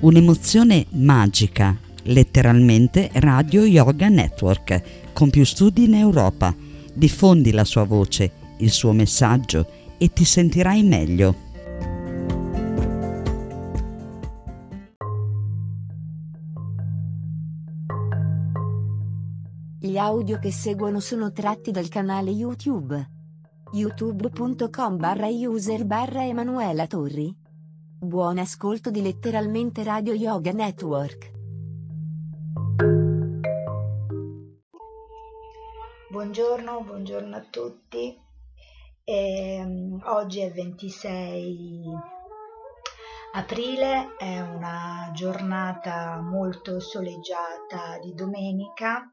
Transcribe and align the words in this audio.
Un'emozione 0.00 0.86
magica, 0.90 1.76
letteralmente 2.04 3.10
Radio 3.14 3.64
Yoga 3.64 4.08
Network, 4.08 5.12
con 5.12 5.28
più 5.28 5.44
studi 5.44 5.84
in 5.84 5.94
Europa. 5.94 6.54
Diffondi 6.94 7.50
la 7.50 7.64
sua 7.64 7.82
voce, 7.82 8.30
il 8.58 8.70
suo 8.70 8.92
messaggio 8.92 9.66
e 9.98 10.12
ti 10.12 10.24
sentirai 10.24 10.84
meglio. 10.84 11.34
Gli 19.80 19.96
audio 19.96 20.38
che 20.38 20.52
seguono 20.52 21.00
sono 21.00 21.32
tratti 21.32 21.72
dal 21.72 21.88
canale 21.88 22.30
YouTube 22.30 23.16
youtube.com 23.72 24.96
barra 24.96 25.26
user 25.28 25.84
barra 25.84 26.24
Emanuela 26.24 26.86
Torri. 26.86 27.46
Buon 28.00 28.38
ascolto 28.38 28.92
di 28.92 29.02
letteralmente 29.02 29.82
Radio 29.82 30.12
Yoga 30.12 30.52
Network. 30.52 31.32
Buongiorno, 36.08 36.84
buongiorno 36.84 37.34
a 37.34 37.44
tutti. 37.50 38.16
E, 39.02 39.60
um, 39.64 40.00
oggi 40.04 40.38
è 40.40 40.52
26 40.52 41.86
aprile, 43.32 44.14
è 44.16 44.40
una 44.42 45.10
giornata 45.12 46.20
molto 46.20 46.78
soleggiata 46.78 47.98
di 48.00 48.14
domenica 48.14 49.12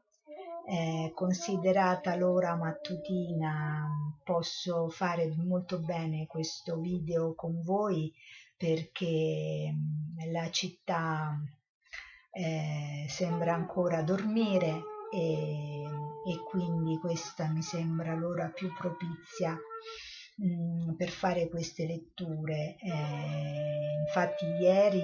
eh, 0.68 1.12
considerata 1.14 2.16
l'ora 2.16 2.56
mattutina 2.56 3.88
posso 4.24 4.88
fare 4.88 5.32
molto 5.36 5.78
bene 5.78 6.26
questo 6.26 6.80
video 6.80 7.34
con 7.34 7.62
voi 7.62 8.12
perché 8.56 9.72
mm, 9.72 10.32
la 10.32 10.50
città 10.50 11.38
eh, 12.32 13.06
sembra 13.08 13.54
ancora 13.54 14.02
dormire 14.02 14.82
e, 15.12 15.82
e, 15.82 16.42
quindi 16.48 16.98
questa 16.98 17.48
mi 17.48 17.62
sembra 17.62 18.14
l'ora 18.14 18.48
più 18.48 18.72
propizia 18.74 19.56
mh, 20.36 20.90
mm, 20.90 20.94
per 20.96 21.08
fare 21.08 21.48
queste 21.48 21.86
letture 21.86 22.76
eh, 22.82 24.02
infatti 24.06 24.44
ieri 24.60 24.98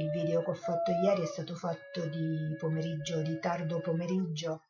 il 0.00 0.10
video 0.10 0.42
che 0.42 0.50
ho 0.50 0.54
fatto 0.54 0.90
ieri 0.90 1.22
è 1.22 1.26
stato 1.26 1.54
fatto 1.54 2.06
di 2.06 2.56
pomeriggio 2.58 3.22
di 3.22 3.38
tardo 3.38 3.80
pomeriggio 3.80 4.62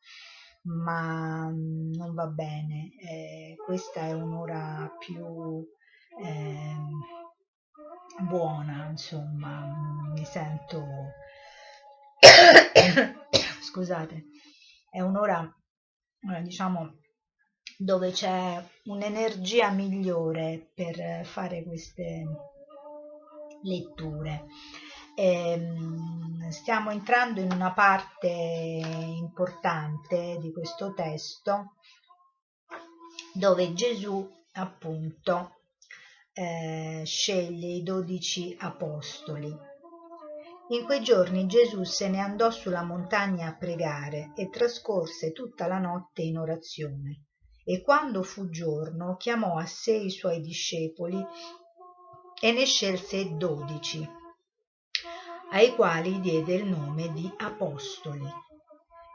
ma 0.67 1.49
mm, 1.49 1.93
non 1.93 2.13
va 2.13 2.27
bene. 2.27 2.91
Eh, 2.99 3.55
questa 3.63 4.01
è 4.01 4.13
un'ora 4.13 4.91
più 4.99 5.65
eh, 6.23 6.75
buona, 8.19 8.87
insomma, 8.89 9.65
mi 10.13 10.25
sento... 10.25 10.85
Scusate, 13.61 14.25
è 14.89 15.01
un'ora, 15.01 15.43
eh, 16.33 16.41
diciamo, 16.41 16.95
dove 17.77 18.11
c'è 18.11 18.63
un'energia 18.85 19.69
migliore 19.69 20.71
per 20.73 21.25
fare 21.25 21.63
queste 21.63 22.25
letture. 23.61 24.45
Ehm, 25.15 26.49
stiamo 26.49 26.91
entrando 26.91 27.41
in 27.41 27.51
una 27.51 27.73
parte 27.73 28.29
importante 28.29 30.37
di 30.39 30.51
questo 30.51 30.93
testo 30.93 31.75
dove 33.33 33.73
Gesù 33.73 34.27
appunto 34.53 35.56
eh, 36.37 37.01
sceglie 37.03 37.67
i 37.67 37.81
dodici 37.81 38.55
apostoli. 38.59 39.47
In 40.69 40.85
quei 40.85 41.01
giorni 41.01 41.47
Gesù 41.47 41.83
se 41.83 42.09
ne 42.09 42.19
andò 42.19 42.51
sulla 42.51 42.83
montagna 42.83 43.47
a 43.47 43.55
pregare 43.55 44.33
e 44.35 44.49
trascorse 44.49 45.31
tutta 45.31 45.65
la 45.65 45.79
notte 45.79 46.21
in 46.21 46.37
orazione. 46.37 47.23
E 47.65 47.81
quando 47.81 48.21
fu 48.21 48.49
giorno 48.49 49.17
chiamò 49.17 49.57
a 49.57 49.65
sé 49.65 49.93
i 49.93 50.11
suoi 50.11 50.39
discepoli 50.39 51.25
e 52.39 52.51
ne 52.51 52.65
scelse 52.65 53.35
dodici 53.35 54.07
ai 55.51 55.73
quali 55.75 56.19
diede 56.19 56.55
il 56.55 56.65
nome 56.65 57.11
di 57.13 57.31
apostoli. 57.37 58.46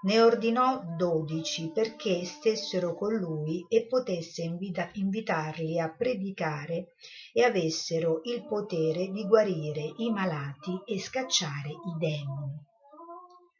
Ne 0.05 0.21
ordinò 0.21 0.83
dodici 0.97 1.71
perché 1.73 2.25
stessero 2.25 2.97
con 2.97 3.15
lui 3.15 3.65
e 3.69 3.87
potesse 3.87 4.43
invita- 4.43 4.91
invitarli 4.95 5.79
a 5.79 5.95
predicare 5.95 6.95
e 7.33 7.45
avessero 7.45 8.21
il 8.25 8.45
potere 8.45 9.13
di 9.13 9.25
guarire 9.29 9.93
i 9.99 10.11
malati 10.11 10.81
e 10.85 10.99
scacciare 10.99 11.69
i 11.69 11.99
demoni. 11.99 12.59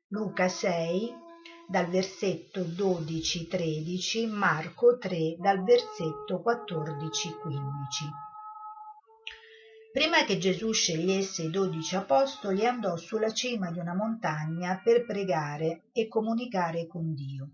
Luca 0.09 0.49
6 0.49 1.15
dal 1.69 1.87
versetto 1.87 2.63
12-13, 2.63 4.29
Marco 4.29 4.99
3 4.99 5.37
dal 5.39 5.63
versetto 5.63 6.43
14-15. 6.45 8.32
Prima 9.93 10.25
che 10.25 10.39
Gesù 10.39 10.73
scegliesse 10.73 11.43
i 11.43 11.51
dodici 11.51 11.97
apostoli 11.97 12.65
andò 12.65 12.97
sulla 12.97 13.31
cima 13.31 13.71
di 13.71 13.79
una 13.79 13.95
montagna 13.95 14.81
per 14.83 15.05
pregare 15.05 15.83
e 15.93 16.09
comunicare 16.09 16.87
con 16.87 17.13
Dio. 17.13 17.51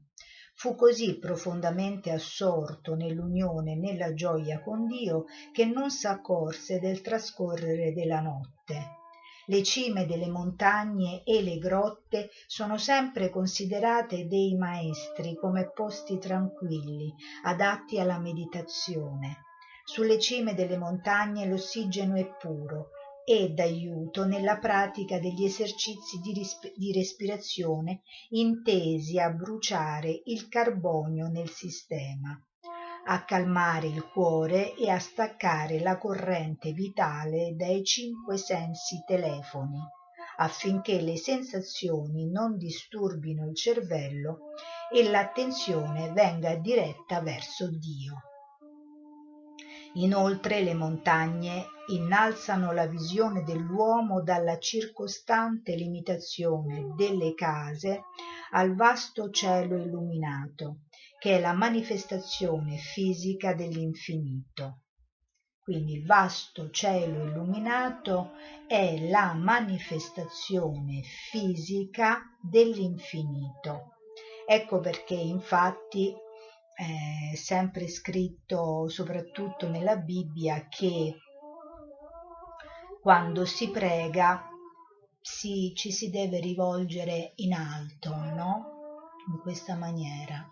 Fu 0.54 0.76
così 0.76 1.19
profondamente 1.19 2.12
assorto 2.12 2.94
nell'unione 2.94 3.72
e 3.72 3.75
nella 3.75 4.15
gioia 4.15 4.60
con 4.60 4.87
Dio 4.87 5.25
che 5.50 5.65
non 5.65 5.91
s'accorse 5.91 6.78
del 6.78 7.00
trascorrere 7.00 7.93
della 7.93 8.21
notte. 8.21 8.99
Le 9.47 9.62
cime 9.65 10.06
delle 10.06 10.28
montagne 10.28 11.25
e 11.25 11.43
le 11.43 11.59
grotte 11.59 12.31
sono 12.47 12.78
sempre 12.78 13.31
considerate 13.31 14.28
dei 14.28 14.55
maestri 14.55 15.34
come 15.34 15.72
posti 15.72 16.19
tranquilli, 16.19 17.12
adatti 17.43 17.99
alla 17.99 18.20
meditazione 18.20 19.43
sulle 19.91 20.19
cime 20.19 20.53
delle 20.53 20.76
montagne 20.76 21.47
l'ossigeno 21.47 22.16
è 22.16 22.26
puro 22.37 22.91
e 23.25 23.49
d'aiuto 23.49 24.26
nella 24.26 24.59
pratica 24.59 25.19
degli 25.19 25.47
esercizi 25.47 26.19
di, 26.21 26.34
risp- 26.34 26.75
di 26.76 26.93
respirazione 26.93 28.03
intesi 28.28 29.19
a 29.19 29.31
bruciare 29.31 30.21
il 30.26 30.47
carbonio 30.49 31.28
nel 31.28 31.49
sistema 31.49 32.38
a 33.06 33.25
calmare 33.25 33.87
il 33.87 34.06
cuore 34.12 34.75
e 34.75 34.91
a 34.91 34.99
staccare 34.99 35.81
la 35.81 35.97
corrente 35.97 36.72
vitale 36.72 37.55
dai 37.56 37.82
cinque 37.82 38.37
sensi 38.37 39.03
telefoni 39.06 39.81
affinché 40.37 41.00
le 41.00 41.16
sensazioni 41.16 42.31
non 42.31 42.59
disturbino 42.59 43.47
il 43.47 43.56
cervello 43.56 44.50
e 44.93 45.09
l'attenzione 45.09 46.12
venga 46.12 46.55
diretta 46.56 47.22
verso 47.22 47.70
Dio. 47.70 48.22
Inoltre 49.98 50.62
le 50.62 50.75
montagne 50.75 51.66
innalzano 51.88 52.70
la 52.70 52.86
visione 52.86 53.42
dell'uomo 53.42 54.22
dalla 54.22 54.56
circostante 54.59 55.75
limitazione 55.75 56.92
delle 56.94 57.34
case 57.34 58.03
al 58.53 58.76
vasto 58.76 59.31
cielo 59.31 59.76
illuminato, 59.76 60.82
che 61.19 61.37
è 61.37 61.41
la 61.41 61.53
manifestazione 61.53 62.76
fisica 62.76 63.54
dell'infinito. 63.54 64.82
Quindi 65.58 65.94
il 65.94 66.06
vasto 66.06 66.70
cielo 66.70 67.25
illuminato 67.25 68.31
è 68.69 69.00
la 69.08 69.34
manifestazione 69.34 71.03
fisica 71.03 72.20
dell'infinito. 72.41 73.94
Ecco 74.47 74.78
perché 74.78 75.14
infatti 75.14 76.14
è 76.78 77.34
sempre 77.34 77.88
scritto 77.88 78.88
soprattutto 78.88 79.68
nella 79.68 79.96
Bibbia 79.96 80.68
che 80.68 81.16
quando 83.02 83.44
si 83.44 83.69
prega 83.70 84.48
si, 85.20 85.72
ci 85.75 85.90
si 85.90 86.08
deve 86.08 86.38
rivolgere 86.38 87.32
in 87.36 87.54
alto, 87.54 88.14
no? 88.14 89.16
In 89.26 89.40
questa 89.40 89.75
maniera. 89.75 90.48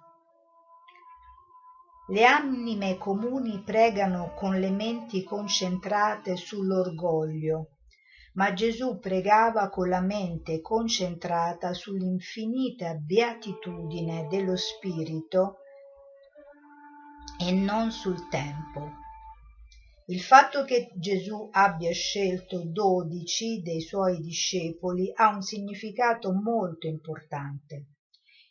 Le 2.08 2.24
anime 2.24 2.98
comuni 2.98 3.62
pregano 3.62 4.34
con 4.34 4.58
le 4.58 4.70
menti 4.70 5.22
concentrate 5.22 6.34
sull'orgoglio, 6.34 7.68
ma 8.32 8.52
Gesù 8.52 8.98
pregava 8.98 9.68
con 9.68 9.88
la 9.88 10.00
mente 10.00 10.60
concentrata 10.60 11.72
sull'infinita 11.72 12.94
beatitudine 12.94 14.26
dello 14.26 14.56
Spirito 14.56 15.58
e 17.38 17.52
non 17.52 17.90
sul 17.90 18.28
tempo. 18.28 19.04
Il 20.06 20.20
fatto 20.20 20.64
che 20.64 20.92
Gesù 20.94 21.48
abbia 21.50 21.92
scelto 21.92 22.62
dodici 22.64 23.60
dei 23.60 23.80
suoi 23.80 24.20
discepoli 24.20 25.10
ha 25.14 25.34
un 25.34 25.42
significato 25.42 26.32
molto 26.32 26.86
importante. 26.86 27.86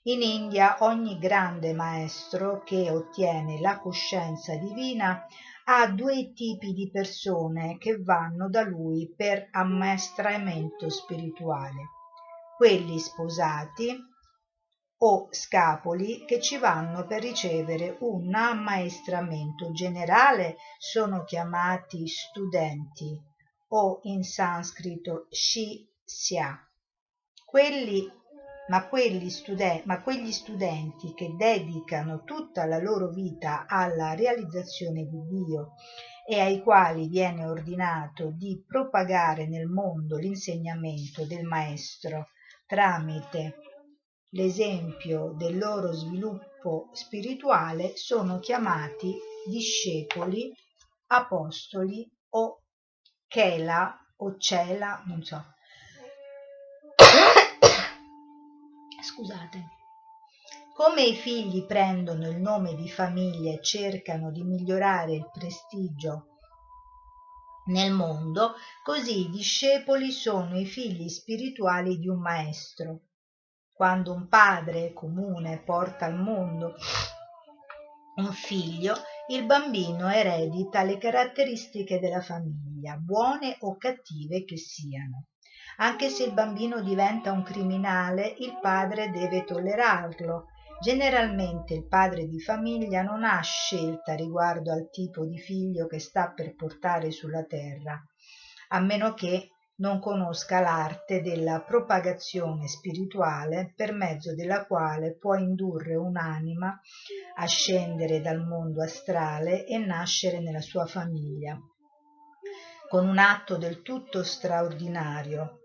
In 0.04 0.22
India 0.22 0.78
ogni 0.82 1.18
grande 1.18 1.74
maestro 1.74 2.62
che 2.64 2.90
ottiene 2.90 3.60
la 3.60 3.80
coscienza 3.80 4.56
divina 4.56 5.26
ha 5.68 5.88
due 5.88 6.34
tipi 6.34 6.74
di 6.74 6.92
persone 6.92 7.78
che 7.78 7.98
vanno 7.98 8.50
da 8.50 8.62
lui 8.62 9.12
per 9.16 9.48
ammaestramento 9.52 10.90
spirituale, 10.90 11.90
quelli 12.58 13.00
sposati 13.00 13.98
o 15.08 15.28
scapoli 15.30 16.26
che 16.26 16.42
ci 16.42 16.58
vanno 16.58 17.06
per 17.06 17.22
ricevere 17.22 17.98
un 18.00 18.34
ammaestramento 18.34 19.72
generale 19.72 20.58
sono 20.80 21.24
chiamati 21.26 22.08
studenti 22.08 23.16
o 23.68 24.00
in 24.04 24.24
sanscrito 24.24 25.28
shishya. 25.30 26.60
Quelli 27.46 28.12
ma, 28.68 28.90
studen- 29.28 29.84
ma 29.86 30.02
quegli 30.02 30.32
studenti 30.32 31.14
che 31.14 31.36
dedicano 31.38 32.24
tutta 32.24 32.66
la 32.66 32.80
loro 32.80 33.10
vita 33.10 33.68
alla 33.68 34.16
realizzazione 34.16 35.06
di 35.06 35.22
Dio 35.28 35.74
e 36.28 36.40
ai 36.40 36.64
quali 36.64 37.08
viene 37.08 37.46
ordinato 37.46 38.32
di 38.32 38.64
propagare 38.68 39.46
nel 39.46 39.68
mondo 39.68 40.18
l'insegnamento 40.18 41.28
del 41.28 41.44
Maestro 41.44 42.30
tramite 42.66 43.58
l'esempio 44.36 45.34
del 45.38 45.58
loro 45.58 45.94
sviluppo 45.94 46.90
spirituale 46.92 47.96
sono 47.96 48.40
chiamati 48.40 49.16
discepoli, 49.48 50.54
apostoli 51.08 52.06
o 52.32 52.62
chela 53.28 53.98
o 54.18 54.38
cela, 54.38 55.02
non 55.06 55.24
so, 55.24 55.42
scusate. 59.02 59.70
Come 60.74 61.04
i 61.04 61.16
figli 61.16 61.66
prendono 61.66 62.28
il 62.28 62.42
nome 62.42 62.76
di 62.76 62.90
famiglia 62.90 63.54
e 63.54 63.62
cercano 63.62 64.32
di 64.32 64.44
migliorare 64.44 65.14
il 65.14 65.30
prestigio 65.32 66.40
nel 67.68 67.94
mondo, 67.94 68.56
così 68.84 69.22
i 69.22 69.30
discepoli 69.30 70.12
sono 70.12 70.60
i 70.60 70.66
figli 70.66 71.08
spirituali 71.08 71.98
di 71.98 72.10
un 72.10 72.20
maestro. 72.20 73.00
Quando 73.76 74.14
un 74.14 74.30
padre 74.30 74.94
comune 74.94 75.62
porta 75.62 76.06
al 76.06 76.16
mondo 76.16 76.76
un 78.16 78.32
figlio, 78.32 78.96
il 79.28 79.46
bambino 79.46 80.08
eredita 80.10 80.82
le 80.84 80.98
caratteristiche 80.98 82.00
della 82.00 82.22
famiglia, 82.22 82.96
buone 82.96 83.58
o 83.60 83.76
cattive 83.76 84.46
che 84.46 84.56
siano. 84.56 85.26
Anche 85.80 86.08
se 86.08 86.24
il 86.24 86.32
bambino 86.32 86.82
diventa 86.82 87.34
un 87.34 87.44
criminale, 87.44 88.34
il 88.38 88.58
padre 88.62 89.12
deve 89.12 89.44
tollerarlo. 89.44 90.46
Generalmente 90.82 91.74
il 91.74 91.86
padre 91.86 92.28
di 92.28 92.40
famiglia 92.40 93.02
non 93.02 93.26
ha 93.26 93.42
scelta 93.42 94.16
riguardo 94.16 94.72
al 94.72 94.90
tipo 94.90 95.26
di 95.26 95.38
figlio 95.38 95.86
che 95.88 96.00
sta 96.00 96.32
per 96.32 96.56
portare 96.56 97.12
sulla 97.12 97.44
terra, 97.44 98.02
a 98.70 98.80
meno 98.80 99.14
che 99.14 99.50
non 99.78 100.00
conosca 100.00 100.62
l'arte 100.62 101.22
della 101.22 101.60
propagazione 101.62 102.68
spirituale 102.68 103.74
per 103.76 103.94
mezzo 103.94 104.34
della 104.34 104.66
quale 104.66 105.16
può 105.16 105.36
indurre 105.36 105.96
un'anima 105.96 106.80
a 107.36 107.46
scendere 107.46 108.22
dal 108.22 108.46
mondo 108.46 108.82
astrale 108.82 109.66
e 109.66 109.78
nascere 109.78 110.40
nella 110.40 110.62
sua 110.62 110.86
famiglia 110.86 111.60
con 112.90 113.08
un 113.08 113.18
atto 113.18 113.58
del 113.58 113.82
tutto 113.82 114.24
straordinario 114.24 115.60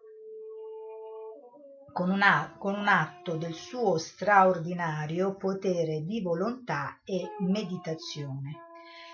con 1.92 2.10
un, 2.10 2.22
con 2.58 2.74
un 2.74 2.88
atto 2.88 3.36
del 3.36 3.54
suo 3.54 3.98
straordinario 3.98 5.34
potere 5.34 6.02
di 6.04 6.20
volontà 6.22 7.00
e 7.04 7.34
meditazione. 7.40 8.69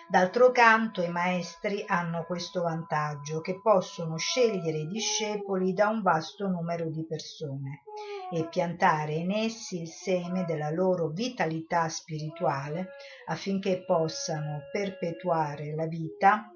D'altro 0.08 0.52
canto 0.52 1.02
i 1.02 1.08
maestri 1.08 1.82
hanno 1.84 2.24
questo 2.26 2.62
vantaggio 2.62 3.40
che 3.40 3.60
possono 3.60 4.16
scegliere 4.16 4.78
i 4.78 4.86
discepoli 4.86 5.72
da 5.72 5.88
un 5.88 6.00
vasto 6.00 6.46
numero 6.46 6.88
di 6.88 7.04
persone 7.04 7.82
e 8.30 8.46
piantare 8.46 9.14
in 9.14 9.32
essi 9.32 9.80
il 9.80 9.88
seme 9.88 10.44
della 10.44 10.70
loro 10.70 11.08
vitalità 11.08 11.88
spirituale 11.88 12.90
affinché 13.26 13.84
possano 13.84 14.60
perpetuare 14.70 15.74
la 15.74 15.86
vita 15.86 16.52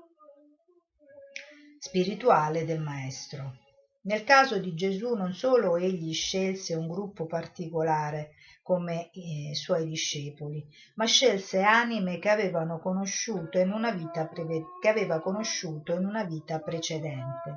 spirituale 1.77 2.65
del 2.65 2.81
maestro. 2.81 3.57
Nel 4.03 4.23
caso 4.23 4.59
di 4.59 4.75
Gesù 4.75 5.15
non 5.15 5.35
solo 5.35 5.77
egli 5.77 6.13
scelse 6.15 6.75
un 6.75 6.87
gruppo 6.87 7.27
particolare 7.27 8.31
come 8.71 9.11
i 9.15 9.53
suoi 9.53 9.85
discepoli, 9.85 10.65
ma 10.95 11.05
scelse 11.05 11.61
anime 11.61 12.21
che, 12.21 12.29
avevano 12.29 12.79
conosciuto 12.79 13.59
in 13.59 13.73
una 13.73 13.91
vita 13.91 14.27
preve- 14.27 14.63
che 14.81 14.89
aveva 14.89 15.19
conosciuto 15.19 15.93
in 15.93 16.05
una 16.05 16.23
vita 16.23 16.61
precedente. 16.61 17.57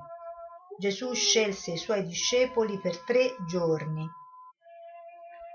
Gesù 0.79 1.13
scelse 1.13 1.73
i 1.73 1.77
suoi 1.77 2.03
discepoli 2.03 2.79
per 2.79 2.97
tre 3.05 3.35
giorni. 3.47 4.03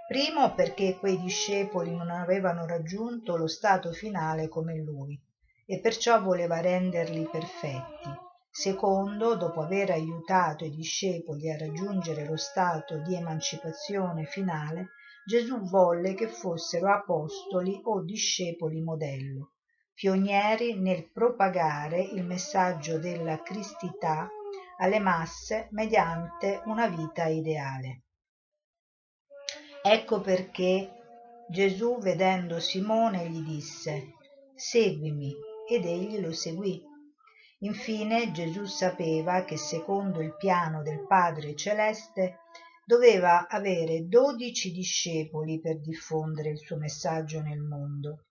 Primo 0.06 0.54
perché 0.54 0.96
quei 0.96 1.18
discepoli 1.18 1.92
non 1.92 2.10
avevano 2.10 2.64
raggiunto 2.64 3.34
lo 3.34 3.48
stato 3.48 3.90
finale 3.90 4.46
come 4.46 4.76
lui 4.76 5.20
e 5.66 5.80
perciò 5.80 6.22
voleva 6.22 6.60
renderli 6.60 7.28
perfetti 7.28 8.26
Secondo, 8.58 9.36
dopo 9.36 9.60
aver 9.60 9.92
aiutato 9.92 10.64
i 10.64 10.70
discepoli 10.70 11.48
a 11.48 11.56
raggiungere 11.56 12.24
lo 12.24 12.36
stato 12.36 12.98
di 12.98 13.14
emancipazione 13.14 14.24
finale, 14.24 14.88
Gesù 15.28 15.60
volle 15.60 16.14
che 16.14 16.26
fossero 16.26 16.90
apostoli 16.90 17.78
o 17.84 18.02
discepoli 18.02 18.80
modello, 18.80 19.56
pionieri 19.92 20.80
nel 20.80 21.10
propagare 21.12 22.00
il 22.00 22.24
messaggio 22.24 22.98
della 22.98 23.42
cristità 23.42 24.30
alle 24.78 24.98
masse 24.98 25.68
mediante 25.72 26.62
una 26.64 26.88
vita 26.88 27.26
ideale. 27.26 28.04
Ecco 29.82 30.22
perché 30.22 30.92
Gesù, 31.50 31.98
vedendo 31.98 32.58
Simone, 32.58 33.28
gli 33.28 33.42
disse, 33.42 34.14
Seguimi, 34.54 35.36
ed 35.68 35.84
egli 35.84 36.20
lo 36.20 36.32
seguì 36.32 36.82
infine 37.60 38.30
gesù 38.30 38.66
sapeva 38.66 39.42
che 39.42 39.56
secondo 39.56 40.20
il 40.20 40.36
piano 40.36 40.82
del 40.82 41.04
padre 41.06 41.56
celeste 41.56 42.42
doveva 42.88 43.48
avere 43.48 44.08
dodici 44.08 44.70
discepoli 44.70 45.60
per 45.60 45.78
diffondere 45.78 46.48
il 46.48 46.58
suo 46.58 46.78
messaggio 46.78 47.42
nel 47.42 47.60
mondo. 47.60 48.24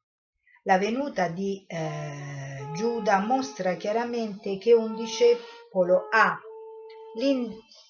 La 0.64 0.80
venuta 0.80 1.28
di 1.28 1.64
eh, 1.68 2.68
Giuda 2.74 3.20
mostra 3.20 3.76
chiaramente 3.76 4.58
che 4.58 4.74
un 4.74 4.96
discepolo 4.96 6.08
ha 6.10 6.40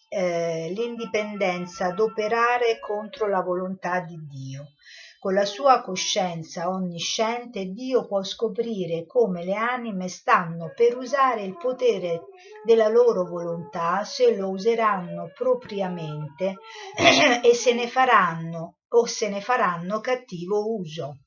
eh, 0.09 0.69
l'indipendenza 0.75 1.91
d'operare 1.91 2.79
contro 2.81 3.29
la 3.29 3.41
volontà 3.41 4.01
di 4.01 4.17
Dio 4.27 4.73
con 5.19 5.33
la 5.33 5.45
sua 5.45 5.81
coscienza 5.81 6.69
onnisciente 6.69 7.65
Dio 7.65 8.05
può 8.05 8.23
scoprire 8.23 9.05
come 9.05 9.43
le 9.43 9.55
anime 9.55 10.07
stanno 10.07 10.71
per 10.75 10.95
usare 10.95 11.43
il 11.43 11.57
potere 11.57 12.25
della 12.63 12.87
loro 12.87 13.25
volontà 13.25 14.03
se 14.03 14.35
lo 14.35 14.49
useranno 14.49 15.31
propriamente 15.33 16.57
e 17.43 17.53
se 17.53 17.73
ne 17.73 17.87
faranno 17.87 18.77
o 18.89 19.05
se 19.05 19.29
ne 19.29 19.41
faranno 19.41 19.99
cattivo 19.99 20.75
uso. 20.75 21.17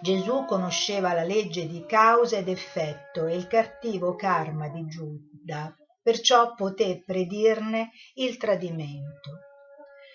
Gesù 0.00 0.44
conosceva 0.46 1.12
la 1.12 1.22
legge 1.22 1.68
di 1.68 1.84
causa 1.86 2.38
ed 2.38 2.48
effetto 2.48 3.26
e 3.26 3.36
il 3.36 3.46
cattivo 3.46 4.16
karma 4.16 4.68
di 4.68 4.84
Giuda, 4.86 5.72
perciò 6.02 6.54
poté 6.54 7.00
predirne 7.06 7.90
il 8.14 8.36
tradimento. 8.36 9.51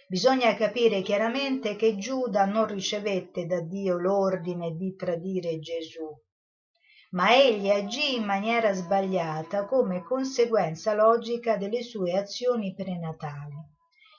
Bisogna 0.09 0.55
capire 0.55 1.01
chiaramente 1.01 1.75
che 1.75 1.97
Giuda 1.97 2.45
non 2.45 2.65
ricevette 2.65 3.45
da 3.45 3.59
Dio 3.59 3.97
l'ordine 3.97 4.71
di 4.71 4.95
tradire 4.95 5.59
Gesù, 5.59 6.07
ma 7.11 7.35
egli 7.35 7.69
agì 7.69 8.15
in 8.15 8.23
maniera 8.23 8.71
sbagliata 8.71 9.65
come 9.65 10.03
conseguenza 10.03 10.93
logica 10.93 11.57
delle 11.57 11.81
sue 11.81 12.17
azioni 12.17 12.73
prenatali. 12.73 13.57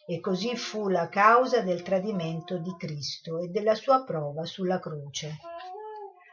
E 0.07 0.21
così 0.21 0.55
fu 0.57 0.89
la 0.89 1.09
causa 1.09 1.63
del 1.63 1.81
tradimento 1.81 2.59
di 2.59 2.75
Cristo 2.77 3.39
e 3.39 3.49
della 3.49 3.75
sua 3.75 4.05
prova 4.05 4.45
sulla 4.45 4.79
croce. 4.79 5.39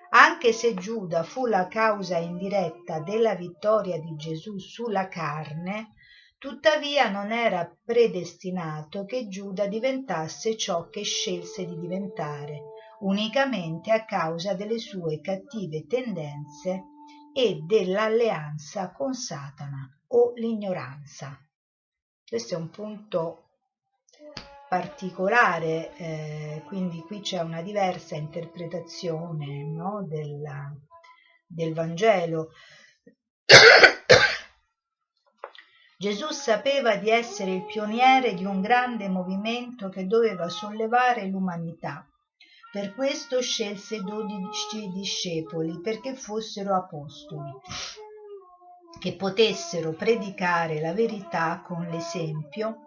Anche 0.10 0.52
se 0.52 0.74
Giuda 0.74 1.24
fu 1.24 1.46
la 1.46 1.70
causa 1.70 2.18
indiretta 2.18 3.00
della 3.00 3.36
vittoria 3.36 3.98
di 4.00 4.16
Gesù 4.18 4.58
sulla 4.60 5.08
carne, 5.08 5.94
tuttavia 6.38 7.10
non 7.10 7.32
era 7.32 7.70
predestinato 7.84 9.06
che 9.06 9.28
Giuda 9.28 9.68
diventasse 9.68 10.58
ciò 10.58 10.90
che 10.90 11.04
scelse 11.04 11.66
di 11.66 11.78
diventare 11.80 12.62
unicamente 13.00 13.92
a 13.92 14.06
causa 14.06 14.54
delle 14.54 14.80
sue 14.80 15.22
cattive 15.22 15.86
tendenze 15.86 16.84
e 17.34 17.60
dell'alleanza 17.66 18.92
con 18.92 19.14
Satana 19.14 19.90
o 20.08 20.32
l'ignoranza. 20.36 21.38
Questo 22.28 22.54
è 22.54 22.58
un 22.58 22.70
punto 22.70 23.46
particolare, 24.70 25.96
eh, 25.98 26.64
quindi 26.66 27.02
qui 27.02 27.20
c'è 27.20 27.40
una 27.40 27.62
diversa 27.62 28.16
interpretazione 28.16 29.64
no, 29.64 30.06
della, 30.08 30.74
del 31.46 31.74
Vangelo. 31.74 32.50
Gesù 35.98 36.30
sapeva 36.32 36.98
di 36.98 37.10
essere 37.10 37.52
il 37.52 37.66
pioniere 37.66 38.34
di 38.34 38.44
un 38.44 38.60
grande 38.60 39.08
movimento 39.08 39.88
che 39.88 40.06
doveva 40.06 40.50
sollevare 40.50 41.26
l'umanità. 41.28 42.06
Per 42.70 42.94
questo 42.94 43.42
scelse 43.42 44.02
dodici 44.04 44.90
discepoli 44.92 45.80
perché 45.80 46.14
fossero 46.14 46.76
apostoli, 46.76 47.50
che 49.00 49.16
potessero 49.16 49.94
predicare 49.94 50.82
la 50.82 50.92
verità 50.92 51.64
con 51.66 51.88
l'esempio 51.90 52.80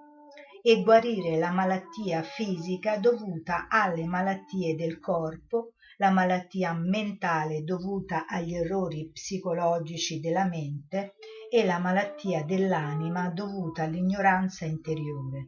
e 0.61 0.83
guarire 0.83 1.39
la 1.39 1.51
malattia 1.51 2.23
fisica 2.23 2.99
dovuta 2.99 3.69
alle 3.71 4.05
malattie 4.05 4.75
del 4.75 5.01
corpo, 5.01 5.73
la 5.97 6.11
malattia 6.11 6.75
mentale 6.75 7.63
dovuta 7.63 8.27
agli 8.27 8.55
errori 8.55 9.09
psicologici 9.11 10.21
della 10.21 10.45
mente 10.45 11.15
e 11.51 11.65
la 11.65 11.79
malattia 11.79 12.45
dell'anima 12.45 13.29
dovuta 13.31 13.85
all'ignoranza 13.85 14.65
interiore. 14.65 15.47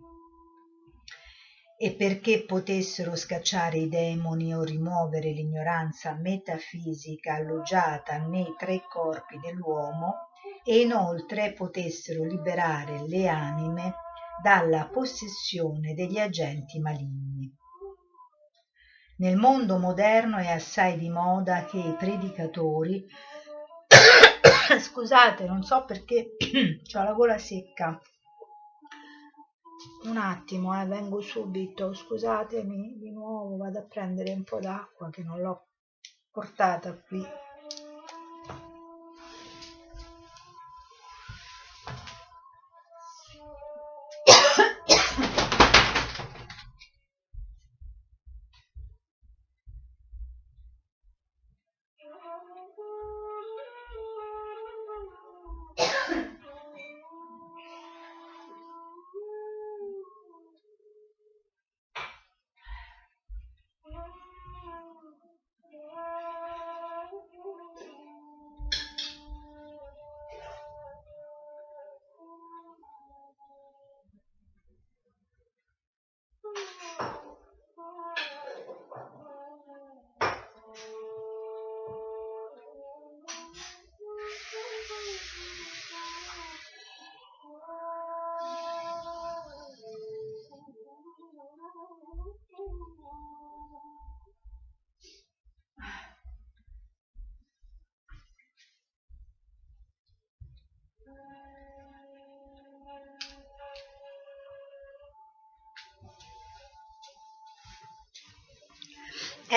E 1.78 1.94
perché 1.94 2.44
potessero 2.44 3.16
scacciare 3.16 3.78
i 3.78 3.88
demoni 3.88 4.54
o 4.54 4.62
rimuovere 4.62 5.30
l'ignoranza 5.30 6.14
metafisica 6.14 7.34
alloggiata 7.34 8.18
nei 8.18 8.54
tre 8.58 8.82
corpi 8.88 9.38
dell'uomo 9.38 10.28
e 10.64 10.80
inoltre 10.80 11.52
potessero 11.52 12.24
liberare 12.24 13.06
le 13.06 13.28
anime 13.28 13.94
dalla 14.42 14.88
possessione 14.88 15.94
degli 15.94 16.18
agenti 16.18 16.78
maligni. 16.78 17.50
Nel 19.18 19.36
mondo 19.36 19.78
moderno 19.78 20.38
è 20.38 20.48
assai 20.48 20.96
di 20.96 21.10
moda 21.10 21.64
che 21.66 21.78
i 21.78 21.94
predicatori 21.94 23.06
scusate, 24.78 25.46
non 25.46 25.62
so 25.62 25.84
perché 25.84 26.36
ho 26.94 27.02
la 27.02 27.12
gola 27.12 27.38
secca. 27.38 27.98
Un 30.04 30.16
attimo, 30.16 30.80
eh, 30.80 30.86
vengo 30.86 31.20
subito, 31.20 31.94
scusatemi 31.94 32.98
di 32.98 33.10
nuovo, 33.10 33.56
vado 33.56 33.78
a 33.78 33.82
prendere 33.82 34.32
un 34.32 34.44
po' 34.44 34.60
d'acqua 34.60 35.10
che 35.10 35.22
non 35.22 35.40
l'ho 35.40 35.68
portata 36.30 36.94
qui. 36.94 37.24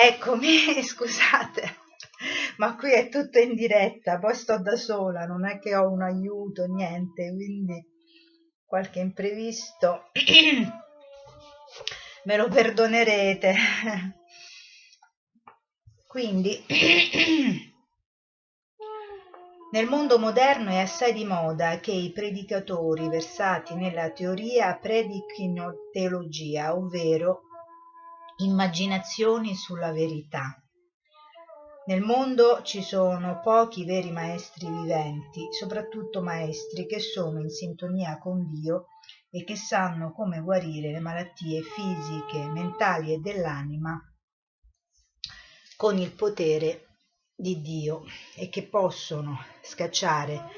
Eccomi, 0.06 0.82
scusate, 0.84 1.76
ma 2.58 2.76
qui 2.76 2.92
è 2.92 3.08
tutto 3.08 3.38
in 3.38 3.54
diretta, 3.54 4.18
poi 4.18 4.34
sto 4.34 4.60
da 4.60 4.76
sola, 4.76 5.24
non 5.24 5.46
è 5.46 5.58
che 5.58 5.74
ho 5.74 5.88
un 5.88 6.02
aiuto, 6.02 6.66
niente, 6.66 7.32
quindi 7.32 7.82
qualche 8.66 9.00
imprevisto 9.00 10.10
me 12.24 12.36
lo 12.36 12.48
perdonerete. 12.48 13.54
Quindi 16.06 16.62
nel 19.72 19.86
mondo 19.86 20.18
moderno 20.18 20.68
è 20.70 20.80
assai 20.80 21.14
di 21.14 21.24
moda 21.24 21.80
che 21.80 21.92
i 21.92 22.12
predicatori 22.12 23.08
versati 23.08 23.74
nella 23.74 24.10
teoria 24.10 24.76
predichino 24.76 25.88
teologia, 25.90 26.76
ovvero 26.76 27.43
immaginazioni 28.38 29.54
sulla 29.54 29.92
verità. 29.92 30.58
Nel 31.86 32.00
mondo 32.00 32.62
ci 32.62 32.82
sono 32.82 33.40
pochi 33.42 33.84
veri 33.84 34.10
maestri 34.10 34.66
viventi, 34.66 35.48
soprattutto 35.52 36.22
maestri 36.22 36.86
che 36.86 36.98
sono 36.98 37.40
in 37.40 37.50
sintonia 37.50 38.18
con 38.18 38.50
Dio 38.50 38.86
e 39.30 39.44
che 39.44 39.56
sanno 39.56 40.12
come 40.12 40.40
guarire 40.40 40.90
le 40.90 41.00
malattie 41.00 41.62
fisiche, 41.62 42.46
mentali 42.48 43.12
e 43.12 43.18
dell'anima 43.18 44.00
con 45.76 45.98
il 45.98 46.12
potere 46.12 46.86
di 47.34 47.60
Dio 47.60 48.04
e 48.36 48.48
che 48.48 48.62
possono 48.68 49.38
scacciare 49.60 50.48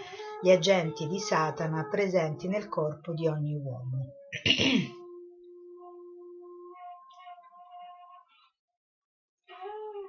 gli 0.42 0.50
agenti 0.50 1.08
di 1.08 1.18
Satana 1.18 1.88
presenti 1.88 2.48
nel 2.48 2.68
corpo 2.68 3.12
di 3.14 3.26
ogni 3.26 3.54
uomo. 3.54 4.12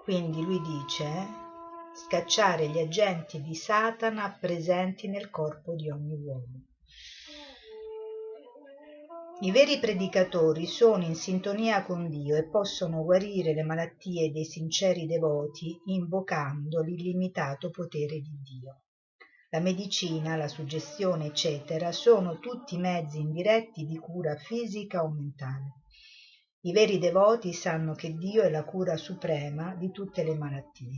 Quindi 0.07 0.41
lui 0.41 0.61
dice 0.61 1.05
scacciare 1.93 2.69
gli 2.69 2.79
agenti 2.79 3.41
di 3.41 3.53
Satana 3.53 4.31
presenti 4.39 5.09
nel 5.09 5.29
corpo 5.29 5.75
di 5.75 5.89
ogni 5.89 6.13
uomo. 6.13 6.63
I 9.41 9.51
veri 9.51 9.79
predicatori 9.79 10.65
sono 10.65 11.03
in 11.03 11.13
sintonia 11.13 11.83
con 11.83 12.07
Dio 12.07 12.37
e 12.37 12.47
possono 12.47 13.03
guarire 13.03 13.53
le 13.53 13.63
malattie 13.63 14.31
dei 14.31 14.45
sinceri 14.45 15.07
devoti 15.07 15.77
invocando 15.87 16.79
l'illimitato 16.79 17.69
potere 17.69 18.21
di 18.21 18.39
Dio. 18.41 18.83
La 19.49 19.59
medicina, 19.59 20.37
la 20.37 20.47
suggestione, 20.47 21.25
eccetera, 21.25 21.91
sono 21.91 22.39
tutti 22.39 22.77
mezzi 22.77 23.19
indiretti 23.19 23.85
di 23.85 23.97
cura 23.97 24.37
fisica 24.37 25.03
o 25.03 25.09
mentale. 25.09 25.81
I 26.67 26.73
veri 26.73 26.97
devoti 26.97 27.53
sanno 27.53 27.93
che 27.93 28.13
Dio 28.17 28.43
è 28.43 28.49
la 28.49 28.65
cura 28.65 28.97
suprema 28.97 29.73
di 29.75 29.89
tutte 29.89 30.25
le 30.25 30.35
malattie. 30.35 30.97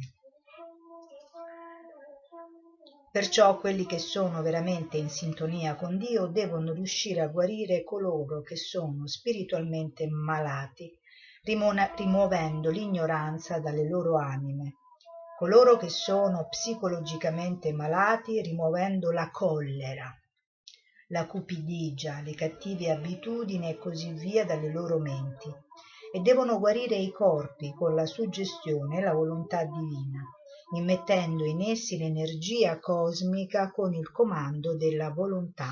Perciò 3.12 3.60
quelli 3.60 3.86
che 3.86 4.00
sono 4.00 4.42
veramente 4.42 4.98
in 4.98 5.10
sintonia 5.10 5.76
con 5.76 6.00
Dio 6.00 6.26
devono 6.26 6.74
riuscire 6.74 7.22
a 7.22 7.28
guarire 7.28 7.84
coloro 7.84 8.42
che 8.42 8.56
sono 8.56 9.06
spiritualmente 9.06 10.08
malati, 10.08 10.92
rimuovendo 11.44 12.72
l'ignoranza 12.72 13.60
dalle 13.60 13.88
loro 13.88 14.18
anime, 14.18 14.78
coloro 15.38 15.78
che 15.78 15.90
sono 15.90 16.48
psicologicamente 16.50 17.72
malati, 17.74 18.42
rimuovendo 18.42 19.12
la 19.12 19.30
collera, 19.30 20.19
la 21.12 21.26
cupidigia, 21.26 22.22
le 22.22 22.36
cattive 22.36 22.92
abitudini 22.92 23.70
e 23.70 23.78
così 23.78 24.12
via 24.14 24.46
dalle 24.46 24.72
loro 24.72 25.00
menti 25.00 25.52
e 26.12 26.20
devono 26.20 26.60
guarire 26.60 26.96
i 26.96 27.12
corpi 27.12 27.74
con 27.74 27.96
la 27.96 28.06
suggestione 28.06 28.98
e 28.98 29.02
la 29.02 29.14
volontà 29.14 29.64
divina, 29.64 30.22
immettendo 30.76 31.46
in 31.46 31.62
essi 31.62 31.98
l'energia 31.98 32.80
cosmica 32.80 33.72
con 33.72 33.94
il 33.94 34.12
comando 34.12 34.76
della 34.76 35.10
volontà. 35.12 35.72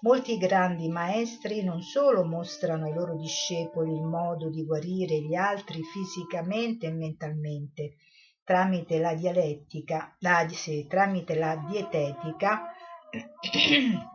Molti 0.00 0.36
grandi 0.38 0.88
maestri 0.88 1.62
non 1.62 1.80
solo 1.82 2.24
mostrano 2.24 2.86
ai 2.86 2.94
loro 2.94 3.16
discepoli 3.16 3.92
il 3.94 4.02
modo 4.04 4.50
di 4.50 4.64
guarire 4.64 5.20
gli 5.20 5.34
altri 5.34 5.82
fisicamente 5.82 6.86
e 6.86 6.92
mentalmente, 6.92 7.96
tramite 8.44 8.98
la 8.98 9.14
dialettica, 9.14 10.14
la, 10.20 10.46
sì, 10.48 10.86
tramite 10.86 11.34
la 11.34 11.56
dietetica 11.66 12.70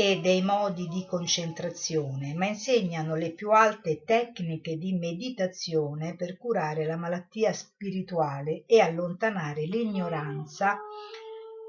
e 0.00 0.20
dei 0.20 0.42
modi 0.42 0.86
di 0.86 1.04
concentrazione, 1.04 2.32
ma 2.32 2.46
insegnano 2.46 3.16
le 3.16 3.32
più 3.32 3.50
alte 3.50 4.04
tecniche 4.04 4.78
di 4.78 4.92
meditazione 4.92 6.14
per 6.14 6.36
curare 6.36 6.86
la 6.86 6.94
malattia 6.94 7.52
spirituale 7.52 8.62
e 8.66 8.78
allontanare 8.78 9.64
l'ignoranza 9.64 10.78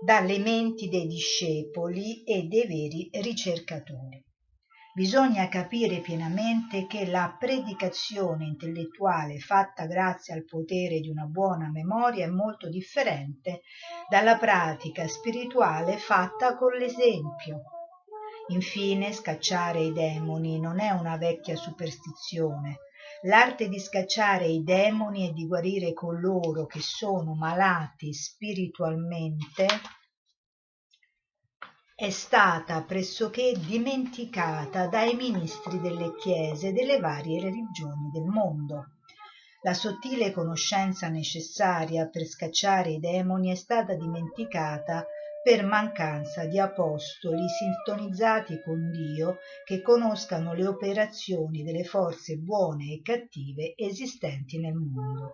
dalle 0.05 0.37
menti 0.37 0.89
dei 0.89 1.07
discepoli 1.07 2.23
e 2.23 2.43
dei 2.43 2.67
veri 2.67 3.09
ricercatori. 3.13 4.23
Bisogna 4.93 5.47
capire 5.47 5.97
pienamente 5.97 6.85
che 6.85 7.07
la 7.07 7.35
predicazione 7.35 8.45
intellettuale 8.45 9.39
fatta 9.39 9.87
grazie 9.87 10.35
al 10.35 10.45
potere 10.45 10.99
di 10.99 11.09
una 11.09 11.25
buona 11.25 11.71
memoria 11.71 12.25
è 12.25 12.29
molto 12.29 12.69
differente 12.69 13.61
dalla 14.07 14.37
pratica 14.37 15.07
spirituale 15.07 15.97
fatta 15.97 16.55
con 16.55 16.73
l'esempio. 16.73 17.63
Infine, 18.49 19.13
scacciare 19.13 19.81
i 19.81 19.93
demoni 19.93 20.59
non 20.59 20.79
è 20.79 20.89
una 20.89 21.17
vecchia 21.17 21.55
superstizione. 21.55 22.79
L'arte 23.23 23.67
di 23.67 23.79
scacciare 23.79 24.47
i 24.47 24.63
demoni 24.63 25.27
e 25.27 25.33
di 25.33 25.45
guarire 25.45 25.93
coloro 25.93 26.65
che 26.65 26.79
sono 26.79 27.35
malati 27.35 28.13
spiritualmente 28.13 29.67
è 31.93 32.09
stata 32.09 32.81
pressoché 32.83 33.53
dimenticata 33.59 34.87
dai 34.87 35.15
ministri 35.15 35.79
delle 35.79 36.15
chiese 36.15 36.71
delle 36.71 36.99
varie 36.99 37.41
religioni 37.41 38.09
del 38.11 38.23
mondo. 38.23 38.93
La 39.63 39.73
sottile 39.73 40.31
conoscenza 40.31 41.09
necessaria 41.09 42.07
per 42.07 42.25
scacciare 42.25 42.91
i 42.91 42.99
demoni 42.99 43.51
è 43.51 43.55
stata 43.55 43.95
dimenticata 43.95 45.05
per 45.41 45.65
mancanza 45.65 46.45
di 46.45 46.59
apostoli 46.59 47.47
sintonizzati 47.47 48.61
con 48.61 48.91
Dio 48.91 49.37
che 49.63 49.81
conoscano 49.81 50.53
le 50.53 50.67
operazioni 50.67 51.63
delle 51.63 51.83
forze 51.83 52.35
buone 52.35 52.91
e 52.91 53.01
cattive 53.01 53.73
esistenti 53.77 54.59
nel 54.59 54.75
mondo. 54.75 55.33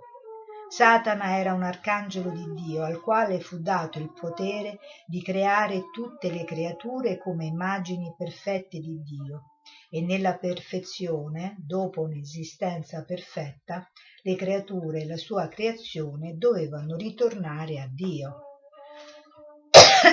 Satana 0.68 1.38
era 1.38 1.54
un 1.54 1.64
arcangelo 1.64 2.32
di 2.32 2.54
Dio 2.54 2.84
al 2.84 3.00
quale 3.00 3.40
fu 3.40 3.60
dato 3.60 4.00
il 4.00 4.12
potere 4.12 4.80
di 5.06 5.22
creare 5.22 5.90
tutte 5.92 6.32
le 6.32 6.44
creature 6.44 7.18
come 7.18 7.46
immagini 7.46 8.14
perfette 8.18 8.80
di 8.80 9.02
Dio 9.02 9.52
e 9.90 10.02
nella 10.02 10.38
perfezione, 10.38 11.56
dopo 11.60 12.02
un'esistenza 12.02 13.04
perfetta, 13.04 13.90
le 14.24 14.36
creature 14.36 15.02
e 15.02 15.06
la 15.06 15.18
sua 15.18 15.48
creazione 15.48 16.36
dovevano 16.38 16.96
ritornare 16.96 17.80
a 17.80 17.88
Dio. 17.88 18.55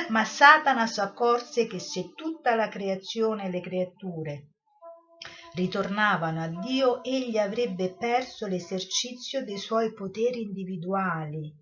Ma 0.09 0.25
Satana 0.25 0.87
s'accorse 0.87 1.67
che 1.67 1.79
se 1.79 2.13
tutta 2.15 2.55
la 2.55 2.69
creazione 2.69 3.45
e 3.45 3.51
le 3.51 3.61
creature 3.61 4.47
ritornavano 5.55 6.43
a 6.43 6.49
Dio, 6.49 7.03
egli 7.05 7.37
avrebbe 7.37 7.95
perso 7.95 8.47
l'esercizio 8.47 9.45
dei 9.45 9.59
suoi 9.59 9.93
poteri 9.93 10.43
individuali. 10.43 11.55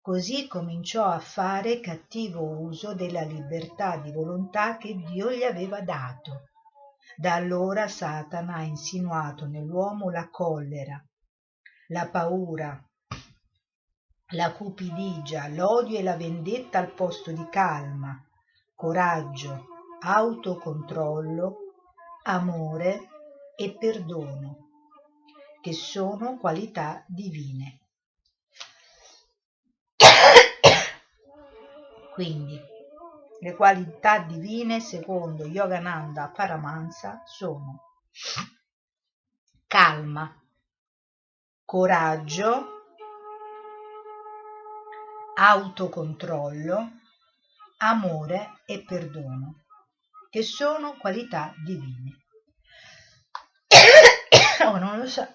Così 0.00 0.48
cominciò 0.48 1.04
a 1.04 1.18
fare 1.18 1.80
cattivo 1.80 2.42
uso 2.42 2.94
della 2.94 3.22
libertà 3.22 3.98
di 3.98 4.10
volontà 4.10 4.76
che 4.76 4.94
Dio 4.94 5.30
gli 5.30 5.42
aveva 5.42 5.80
dato. 5.80 6.48
Da 7.16 7.34
allora 7.34 7.88
Satana 7.88 8.56
ha 8.56 8.62
insinuato 8.62 9.46
nell'uomo 9.46 10.10
la 10.10 10.28
collera, 10.30 11.00
la 11.88 12.08
paura, 12.08 12.87
la 14.32 14.52
cupidigia, 14.52 15.48
l'odio 15.48 15.98
e 15.98 16.02
la 16.02 16.16
vendetta 16.16 16.78
al 16.78 16.92
posto 16.92 17.32
di 17.32 17.48
calma, 17.48 18.22
coraggio, 18.74 19.66
autocontrollo, 20.00 21.56
amore 22.24 23.08
e 23.56 23.74
perdono, 23.74 24.68
che 25.62 25.72
sono 25.72 26.36
qualità 26.36 27.04
divine. 27.06 27.80
Quindi, 32.12 32.60
le 33.40 33.54
qualità 33.54 34.18
divine, 34.18 34.80
secondo 34.80 35.46
Yogananda 35.46 36.28
Paramahansa, 36.28 37.22
sono 37.24 37.80
calma, 39.66 40.34
coraggio, 41.64 42.77
autocontrollo, 45.40 46.90
amore 47.78 48.60
e 48.66 48.82
perdono, 48.82 49.66
che 50.30 50.42
sono 50.42 50.96
qualità 50.96 51.54
divine 51.64 52.24
oh, 54.66 54.78
non 54.78 54.98
lo 54.98 55.06
so. 55.06 55.26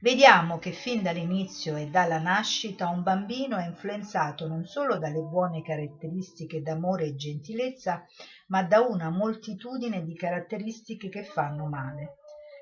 Vediamo 0.00 0.58
che 0.58 0.72
fin 0.72 1.02
dall'inizio 1.02 1.76
e 1.76 1.86
dalla 1.86 2.18
nascita 2.18 2.88
un 2.88 3.04
bambino 3.04 3.56
è 3.58 3.66
influenzato 3.66 4.48
non 4.48 4.64
solo 4.64 4.98
dalle 4.98 5.20
buone 5.20 5.62
caratteristiche 5.62 6.62
d'amore 6.62 7.04
e 7.04 7.16
gentilezza, 7.16 8.04
ma 8.48 8.64
da 8.64 8.80
una 8.80 9.10
moltitudine 9.10 10.02
di 10.02 10.16
caratteristiche 10.16 11.08
che 11.08 11.22
fanno 11.22 11.66
male. 11.66 12.16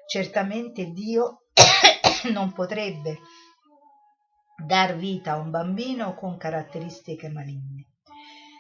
Certamente 0.07 0.91
Dio 0.91 1.45
non 2.33 2.53
potrebbe 2.53 3.21
dar 4.61 4.97
vita 4.97 5.33
a 5.33 5.39
un 5.39 5.51
bambino 5.51 6.15
con 6.15 6.37
caratteristiche 6.37 7.29
maligne. 7.29 7.87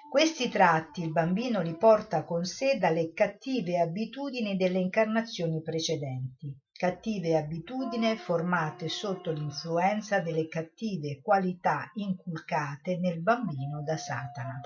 Questi 0.08 0.48
tratti 0.48 1.02
il 1.02 1.11
bambino 1.11 1.61
li 1.61 1.76
porta 1.76 2.24
con 2.24 2.44
sé 2.44 2.78
dalle 2.78 3.12
cattive 3.12 3.80
abitudini 3.80 4.56
delle 4.56 4.78
incarnazioni 4.78 5.61
precedenti, 5.61 6.56
cattive 6.72 7.37
abitudini 7.37 8.16
formate 8.16 8.88
sotto 8.88 9.32
l'influenza 9.32 10.20
delle 10.20 10.46
cattive 10.46 11.20
qualità 11.20 11.90
inculcate 11.94 12.96
nel 12.98 13.20
bambino 13.20 13.82
da 13.82 13.96
Satana. 13.96 14.61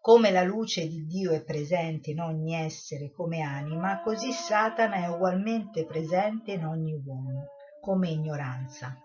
Come 0.00 0.30
la 0.30 0.42
luce 0.42 0.88
di 0.88 1.04
Dio 1.04 1.32
è 1.32 1.44
presente 1.44 2.10
in 2.10 2.20
ogni 2.20 2.54
essere 2.54 3.12
come 3.12 3.42
anima, 3.42 4.00
così 4.00 4.32
Satana 4.32 4.96
è 4.96 5.06
ugualmente 5.06 5.84
presente 5.84 6.52
in 6.52 6.64
ogni 6.64 6.94
uomo 7.04 7.44
come 7.80 8.08
ignoranza 8.08 8.96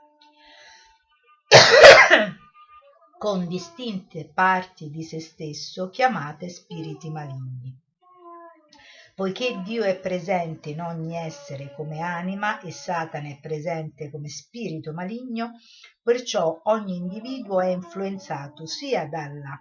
con 3.18 3.48
distinte 3.48 4.30
parti 4.32 4.92
di 4.92 5.02
se 5.04 5.20
stesso 5.20 5.90
chiamate 5.90 6.50
spiriti 6.50 7.10
maligni. 7.10 7.76
Poiché 9.16 9.64
Dio 9.64 9.84
è 9.84 9.98
presente 10.00 10.70
in 10.70 10.82
ogni 10.82 11.16
essere 11.16 11.74
come 11.74 12.02
anima 12.02 12.60
e 12.60 12.72
Satana 12.72 13.30
è 13.30 13.40
presente 13.40 14.12
come 14.12 14.30
spirito 14.30 14.94
maligno, 14.94 15.54
perciò 16.04 16.62
ogni 16.66 16.98
individuo 16.98 17.60
è 17.60 17.70
influenzato 17.70 18.68
sia 18.68 19.08
dalla, 19.08 19.58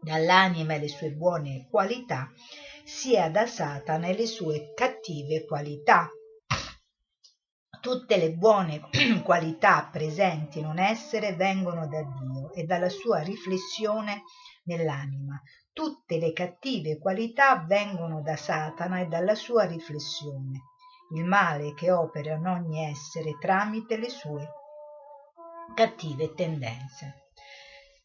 dall'anima 0.00 0.72
e 0.72 0.78
le 0.78 0.88
sue 0.88 1.10
buone 1.10 1.66
qualità, 1.68 2.32
sia 2.84 3.28
da 3.28 3.44
Satana 3.44 4.06
e 4.06 4.16
le 4.16 4.26
sue 4.26 4.72
cattive 4.74 5.44
qualità, 5.44 6.08
Tutte 7.82 8.16
le 8.16 8.30
buone 8.30 8.80
qualità 9.24 9.88
presenti 9.90 10.60
in 10.60 10.66
un 10.66 10.78
essere 10.78 11.34
vengono 11.34 11.88
da 11.88 12.00
Dio 12.00 12.52
e 12.52 12.62
dalla 12.62 12.88
sua 12.88 13.22
riflessione 13.22 14.22
nell'anima. 14.66 15.42
Tutte 15.72 16.18
le 16.18 16.32
cattive 16.32 17.00
qualità 17.00 17.64
vengono 17.66 18.22
da 18.22 18.36
Satana 18.36 19.00
e 19.00 19.06
dalla 19.06 19.34
sua 19.34 19.64
riflessione. 19.64 20.60
Il 21.16 21.24
male 21.24 21.74
che 21.74 21.90
opera 21.90 22.34
in 22.34 22.46
ogni 22.46 22.84
essere 22.84 23.36
tramite 23.40 23.96
le 23.96 24.10
sue 24.10 24.48
cattive 25.74 26.34
tendenze. 26.34 27.30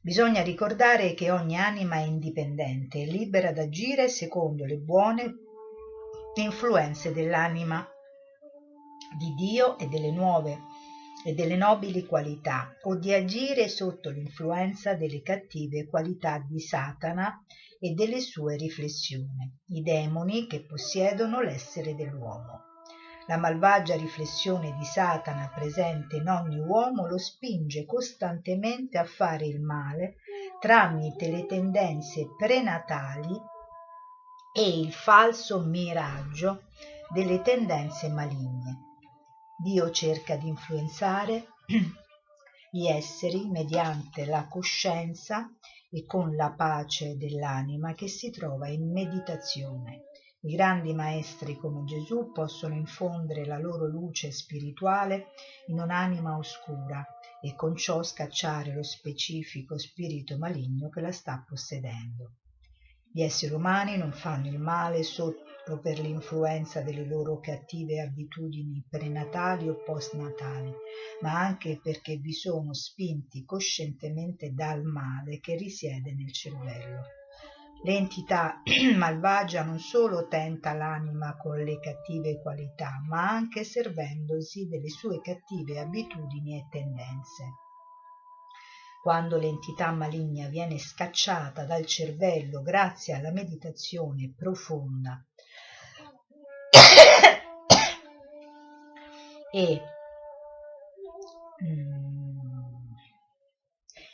Bisogna 0.01 0.41
ricordare 0.41 1.13
che 1.13 1.29
ogni 1.29 1.55
anima 1.55 1.97
è 1.97 2.03
indipendente 2.03 3.03
e 3.03 3.05
libera 3.05 3.51
d'agire 3.51 4.09
secondo 4.09 4.65
le 4.65 4.77
buone 4.77 5.35
influenze 6.33 7.13
dell'anima 7.13 7.87
di 9.15 9.33
Dio 9.35 9.77
e 9.77 9.87
delle 9.87 10.11
nuove 10.11 10.63
e 11.23 11.33
delle 11.33 11.55
nobili 11.55 12.05
qualità 12.05 12.75
o 12.83 12.95
di 12.95 13.13
agire 13.13 13.67
sotto 13.67 14.09
l'influenza 14.09 14.93
delle 14.93 15.21
cattive 15.21 15.87
qualità 15.87 16.37
di 16.39 16.59
Satana 16.59 17.43
e 17.79 17.91
delle 17.91 18.21
sue 18.21 18.55
riflessioni, 18.55 19.51
i 19.67 19.81
demoni 19.81 20.47
che 20.47 20.63
possiedono 20.63 21.41
l'essere 21.41 21.95
dell'uomo. 21.95 22.63
La 23.27 23.37
malvagia 23.37 23.95
riflessione 23.97 24.73
di 24.77 24.85
Satana 24.85 25.51
presente 25.53 26.15
in 26.15 26.29
ogni 26.29 26.59
uomo 26.59 27.07
lo 27.07 27.17
spinge 27.17 27.85
costantemente 27.85 28.97
a 28.97 29.03
fare 29.03 29.45
il 29.45 29.59
male 29.59 30.15
tramite 30.61 31.29
le 31.29 31.45
tendenze 31.45 32.29
prenatali 32.37 33.35
e 34.53 34.79
il 34.79 34.93
falso 34.93 35.59
miraggio 35.59 36.63
delle 37.13 37.41
tendenze 37.41 38.07
maligne. 38.07 38.86
Dio 39.59 39.89
cerca 39.89 40.35
di 40.35 40.47
influenzare 40.47 41.47
gli 42.69 42.85
esseri 42.85 43.49
mediante 43.49 44.25
la 44.25 44.47
coscienza 44.47 45.49
e 45.89 46.05
con 46.05 46.35
la 46.35 46.51
pace 46.51 47.17
dell'anima 47.17 47.95
che 47.95 48.07
si 48.07 48.29
trova 48.29 48.67
in 48.67 48.91
meditazione. 48.91 50.03
I 50.41 50.55
grandi 50.55 50.93
maestri 50.93 51.57
come 51.57 51.85
Gesù 51.85 52.31
possono 52.31 52.75
infondere 52.75 53.45
la 53.45 53.57
loro 53.57 53.87
luce 53.87 54.31
spirituale 54.31 55.29
in 55.69 55.79
un'anima 55.79 56.37
oscura 56.37 57.03
e 57.41 57.55
con 57.55 57.75
ciò 57.75 58.03
scacciare 58.03 58.75
lo 58.75 58.83
specifico 58.83 59.79
spirito 59.79 60.37
maligno 60.37 60.89
che 60.89 61.01
la 61.01 61.11
sta 61.11 61.43
possedendo. 61.47 62.35
Gli 63.11 63.23
esseri 63.23 63.55
umani 63.55 63.97
non 63.97 64.11
fanno 64.13 64.49
il 64.49 64.59
male 64.59 65.01
solo 65.67 65.81
per 65.81 65.99
l'influenza 65.99 66.81
delle 66.81 67.05
loro 67.05 67.41
cattive 67.41 67.99
abitudini 67.99 68.85
prenatali 68.89 69.67
o 69.67 69.75
postnatali, 69.83 70.73
ma 71.19 71.37
anche 71.41 71.77
perché 71.83 72.15
vi 72.15 72.31
sono 72.31 72.73
spinti 72.73 73.43
coscientemente 73.43 74.53
dal 74.53 74.83
male 74.83 75.41
che 75.41 75.57
risiede 75.57 76.13
nel 76.13 76.31
cervello. 76.31 77.01
L'entità 77.83 78.61
malvagia 78.95 79.63
non 79.63 79.77
solo 79.79 80.29
tenta 80.29 80.71
l'anima 80.71 81.35
con 81.35 81.57
le 81.57 81.79
cattive 81.79 82.39
qualità, 82.41 83.03
ma 83.05 83.29
anche 83.29 83.65
servendosi 83.65 84.69
delle 84.69 84.89
sue 84.89 85.19
cattive 85.19 85.79
abitudini 85.79 86.59
e 86.59 86.67
tendenze. 86.71 87.43
Quando 89.03 89.37
l'entità 89.37 89.91
maligna 89.91 90.47
viene 90.47 90.77
scacciata 90.77 91.65
dal 91.65 91.85
cervello 91.85 92.61
grazie 92.61 93.13
alla 93.13 93.31
meditazione 93.31 94.33
profonda 94.35 95.21
e, 99.57 99.81
mm, 101.63 102.93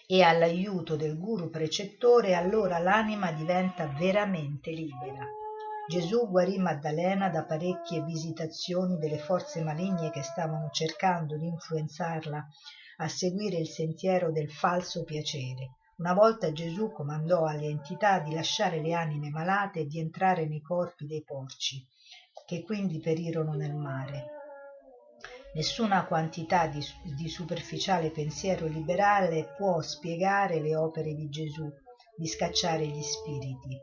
e 0.08 0.24
all'aiuto 0.24 0.96
del 0.96 1.20
guru 1.20 1.50
precettore, 1.50 2.34
allora 2.34 2.80
l'anima 2.80 3.34
diventa 3.34 3.88
veramente 3.88 4.72
libera. 4.72 5.28
Gesù 5.90 6.30
guarì 6.30 6.58
Maddalena 6.60 7.28
da 7.28 7.44
parecchie 7.44 8.04
visitazioni 8.04 8.98
delle 8.98 9.18
forze 9.18 9.62
maligne 9.64 10.12
che 10.12 10.24
stavano 10.24 10.70
cercando 10.72 11.36
di 11.38 11.48
influenzarla 11.48 12.48
a 12.98 13.08
seguire 13.10 13.58
il 13.58 13.68
sentiero 13.68 14.32
del 14.32 14.50
falso 14.50 15.04
piacere. 15.04 15.76
Una 15.98 16.14
volta 16.14 16.54
Gesù 16.54 16.90
comandò 16.94 17.44
alle 17.44 17.68
entità 17.68 18.20
di 18.20 18.34
lasciare 18.34 18.82
le 18.82 18.94
anime 18.94 19.30
malate 19.30 19.82
e 19.82 19.88
di 19.88 20.00
entrare 20.00 20.48
nei 20.48 20.62
corpi 20.62 21.06
dei 21.06 21.22
porci, 21.22 21.86
che 22.46 22.64
quindi 22.64 23.02
perirono 23.02 23.52
nel 23.56 23.76
mare. 23.76 24.43
Nessuna 25.56 26.06
quantità 26.06 26.66
di, 26.66 26.84
di 27.16 27.30
superficiale 27.30 28.10
pensiero 28.10 28.66
liberale 28.66 29.54
può 29.56 29.82
spiegare 29.82 30.60
le 30.60 30.76
opere 30.76 31.14
di 31.14 31.30
Gesù 31.30 31.72
di 32.18 32.28
scacciare 32.28 32.88
gli 32.88 33.02
spiriti. 33.02 33.80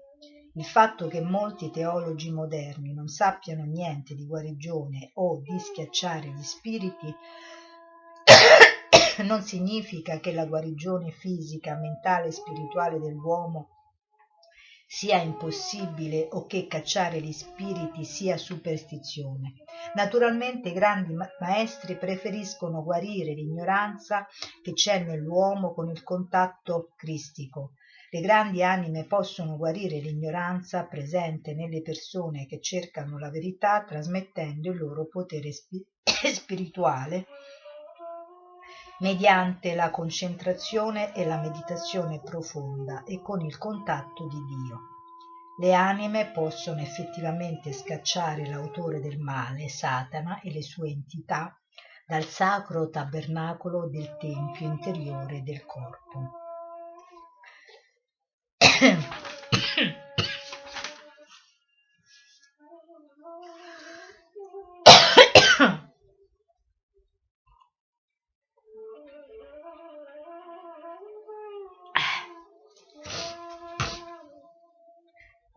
Il 0.54 0.64
fatto 0.64 1.06
che 1.06 1.20
molti 1.20 1.70
teologi 1.70 2.32
moderni 2.32 2.92
non 2.92 3.06
sappiano 3.06 3.64
niente 3.64 4.16
di 4.16 4.26
guarigione 4.26 5.12
o 5.14 5.40
di 5.40 5.56
schiacciare 5.60 6.26
gli 6.28 6.42
spiriti 6.42 7.14
non 9.22 9.42
significa 9.42 10.18
che 10.18 10.32
la 10.32 10.46
guarigione 10.46 11.12
fisica, 11.12 11.76
mentale 11.76 12.28
e 12.28 12.32
spirituale 12.32 12.98
dell'uomo 12.98 13.79
sia 14.92 15.22
impossibile 15.22 16.26
o 16.32 16.46
che 16.46 16.66
cacciare 16.66 17.20
gli 17.20 17.30
spiriti 17.30 18.04
sia 18.04 18.36
superstizione. 18.36 19.54
Naturalmente 19.94 20.70
i 20.70 20.72
grandi 20.72 21.14
maestri 21.38 21.96
preferiscono 21.96 22.82
guarire 22.82 23.32
l'ignoranza 23.32 24.26
che 24.60 24.72
c'è 24.72 25.04
nell'uomo 25.04 25.72
con 25.74 25.90
il 25.90 26.02
contatto 26.02 26.92
cristico. 26.96 27.74
Le 28.10 28.20
grandi 28.20 28.64
anime 28.64 29.06
possono 29.06 29.56
guarire 29.56 30.00
l'ignoranza 30.00 30.84
presente 30.86 31.54
nelle 31.54 31.82
persone 31.82 32.46
che 32.46 32.60
cercano 32.60 33.16
la 33.16 33.30
verità 33.30 33.84
trasmettendo 33.84 34.72
il 34.72 34.78
loro 34.78 35.06
potere 35.06 35.52
spirituale 36.34 37.26
mediante 39.00 39.74
la 39.74 39.90
concentrazione 39.90 41.14
e 41.14 41.26
la 41.26 41.38
meditazione 41.38 42.20
profonda 42.20 43.04
e 43.04 43.20
con 43.22 43.40
il 43.40 43.58
contatto 43.58 44.26
di 44.26 44.44
Dio. 44.44 44.80
Le 45.58 45.74
anime 45.74 46.30
possono 46.30 46.80
effettivamente 46.80 47.72
scacciare 47.72 48.46
l'autore 48.46 49.00
del 49.00 49.18
male, 49.18 49.68
Satana 49.68 50.40
e 50.40 50.50
le 50.50 50.62
sue 50.62 50.88
entità, 50.90 51.54
dal 52.06 52.24
sacro 52.24 52.88
tabernacolo 52.88 53.88
del 53.88 54.16
tempio 54.18 54.66
interiore 54.66 55.42
del 55.42 55.64
corpo. 55.64 56.30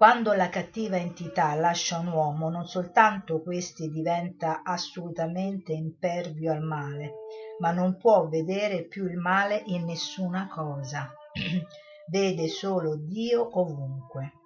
Quando 0.04 0.34
la 0.34 0.50
cattiva 0.50 0.98
entità 0.98 1.54
lascia 1.56 1.98
un 1.98 2.08
uomo, 2.08 2.50
non 2.50 2.68
soltanto 2.68 3.42
questi 3.42 3.88
diventa 3.88 4.62
assolutamente 4.62 5.72
impervio 5.72 6.52
al 6.52 6.62
male, 6.62 7.14
ma 7.60 7.72
non 7.72 7.96
può 7.96 8.28
vedere 8.28 8.84
più 8.84 9.06
il 9.06 9.16
male 9.16 9.62
in 9.68 9.86
nessuna 9.86 10.50
cosa, 10.50 11.10
vede 12.12 12.50
solo 12.50 12.98
Dio 12.98 13.48
ovunque. 13.58 14.43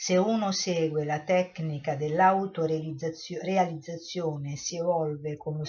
Se 0.00 0.16
uno 0.16 0.52
segue 0.52 1.04
la 1.04 1.24
tecnica 1.24 1.96
dell'autorealizzazione 1.96 4.52
e 4.52 4.56
si 4.56 4.76
evolve 4.76 5.36
con 5.36 5.56
lo, 5.56 5.64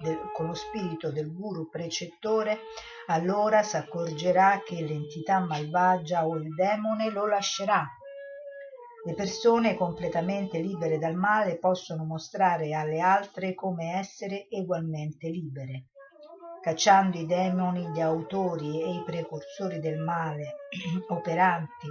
del, 0.00 0.18
con 0.32 0.48
lo 0.48 0.54
spirito 0.54 1.12
del 1.12 1.32
guru 1.32 1.68
precettore, 1.68 2.58
allora 3.06 3.62
s'accorgerà 3.62 4.60
che 4.64 4.82
l'entità 4.82 5.38
malvagia 5.38 6.26
o 6.26 6.34
il 6.34 6.52
demone 6.52 7.10
lo 7.10 7.28
lascerà. 7.28 7.86
Le 9.04 9.14
persone 9.14 9.76
completamente 9.76 10.58
libere 10.58 10.98
dal 10.98 11.14
male 11.14 11.56
possono 11.56 12.02
mostrare 12.02 12.74
alle 12.74 12.98
altre 12.98 13.54
come 13.54 13.96
essere 13.96 14.48
egualmente 14.48 15.28
libere. 15.28 15.90
Cacciando 16.60 17.18
i 17.18 17.26
demoni, 17.26 17.88
gli 17.92 18.00
autori 18.00 18.82
e 18.82 18.94
i 18.94 19.04
precursori 19.04 19.78
del 19.78 20.00
male 20.00 20.56
operanti 21.06 21.86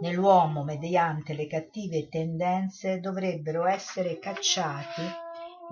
nell'uomo 0.00 0.64
mediante 0.64 1.34
le 1.34 1.46
cattive 1.46 2.08
tendenze 2.08 3.00
dovrebbero 3.00 3.66
essere 3.66 4.18
cacciati 4.18 5.02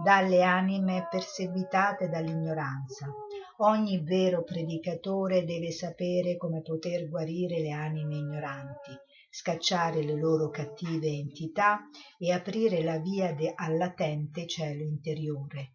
dalle 0.02 0.42
anime 0.42 1.06
perseguitate 1.10 2.08
dall'ignoranza. 2.08 3.12
Ogni 3.58 4.00
vero 4.00 4.42
predicatore 4.42 5.44
deve 5.44 5.70
sapere 5.70 6.36
come 6.36 6.62
poter 6.62 7.08
guarire 7.08 7.60
le 7.60 7.70
anime 7.70 8.16
ignoranti, 8.16 8.90
scacciare 9.30 10.02
le 10.02 10.16
loro 10.16 10.48
cattive 10.48 11.08
entità 11.08 11.80
e 12.18 12.32
aprire 12.32 12.82
la 12.82 12.98
via 12.98 13.32
de- 13.34 13.52
al 13.54 13.76
latente 13.76 14.46
cielo 14.46 14.82
interiore. 14.82 15.74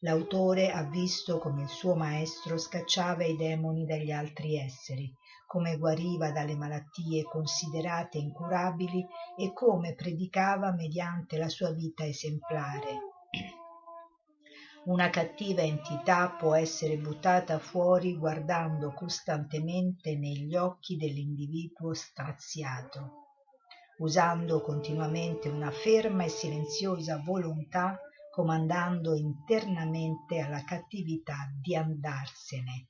L'autore 0.00 0.72
ha 0.72 0.82
visto 0.82 1.38
come 1.38 1.62
il 1.62 1.68
suo 1.68 1.94
maestro 1.94 2.58
scacciava 2.58 3.24
i 3.24 3.36
demoni 3.36 3.86
dagli 3.86 4.10
altri 4.10 4.56
esseri, 4.56 5.10
come 5.52 5.76
guariva 5.76 6.30
dalle 6.30 6.56
malattie 6.56 7.24
considerate 7.24 8.16
incurabili 8.16 9.06
e 9.36 9.52
come 9.52 9.94
predicava 9.94 10.72
mediante 10.72 11.36
la 11.36 11.50
sua 11.50 11.72
vita 11.72 12.06
esemplare. 12.06 12.98
Una 14.84 15.10
cattiva 15.10 15.60
entità 15.60 16.30
può 16.30 16.54
essere 16.54 16.96
buttata 16.96 17.58
fuori 17.58 18.16
guardando 18.16 18.94
costantemente 18.94 20.16
negli 20.16 20.56
occhi 20.56 20.96
dell'individuo 20.96 21.92
straziato, 21.92 23.10
usando 23.98 24.62
continuamente 24.62 25.50
una 25.50 25.70
ferma 25.70 26.24
e 26.24 26.28
silenziosa 26.30 27.20
volontà, 27.22 27.98
comandando 28.30 29.14
internamente 29.14 30.38
alla 30.38 30.64
cattività 30.64 31.52
di 31.60 31.76
andarsene 31.76 32.86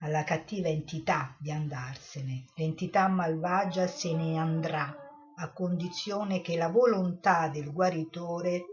alla 0.00 0.24
cattiva 0.24 0.68
entità 0.68 1.34
di 1.38 1.50
andarsene. 1.50 2.44
L'entità 2.54 3.08
malvagia 3.08 3.86
se 3.86 4.14
ne 4.14 4.38
andrà 4.38 4.94
a 5.36 5.52
condizione 5.52 6.40
che 6.40 6.56
la 6.56 6.68
volontà 6.68 7.48
del 7.48 7.72
guaritore 7.72 8.64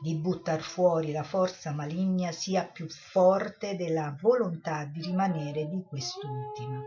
di 0.00 0.14
buttar 0.14 0.60
fuori 0.60 1.10
la 1.10 1.22
forza 1.22 1.72
maligna 1.72 2.30
sia 2.30 2.64
più 2.64 2.88
forte 2.88 3.76
della 3.76 4.16
volontà 4.20 4.84
di 4.84 5.02
rimanere 5.02 5.68
di 5.68 5.82
quest'ultima. 5.82 6.82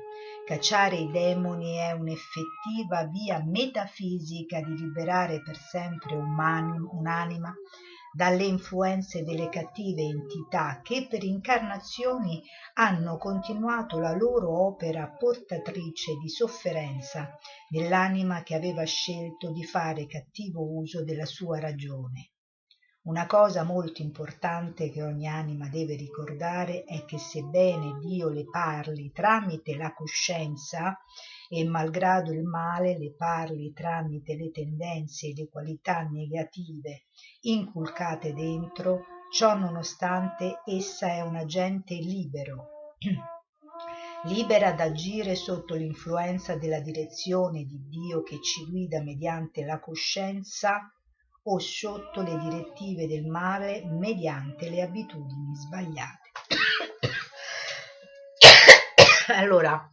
Cacciare 0.45 0.95
i 0.95 1.11
demoni 1.11 1.75
è 1.75 1.91
un'effettiva 1.91 3.03
via 3.05 3.43
metafisica 3.45 4.61
di 4.61 4.75
liberare 4.75 5.41
per 5.41 5.57
sempre 5.57 6.15
un'anima 6.15 7.53
dalle 8.11 8.43
influenze 8.43 9.23
delle 9.23 9.49
cattive 9.49 10.01
entità 10.01 10.81
che 10.81 11.07
per 11.07 11.23
incarnazioni 11.23 12.41
hanno 12.73 13.17
continuato 13.17 13.99
la 13.99 14.13
loro 14.13 14.65
opera 14.65 15.07
portatrice 15.07 16.15
di 16.21 16.29
sofferenza 16.29 17.37
nell'anima 17.69 18.41
che 18.43 18.55
aveva 18.55 18.83
scelto 18.83 19.51
di 19.51 19.63
fare 19.63 20.07
cattivo 20.07 20.61
uso 20.63 21.03
della 21.03 21.25
sua 21.25 21.59
ragione. 21.59 22.31
Una 23.09 23.25
cosa 23.25 23.63
molto 23.63 24.03
importante 24.03 24.91
che 24.91 25.01
ogni 25.01 25.27
anima 25.27 25.67
deve 25.67 25.95
ricordare 25.95 26.83
è 26.83 27.05
che 27.05 27.17
sebbene 27.17 27.97
Dio 27.97 28.29
le 28.29 28.45
parli 28.47 29.11
tramite 29.11 29.75
la 29.75 29.95
coscienza 29.95 30.95
e 31.49 31.65
malgrado 31.65 32.31
il 32.31 32.43
male 32.43 32.99
le 32.99 33.15
parli 33.15 33.73
tramite 33.73 34.35
le 34.35 34.51
tendenze 34.51 35.29
e 35.29 35.33
le 35.35 35.49
qualità 35.49 36.01
negative 36.03 37.07
inculcate 37.41 38.31
dentro, 38.31 39.05
ciò 39.33 39.57
nonostante 39.57 40.61
essa 40.63 41.07
è 41.07 41.21
un 41.21 41.35
agente 41.35 41.95
libero, 41.95 42.93
libera 44.25 44.67
ad 44.67 44.81
agire 44.81 45.33
sotto 45.33 45.73
l'influenza 45.73 46.57
della 46.57 46.79
direzione 46.79 47.63
di 47.63 47.87
Dio 47.87 48.21
che 48.21 48.39
ci 48.39 48.69
guida 48.69 49.01
mediante 49.01 49.65
la 49.65 49.79
coscienza 49.79 50.93
o 51.43 51.60
sotto 51.60 52.21
le 52.21 52.38
direttive 52.38 53.08
del 53.08 53.25
male 53.25 53.84
mediante 53.86 54.69
le 54.69 54.82
abitudini 54.82 55.56
sbagliate. 55.56 56.32
allora, 59.34 59.91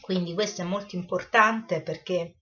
quindi 0.00 0.34
questo 0.34 0.62
è 0.62 0.64
molto 0.64 0.96
importante 0.96 1.82
perché 1.82 2.36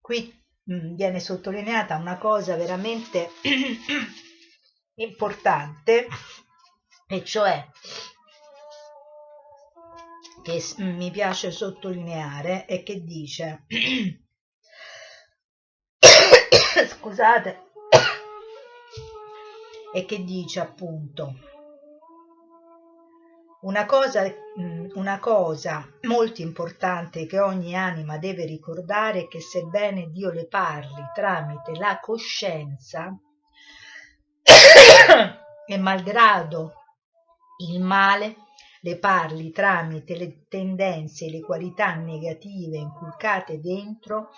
qui 0.00 0.32
mm, 0.70 0.94
viene 0.94 1.20
sottolineata 1.20 1.96
una 1.96 2.18
cosa 2.18 2.56
veramente 2.56 3.30
importante 4.94 6.06
e 7.06 7.24
cioè 7.24 7.66
che 10.42 10.62
mi 10.78 11.10
piace 11.10 11.50
sottolineare 11.50 12.66
e 12.66 12.82
che 12.82 13.02
dice 13.02 13.64
scusate. 17.02 17.70
E 19.92 20.04
che 20.06 20.22
dice 20.22 20.60
appunto? 20.60 21.34
Una 23.62 23.84
cosa, 23.86 24.22
mm, 24.58 24.90
una 24.94 25.18
cosa 25.18 25.86
molto 26.02 26.40
importante 26.40 27.26
che 27.26 27.40
ogni 27.40 27.76
anima 27.76 28.18
deve 28.18 28.44
ricordare 28.44 29.22
è 29.22 29.28
che 29.28 29.40
sebbene 29.40 30.10
Dio 30.10 30.30
le 30.30 30.46
parli 30.46 31.02
tramite 31.14 31.74
la 31.74 31.98
coscienza 32.00 33.16
e 35.66 35.78
malgrado 35.78 36.72
il 37.68 37.80
male 37.80 38.36
le 38.80 38.98
parli 38.98 39.52
tramite 39.52 40.16
le 40.16 40.46
tendenze 40.48 41.26
e 41.26 41.30
le 41.30 41.40
qualità 41.40 41.94
negative 41.94 42.78
inculcate 42.78 43.60
dentro, 43.60 44.30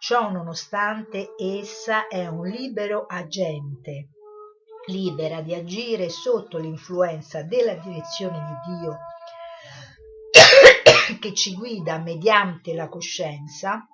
ciò 0.00 0.30
nonostante 0.30 1.34
essa 1.38 2.08
è 2.08 2.26
un 2.26 2.46
libero 2.46 3.04
agente 3.06 4.08
libera 4.86 5.42
di 5.42 5.54
agire 5.54 6.08
sotto 6.08 6.56
l'influenza 6.56 7.42
della 7.42 7.74
direzione 7.74 8.38
di 8.38 8.72
Dio 8.72 8.98
che 11.20 11.34
ci 11.34 11.54
guida 11.54 11.98
mediante 11.98 12.72
la 12.72 12.88
coscienza 12.88 13.86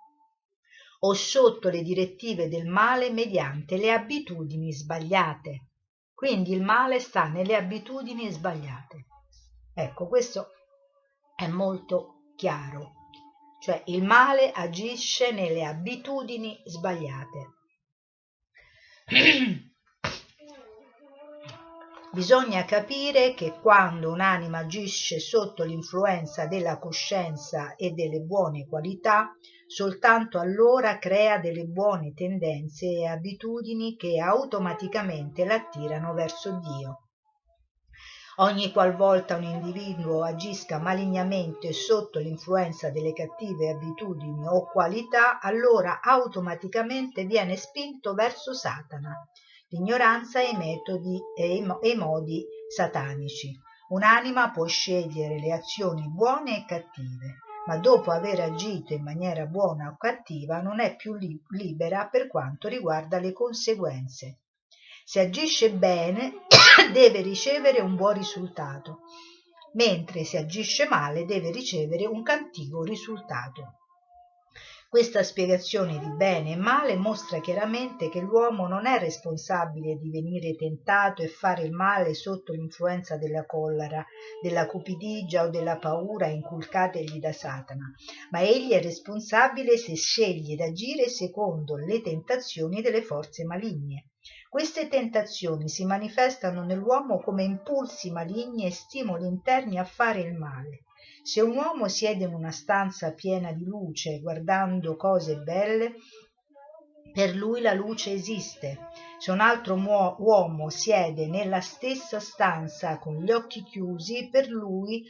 o 1.01 1.13
sotto 1.13 1.71
le 1.71 1.83
direttive 1.83 2.49
del 2.49 2.69
male 2.69 3.11
mediante 3.11 3.77
le 3.77 3.93
abitudini 3.93 4.73
sbagliate. 4.73 5.71
Quindi 6.15 6.53
il 6.53 6.63
male 6.63 7.01
sta 7.01 7.27
nelle 7.27 7.57
abitudini 7.57 8.31
sbagliate. 8.31 9.07
Ecco, 9.75 10.07
questo 10.07 10.53
è 11.35 11.49
molto 11.49 12.33
chiaro. 12.37 12.96
Cioè 13.67 13.83
il 13.87 14.05
male 14.05 14.53
agisce 14.53 15.33
nelle 15.33 15.65
abitudini 15.65 16.63
sbagliate. 16.67 17.55
Bisogna 22.13 22.65
capire 22.65 23.35
che 23.35 23.59
quando 23.61 24.13
un'anima 24.13 24.59
agisce 24.59 25.19
sotto 25.19 25.65
l'influenza 25.65 26.47
della 26.47 26.79
coscienza 26.79 27.75
e 27.75 27.91
delle 27.91 28.21
buone 28.21 28.69
qualità, 28.69 29.35
soltanto 29.67 30.39
allora 30.39 31.01
crea 31.01 31.39
delle 31.41 31.65
buone 31.65 32.13
tendenze 32.15 32.87
e 32.87 33.07
abitudini 33.07 33.97
che 33.97 34.21
automaticamente 34.21 35.45
l'attirano 35.45 36.15
verso 36.15 36.61
Dio. 36.61 37.06
Ogni 38.39 38.71
qualvolta 38.71 39.37
un 39.37 39.45
individuo 39.45 40.23
agisca 40.23 40.79
malignamente 40.79 41.73
sotto 41.73 42.19
l'influenza 42.19 42.91
delle 42.91 43.15
cattive 43.15 43.71
abitudini 43.71 44.47
o 44.47 44.69
qualità, 44.71 45.41
allora 45.41 46.01
automaticamente 46.03 47.25
viene 47.25 47.57
spinto 47.57 48.13
verso 48.13 48.53
Satana 48.53 49.27
l'ignoranza 49.69 50.41
e 50.41 50.51
i 50.51 50.57
metodi 50.57 51.19
e 51.35 51.57
i 51.57 51.95
modi 51.97 52.45
satanici. 52.69 53.59
Un'anima 53.89 54.51
può 54.51 54.67
scegliere 54.67 55.39
le 55.39 55.53
azioni 55.53 56.09
buone 56.09 56.59
e 56.59 56.65
cattive, 56.67 57.39
ma 57.67 57.79
dopo 57.79 58.11
aver 58.11 58.41
agito 58.41 58.93
in 58.93 59.03
maniera 59.03 59.47
buona 59.47 59.89
o 59.89 59.97
cattiva 59.97 60.61
non 60.61 60.81
è 60.81 60.95
più 60.95 61.15
li- 61.15 61.41
libera 61.51 62.07
per 62.09 62.27
quanto 62.27 62.69
riguarda 62.69 63.19
le 63.19 63.33
conseguenze. 63.33 64.41
Se 65.05 65.21
agisce 65.21 65.71
bene 65.73 66.46
deve 66.93 67.23
ricevere 67.23 67.81
un 67.81 67.97
buon 67.97 68.15
risultato, 68.15 69.01
mentre 69.75 70.25
se 70.25 70.39
agisce 70.39 70.87
male 70.87 71.25
deve 71.25 71.51
ricevere 71.51 72.07
un 72.07 72.23
cattivo 72.23 72.83
risultato. 72.83 73.79
Questa 74.89 75.23
spiegazione 75.23 75.99
di 75.99 76.09
bene 76.17 76.53
e 76.53 76.57
male 76.57 76.97
mostra 76.97 77.41
chiaramente 77.41 78.09
che 78.09 78.21
l'uomo 78.21 78.69
non 78.69 78.87
è 78.87 78.99
responsabile 78.99 79.97
di 79.97 80.11
venire 80.11 80.55
tentato 80.55 81.23
e 81.23 81.29
fare 81.29 81.65
il 81.65 81.73
male 81.73 82.15
sotto 82.15 82.53
l'influenza 82.53 83.17
della 83.17 83.45
collera, 83.45 84.05
della 84.41 84.67
cupidigia 84.67 85.45
o 85.45 85.51
della 85.51 85.79
paura 85.79 86.29
inculcategli 86.29 87.19
da 87.19 87.33
Satana, 87.33 87.91
ma 88.31 88.43
egli 88.43 88.71
è 88.71 88.81
responsabile 88.81 89.77
se 89.77 89.97
sceglie 89.97 90.55
d'agire 90.55 91.09
secondo 91.09 91.77
le 91.77 92.01
tentazioni 92.01 92.81
delle 92.81 93.03
forze 93.03 93.45
maligne. 93.45 94.11
Queste 94.49 94.89
tentazioni 94.89 95.69
si 95.69 95.85
manifestano 95.85 96.65
nell'uomo 96.65 97.21
come 97.21 97.43
impulsi 97.43 98.11
maligni 98.11 98.65
e 98.65 98.71
stimoli 98.71 99.27
interni 99.27 99.79
a 99.79 99.85
fare 99.85 100.21
il 100.21 100.35
male. 100.35 100.85
Se 101.23 101.41
un 101.41 101.57
uomo 101.57 101.89
siede 101.89 102.25
in 102.25 102.33
una 102.33 102.53
stanza 102.53 103.13
piena 103.13 103.53
di 103.53 103.65
luce 103.65 104.21
guardando 104.21 104.97
cose 104.97 105.37
belle, 105.39 105.95
per 107.13 107.35
lui 107.35 107.61
la 107.61 107.73
luce 107.73 108.13
esiste. 108.13 108.91
Se 109.19 109.31
un 109.31 109.41
altro 109.41 109.75
uomo 109.75 110.69
siede 110.69 111.27
nella 111.27 111.61
stessa 111.61 112.21
stanza 112.21 112.99
con 112.99 113.23
gli 113.23 113.33
occhi 113.33 113.63
chiusi, 113.63 114.29
per 114.31 114.49
lui, 114.49 115.05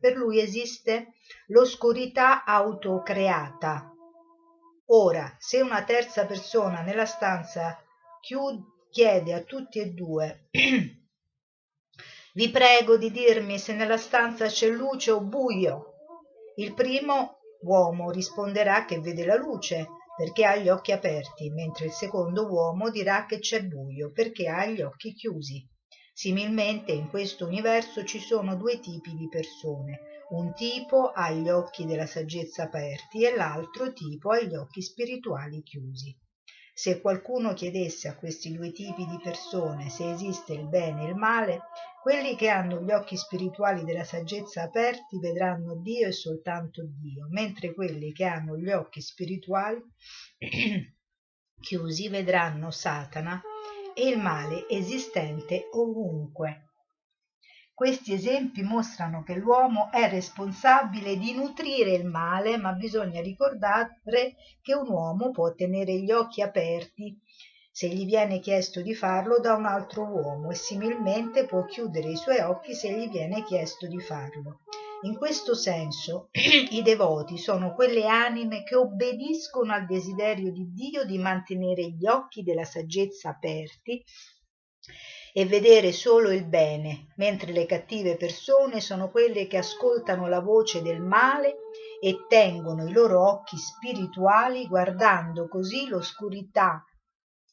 per 0.00 0.16
lui 0.16 0.40
esiste 0.40 1.12
l'oscurità 1.48 2.44
autocreata. 2.44 3.92
Ora, 4.86 5.34
se 5.38 5.60
una 5.60 5.84
terza 5.84 6.26
persona 6.26 6.80
nella 6.80 7.06
stanza 7.06 7.81
chiede 8.90 9.32
a 9.32 9.42
tutti 9.42 9.80
e 9.80 9.90
due 9.90 10.48
Vi 12.34 12.48
prego 12.50 12.96
di 12.96 13.10
dirmi 13.10 13.58
se 13.58 13.74
nella 13.74 13.98
stanza 13.98 14.46
c'è 14.46 14.68
luce 14.68 15.10
o 15.10 15.20
buio. 15.20 15.96
Il 16.56 16.72
primo 16.72 17.40
uomo 17.60 18.10
risponderà 18.10 18.86
che 18.86 19.00
vede 19.00 19.26
la 19.26 19.36
luce 19.36 19.86
perché 20.16 20.46
ha 20.46 20.56
gli 20.56 20.70
occhi 20.70 20.92
aperti, 20.92 21.50
mentre 21.50 21.86
il 21.86 21.92
secondo 21.92 22.46
uomo 22.46 22.88
dirà 22.88 23.26
che 23.26 23.38
c'è 23.38 23.64
buio 23.64 24.12
perché 24.12 24.48
ha 24.48 24.64
gli 24.64 24.80
occhi 24.80 25.12
chiusi. 25.12 25.62
Similmente 26.14 26.92
in 26.92 27.10
questo 27.10 27.44
universo 27.44 28.02
ci 28.04 28.18
sono 28.18 28.56
due 28.56 28.80
tipi 28.80 29.14
di 29.14 29.28
persone. 29.28 30.00
Un 30.30 30.54
tipo 30.54 31.08
ha 31.08 31.30
gli 31.32 31.50
occhi 31.50 31.84
della 31.84 32.06
saggezza 32.06 32.62
aperti 32.62 33.26
e 33.26 33.36
l'altro 33.36 33.92
tipo 33.92 34.30
ha 34.30 34.40
gli 34.40 34.54
occhi 34.54 34.80
spirituali 34.80 35.62
chiusi. 35.62 36.16
Se 36.82 37.00
qualcuno 37.00 37.54
chiedesse 37.54 38.08
a 38.08 38.16
questi 38.16 38.52
due 38.52 38.72
tipi 38.72 39.06
di 39.06 39.16
persone 39.22 39.88
se 39.88 40.10
esiste 40.10 40.52
il 40.52 40.66
bene 40.66 41.04
e 41.04 41.10
il 41.10 41.14
male, 41.14 41.60
quelli 42.02 42.34
che 42.34 42.48
hanno 42.48 42.82
gli 42.82 42.90
occhi 42.90 43.16
spirituali 43.16 43.84
della 43.84 44.02
saggezza 44.02 44.62
aperti 44.62 45.20
vedranno 45.20 45.76
Dio 45.76 46.08
e 46.08 46.10
soltanto 46.10 46.82
Dio, 46.84 47.28
mentre 47.30 47.72
quelli 47.72 48.12
che 48.12 48.24
hanno 48.24 48.56
gli 48.56 48.68
occhi 48.68 49.00
spirituali 49.00 49.80
chiusi 51.60 52.08
vedranno 52.08 52.72
Satana 52.72 53.40
e 53.94 54.08
il 54.08 54.18
male 54.18 54.68
esistente 54.68 55.68
ovunque. 55.70 56.71
Questi 57.74 58.12
esempi 58.12 58.62
mostrano 58.62 59.22
che 59.22 59.34
l'uomo 59.34 59.90
è 59.90 60.08
responsabile 60.08 61.16
di 61.16 61.34
nutrire 61.34 61.92
il 61.92 62.04
male, 62.04 62.56
ma 62.56 62.72
bisogna 62.72 63.20
ricordare 63.20 64.00
che 64.60 64.74
un 64.74 64.88
uomo 64.88 65.30
può 65.30 65.52
tenere 65.54 65.98
gli 65.98 66.12
occhi 66.12 66.42
aperti 66.42 67.18
se 67.74 67.88
gli 67.88 68.04
viene 68.04 68.38
chiesto 68.38 68.82
di 68.82 68.94
farlo 68.94 69.38
da 69.40 69.54
un 69.54 69.64
altro 69.64 70.02
uomo 70.04 70.50
e 70.50 70.54
similmente 70.54 71.46
può 71.46 71.64
chiudere 71.64 72.10
i 72.10 72.16
suoi 72.16 72.40
occhi 72.40 72.74
se 72.74 72.92
gli 72.92 73.08
viene 73.08 73.42
chiesto 73.44 73.86
di 73.86 73.98
farlo. 73.98 74.60
In 75.04 75.16
questo 75.16 75.54
senso 75.54 76.28
i 76.70 76.82
devoti 76.82 77.38
sono 77.38 77.74
quelle 77.74 78.06
anime 78.06 78.62
che 78.62 78.76
obbediscono 78.76 79.72
al 79.72 79.86
desiderio 79.86 80.52
di 80.52 80.70
Dio 80.72 81.04
di 81.04 81.16
mantenere 81.16 81.88
gli 81.88 82.06
occhi 82.06 82.42
della 82.42 82.64
saggezza 82.64 83.30
aperti 83.30 84.04
e 85.34 85.46
vedere 85.46 85.92
solo 85.92 86.30
il 86.30 86.44
bene, 86.44 87.06
mentre 87.16 87.52
le 87.52 87.64
cattive 87.64 88.16
persone 88.16 88.80
sono 88.80 89.10
quelle 89.10 89.46
che 89.46 89.56
ascoltano 89.56 90.28
la 90.28 90.40
voce 90.40 90.82
del 90.82 91.00
male 91.00 91.56
e 92.00 92.26
tengono 92.28 92.86
i 92.86 92.92
loro 92.92 93.26
occhi 93.26 93.56
spirituali 93.56 94.66
guardando 94.66 95.48
così 95.48 95.88
l'oscurità 95.88 96.84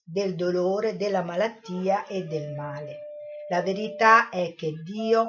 del 0.04 0.36
dolore, 0.36 0.98
della 0.98 1.24
malattia 1.24 2.06
e 2.06 2.24
del 2.24 2.54
male. 2.54 2.98
La 3.50 3.62
verità 3.62 4.30
è 4.30 4.54
che 4.56 4.74
Dio 4.84 5.28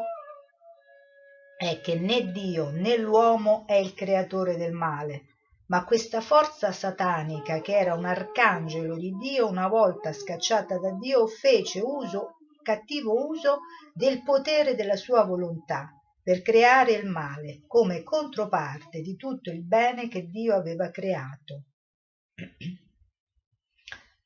è 1.56 1.80
che 1.80 1.94
né 1.94 2.32
Dio 2.32 2.70
né 2.70 2.96
l'uomo 2.96 3.64
è 3.66 3.74
il 3.74 3.94
creatore 3.94 4.56
del 4.56 4.72
male, 4.72 5.26
ma 5.66 5.84
questa 5.84 6.20
forza 6.20 6.72
satanica 6.72 7.60
che 7.60 7.78
era 7.78 7.94
un 7.94 8.06
arcangelo 8.06 8.96
di 8.96 9.14
Dio 9.18 9.46
una 9.46 9.68
volta 9.68 10.12
scacciata 10.12 10.78
da 10.78 10.90
Dio 10.92 11.26
fece 11.26 11.80
uso 11.80 12.38
cattivo 12.62 13.26
uso 13.26 13.60
del 13.92 14.22
potere 14.22 14.74
della 14.74 14.96
sua 14.96 15.24
volontà 15.24 15.90
per 16.22 16.42
creare 16.42 16.92
il 16.92 17.06
male 17.06 17.62
come 17.66 18.02
controparte 18.02 19.00
di 19.00 19.16
tutto 19.16 19.50
il 19.50 19.64
bene 19.64 20.08
che 20.08 20.28
Dio 20.28 20.54
aveva 20.54 20.90
creato. 20.90 21.64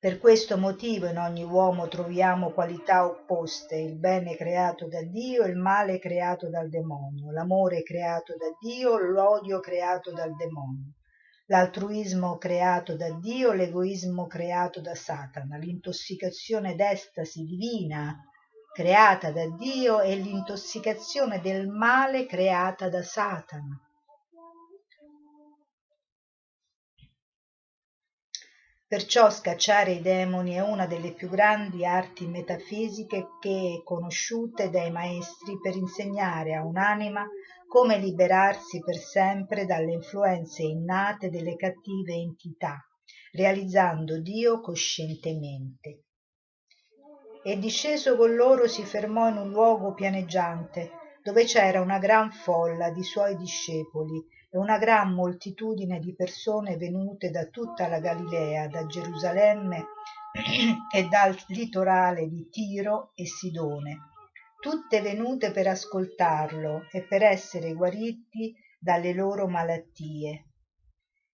Per 0.04 0.18
questo 0.18 0.58
motivo 0.58 1.06
in 1.06 1.16
ogni 1.16 1.44
uomo 1.44 1.88
troviamo 1.88 2.50
qualità 2.50 3.06
opposte, 3.06 3.76
il 3.76 3.96
bene 3.96 4.36
creato 4.36 4.86
da 4.86 5.02
Dio 5.02 5.44
e 5.44 5.48
il 5.48 5.56
male 5.56 5.98
creato 5.98 6.50
dal 6.50 6.68
demonio, 6.68 7.30
l'amore 7.30 7.82
creato 7.82 8.34
da 8.36 8.54
Dio, 8.60 8.98
l'odio 8.98 9.60
creato 9.60 10.12
dal 10.12 10.36
demonio, 10.36 10.92
l'altruismo 11.54 12.36
creato 12.36 12.96
da 12.96 13.12
Dio, 13.12 13.52
l'egoismo 13.52 14.26
creato 14.26 14.80
da 14.80 14.96
Satana, 14.96 15.56
l'intossicazione 15.56 16.74
d'estasi 16.74 17.44
divina 17.44 18.28
creata 18.72 19.30
da 19.30 19.48
Dio 19.50 20.00
e 20.00 20.16
l'intossicazione 20.16 21.40
del 21.40 21.68
male 21.68 22.26
creata 22.26 22.88
da 22.88 23.04
Satana. 23.04 23.80
Perciò 28.88 29.30
scacciare 29.30 29.92
i 29.92 30.02
demoni 30.02 30.54
è 30.54 30.60
una 30.60 30.86
delle 30.86 31.12
più 31.12 31.28
grandi 31.28 31.86
arti 31.86 32.26
metafisiche 32.26 33.28
che 33.40 33.80
conosciute 33.84 34.70
dai 34.70 34.90
maestri 34.90 35.56
per 35.62 35.76
insegnare 35.76 36.54
a 36.54 36.64
un'anima 36.64 37.24
come 37.74 37.98
liberarsi 37.98 38.78
per 38.84 38.94
sempre 38.94 39.66
dalle 39.66 39.90
influenze 39.90 40.62
innate 40.62 41.28
delle 41.28 41.56
cattive 41.56 42.14
entità, 42.14 42.78
realizzando 43.32 44.20
Dio 44.20 44.60
coscientemente. 44.60 46.04
E 47.42 47.58
disceso 47.58 48.16
con 48.16 48.36
loro 48.36 48.68
si 48.68 48.84
fermò 48.84 49.28
in 49.28 49.38
un 49.38 49.50
luogo 49.50 49.92
pianeggiante, 49.92 50.92
dove 51.20 51.46
c'era 51.46 51.80
una 51.80 51.98
gran 51.98 52.30
folla 52.30 52.90
di 52.90 53.02
suoi 53.02 53.36
discepoli 53.36 54.24
e 54.50 54.56
una 54.56 54.78
gran 54.78 55.12
moltitudine 55.12 55.98
di 55.98 56.14
persone 56.14 56.76
venute 56.76 57.30
da 57.30 57.46
tutta 57.46 57.88
la 57.88 57.98
Galilea, 57.98 58.68
da 58.68 58.86
Gerusalemme 58.86 59.86
e 60.94 61.08
dal 61.08 61.36
litorale 61.48 62.28
di 62.28 62.48
Tiro 62.50 63.10
e 63.16 63.26
Sidone, 63.26 64.13
tutte 64.64 65.02
venute 65.02 65.50
per 65.50 65.66
ascoltarlo 65.66 66.88
e 66.90 67.02
per 67.02 67.22
essere 67.22 67.74
guariti 67.74 68.56
dalle 68.78 69.12
loro 69.12 69.46
malattie. 69.46 70.52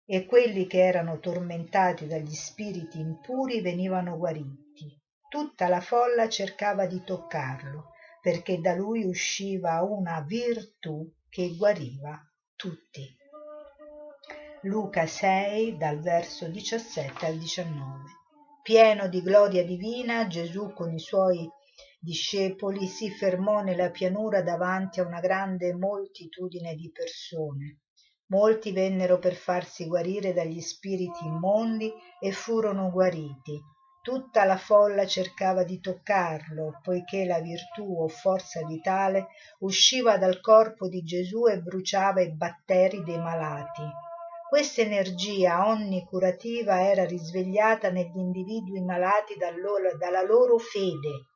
E 0.03 0.25
quelli 0.25 0.65
che 0.65 0.79
erano 0.79 1.19
tormentati 1.19 2.07
dagli 2.07 2.33
spiriti 2.33 2.99
impuri 2.99 3.61
venivano 3.61 4.17
guariti. 4.17 4.99
Tutta 5.29 5.67
la 5.67 5.79
folla 5.79 6.27
cercava 6.27 6.87
di 6.87 7.03
toccarlo, 7.03 7.91
perché 8.19 8.59
da 8.59 8.73
lui 8.73 9.05
usciva 9.05 9.83
una 9.83 10.21
virtù 10.21 11.07
che 11.29 11.55
guariva 11.55 12.19
tutti. 12.55 13.15
Luca 14.63 15.05
6 15.05 15.77
dal 15.77 15.99
verso 15.99 16.47
17 16.47 17.27
al 17.27 17.37
19. 17.37 18.03
Pieno 18.63 19.07
di 19.07 19.21
gloria 19.21 19.63
divina, 19.63 20.25
Gesù 20.25 20.73
con 20.73 20.91
i 20.91 20.99
suoi 20.99 21.47
discepoli 21.99 22.87
si 22.87 23.11
fermò 23.11 23.61
nella 23.61 23.91
pianura 23.91 24.41
davanti 24.41 24.99
a 24.99 25.05
una 25.05 25.19
grande 25.19 25.75
moltitudine 25.75 26.73
di 26.75 26.89
persone. 26.91 27.81
Molti 28.27 28.71
vennero 28.71 29.19
per 29.19 29.33
farsi 29.33 29.85
guarire 29.85 30.33
dagli 30.33 30.61
spiriti 30.61 31.25
immondi 31.25 31.91
e 32.19 32.31
furono 32.31 32.89
guariti 32.89 33.59
tutta 34.01 34.43
la 34.43 34.57
folla 34.57 35.05
cercava 35.05 35.63
di 35.63 35.79
toccarlo 35.79 36.79
poiché 36.81 37.25
la 37.25 37.39
virtù 37.41 38.01
o 38.01 38.07
forza 38.07 38.65
vitale 38.65 39.27
usciva 39.59 40.17
dal 40.17 40.39
corpo 40.39 40.87
di 40.87 41.03
Gesù 41.03 41.47
e 41.47 41.59
bruciava 41.59 42.21
i 42.21 42.33
batteri 42.35 43.03
dei 43.03 43.19
malati. 43.19 43.83
Questa 44.47 44.81
energia 44.81 45.67
onnicurativa 45.67 46.81
era 46.89 47.05
risvegliata 47.05 47.91
negli 47.91 48.17
individui 48.17 48.81
malati 48.81 49.35
dalla 49.37 50.23
loro 50.23 50.57
fede 50.57 51.27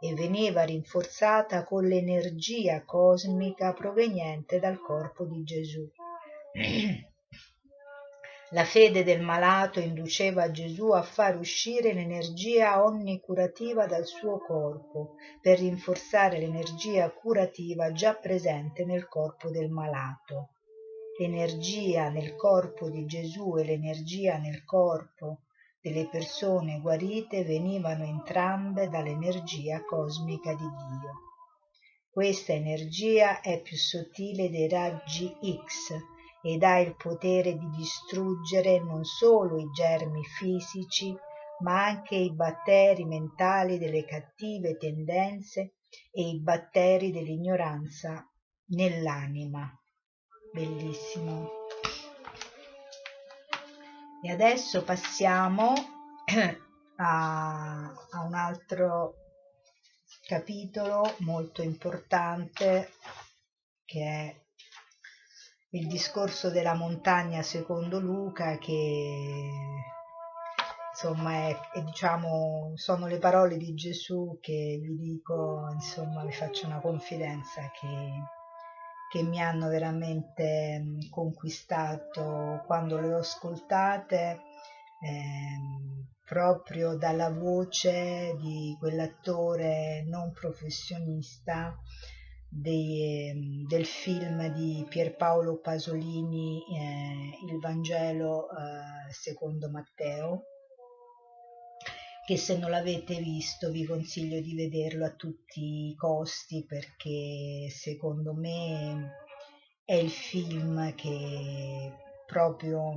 e 0.00 0.14
veniva 0.14 0.62
rinforzata 0.62 1.64
con 1.64 1.84
l'energia 1.84 2.84
cosmica 2.84 3.72
proveniente 3.72 4.58
dal 4.58 4.80
corpo 4.80 5.24
di 5.24 5.42
Gesù. 5.42 5.88
La 8.52 8.64
fede 8.64 9.04
del 9.04 9.20
malato 9.20 9.78
induceva 9.78 10.50
Gesù 10.50 10.88
a 10.92 11.02
far 11.02 11.36
uscire 11.36 11.92
l'energia 11.92 12.82
onnicurativa 12.82 13.84
dal 13.84 14.06
suo 14.06 14.38
corpo 14.38 15.16
per 15.42 15.58
rinforzare 15.58 16.38
l'energia 16.38 17.10
curativa 17.10 17.92
già 17.92 18.14
presente 18.14 18.86
nel 18.86 19.06
corpo 19.06 19.50
del 19.50 19.68
malato. 19.68 20.52
L'energia 21.18 22.08
nel 22.08 22.36
corpo 22.36 22.88
di 22.88 23.04
Gesù 23.04 23.58
e 23.58 23.64
l'energia 23.64 24.38
nel 24.38 24.64
corpo 24.64 25.40
delle 25.88 26.06
persone 26.06 26.80
guarite 26.80 27.44
venivano 27.44 28.04
entrambe 28.04 28.88
dall'energia 28.88 29.82
cosmica 29.84 30.52
di 30.52 30.58
Dio. 30.58 31.12
Questa 32.10 32.52
energia 32.52 33.40
è 33.40 33.60
più 33.62 33.76
sottile 33.76 34.50
dei 34.50 34.68
raggi 34.68 35.34
X 35.40 35.94
ed 36.42 36.62
ha 36.62 36.78
il 36.78 36.94
potere 36.96 37.56
di 37.56 37.70
distruggere 37.70 38.80
non 38.80 39.04
solo 39.04 39.58
i 39.58 39.70
germi 39.72 40.22
fisici, 40.24 41.16
ma 41.60 41.84
anche 41.84 42.16
i 42.16 42.32
batteri 42.32 43.04
mentali 43.04 43.78
delle 43.78 44.04
cattive 44.04 44.76
tendenze 44.76 45.74
e 46.12 46.28
i 46.28 46.40
batteri 46.40 47.10
dell'ignoranza 47.10 48.28
nell'anima. 48.66 49.68
Bellissimo. 50.52 51.57
E 54.20 54.30
adesso 54.30 54.82
passiamo 54.82 55.72
a, 56.96 57.84
a 58.10 58.20
un 58.22 58.34
altro 58.34 59.14
capitolo 60.26 61.14
molto 61.18 61.62
importante 61.62 62.90
che 63.84 64.00
è 64.02 64.34
il 65.70 65.86
discorso 65.86 66.50
della 66.50 66.74
montagna 66.74 67.42
secondo 67.42 68.00
Luca 68.00 68.58
che 68.58 69.50
insomma 70.90 71.48
è, 71.48 71.58
è, 71.74 71.82
diciamo 71.82 72.72
sono 72.74 73.06
le 73.06 73.18
parole 73.18 73.56
di 73.56 73.72
Gesù 73.74 74.38
che 74.40 74.78
vi 74.82 74.96
dico 74.96 75.68
insomma 75.72 76.24
vi 76.24 76.32
faccio 76.32 76.66
una 76.66 76.80
confidenza 76.80 77.70
che, 77.70 77.86
che 79.10 79.22
mi 79.22 79.40
hanno 79.40 79.68
veramente 79.68 80.82
conquistato 81.10 82.62
quando 82.66 82.98
le 83.00 83.14
ho 83.14 83.18
ascoltate 83.18 84.40
eh, 85.00 86.18
proprio 86.24 86.96
dalla 86.96 87.30
voce 87.30 88.34
di 88.38 88.76
quell'attore 88.78 90.04
non 90.06 90.32
professionista 90.32 91.74
dei, 92.48 93.30
ehm, 93.30 93.66
del 93.66 93.86
film 93.86 94.48
di 94.52 94.84
Pierpaolo 94.88 95.58
Pasolini 95.58 96.62
eh, 96.74 97.46
Il 97.46 97.58
Vangelo 97.58 98.48
eh, 98.50 99.12
secondo 99.12 99.70
Matteo 99.70 100.44
che 102.28 102.36
se 102.36 102.58
non 102.58 102.68
l'avete 102.68 103.18
visto 103.20 103.70
vi 103.70 103.86
consiglio 103.86 104.42
di 104.42 104.54
vederlo 104.54 105.06
a 105.06 105.14
tutti 105.14 105.88
i 105.88 105.94
costi 105.96 106.62
perché 106.68 107.70
secondo 107.70 108.34
me 108.34 109.12
è 109.82 109.94
il 109.94 110.10
film 110.10 110.94
che 110.94 111.90
proprio 112.26 112.92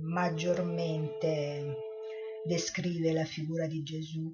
maggiormente 0.00 1.74
descrive 2.44 3.12
la 3.12 3.24
figura 3.24 3.66
di 3.66 3.82
Gesù. 3.82 4.32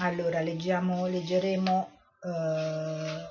Allora, 0.00 0.40
leggiamo, 0.40 1.06
leggeremo 1.06 2.00
eh, 2.24 3.28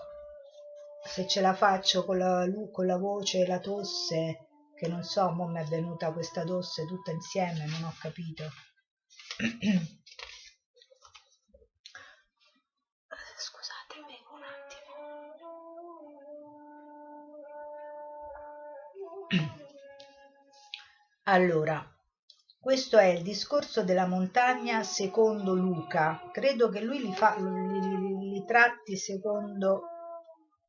se 1.03 1.27
ce 1.27 1.41
la 1.41 1.53
faccio 1.53 2.05
con 2.05 2.17
la, 2.17 2.47
con 2.71 2.85
la 2.85 2.95
voce 2.95 3.41
e 3.41 3.47
la 3.47 3.59
tosse, 3.59 4.45
che 4.79 4.87
non 4.87 5.03
so, 5.03 5.29
mo 5.31 5.45
mi 5.45 5.59
è 5.59 5.65
venuta 5.65 6.13
questa 6.13 6.45
tosse 6.45 6.85
tutta 6.85 7.11
insieme, 7.11 7.65
non 7.65 7.83
ho 7.83 7.93
capito. 7.99 8.45
Scusate, 13.35 13.95
bevo 14.07 14.35
un 14.35 14.43
attimo. 14.55 14.87
Allora, 21.23 21.85
questo 22.57 22.97
è 22.97 23.07
il 23.07 23.21
discorso 23.21 23.83
della 23.83 24.07
montagna 24.07 24.81
secondo 24.83 25.55
Luca. 25.55 26.29
Credo 26.31 26.69
che 26.69 26.79
lui 26.81 27.01
li, 27.01 27.13
fa, 27.13 27.35
li, 27.37 27.81
li, 27.81 28.29
li 28.31 28.45
tratti 28.45 28.95
secondo 28.95 29.83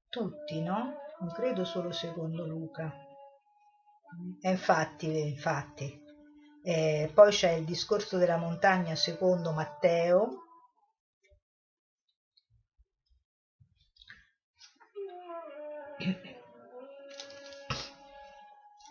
tutti, 0.09 0.61
no? 0.61 0.97
Non 1.21 1.31
credo 1.33 1.65
solo 1.65 1.93
secondo 1.93 2.45
Luca. 2.45 3.10
E 4.41 4.51
infatti, 4.51 5.29
infatti. 5.29 5.99
Eh, 6.63 7.11
poi 7.15 7.31
c'è 7.31 7.53
il 7.53 7.65
discorso 7.65 8.19
della 8.19 8.37
montagna 8.37 8.95
secondo 8.95 9.53
Matteo. 9.53 10.45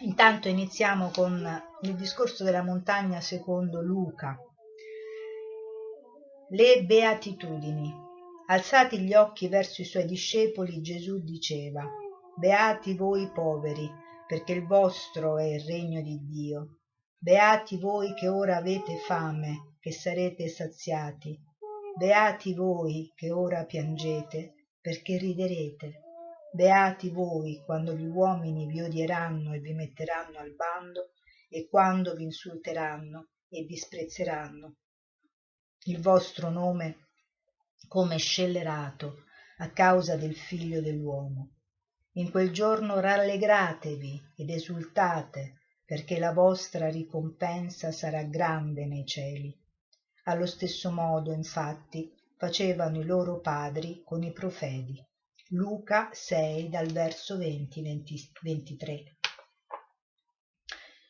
Intanto 0.01 0.47
iniziamo 0.47 1.09
con 1.09 1.63
il 1.81 1.95
discorso 1.95 2.43
della 2.43 2.63
montagna 2.63 3.19
secondo 3.19 3.81
Luca. 3.81 4.37
Le 6.49 6.83
beatitudini. 6.85 8.07
Alzati 8.47 8.99
gli 8.99 9.13
occhi 9.13 9.47
verso 9.47 9.81
i 9.81 9.85
suoi 9.85 10.05
discepoli, 10.05 10.81
Gesù 10.81 11.21
diceva, 11.21 11.85
Beati 12.35 12.95
voi 12.95 13.29
poveri, 13.31 13.87
perché 14.29 14.53
il 14.53 14.67
vostro 14.67 15.39
è 15.39 15.45
il 15.45 15.61
regno 15.61 16.03
di 16.03 16.23
Dio. 16.23 16.81
Beati 17.17 17.79
voi 17.79 18.13
che 18.13 18.27
ora 18.27 18.57
avete 18.57 18.97
fame, 18.97 19.77
che 19.79 19.91
sarete 19.91 20.47
saziati. 20.47 21.35
Beati 21.97 22.53
voi 22.53 23.11
che 23.15 23.31
ora 23.31 23.65
piangete, 23.65 24.67
perché 24.79 25.17
riderete. 25.17 26.01
Beati 26.53 27.09
voi 27.09 27.63
quando 27.65 27.95
gli 27.95 28.05
uomini 28.05 28.67
vi 28.67 28.83
odieranno 28.83 29.53
e 29.53 29.61
vi 29.61 29.73
metteranno 29.73 30.37
al 30.37 30.53
bando, 30.53 31.13
e 31.49 31.67
quando 31.67 32.13
vi 32.13 32.25
insulteranno 32.25 33.29
e 33.49 33.65
disprezzeranno 33.65 34.75
il 35.85 35.99
vostro 35.99 36.51
nome 36.51 37.07
come 37.87 38.17
scellerato 38.17 39.23
a 39.57 39.71
causa 39.71 40.17
del 40.17 40.35
figlio 40.35 40.81
dell'uomo. 40.81 41.58
In 42.13 42.31
quel 42.31 42.51
giorno 42.51 42.99
rallegratevi 42.99 44.31
ed 44.35 44.49
esultate, 44.49 45.59
perché 45.85 46.17
la 46.17 46.33
vostra 46.33 46.89
ricompensa 46.89 47.91
sarà 47.91 48.23
grande 48.23 48.85
nei 48.85 49.05
cieli. 49.05 49.55
Allo 50.23 50.45
stesso 50.47 50.91
modo, 50.91 51.31
infatti, 51.31 52.11
facevano 52.35 52.99
i 52.99 53.05
loro 53.05 53.39
padri 53.39 54.01
con 54.03 54.23
i 54.23 54.31
profeti. 54.31 55.03
Luca 55.49 56.09
6 56.11 56.69
dal 56.69 56.87
verso 56.87 57.37
20, 57.37 57.81
20 57.81 58.31
23. 58.41 59.17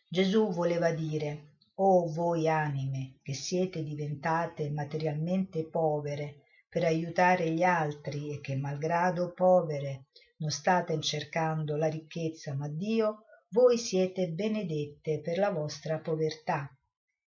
Gesù 0.07 0.51
voleva 0.51 0.91
dire, 0.91 1.55
o 1.75 2.11
voi 2.11 2.49
anime 2.49 3.19
che 3.21 3.33
siete 3.33 3.83
diventate 3.83 4.69
materialmente 4.69 5.65
povere 5.65 6.43
per 6.67 6.83
aiutare 6.83 7.51
gli 7.51 7.63
altri 7.63 8.33
e 8.33 8.41
che 8.41 8.55
malgrado 8.55 9.31
povere 9.33 10.07
non 10.39 10.51
state 10.51 10.99
cercando 11.01 11.75
la 11.75 11.87
ricchezza 11.87 12.53
ma 12.53 12.67
Dio, 12.67 13.23
voi 13.49 13.77
siete 13.77 14.29
benedette 14.29 15.21
per 15.21 15.37
la 15.37 15.49
vostra 15.49 15.99
povertà. 15.99 16.69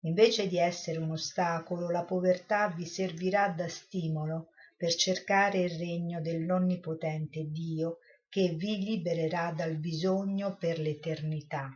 Invece 0.01 0.47
di 0.47 0.57
essere 0.57 0.99
un 0.99 1.11
ostacolo, 1.11 1.89
la 1.89 2.03
povertà 2.03 2.69
vi 2.69 2.85
servirà 2.85 3.49
da 3.49 3.67
stimolo 3.67 4.49
per 4.75 4.93
cercare 4.95 5.59
il 5.59 5.77
regno 5.77 6.21
dell'Onnipotente 6.21 7.49
Dio 7.49 7.99
che 8.27 8.49
vi 8.49 8.77
libererà 8.83 9.51
dal 9.51 9.77
bisogno 9.77 10.57
per 10.57 10.79
l'eternità. 10.79 11.69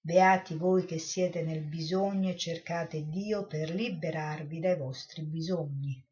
Beati 0.00 0.56
voi 0.56 0.84
che 0.84 0.98
siete 0.98 1.42
nel 1.42 1.62
bisogno 1.62 2.30
e 2.30 2.36
cercate 2.36 3.08
Dio 3.08 3.46
per 3.46 3.70
liberarvi 3.70 4.58
dai 4.58 4.76
vostri 4.76 5.22
bisogni. 5.22 6.04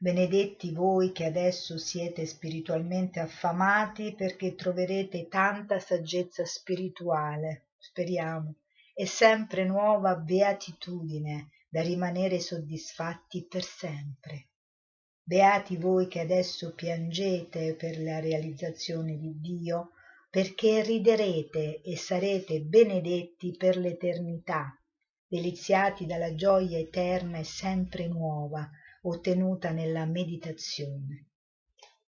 Benedetti 0.00 0.70
voi 0.70 1.10
che 1.10 1.24
adesso 1.24 1.76
siete 1.76 2.24
spiritualmente 2.24 3.18
affamati 3.18 4.14
perché 4.14 4.54
troverete 4.54 5.26
tanta 5.26 5.80
saggezza 5.80 6.44
spirituale, 6.44 7.70
speriamo, 7.76 8.54
e 8.94 9.06
sempre 9.06 9.64
nuova 9.64 10.14
beatitudine 10.14 11.48
da 11.68 11.82
rimanere 11.82 12.38
soddisfatti 12.38 13.48
per 13.48 13.64
sempre. 13.64 14.50
Beati 15.20 15.76
voi 15.76 16.06
che 16.06 16.20
adesso 16.20 16.74
piangete 16.74 17.74
per 17.74 18.00
la 18.00 18.20
realizzazione 18.20 19.18
di 19.18 19.40
Dio, 19.40 19.94
perché 20.30 20.80
riderete 20.80 21.80
e 21.82 21.96
sarete 21.96 22.60
benedetti 22.60 23.56
per 23.56 23.76
l'eternità, 23.76 24.80
deliziati 25.26 26.06
dalla 26.06 26.36
gioia 26.36 26.78
eterna 26.78 27.38
e 27.38 27.44
sempre 27.44 28.06
nuova, 28.06 28.70
ottenuta 29.08 29.70
nella 29.70 30.04
meditazione. 30.04 31.26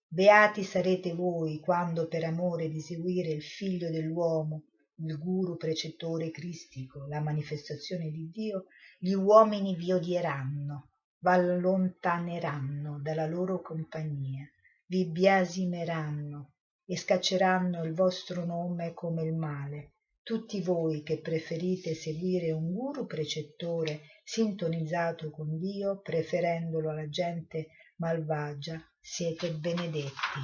Beati 0.06 0.64
sarete 0.64 1.14
voi 1.14 1.60
quando 1.60 2.08
per 2.08 2.24
amore 2.24 2.68
di 2.68 2.80
seguire 2.80 3.30
il 3.30 3.42
figlio 3.42 3.90
dell'uomo, 3.90 4.64
il 4.96 5.18
guru 5.18 5.56
precettore 5.56 6.30
cristico, 6.30 7.06
la 7.06 7.20
manifestazione 7.20 8.10
di 8.10 8.28
Dio, 8.30 8.66
gli 8.98 9.12
uomini 9.12 9.74
vi 9.76 9.92
odieranno, 9.92 10.88
v'allontaneranno 11.20 12.98
dalla 13.00 13.26
loro 13.26 13.60
compagnia, 13.62 14.48
vi 14.86 15.06
biasimeranno 15.06 16.52
e 16.84 16.96
scacceranno 16.96 17.84
il 17.84 17.94
vostro 17.94 18.44
nome 18.44 18.92
come 18.92 19.22
il 19.22 19.34
male, 19.34 19.92
tutti 20.30 20.60
voi 20.60 21.02
che 21.02 21.18
preferite 21.18 21.92
seguire 21.92 22.52
un 22.52 22.72
guru 22.72 23.04
precettore 23.04 24.02
sintonizzato 24.22 25.28
con 25.28 25.58
Dio, 25.58 25.98
preferendolo 26.02 26.90
alla 26.90 27.08
gente 27.08 27.70
malvagia, 27.96 28.80
siete 29.00 29.50
benedetti. 29.50 30.38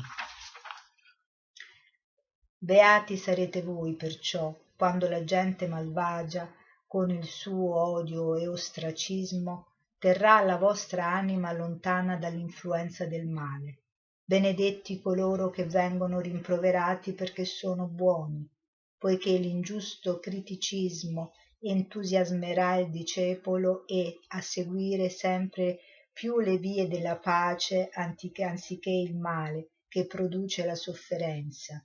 Beati 2.58 3.16
sarete 3.16 3.62
voi 3.62 3.94
perciò 3.94 4.52
quando 4.74 5.08
la 5.08 5.22
gente 5.22 5.68
malvagia, 5.68 6.52
con 6.84 7.10
il 7.10 7.24
suo 7.24 7.80
odio 7.80 8.34
e 8.34 8.48
ostracismo, 8.48 9.68
terrà 9.98 10.42
la 10.42 10.56
vostra 10.56 11.06
anima 11.06 11.52
lontana 11.52 12.16
dall'influenza 12.16 13.06
del 13.06 13.28
male. 13.28 13.82
Benedetti 14.24 15.00
coloro 15.00 15.50
che 15.50 15.64
vengono 15.64 16.18
rimproverati 16.18 17.12
perché 17.12 17.44
sono 17.44 17.86
buoni, 17.86 18.50
poiché 18.98 19.36
l'ingiusto 19.36 20.18
criticismo 20.18 21.32
entusiasmerà 21.60 22.76
il 22.76 22.90
discepolo 22.90 23.86
e 23.86 24.18
a 24.28 24.40
seguire 24.40 25.08
sempre 25.08 25.78
più 26.12 26.38
le 26.40 26.58
vie 26.58 26.88
della 26.88 27.18
pace 27.18 27.90
anziché 27.92 28.90
il 28.90 29.16
male 29.16 29.70
che 29.88 30.06
produce 30.06 30.64
la 30.64 30.74
sofferenza. 30.74 31.84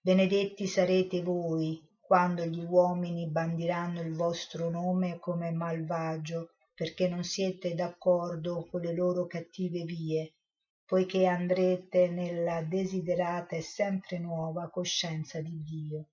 Benedetti 0.00 0.66
sarete 0.66 1.22
voi 1.22 1.80
quando 2.00 2.44
gli 2.44 2.64
uomini 2.64 3.28
bandiranno 3.30 4.00
il 4.00 4.14
vostro 4.14 4.68
nome 4.68 5.18
come 5.18 5.50
malvagio 5.50 6.50
perché 6.74 7.08
non 7.08 7.22
siete 7.22 7.74
d'accordo 7.74 8.66
con 8.70 8.80
le 8.80 8.92
loro 8.92 9.26
cattive 9.26 9.84
vie, 9.84 10.34
poiché 10.92 11.24
andrete 11.24 12.10
nella 12.10 12.60
desiderata 12.60 13.56
e 13.56 13.62
sempre 13.62 14.18
nuova 14.18 14.68
coscienza 14.68 15.40
di 15.40 15.62
Dio 15.62 16.08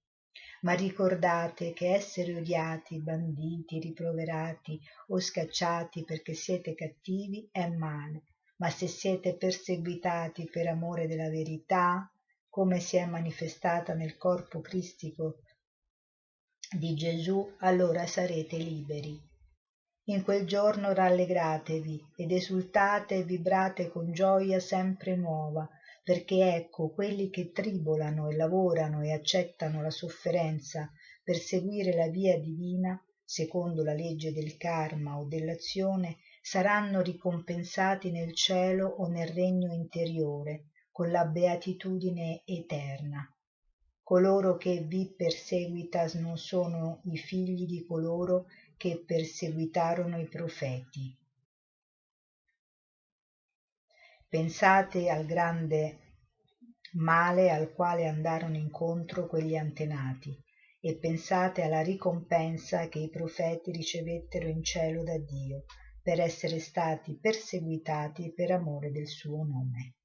ma 0.62 0.72
ricordate 0.72 1.74
che 1.74 1.94
essere 1.94 2.34
odiati, 2.36 3.02
banditi, 3.02 3.78
riproverati 3.78 4.80
o 5.08 5.20
scacciati 5.20 6.06
perché 6.06 6.34
siete 6.34 6.76
cattivi 6.76 7.50
è 7.52 7.68
male, 7.68 8.24
ma 8.58 8.70
se 8.70 8.88
siete 8.88 9.36
perseguitati 9.36 10.50
per 10.50 10.68
amore 10.68 11.08
della 11.08 11.30
verità, 11.30 12.10
come 12.48 12.80
si 12.80 12.96
è 12.96 13.06
manifestata 13.06 13.94
nel 13.94 14.16
corpo 14.16 14.62
cristico 14.62 15.40
di 16.72 16.94
Gesù, 16.96 17.54
allora 17.60 18.08
sarete 18.08 18.56
liberi. 18.56 19.29
In 20.10 20.24
quel 20.24 20.48
giorno 20.48 20.92
rallegratevi 20.92 22.14
ed 22.16 22.32
esultate 22.32 23.18
e 23.18 23.24
vibrate 23.24 23.90
con 23.90 24.12
gioia 24.12 24.60
sempre 24.60 25.16
nuova, 25.16 25.70
perché 26.04 26.56
ecco 26.56 26.90
quelli 26.90 27.30
che 27.30 27.52
tribolano 27.52 28.28
e 28.28 28.36
lavorano 28.36 29.04
e 29.04 29.12
accettano 29.12 29.84
la 29.84 29.92
sofferenza 29.92 30.92
per 31.24 31.36
seguire 31.36 31.94
la 31.94 32.08
via 32.08 32.40
divina 32.40 33.00
secondo 33.24 33.84
la 33.84 33.94
legge 33.94 34.34
del 34.34 34.58
karma 34.58 35.20
o 35.20 35.26
dell'azione 35.26 36.18
saranno 36.42 37.02
ricompensati 37.02 38.10
nel 38.10 38.34
cielo 38.34 38.88
o 38.88 39.08
nel 39.10 39.28
regno 39.28 39.72
interiore 39.72 40.70
con 40.92 41.12
la 41.12 41.26
beatitudine 41.26 42.42
eterna. 42.46 43.32
Coloro 44.02 44.58
che 44.58 44.82
vi 44.88 45.14
perseguitas 45.16 46.16
non 46.16 46.40
sono 46.40 47.02
i 47.04 47.18
figli 47.18 47.68
di 47.68 47.86
coloro 47.86 48.48
che 48.80 49.04
perseguitarono 49.06 50.18
i 50.22 50.30
profeti. 50.30 51.14
Pensate 54.30 55.10
al 55.10 55.26
grande 55.26 56.14
male 56.94 57.52
al 57.52 57.74
quale 57.74 58.08
andarono 58.08 58.56
incontro 58.56 59.28
quegli 59.28 59.58
antenati 59.58 60.34
e 60.80 60.98
pensate 60.98 61.64
alla 61.64 61.82
ricompensa 61.82 62.88
che 62.88 63.00
i 63.00 63.10
profeti 63.10 63.72
ricevettero 63.72 64.48
in 64.48 64.64
cielo 64.64 65.04
da 65.04 65.18
dio 65.18 65.66
per 66.02 66.22
essere 66.22 66.60
stati 66.60 67.20
perseguitati 67.20 68.32
per 68.34 68.52
amore 68.52 68.92
del 68.92 69.08
suo 69.08 69.44
nome 69.44 69.96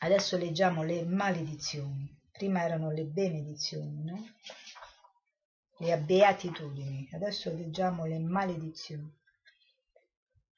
Adesso 0.00 0.36
leggiamo 0.36 0.82
le 0.82 1.04
maledizioni. 1.04 2.16
Prima 2.30 2.64
erano 2.64 2.90
le 2.90 3.04
benedizioni, 3.04 4.04
no? 4.04 4.34
Le 5.78 5.98
beatitudini. 5.98 7.08
Adesso 7.12 7.52
leggiamo 7.54 8.06
le 8.06 8.18
maledizioni. 8.18 9.16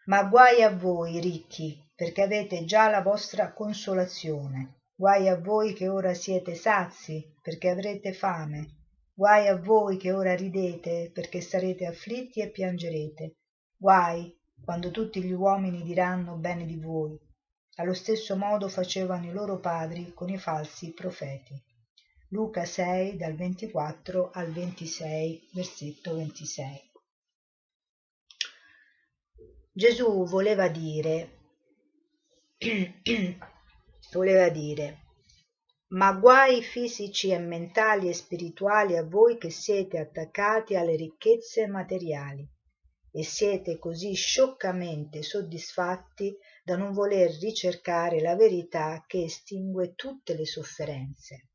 Ma 0.07 0.25
guai 0.25 0.63
a 0.63 0.71
voi, 0.71 1.21
ricchi, 1.21 1.83
perché 1.95 2.23
avete 2.23 2.65
già 2.65 2.89
la 2.89 3.03
vostra 3.03 3.53
consolazione. 3.53 4.81
Guai 4.95 5.29
a 5.29 5.37
voi 5.37 5.73
che 5.75 5.89
ora 5.89 6.15
siete 6.15 6.55
sazi, 6.55 7.35
perché 7.43 7.69
avrete 7.69 8.13
fame. 8.13 8.77
Guai 9.13 9.49
a 9.49 9.57
voi 9.57 9.97
che 9.99 10.13
ora 10.13 10.35
ridete, 10.35 11.11
perché 11.13 11.41
sarete 11.41 11.87
afflitti 11.87 12.41
e 12.41 12.51
piangerete. 12.51 13.37
Guai 13.77 14.40
quando 14.65 14.91
tutti 14.91 15.23
gli 15.23 15.33
uomini 15.33 15.83
diranno 15.83 16.37
bene 16.37 16.67
di 16.67 16.77
voi. 16.77 17.19
Allo 17.77 17.95
stesso 17.95 18.37
modo 18.37 18.69
facevano 18.69 19.27
i 19.27 19.33
loro 19.33 19.59
padri 19.59 20.13
con 20.15 20.29
i 20.29 20.39
falsi 20.39 20.93
profeti. 20.93 21.61
Luca 22.29 22.65
6 22.65 23.17
dal 23.17 23.35
24 23.35 24.31
al 24.33 24.53
26 24.53 25.49
versetto 25.53 26.15
26 26.15 26.91
gesù 29.73 30.27
voleva 30.27 30.69
dire 30.69 31.39
voleva 34.13 34.49
dire 34.49 34.99
ma 35.91 36.13
guai 36.13 36.63
fisici 36.63 37.31
e 37.31 37.39
mentali 37.39 38.09
e 38.09 38.13
spirituali 38.13 38.97
a 38.97 39.05
voi 39.05 39.39
che 39.39 39.51
siete 39.51 39.99
attaccati 39.99 40.77
alle 40.77 40.97
ricchezze 40.97 41.67
materiali 41.67 42.47
e 43.13 43.25
siete 43.25 43.79
così 43.79 44.15
scioccamente 44.15 45.23
soddisfatti 45.23 46.37
da 46.63 46.77
non 46.77 46.93
voler 46.93 47.31
ricercare 47.39 48.21
la 48.21 48.37
verità 48.37 49.05
che 49.07 49.25
estingue 49.25 49.95
tutte 49.95 50.35
le 50.35 50.47
sofferenze. 50.47 51.49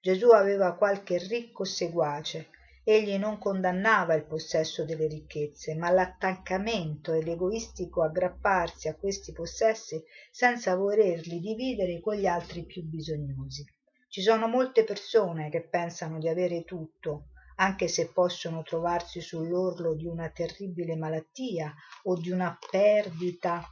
Gesù 0.00 0.30
aveva 0.30 0.74
qualche 0.74 1.18
ricco 1.18 1.64
seguace. 1.64 2.48
Egli 2.84 3.16
non 3.16 3.38
condannava 3.38 4.14
il 4.14 4.24
possesso 4.24 4.84
delle 4.84 5.06
ricchezze 5.06 5.76
ma 5.76 5.90
l'attaccamento 5.90 7.12
e 7.12 7.22
l'egoistico 7.22 8.02
aggrapparsi 8.02 8.88
a 8.88 8.96
questi 8.96 9.30
possessi 9.32 10.02
senza 10.32 10.74
volerli 10.74 11.38
dividere 11.38 12.00
con 12.00 12.16
gli 12.16 12.26
altri 12.26 12.64
più 12.64 12.82
bisognosi. 12.82 13.64
Ci 14.08 14.20
sono 14.20 14.48
molte 14.48 14.82
persone 14.82 15.48
che 15.48 15.62
pensano 15.62 16.18
di 16.18 16.28
avere 16.28 16.64
tutto 16.64 17.28
anche 17.62 17.86
se 17.86 18.10
possono 18.10 18.64
trovarsi 18.64 19.20
sull'orlo 19.20 19.94
di 19.94 20.04
una 20.04 20.28
terribile 20.30 20.96
malattia 20.96 21.72
o 22.02 22.18
di 22.18 22.32
una 22.32 22.58
perdita 22.70 23.64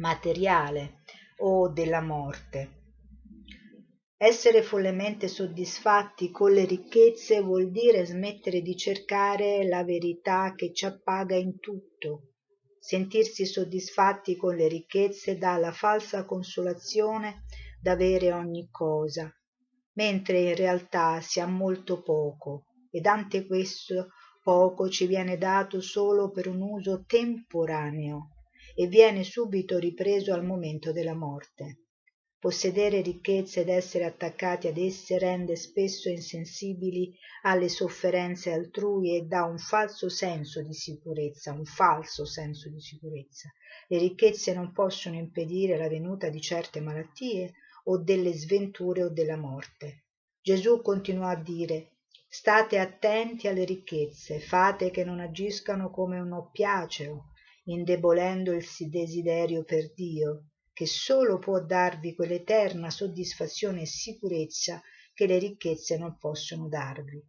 materiale 0.00 1.02
o 1.38 1.68
della 1.68 2.00
morte. 2.00 2.74
Essere 4.16 4.62
follemente 4.62 5.28
soddisfatti 5.28 6.32
con 6.32 6.50
le 6.50 6.64
ricchezze 6.64 7.40
vuol 7.40 7.70
dire 7.70 8.04
smettere 8.04 8.60
di 8.60 8.76
cercare 8.76 9.64
la 9.68 9.84
verità 9.84 10.54
che 10.56 10.72
ci 10.72 10.84
appaga 10.84 11.36
in 11.36 11.60
tutto. 11.60 12.32
Sentirsi 12.80 13.46
soddisfatti 13.46 14.36
con 14.36 14.56
le 14.56 14.66
ricchezze 14.66 15.38
dà 15.38 15.56
la 15.58 15.70
falsa 15.70 16.24
consolazione 16.24 17.44
d'avere 17.80 18.32
ogni 18.32 18.68
cosa 18.68 19.32
mentre 19.98 20.38
in 20.38 20.54
realtà 20.54 21.20
si 21.20 21.40
ha 21.40 21.46
molto 21.46 22.02
poco 22.02 22.66
ed 22.88 23.04
ante 23.06 23.46
questo 23.46 24.10
poco 24.44 24.88
ci 24.88 25.08
viene 25.08 25.36
dato 25.36 25.80
solo 25.80 26.30
per 26.30 26.46
un 26.46 26.62
uso 26.62 27.02
temporaneo 27.04 28.28
e 28.76 28.86
viene 28.86 29.24
subito 29.24 29.76
ripreso 29.76 30.32
al 30.32 30.44
momento 30.44 30.92
della 30.92 31.16
morte. 31.16 31.86
Possedere 32.38 33.00
ricchezze 33.00 33.62
ed 33.62 33.68
essere 33.68 34.04
attaccati 34.04 34.68
ad 34.68 34.78
esse 34.78 35.18
rende 35.18 35.56
spesso 35.56 36.08
insensibili 36.08 37.12
alle 37.42 37.68
sofferenze 37.68 38.52
altrui 38.52 39.16
e 39.16 39.22
dà 39.22 39.42
un 39.42 39.58
falso 39.58 40.08
senso 40.08 40.62
di 40.62 40.74
sicurezza 40.74 41.52
un 41.52 41.64
falso 41.64 42.24
senso 42.24 42.70
di 42.70 42.80
sicurezza. 42.80 43.48
Le 43.88 43.98
ricchezze 43.98 44.54
non 44.54 44.72
possono 44.72 45.16
impedire 45.16 45.76
la 45.76 45.88
venuta 45.88 46.28
di 46.28 46.40
certe 46.40 46.80
malattie 46.80 47.54
o 47.90 47.98
delle 47.98 48.32
sventure 48.32 49.04
o 49.04 49.08
della 49.08 49.36
morte. 49.36 50.04
Gesù 50.40 50.82
continuò 50.82 51.28
a 51.28 51.36
dire 51.36 51.98
state 52.28 52.78
attenti 52.78 53.48
alle 53.48 53.64
ricchezze 53.64 54.40
fate 54.40 54.90
che 54.90 55.04
non 55.04 55.20
agiscano 55.20 55.90
come 55.90 56.18
un 56.20 56.32
oppiaceo 56.32 57.30
indebolendo 57.64 58.52
il 58.52 58.64
desiderio 58.88 59.64
per 59.64 59.92
dio 59.94 60.50
che 60.72 60.86
solo 60.86 61.38
può 61.38 61.60
darvi 61.60 62.14
quell'eterna 62.14 62.90
soddisfazione 62.90 63.82
e 63.82 63.86
sicurezza 63.86 64.80
che 65.12 65.26
le 65.26 65.38
ricchezze 65.38 65.98
non 65.98 66.16
possono 66.18 66.68
darvi. 66.68 67.20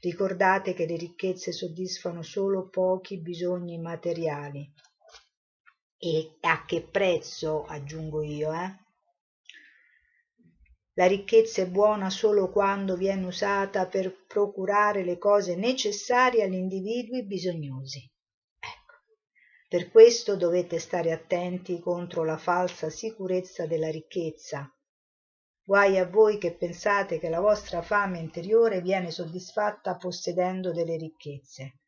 Ricordate 0.00 0.74
che 0.74 0.86
le 0.86 0.96
ricchezze 0.96 1.52
soddisfano 1.52 2.22
solo 2.22 2.68
pochi 2.68 3.20
bisogni 3.20 3.78
materiali. 3.78 4.68
E 5.98 6.36
a 6.40 6.64
che 6.64 6.82
prezzo 6.82 7.64
aggiungo 7.64 8.22
io 8.22 8.52
eh 8.52 8.85
la 10.98 11.06
ricchezza 11.06 11.62
è 11.62 11.68
buona 11.68 12.08
solo 12.08 12.50
quando 12.50 12.96
viene 12.96 13.26
usata 13.26 13.86
per 13.86 14.24
procurare 14.26 15.04
le 15.04 15.18
cose 15.18 15.54
necessarie 15.54 16.42
agli 16.42 16.54
individui 16.54 17.24
bisognosi. 17.24 17.98
Ecco. 18.58 18.94
Per 19.68 19.90
questo 19.90 20.36
dovete 20.36 20.78
stare 20.78 21.12
attenti 21.12 21.80
contro 21.80 22.24
la 22.24 22.38
falsa 22.38 22.88
sicurezza 22.88 23.66
della 23.66 23.90
ricchezza. 23.90 24.70
Guai 25.62 25.98
a 25.98 26.06
voi 26.06 26.38
che 26.38 26.54
pensate 26.54 27.18
che 27.18 27.28
la 27.28 27.40
vostra 27.40 27.82
fame 27.82 28.18
interiore 28.18 28.80
viene 28.80 29.10
soddisfatta 29.10 29.96
possedendo 29.96 30.72
delle 30.72 30.96
ricchezze 30.96 31.80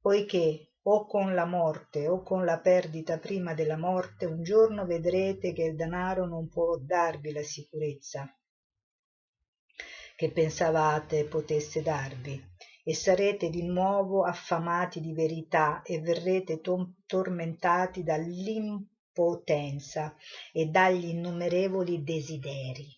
poiché 0.00 0.74
o 0.82 1.06
con 1.06 1.34
la 1.34 1.44
morte 1.44 2.08
o 2.08 2.22
con 2.22 2.44
la 2.44 2.60
perdita 2.60 3.18
prima 3.18 3.52
della 3.52 3.76
morte 3.76 4.26
un 4.26 4.42
giorno 4.42 4.86
vedrete 4.86 5.52
che 5.52 5.64
il 5.64 5.76
danaro 5.76 6.24
non 6.24 6.48
può 6.48 6.76
darvi 6.78 7.32
la 7.32 7.42
sicurezza 7.42 8.32
che 10.18 10.32
pensavate 10.32 11.26
potesse 11.26 11.80
darvi 11.80 12.44
e 12.82 12.92
sarete 12.92 13.50
di 13.50 13.62
nuovo 13.62 14.24
affamati 14.24 15.00
di 15.00 15.12
verità 15.12 15.80
e 15.82 16.00
verrete 16.00 16.60
tormentati 17.06 18.02
dall'impotenza 18.02 20.16
e 20.52 20.66
dagli 20.66 21.10
innumerevoli 21.10 22.02
desideri. 22.02 22.88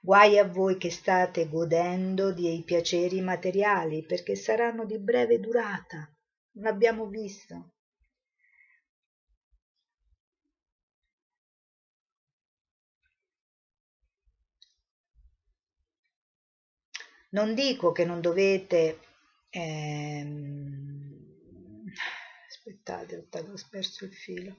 Guai 0.00 0.36
a 0.36 0.48
voi 0.48 0.78
che 0.78 0.90
state 0.90 1.48
godendo 1.48 2.32
dei 2.32 2.64
piaceri 2.64 3.20
materiali 3.20 4.04
perché 4.04 4.34
saranno 4.34 4.84
di 4.84 4.98
breve 4.98 5.38
durata. 5.38 6.12
Non 6.56 6.66
abbiamo 6.66 7.06
visto 7.06 7.73
non 17.34 17.54
dico 17.54 17.92
che 17.92 18.04
non 18.04 18.20
dovete 18.20 18.98
ehm, 19.50 21.14
aspettate 22.48 23.16
ho 23.16 23.54
perso 23.68 24.04
il 24.04 24.12
filo 24.14 24.56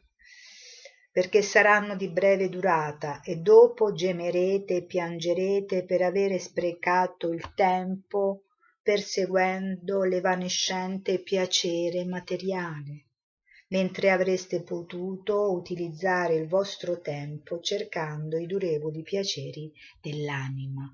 perché 1.16 1.42
saranno 1.42 1.96
di 1.96 2.10
breve 2.10 2.50
durata 2.50 3.22
e 3.22 3.38
dopo 3.38 3.94
gemerete 3.94 4.76
e 4.76 4.84
piangerete 4.84 5.86
per 5.86 6.02
avere 6.02 6.40
sprecato 6.40 7.32
il 7.32 7.54
tempo 7.56 8.44
perseguendo 8.84 10.04
l'evanescente 10.04 11.24
piacere 11.24 12.04
materiale, 12.04 13.06
mentre 13.70 14.12
avreste 14.12 14.62
potuto 14.62 15.54
utilizzare 15.54 16.36
il 16.36 16.50
vostro 16.50 17.00
tempo 17.00 17.62
cercando 17.62 18.38
i 18.38 18.46
durevoli 18.46 19.02
piaceri 19.02 19.72
dell'anima. 20.02 20.94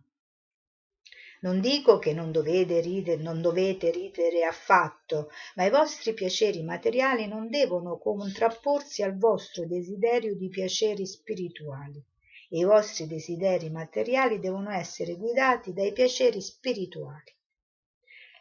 Non 1.43 1.59
dico 1.59 1.97
che 1.97 2.13
non 2.13 2.31
dovete, 2.31 2.81
ridere, 2.81 3.19
non 3.19 3.41
dovete 3.41 3.89
ridere 3.89 4.43
affatto, 4.43 5.31
ma 5.55 5.65
i 5.65 5.71
vostri 5.71 6.13
piaceri 6.13 6.61
materiali 6.61 7.27
non 7.27 7.49
devono 7.49 7.97
contrapporsi 7.97 9.01
al 9.01 9.17
vostro 9.17 9.65
desiderio 9.65 10.35
di 10.35 10.49
piaceri 10.49 11.03
spirituali 11.07 11.99
e 12.47 12.59
i 12.59 12.63
vostri 12.63 13.07
desideri 13.07 13.71
materiali 13.71 14.39
devono 14.39 14.69
essere 14.69 15.15
guidati 15.15 15.73
dai 15.73 15.91
piaceri 15.93 16.39
spirituali. 16.41 17.35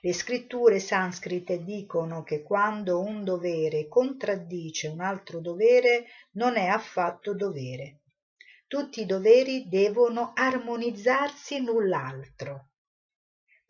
Le 0.03 0.12
scritture 0.12 0.78
sanscrite 0.78 1.64
dicono 1.64 2.22
che 2.22 2.42
quando 2.42 3.01
un 3.01 3.24
dovere 3.24 3.88
contraddice 3.88 4.88
un 4.88 5.01
altro 5.01 5.40
dovere 5.40 6.05
non 6.32 6.57
è 6.57 6.66
affatto 6.66 7.32
dovere. 7.32 8.01
Tutti 8.66 9.01
i 9.01 9.07
doveri 9.07 9.68
devono 9.68 10.32
armonizzarsi 10.34 11.62
l'un 11.62 11.88
l'altro. 11.88 12.70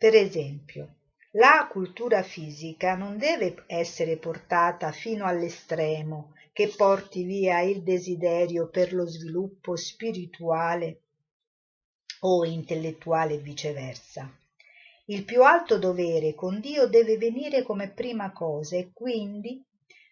Per 0.01 0.15
esempio, 0.15 0.95
la 1.33 1.67
cultura 1.71 2.23
fisica 2.23 2.95
non 2.95 3.19
deve 3.19 3.65
essere 3.67 4.17
portata 4.17 4.91
fino 4.91 5.25
all'estremo 5.25 6.33
che 6.53 6.73
porti 6.75 7.21
via 7.21 7.61
il 7.61 7.83
desiderio 7.83 8.67
per 8.67 8.93
lo 8.93 9.05
sviluppo 9.05 9.75
spirituale 9.75 11.01
o 12.21 12.43
intellettuale 12.45 13.35
e 13.35 13.41
viceversa. 13.41 14.27
Il 15.05 15.23
più 15.23 15.43
alto 15.43 15.77
dovere 15.77 16.33
con 16.33 16.59
Dio 16.59 16.87
deve 16.87 17.19
venire 17.19 17.61
come 17.61 17.91
prima 17.91 18.31
cosa 18.31 18.77
e 18.77 18.89
quindi 18.91 19.63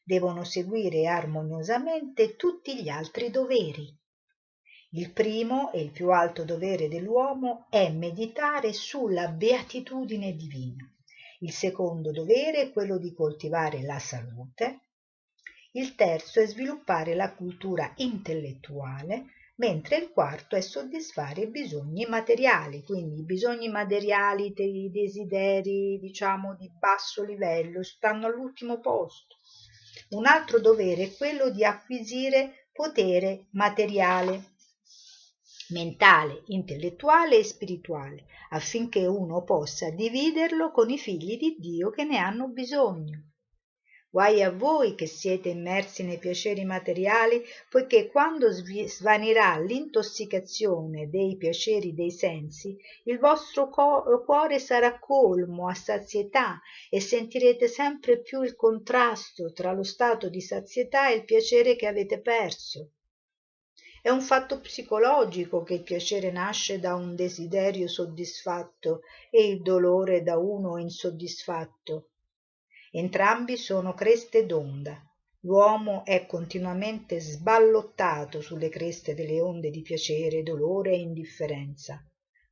devono 0.04 0.44
seguire 0.44 1.08
armoniosamente 1.08 2.36
tutti 2.36 2.80
gli 2.80 2.90
altri 2.90 3.32
doveri. 3.32 3.99
Il 4.94 5.12
primo 5.12 5.72
e 5.72 5.82
il 5.82 5.92
più 5.92 6.10
alto 6.10 6.44
dovere 6.44 6.88
dell'uomo 6.88 7.68
è 7.70 7.92
meditare 7.92 8.74
sulla 8.74 9.28
beatitudine 9.28 10.36
divina. 10.36 10.84
Il 11.42 11.52
secondo 11.52 12.12
dovere 12.12 12.62
è 12.62 12.72
quello 12.72 12.98
di 12.98 13.14
coltivare 13.14 13.84
la 13.84 14.00
salute. 14.00 14.80
Il 15.74 15.94
terzo 15.94 16.40
è 16.40 16.48
sviluppare 16.48 17.14
la 17.14 17.32
cultura 17.36 17.94
intellettuale, 17.98 19.26
mentre 19.58 19.98
il 19.98 20.10
quarto 20.10 20.56
è 20.56 20.62
soddisfare 20.62 21.42
i 21.42 21.52
bisogni 21.52 22.08
materiali, 22.08 22.82
quindi 22.84 23.20
i 23.20 23.26
bisogni 23.26 23.70
materiali, 23.70 24.56
i 24.58 24.90
desideri, 24.90 26.00
diciamo, 26.02 26.56
di 26.56 26.68
basso 26.80 27.24
livello, 27.24 27.84
stanno 27.84 28.26
all'ultimo 28.26 28.80
posto. 28.80 29.36
Un 30.10 30.26
altro 30.26 30.60
dovere 30.60 31.04
è 31.04 31.16
quello 31.16 31.52
di 31.52 31.64
acquisire 31.64 32.70
potere 32.74 33.50
materiale 33.52 34.58
mentale, 35.70 36.44
intellettuale 36.48 37.38
e 37.38 37.44
spirituale, 37.44 38.26
affinché 38.50 39.06
uno 39.06 39.44
possa 39.44 39.90
dividerlo 39.90 40.72
con 40.72 40.90
i 40.90 40.98
figli 40.98 41.38
di 41.38 41.56
Dio 41.60 41.90
che 41.90 42.04
ne 42.04 42.18
hanno 42.18 42.48
bisogno. 42.48 43.24
Guai 44.12 44.42
a 44.42 44.50
voi 44.50 44.96
che 44.96 45.06
siete 45.06 45.50
immersi 45.50 46.04
nei 46.04 46.18
piaceri 46.18 46.66
materiali, 46.66 47.44
poiché 47.70 48.08
quando 48.08 48.50
svanirà 48.52 49.60
l'intossicazione 49.60 51.10
dei 51.10 51.38
piaceri 51.38 51.94
dei 51.94 52.10
sensi, 52.10 52.76
il 53.04 53.20
vostro 53.20 53.70
cuore 53.70 54.58
sarà 54.58 54.98
colmo 54.98 55.68
a 55.68 55.76
sazietà 55.76 56.60
e 56.90 57.00
sentirete 57.00 57.68
sempre 57.68 58.20
più 58.20 58.42
il 58.42 58.56
contrasto 58.56 59.54
tra 59.54 59.74
lo 59.74 59.84
stato 59.84 60.28
di 60.28 60.42
sazietà 60.42 61.12
e 61.12 61.18
il 61.18 61.26
piacere 61.26 61.76
che 61.76 61.86
avete 61.86 62.20
perso. 62.20 62.94
È 64.02 64.10
un 64.10 64.22
fatto 64.22 64.62
psicologico 64.62 65.62
che 65.64 65.74
il 65.74 65.84
piacere 65.84 66.32
nasce 66.32 66.80
da 66.80 66.96
un 66.96 67.16
desiderio 67.16 67.88
soddisfatto 67.90 69.02
e 69.30 69.46
il 69.46 69.62
dolore 69.62 70.24
da 70.24 70.38
uno 70.38 70.78
insoddisfatto. 70.78 72.12
Entrambi 72.92 73.58
sono 73.58 73.94
creste 73.94 74.46
d'onda. 74.46 75.04
L'uomo 75.42 76.06
è 76.06 76.26
continuamente 76.26 77.20
sballottato 77.20 78.40
sulle 78.40 78.70
creste 78.70 79.14
delle 79.14 79.42
onde 79.42 79.70
di 79.70 79.82
piacere, 79.82 80.44
dolore 80.44 80.92
e 80.92 81.00
indifferenza. 81.00 82.02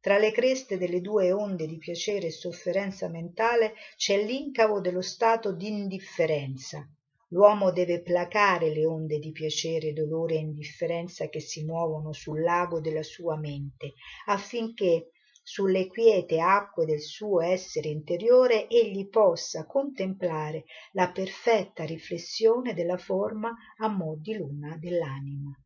Tra 0.02 0.18
le 0.18 0.32
creste 0.32 0.78
delle 0.78 1.00
due 1.00 1.32
onde 1.32 1.66
di 1.66 1.78
piacere 1.78 2.28
e 2.28 2.32
sofferenza 2.32 3.08
mentale 3.08 3.74
c'è 3.96 4.22
l'incavo 4.22 4.82
dello 4.82 5.02
stato 5.02 5.54
d'indifferenza 5.54 6.90
L'uomo 7.32 7.72
deve 7.72 8.02
placare 8.02 8.74
le 8.74 8.86
onde 8.86 9.20
di 9.20 9.32
piacere, 9.32 9.92
dolore 9.92 10.36
e 10.36 10.40
indifferenza 10.40 11.28
che 11.28 11.42
si 11.42 11.66
muovono 11.66 12.14
sul 12.14 12.42
lago 12.42 12.80
della 12.80 13.04
sua 13.04 13.38
mente, 13.38 13.96
affinché 14.28 15.12
sulle 15.44 15.88
quiete 15.88 16.40
acque 16.40 16.86
del 16.86 17.02
suo 17.02 17.42
essere 17.42 17.88
interiore 17.88 18.68
egli 18.68 19.08
possa 19.08 19.66
contemplare 19.66 20.66
la 20.92 21.10
perfetta 21.10 21.86
riflessione 21.86 22.74
della 22.74 22.98
forma 22.98 23.56
a 23.78 23.88
mo' 23.88 24.18
di 24.18 24.36
luna 24.36 24.78
dell'anima. 24.78 25.58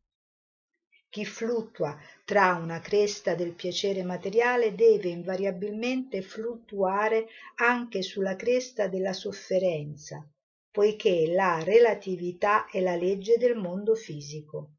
Chi 1.08 1.24
fluttua 1.24 1.98
tra 2.24 2.54
una 2.54 2.80
cresta 2.80 3.34
del 3.34 3.54
piacere 3.54 4.02
materiale 4.02 4.74
deve 4.74 5.10
invariabilmente 5.10 6.22
fluttuare 6.22 7.26
anche 7.56 8.02
sulla 8.02 8.34
cresta 8.34 8.88
della 8.88 9.12
sofferenza, 9.12 10.26
poiché 10.72 11.26
la 11.28 11.62
relatività 11.62 12.66
è 12.66 12.80
la 12.80 12.96
legge 12.96 13.36
del 13.36 13.56
mondo 13.56 13.94
fisico. 13.94 14.78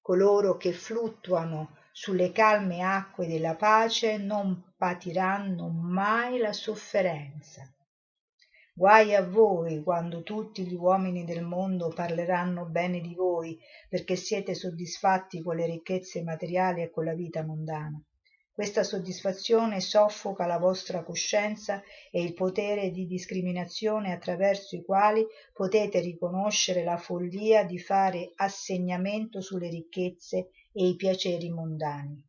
Coloro 0.00 0.56
che 0.56 0.72
fluttuano 0.72 1.76
sulle 1.92 2.32
calme 2.32 2.82
acque 2.82 3.28
della 3.28 3.54
pace 3.54 4.16
non 4.16 4.74
patiranno 4.76 5.68
mai 5.68 6.38
la 6.38 6.52
sofferenza. 6.52 7.72
Guai 8.74 9.14
a 9.14 9.24
voi 9.24 9.82
quando 9.82 10.22
tutti 10.22 10.66
gli 10.66 10.74
uomini 10.74 11.24
del 11.24 11.42
mondo 11.42 11.88
parleranno 11.88 12.64
bene 12.66 13.00
di 13.00 13.14
voi 13.14 13.58
perché 13.88 14.16
siete 14.16 14.54
soddisfatti 14.54 15.42
con 15.42 15.56
le 15.56 15.66
ricchezze 15.66 16.22
materiali 16.22 16.82
e 16.82 16.90
con 16.90 17.04
la 17.04 17.14
vita 17.14 17.44
mondana. 17.44 18.00
Questa 18.58 18.82
soddisfazione 18.82 19.80
soffoca 19.80 20.44
la 20.44 20.58
vostra 20.58 21.04
coscienza 21.04 21.80
e 22.10 22.20
il 22.20 22.34
potere 22.34 22.90
di 22.90 23.06
discriminazione 23.06 24.10
attraverso 24.10 24.74
i 24.74 24.82
quali 24.82 25.24
potete 25.52 26.00
riconoscere 26.00 26.82
la 26.82 26.96
follia 26.96 27.62
di 27.62 27.78
fare 27.78 28.32
assegnamento 28.34 29.40
sulle 29.40 29.68
ricchezze 29.68 30.50
e 30.72 30.88
i 30.88 30.96
piaceri 30.96 31.48
mondani. 31.50 32.20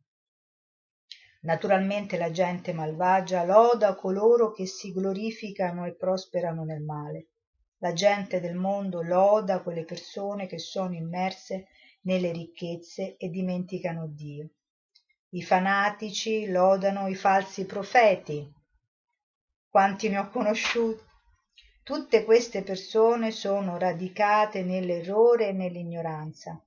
Naturalmente 1.40 2.16
la 2.16 2.30
gente 2.30 2.72
malvagia 2.72 3.42
loda 3.42 3.96
coloro 3.96 4.52
che 4.52 4.66
si 4.66 4.92
glorificano 4.92 5.84
e 5.84 5.96
prosperano 5.96 6.62
nel 6.62 6.80
male. 6.80 7.30
La 7.78 7.92
gente 7.92 8.38
del 8.38 8.54
mondo 8.54 9.02
loda 9.02 9.62
quelle 9.62 9.84
persone 9.84 10.46
che 10.46 10.60
sono 10.60 10.94
immerse 10.94 11.66
nelle 12.02 12.30
ricchezze 12.30 13.16
e 13.16 13.28
dimenticano 13.30 14.06
Dio. 14.06 14.50
I 15.32 15.42
fanatici 15.42 16.50
lodano 16.50 17.06
i 17.06 17.14
falsi 17.14 17.64
profeti. 17.64 18.52
Quanti 19.68 20.08
ne 20.08 20.18
ho 20.18 20.28
conosciuti? 20.28 21.00
Tutte 21.84 22.24
queste 22.24 22.64
persone 22.64 23.30
sono 23.30 23.78
radicate 23.78 24.64
nell'errore 24.64 25.50
e 25.50 25.52
nell'ignoranza. 25.52 26.60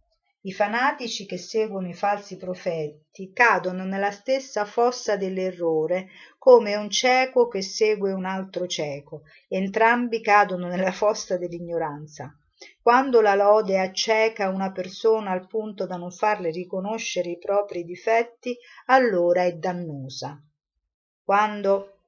I 0.43 0.53
fanatici 0.53 1.25
che 1.25 1.37
seguono 1.37 1.89
i 1.89 1.93
falsi 1.93 2.37
profeti 2.37 3.33
cadono 3.33 3.83
nella 3.83 4.11
stessa 4.11 4.63
fossa 4.63 5.17
dell'errore 5.17 6.07
come 6.37 6.75
un 6.75 6.89
cieco 6.89 7.49
che 7.49 7.61
segue 7.61 8.13
un 8.13 8.23
altro 8.23 8.65
cieco. 8.65 9.23
Entrambi 9.49 10.21
cadono 10.21 10.67
nella 10.67 10.93
fossa 10.93 11.37
dell'ignoranza. 11.37 12.33
Quando 12.81 13.21
la 13.21 13.35
lode 13.35 13.79
acceca 13.79 14.49
una 14.49 14.71
persona 14.71 15.31
al 15.31 15.47
punto 15.47 15.85
da 15.85 15.95
non 15.95 16.11
farle 16.11 16.51
riconoscere 16.51 17.31
i 17.31 17.37
propri 17.37 17.83
difetti, 17.83 18.57
allora 18.85 19.43
è 19.43 19.53
dannosa. 19.53 20.41
Quando 21.23 21.99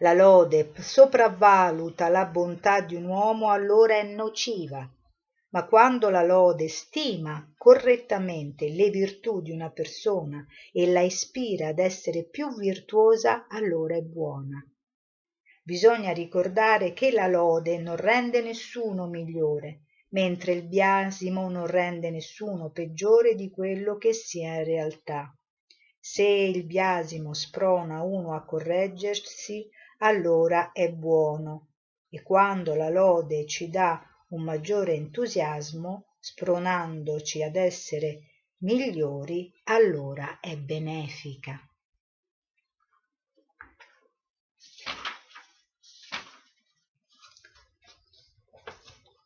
la 0.00 0.12
lode 0.12 0.72
sopravvaluta 0.78 2.08
la 2.08 2.26
bontà 2.26 2.80
di 2.80 2.94
un 2.94 3.04
uomo, 3.04 3.50
allora 3.50 3.94
è 3.94 4.02
nociva. 4.02 4.88
Ma 5.50 5.66
quando 5.66 6.10
la 6.10 6.22
lode 6.22 6.68
stima 6.68 7.54
correttamente 7.56 8.68
le 8.68 8.90
virtù 8.90 9.40
di 9.40 9.50
una 9.50 9.70
persona 9.70 10.46
e 10.72 10.90
la 10.90 11.00
ispira 11.00 11.68
ad 11.68 11.78
essere 11.78 12.24
più 12.24 12.54
virtuosa, 12.54 13.46
allora 13.48 13.96
è 13.96 14.02
buona. 14.02 14.62
Bisogna 15.68 16.14
ricordare 16.14 16.94
che 16.94 17.10
la 17.10 17.26
lode 17.26 17.76
non 17.76 17.96
rende 17.96 18.40
nessuno 18.40 19.06
migliore, 19.06 19.82
mentre 20.12 20.52
il 20.52 20.66
biasimo 20.66 21.50
non 21.50 21.66
rende 21.66 22.08
nessuno 22.08 22.70
peggiore 22.70 23.34
di 23.34 23.50
quello 23.50 23.98
che 23.98 24.14
sia 24.14 24.54
in 24.54 24.64
realtà. 24.64 25.30
Se 26.00 26.22
il 26.22 26.64
biasimo 26.64 27.34
sprona 27.34 28.00
uno 28.00 28.32
a 28.32 28.46
correggersi, 28.46 29.68
allora 29.98 30.72
è 30.72 30.90
buono, 30.90 31.72
e 32.08 32.22
quando 32.22 32.74
la 32.74 32.88
lode 32.88 33.44
ci 33.44 33.68
dà 33.68 34.02
un 34.30 34.44
maggiore 34.44 34.94
entusiasmo, 34.94 36.14
spronandoci 36.18 37.42
ad 37.42 37.56
essere 37.56 38.20
migliori, 38.60 39.52
allora 39.64 40.40
è 40.40 40.56
benefica. 40.56 41.60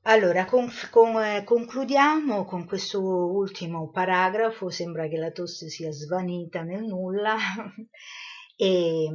Allora, 0.04 0.46
con, 0.46 0.68
con, 0.90 1.22
eh, 1.22 1.44
concludiamo 1.44 2.44
con 2.44 2.66
questo 2.66 3.00
ultimo 3.00 3.88
paragrafo, 3.90 4.68
sembra 4.68 5.06
che 5.06 5.16
la 5.16 5.30
tosse 5.30 5.68
sia 5.68 5.92
svanita 5.92 6.62
nel 6.62 6.84
nulla 6.84 7.36
e, 8.56 9.08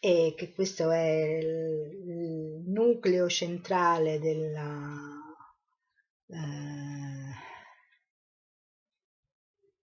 e, 0.00 0.34
che 0.36 0.52
questo 0.52 0.90
è 0.90 1.38
il, 1.38 1.46
il 2.08 2.62
nucleo 2.66 3.28
centrale 3.28 4.18
della... 4.18 5.20
Eh, 6.26 7.40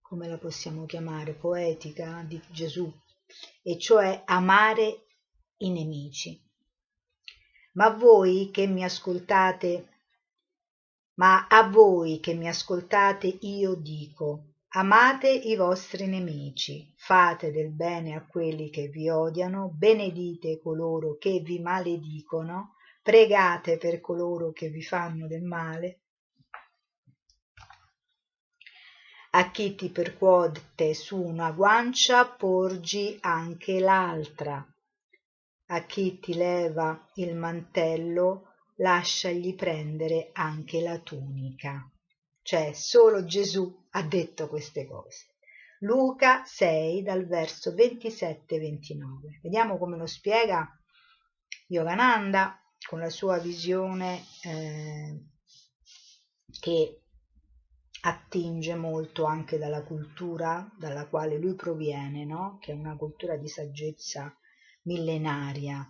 come 0.02 0.28
la 0.28 0.36
possiamo 0.36 0.84
chiamare, 0.84 1.32
poetica 1.32 2.22
di 2.28 2.38
Gesù, 2.50 2.92
e 3.62 3.78
cioè 3.78 4.24
amare 4.26 5.06
i 5.58 5.70
nemici. 5.70 6.49
Ma 7.72 7.90
voi 7.90 8.50
che 8.50 8.66
mi 8.66 8.82
ascoltate, 8.82 9.88
ma 11.14 11.46
a 11.46 11.68
voi 11.68 12.18
che 12.18 12.34
mi 12.34 12.48
ascoltate 12.48 13.28
io 13.42 13.74
dico, 13.74 14.54
amate 14.70 15.28
i 15.30 15.54
vostri 15.54 16.08
nemici, 16.08 16.92
fate 16.96 17.52
del 17.52 17.70
bene 17.70 18.16
a 18.16 18.26
quelli 18.26 18.70
che 18.70 18.88
vi 18.88 19.08
odiano, 19.08 19.68
benedite 19.72 20.58
coloro 20.58 21.16
che 21.16 21.38
vi 21.38 21.60
maledicono, 21.60 22.74
pregate 23.02 23.78
per 23.78 24.00
coloro 24.00 24.50
che 24.50 24.68
vi 24.68 24.82
fanno 24.82 25.28
del 25.28 25.42
male. 25.42 26.00
A 29.30 29.50
chi 29.52 29.76
ti 29.76 29.90
percuote 29.90 30.92
su 30.92 31.22
una 31.22 31.52
guancia 31.52 32.26
porgi 32.26 33.16
anche 33.20 33.78
l'altra 33.78 34.66
a 35.72 35.84
chi 35.86 36.18
ti 36.18 36.34
leva 36.34 37.08
il 37.14 37.36
mantello 37.36 38.54
lasciagli 38.76 39.54
prendere 39.54 40.30
anche 40.32 40.80
la 40.80 40.98
tunica. 40.98 41.88
Cioè 42.42 42.72
solo 42.72 43.24
Gesù 43.24 43.86
ha 43.90 44.02
detto 44.02 44.48
queste 44.48 44.86
cose. 44.86 45.26
Luca 45.80 46.44
6 46.44 47.02
dal 47.02 47.26
verso 47.26 47.72
27-29. 47.72 49.40
Vediamo 49.42 49.78
come 49.78 49.96
lo 49.96 50.06
spiega 50.06 50.68
Yogananda 51.68 52.60
con 52.88 52.98
la 52.98 53.10
sua 53.10 53.38
visione 53.38 54.24
eh, 54.42 55.24
che 56.58 57.02
attinge 58.02 58.74
molto 58.74 59.24
anche 59.24 59.58
dalla 59.58 59.84
cultura 59.84 60.68
dalla 60.78 61.06
quale 61.06 61.38
lui 61.38 61.54
proviene, 61.54 62.24
no? 62.24 62.58
che 62.60 62.72
è 62.72 62.74
una 62.74 62.96
cultura 62.96 63.36
di 63.36 63.46
saggezza 63.46 64.34
millenaria 64.82 65.86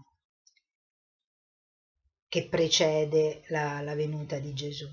che 2.31 2.47
precede 2.49 3.43
la, 3.49 3.81
la 3.81 3.95
venuta 3.95 4.39
di 4.39 4.53
Gesù. 4.55 4.87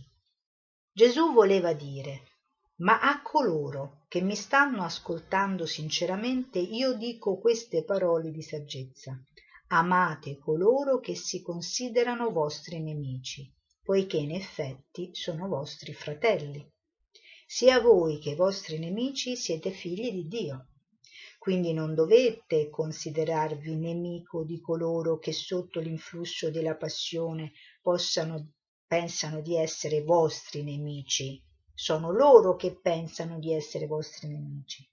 Gesù 0.92 1.34
voleva 1.34 1.74
dire, 1.74 2.24
ma 2.78 3.00
a 3.00 3.22
coloro 3.22 4.06
che 4.08 4.22
mi 4.22 4.36
stanno 4.36 4.84
ascoltando 4.84 5.66
sinceramente 5.66 6.58
io 6.58 6.94
dico 6.94 7.38
queste 7.38 7.84
parole 7.84 8.32
di 8.32 8.42
saggezza. 8.42 9.20
Amate 9.68 10.38
coloro 10.38 11.00
che 11.00 11.16
si 11.16 11.42
considerano 11.42 12.32
vostri 12.32 12.80
nemici, 12.82 13.54
poiché 13.84 14.18
in 14.18 14.32
effetti 14.32 15.12
sono 15.14 15.48
vostri 15.48 15.94
fratelli. 15.94 16.68
Sia 17.46 17.80
voi 17.80 18.18
che 18.18 18.32
i 18.32 18.36
vostri 18.36 18.80
nemici 18.80 19.36
siete 19.36 19.72
figli 19.72 20.12
di 20.12 20.28
Dio 20.28 20.68
quindi 21.48 21.72
non 21.72 21.96
dovete 21.96 22.70
considerarvi 22.70 23.74
nemico 23.78 24.44
di 24.44 24.60
coloro 24.60 25.18
che 25.18 25.32
sotto 25.32 25.80
l'influsso 25.80 26.52
della 26.52 26.76
passione 26.76 27.54
possano, 27.82 28.56
pensano 28.86 29.40
di 29.40 29.56
essere 29.56 30.04
vostri 30.04 30.62
nemici. 30.62 31.42
Sono 31.74 32.12
loro 32.12 32.58
che 32.58 32.78
pensano 32.78 33.40
di 33.40 33.54
essere 33.54 33.88
vostri 33.88 34.28
nemici. 34.28 34.86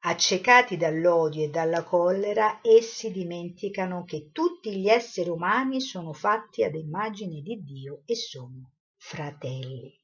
Accecati 0.00 0.76
dall'odio 0.76 1.44
e 1.44 1.50
dalla 1.50 1.84
collera, 1.84 2.58
essi 2.64 3.12
dimenticano 3.12 4.02
che 4.02 4.30
tutti 4.32 4.76
gli 4.76 4.88
esseri 4.88 5.28
umani 5.28 5.80
sono 5.80 6.12
fatti 6.12 6.64
ad 6.64 6.74
immagine 6.74 7.42
di 7.42 7.62
Dio 7.62 8.02
e 8.06 8.16
sono 8.16 8.72
fratelli. 8.96 9.99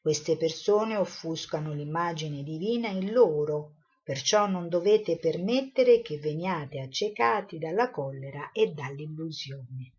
Queste 0.00 0.38
persone 0.38 0.96
offuscano 0.96 1.74
l'immagine 1.74 2.42
divina 2.42 2.88
in 2.88 3.12
loro, 3.12 3.74
perciò 4.02 4.46
non 4.46 4.70
dovete 4.70 5.18
permettere 5.18 6.00
che 6.00 6.18
veniate 6.18 6.80
accecati 6.80 7.58
dalla 7.58 7.90
collera 7.90 8.50
e 8.52 8.72
dall'illusione, 8.72 9.92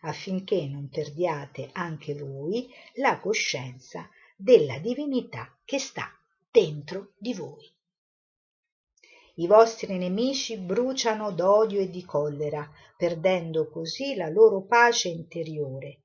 affinché 0.00 0.66
non 0.66 0.88
perdiate 0.88 1.68
anche 1.72 2.14
voi 2.14 2.68
la 2.94 3.20
coscienza 3.20 4.08
della 4.34 4.78
divinità 4.78 5.54
che 5.62 5.78
sta 5.78 6.10
dentro 6.50 7.12
di 7.18 7.34
voi. 7.34 7.70
I 9.34 9.46
vostri 9.46 9.98
nemici 9.98 10.56
bruciano 10.56 11.32
d'odio 11.32 11.80
e 11.80 11.90
di 11.90 12.02
collera, 12.04 12.66
perdendo 12.96 13.68
così 13.68 14.14
la 14.14 14.30
loro 14.30 14.62
pace 14.62 15.08
interiore. 15.08 16.02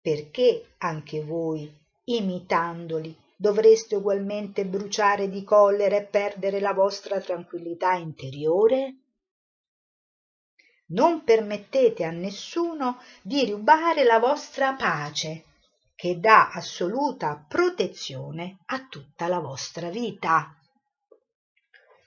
Perché 0.00 0.74
anche 0.78 1.22
voi 1.22 1.82
imitandoli 2.04 3.16
dovreste 3.36 3.96
ugualmente 3.96 4.64
bruciare 4.66 5.28
di 5.28 5.42
collera 5.42 5.96
e 5.96 6.04
perdere 6.04 6.60
la 6.60 6.72
vostra 6.72 7.20
tranquillità 7.20 7.94
interiore? 7.94 8.96
Non 10.86 11.24
permettete 11.24 12.04
a 12.04 12.10
nessuno 12.10 13.00
di 13.22 13.50
rubare 13.50 14.04
la 14.04 14.18
vostra 14.18 14.74
pace, 14.74 15.44
che 15.94 16.20
dà 16.20 16.50
assoluta 16.50 17.42
protezione 17.48 18.58
a 18.66 18.86
tutta 18.86 19.26
la 19.26 19.40
vostra 19.40 19.88
vita. 19.88 20.54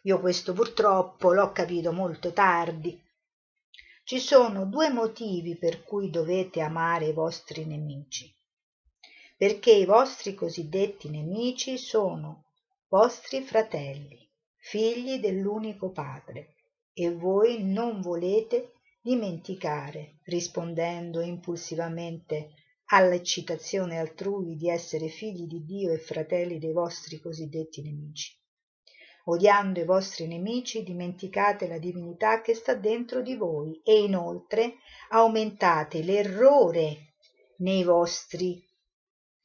Io 0.04 0.20
questo 0.20 0.54
purtroppo 0.54 1.34
l'ho 1.34 1.52
capito 1.52 1.92
molto 1.92 2.32
tardi. 2.32 3.02
Ci 4.04 4.20
sono 4.20 4.66
due 4.66 4.90
motivi 4.90 5.58
per 5.58 5.84
cui 5.84 6.10
dovete 6.10 6.62
amare 6.62 7.08
i 7.08 7.14
vostri 7.14 7.66
nemici 7.66 8.37
perché 9.38 9.72
i 9.72 9.86
vostri 9.86 10.34
cosiddetti 10.34 11.10
nemici 11.10 11.78
sono 11.78 12.46
vostri 12.88 13.42
fratelli, 13.42 14.28
figli 14.56 15.20
dell'unico 15.20 15.92
Padre, 15.92 16.56
e 16.92 17.14
voi 17.14 17.64
non 17.64 18.02
volete 18.02 18.72
dimenticare, 19.00 20.18
rispondendo 20.24 21.22
impulsivamente 21.22 22.50
all'eccitazione 22.86 24.00
altrui 24.00 24.56
di 24.56 24.70
essere 24.70 25.08
figli 25.08 25.46
di 25.46 25.64
Dio 25.64 25.94
e 25.94 26.00
fratelli 26.00 26.58
dei 26.58 26.74
vostri 26.74 27.20
cosiddetti 27.20 27.84
nemici. 27.84 28.36
Odiando 29.26 29.80
i 29.80 29.86
vostri 29.86 30.26
nemici, 30.26 30.82
dimenticate 30.82 31.68
la 31.68 31.78
divinità 31.78 32.42
che 32.42 32.56
sta 32.56 32.74
dentro 32.74 33.22
di 33.22 33.36
voi 33.36 33.80
e 33.84 34.02
inoltre 34.02 34.78
aumentate 35.10 36.02
l'errore 36.02 37.14
nei 37.58 37.84
vostri 37.84 38.67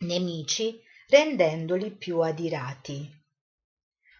nemici 0.02 0.80
rendendoli 1.08 1.92
più 1.92 2.20
adirati. 2.20 3.08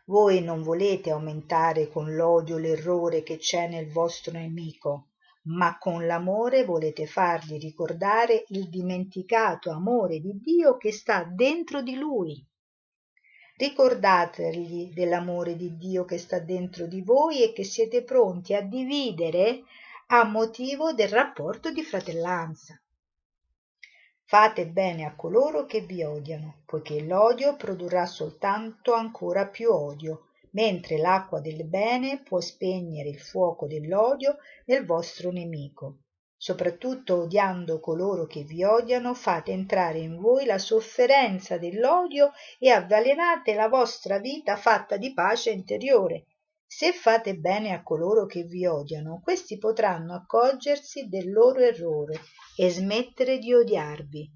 Voi 0.06 0.42
non 0.42 0.62
volete 0.62 1.10
aumentare 1.10 1.88
con 1.88 2.14
l'odio 2.14 2.58
l'errore 2.58 3.22
che 3.22 3.38
c'è 3.38 3.68
nel 3.68 3.90
vostro 3.90 4.32
nemico, 4.32 5.10
ma 5.44 5.78
con 5.78 6.06
l'amore 6.06 6.64
volete 6.64 7.06
fargli 7.06 7.58
ricordare 7.58 8.44
il 8.48 8.68
dimenticato 8.68 9.70
amore 9.70 10.20
di 10.20 10.38
Dio 10.40 10.76
che 10.76 10.92
sta 10.92 11.24
dentro 11.24 11.82
di 11.82 11.94
lui. 11.94 12.44
Ricordategli 13.56 14.92
dell'amore 14.92 15.56
di 15.56 15.76
Dio 15.76 16.04
che 16.04 16.18
sta 16.18 16.38
dentro 16.40 16.86
di 16.86 17.00
voi 17.02 17.42
e 17.42 17.52
che 17.52 17.64
siete 17.64 18.02
pronti 18.02 18.54
a 18.54 18.60
dividere 18.60 19.62
a 20.08 20.24
motivo 20.24 20.92
del 20.92 21.08
rapporto 21.08 21.70
di 21.70 21.82
fratellanza. 21.82 22.81
Fate 24.32 24.66
bene 24.66 25.04
a 25.04 25.14
coloro 25.14 25.66
che 25.66 25.82
vi 25.82 26.02
odiano, 26.02 26.62
poiché 26.64 27.02
l'odio 27.02 27.54
produrrà 27.54 28.06
soltanto 28.06 28.94
ancora 28.94 29.46
più 29.46 29.70
odio, 29.70 30.28
mentre 30.52 30.96
l'acqua 30.96 31.38
del 31.38 31.66
bene 31.66 32.22
può 32.22 32.40
spegnere 32.40 33.10
il 33.10 33.20
fuoco 33.20 33.66
dell'odio 33.66 34.38
nel 34.64 34.86
vostro 34.86 35.30
nemico. 35.30 35.98
soprattutto 36.34 37.20
odiando 37.20 37.78
coloro 37.78 38.24
che 38.24 38.42
vi 38.42 38.64
odiano, 38.64 39.12
fate 39.12 39.52
entrare 39.52 39.98
in 39.98 40.18
voi 40.18 40.46
la 40.46 40.56
sofferenza 40.56 41.58
dell'odio 41.58 42.32
e 42.58 42.70
avvelenate 42.70 43.52
la 43.52 43.68
vostra 43.68 44.18
vita 44.18 44.56
fatta 44.56 44.96
di 44.96 45.12
pace 45.12 45.50
interiore. 45.50 46.24
Se 46.74 46.90
fate 46.94 47.36
bene 47.36 47.74
a 47.74 47.82
coloro 47.82 48.24
che 48.24 48.44
vi 48.44 48.64
odiano, 48.64 49.20
questi 49.22 49.58
potranno 49.58 50.14
accorgersi 50.14 51.06
del 51.06 51.30
loro 51.30 51.60
errore 51.60 52.18
e 52.56 52.70
smettere 52.70 53.38
di 53.38 53.52
odiarvi. 53.52 54.32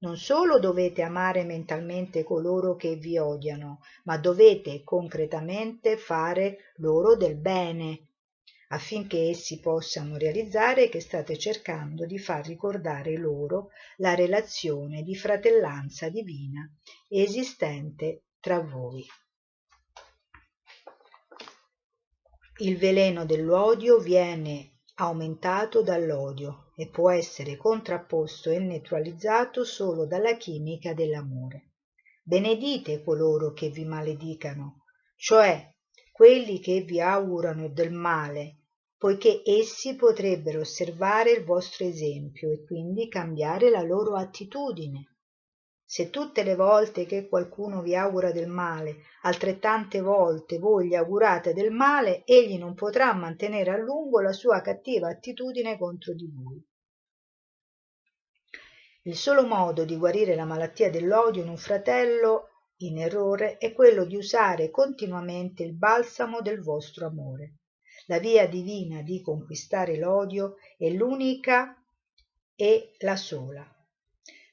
Non 0.00 0.16
solo 0.16 0.58
dovete 0.58 1.02
amare 1.02 1.44
mentalmente 1.44 2.24
coloro 2.24 2.74
che 2.74 2.96
vi 2.96 3.18
odiano, 3.18 3.78
ma 4.02 4.18
dovete 4.18 4.82
concretamente 4.82 5.96
fare 5.96 6.72
loro 6.78 7.14
del 7.14 7.36
bene, 7.36 8.08
affinché 8.70 9.28
essi 9.28 9.60
possano 9.60 10.16
realizzare 10.16 10.88
che 10.88 10.98
state 10.98 11.38
cercando 11.38 12.04
di 12.04 12.18
far 12.18 12.44
ricordare 12.44 13.16
loro 13.16 13.68
la 13.98 14.16
relazione 14.16 15.02
di 15.02 15.14
fratellanza 15.14 16.08
divina 16.08 16.68
esistente 17.08 18.24
tra 18.40 18.58
voi. 18.58 19.06
Il 22.58 22.78
veleno 22.78 23.26
dell'odio 23.26 23.98
viene 23.98 24.78
aumentato 24.94 25.82
dall'odio 25.82 26.72
e 26.74 26.88
può 26.88 27.10
essere 27.10 27.58
contrapposto 27.58 28.48
e 28.48 28.58
neutralizzato 28.58 29.62
solo 29.62 30.06
dalla 30.06 30.38
chimica 30.38 30.94
dell'amore. 30.94 31.72
Benedite 32.22 33.04
coloro 33.04 33.52
che 33.52 33.68
vi 33.68 33.84
maledicano, 33.84 34.84
cioè 35.16 35.70
quelli 36.10 36.58
che 36.58 36.80
vi 36.80 36.98
augurano 36.98 37.68
del 37.68 37.92
male, 37.92 38.60
poiché 38.96 39.42
essi 39.44 39.94
potrebbero 39.94 40.60
osservare 40.60 41.32
il 41.32 41.44
vostro 41.44 41.84
esempio 41.84 42.50
e 42.50 42.64
quindi 42.64 43.08
cambiare 43.08 43.68
la 43.68 43.82
loro 43.82 44.14
attitudine. 44.14 45.15
Se 45.88 46.10
tutte 46.10 46.42
le 46.42 46.56
volte 46.56 47.06
che 47.06 47.28
qualcuno 47.28 47.80
vi 47.80 47.94
augura 47.94 48.32
del 48.32 48.48
male, 48.48 49.02
altrettante 49.22 50.00
volte 50.00 50.58
voi 50.58 50.88
gli 50.88 50.96
augurate 50.96 51.54
del 51.54 51.70
male, 51.70 52.24
egli 52.24 52.58
non 52.58 52.74
potrà 52.74 53.14
mantenere 53.14 53.70
a 53.70 53.76
lungo 53.76 54.20
la 54.20 54.32
sua 54.32 54.60
cattiva 54.62 55.08
attitudine 55.08 55.78
contro 55.78 56.12
di 56.12 56.28
voi. 56.28 56.60
Il 59.02 59.14
solo 59.14 59.46
modo 59.46 59.84
di 59.84 59.96
guarire 59.96 60.34
la 60.34 60.44
malattia 60.44 60.90
dell'odio 60.90 61.44
in 61.44 61.48
un 61.50 61.56
fratello 61.56 62.48
in 62.78 62.98
errore 62.98 63.56
è 63.58 63.72
quello 63.72 64.04
di 64.04 64.16
usare 64.16 64.70
continuamente 64.70 65.62
il 65.62 65.72
balsamo 65.72 66.40
del 66.40 66.60
vostro 66.62 67.06
amore. 67.06 67.58
La 68.06 68.18
via 68.18 68.48
divina 68.48 69.02
di 69.02 69.22
conquistare 69.22 69.96
l'odio 69.96 70.56
è 70.76 70.90
l'unica 70.90 71.80
e 72.56 72.96
la 72.98 73.14
sola. 73.14 73.64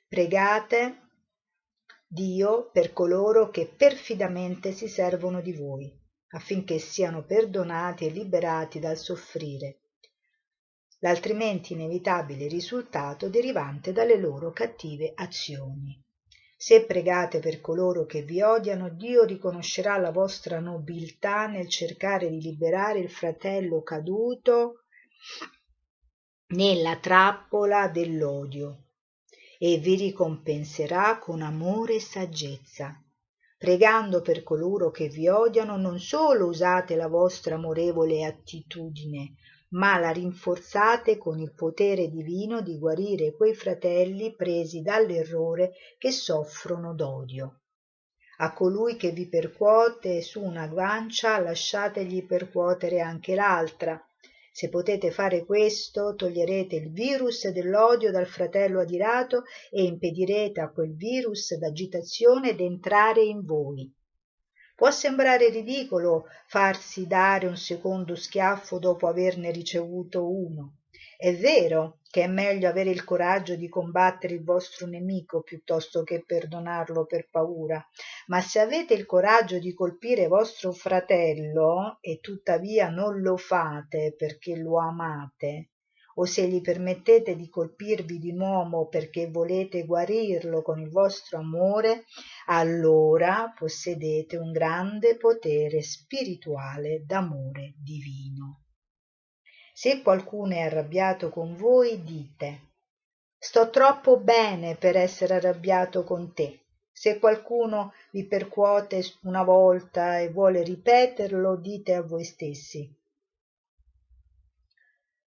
Pregate 0.08 1.03
Dio 2.14 2.70
per 2.70 2.94
coloro 2.94 3.50
che 3.50 3.66
perfidamente 3.66 4.72
si 4.72 4.88
servono 4.88 5.42
di 5.42 5.52
voi, 5.52 5.92
affinché 6.34 6.78
siano 6.78 7.24
perdonati 7.24 8.06
e 8.06 8.12
liberati 8.12 8.78
dal 8.78 8.98
soffrire, 8.98 9.80
l'altrimenti 11.00 11.74
inevitabile 11.74 12.48
risultato 12.48 13.30
derivante 13.30 13.94
dalle 13.94 14.20
loro 14.20 14.52
cattive 14.52 15.14
azioni. 15.16 16.00
Se 16.56 16.86
pregate 16.86 17.40
per 17.40 17.60
coloro 17.62 18.06
che 18.06 18.22
vi 18.22 18.44
odiano, 18.44 18.90
Dio 18.90 19.24
riconoscerà 19.24 19.98
la 19.98 20.12
vostra 20.12 20.60
nobiltà 20.60 21.48
nel 21.48 21.68
cercare 21.68 22.30
di 22.30 22.40
liberare 22.40 23.00
il 23.00 23.10
fratello 23.10 23.82
caduto 23.82 24.84
nella 26.50 26.96
trappola 26.98 27.88
dell'odio 27.88 28.83
e 29.66 29.78
vi 29.78 29.96
ricompenserà 29.96 31.20
con 31.20 31.42
amore 31.42 31.96
e 31.96 32.00
saggezza. 32.02 33.02
Pregando 33.58 34.22
per 34.22 34.44
coloro 34.44 34.92
che 34.92 35.08
vi 35.08 35.30
odiano, 35.30 35.78
non 35.78 36.02
solo 36.02 36.48
usate 36.48 36.98
la 36.98 37.08
vostra 37.08 37.56
amorevole 37.56 38.26
attitudine, 38.26 39.36
ma 39.70 39.98
la 40.00 40.10
rinforzate 40.10 41.18
con 41.18 41.40
il 41.40 41.54
potere 41.54 42.10
divino 42.10 42.60
di 42.60 42.78
guarire 42.78 43.34
quei 43.38 43.56
fratelli 43.56 44.36
presi 44.36 44.82
dall'errore 44.82 45.72
che 45.98 46.12
soffrono 46.12 46.94
d'odio. 46.94 47.62
A 48.40 48.52
colui 48.52 48.98
che 48.98 49.12
vi 49.12 49.30
percuote 49.30 50.22
su 50.22 50.44
una 50.44 50.68
guancia 50.68 51.40
lasciategli 51.40 52.26
percuotere 52.26 53.00
anche 53.00 53.34
l'altra. 53.34 54.06
Se 54.56 54.70
potete 54.70 55.10
fare 55.10 55.46
questo, 55.46 56.14
toglierete 56.14 56.76
il 56.76 56.92
virus 56.92 57.48
dell'odio 57.48 58.12
dal 58.12 58.28
fratello 58.28 58.82
adirato 58.82 59.46
e 59.72 59.82
impedirete 59.84 60.62
a 60.62 60.70
quel 60.70 60.96
virus 60.96 61.56
d'agitazione 61.58 62.54
d'entrare 62.54 63.24
in 63.24 63.44
voi. 63.44 63.92
Può 64.76 64.92
sembrare 64.92 65.50
ridicolo 65.50 66.26
farsi 66.46 67.08
dare 67.08 67.48
un 67.48 67.58
secondo 67.58 68.14
schiaffo 68.14 68.78
dopo 68.78 69.08
averne 69.08 69.50
ricevuto 69.50 70.30
uno. 70.30 70.82
È 71.18 71.36
vero 71.36 72.00
che 72.10 72.24
è 72.24 72.28
meglio 72.28 72.68
avere 72.68 72.90
il 72.90 73.04
coraggio 73.04 73.56
di 73.56 73.70
combattere 73.70 74.34
il 74.34 74.44
vostro 74.44 74.86
nemico 74.86 75.42
piuttosto 75.42 76.04
che 76.04 76.24
perdonarlo 76.26 77.06
per 77.06 77.28
paura, 77.30 77.84
ma 78.28 78.42
se 78.42 78.60
avete 78.60 78.94
il 78.94 79.06
coraggio 79.06 79.58
di 79.58 79.74
colpire 79.74 80.28
vostro 80.28 80.72
fratello 80.72 81.98
e 82.02 82.20
tuttavia 82.20 82.90
non 82.90 83.22
lo 83.22 83.38
fate 83.38 84.14
perché 84.16 84.56
lo 84.58 84.80
amate, 84.80 85.70
o 86.16 86.26
se 86.26 86.48
gli 86.48 86.62
permettete 86.62 87.36
di 87.36 87.50
colpirvi 87.50 88.20
di 88.20 88.34
nuovo 88.34 88.88
perché 88.88 89.30
volete 89.30 89.86
guarirlo 89.86 90.62
con 90.62 90.80
il 90.80 90.90
vostro 90.90 91.40
amore, 91.40 92.06
allora 92.48 93.52
possedete 93.58 94.38
un 94.38 94.52
grande 94.52 95.18
potere 95.18 95.82
spirituale 95.82 97.04
d'amore 97.06 97.74
divino. 97.78 98.63
Se 99.74 100.02
qualcuno 100.02 100.54
è 100.54 100.62
arrabbiato 100.62 101.30
con 101.30 101.56
voi, 101.58 102.04
dite 102.04 102.70
Sto 103.38 103.70
troppo 103.70 104.20
bene 104.20 104.76
per 104.76 104.96
essere 104.96 105.34
arrabbiato 105.34 106.06
con 106.06 106.34
te. 106.34 106.60
Se 106.92 107.20
qualcuno 107.20 107.92
vi 108.12 108.26
percuote 108.26 109.04
una 109.24 109.44
volta 109.44 110.20
e 110.20 110.30
vuole 110.30 110.64
ripeterlo, 110.64 111.58
dite 111.58 111.96
a 111.96 112.02
voi 112.02 112.24
stessi 112.24 113.02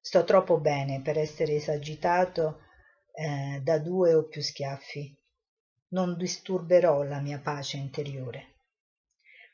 sto 0.07 0.23
troppo 0.23 0.61
bene 0.61 1.01
per 1.03 1.19
essere 1.19 1.57
esagitato 1.57 2.61
eh, 3.13 3.61
da 3.61 3.81
due 3.81 4.15
o 4.15 4.23
più 4.23 4.41
schiaffi 4.41 5.13
non 5.89 6.17
disturberò 6.17 7.03
la 7.03 7.19
mia 7.19 7.41
pace 7.41 7.77
interiore 7.77 8.56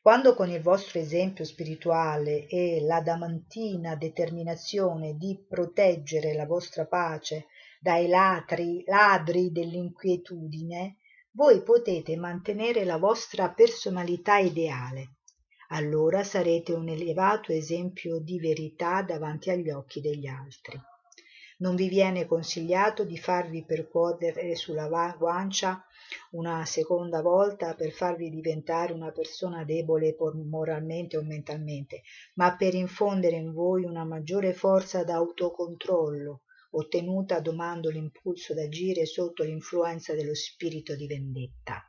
quando 0.02 0.34
con 0.34 0.50
il 0.50 0.60
vostro 0.60 0.98
esempio 0.98 1.44
spirituale 1.44 2.46
e 2.48 2.82
l'adamantina 2.82 3.94
determinazione 3.94 5.16
di 5.16 5.42
proteggere 5.48 6.34
la 6.34 6.44
vostra 6.44 6.86
pace 6.86 7.46
dai 7.80 8.08
ladri, 8.08 8.82
ladri 8.84 9.50
dell'inquietudine, 9.50 10.98
voi 11.30 11.62
potete 11.62 12.16
mantenere 12.16 12.84
la 12.84 12.98
vostra 12.98 13.50
personalità 13.50 14.36
ideale 14.36 15.14
allora 15.72 16.22
sarete 16.22 16.74
un 16.74 16.88
elevato 16.88 17.50
esempio 17.50 18.18
di 18.18 18.38
verità 18.38 19.00
davanti 19.02 19.48
agli 19.48 19.70
occhi 19.70 20.02
degli 20.02 20.26
altri. 20.26 20.78
Non 21.62 21.76
vi 21.76 21.88
viene 21.88 22.26
consigliato 22.26 23.04
di 23.04 23.16
farvi 23.16 23.64
percuotere 23.64 24.56
sulla 24.56 24.88
guancia 25.16 25.86
una 26.32 26.64
seconda 26.64 27.22
volta 27.22 27.76
per 27.76 27.92
farvi 27.92 28.30
diventare 28.30 28.92
una 28.92 29.12
persona 29.12 29.62
debole 29.62 30.16
moralmente 30.44 31.16
o 31.16 31.22
mentalmente, 31.22 32.02
ma 32.34 32.56
per 32.56 32.74
infondere 32.74 33.36
in 33.36 33.52
voi 33.52 33.84
una 33.84 34.04
maggiore 34.04 34.54
forza 34.54 35.04
d'autocontrollo, 35.04 36.42
ottenuta 36.72 37.38
domando 37.38 37.90
l'impulso 37.90 38.54
d'agire 38.54 39.06
sotto 39.06 39.44
l'influenza 39.44 40.14
dello 40.14 40.34
spirito 40.34 40.96
di 40.96 41.06
vendetta. 41.06 41.80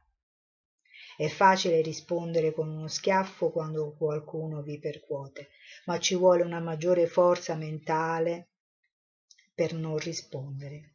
È 1.17 1.27
facile 1.29 1.81
rispondere 1.81 2.53
con 2.53 2.69
uno 2.69 2.87
schiaffo 2.87 3.49
quando 3.49 3.95
qualcuno 3.97 4.61
vi 4.61 4.77
percuote, 4.77 5.49
ma 5.85 5.97
ci 5.97 6.13
vuole 6.13 6.43
una 6.43 6.59
maggiore 6.59 7.07
forza 7.07 7.55
mentale 7.55 8.49
per 9.53 9.73
non 9.73 9.97
rispondere. 9.97 10.93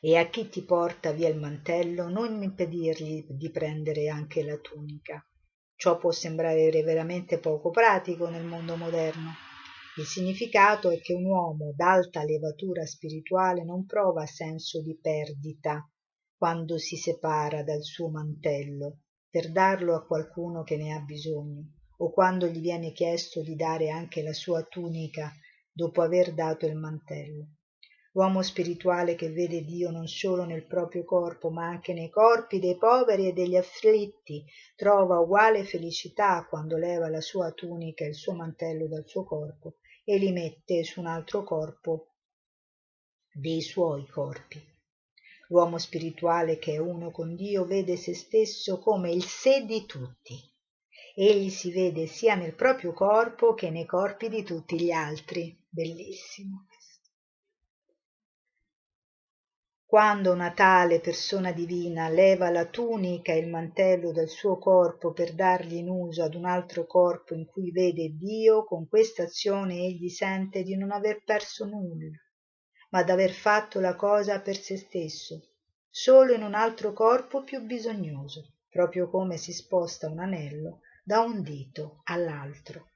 E 0.00 0.16
a 0.16 0.28
chi 0.28 0.48
ti 0.48 0.62
porta 0.64 1.12
via 1.12 1.28
il 1.28 1.38
mantello 1.38 2.08
non 2.08 2.42
impedirgli 2.42 3.26
di 3.30 3.50
prendere 3.50 4.08
anche 4.08 4.42
la 4.44 4.56
tunica. 4.58 5.24
Ciò 5.76 5.96
può 5.96 6.10
sembrare 6.10 6.82
veramente 6.82 7.38
poco 7.38 7.70
pratico 7.70 8.28
nel 8.28 8.44
mondo 8.44 8.76
moderno. 8.76 9.32
Il 9.96 10.04
significato 10.04 10.90
è 10.90 11.00
che 11.00 11.14
un 11.14 11.24
uomo 11.24 11.72
d'alta 11.74 12.24
levatura 12.24 12.84
spirituale 12.84 13.64
non 13.64 13.86
prova 13.86 14.26
senso 14.26 14.82
di 14.82 14.98
perdita 15.00 15.88
quando 16.36 16.78
si 16.78 16.96
separa 16.96 17.62
dal 17.62 17.82
suo 17.82 18.10
mantello 18.10 18.98
per 19.30 19.50
darlo 19.50 19.94
a 19.94 20.04
qualcuno 20.04 20.62
che 20.62 20.76
ne 20.76 20.92
ha 20.92 21.00
bisogno 21.00 21.74
o 21.98 22.10
quando 22.10 22.46
gli 22.46 22.60
viene 22.60 22.92
chiesto 22.92 23.40
di 23.40 23.54
dare 23.54 23.88
anche 23.88 24.22
la 24.22 24.32
sua 24.32 24.62
tunica 24.64 25.32
dopo 25.74 26.00
aver 26.00 26.32
dato 26.32 26.66
il 26.66 26.76
mantello 26.76 27.48
L'uomo 28.16 28.42
spirituale 28.42 29.16
che 29.16 29.32
vede 29.32 29.64
Dio 29.64 29.90
non 29.90 30.06
solo 30.06 30.44
nel 30.44 30.64
proprio 30.66 31.02
corpo, 31.02 31.50
ma 31.50 31.66
anche 31.66 31.92
nei 31.92 32.10
corpi 32.10 32.60
dei 32.60 32.76
poveri 32.76 33.26
e 33.26 33.32
degli 33.32 33.56
afflitti, 33.56 34.44
trova 34.76 35.18
uguale 35.18 35.64
felicità 35.64 36.46
quando 36.48 36.76
leva 36.76 37.08
la 37.08 37.20
sua 37.20 37.50
tunica 37.50 38.04
e 38.04 38.08
il 38.08 38.14
suo 38.14 38.34
mantello 38.34 38.86
dal 38.86 39.02
suo 39.04 39.24
corpo 39.24 39.78
e 40.04 40.16
li 40.18 40.30
mette 40.30 40.84
su 40.84 41.00
un 41.00 41.06
altro 41.06 41.42
corpo 41.42 42.12
dei 43.32 43.60
suoi 43.60 44.06
corpi. 44.06 44.64
L'uomo 45.48 45.78
spirituale 45.78 46.58
che 46.58 46.74
è 46.74 46.78
uno 46.78 47.10
con 47.10 47.34
Dio 47.34 47.64
vede 47.64 47.96
se 47.96 48.14
stesso 48.14 48.78
come 48.78 49.10
il 49.10 49.24
sé 49.24 49.66
di 49.66 49.86
tutti. 49.86 50.40
Egli 51.16 51.50
si 51.50 51.72
vede 51.72 52.06
sia 52.06 52.36
nel 52.36 52.54
proprio 52.54 52.92
corpo 52.92 53.54
che 53.54 53.70
nei 53.70 53.86
corpi 53.86 54.28
di 54.28 54.44
tutti 54.44 54.80
gli 54.80 54.92
altri. 54.92 55.62
Bellissimo. 55.74 56.66
Quando 59.84 60.30
una 60.30 60.52
tale 60.52 61.00
persona 61.00 61.50
divina 61.50 62.08
leva 62.08 62.48
la 62.48 62.66
tunica 62.66 63.32
e 63.32 63.38
il 63.38 63.48
mantello 63.48 64.12
dal 64.12 64.28
suo 64.28 64.56
corpo 64.56 65.12
per 65.12 65.34
darli 65.34 65.78
in 65.78 65.88
uso 65.88 66.22
ad 66.22 66.36
un 66.36 66.44
altro 66.44 66.86
corpo 66.86 67.34
in 67.34 67.44
cui 67.46 67.72
vede 67.72 68.14
Dio, 68.16 68.64
con 68.64 68.86
questa 68.86 69.24
azione 69.24 69.78
egli 69.78 70.08
sente 70.10 70.62
di 70.62 70.76
non 70.76 70.92
aver 70.92 71.24
perso 71.24 71.64
nulla, 71.64 72.12
ma 72.90 73.02
d'aver 73.02 73.32
fatto 73.32 73.80
la 73.80 73.96
cosa 73.96 74.40
per 74.40 74.56
se 74.56 74.76
stesso, 74.76 75.54
solo 75.90 76.34
in 76.34 76.44
un 76.44 76.54
altro 76.54 76.92
corpo 76.92 77.42
più 77.42 77.60
bisognoso, 77.62 78.58
proprio 78.68 79.10
come 79.10 79.38
si 79.38 79.52
sposta 79.52 80.08
un 80.08 80.20
anello 80.20 80.82
da 81.02 81.18
un 81.18 81.42
dito 81.42 82.00
all'altro. 82.04 82.92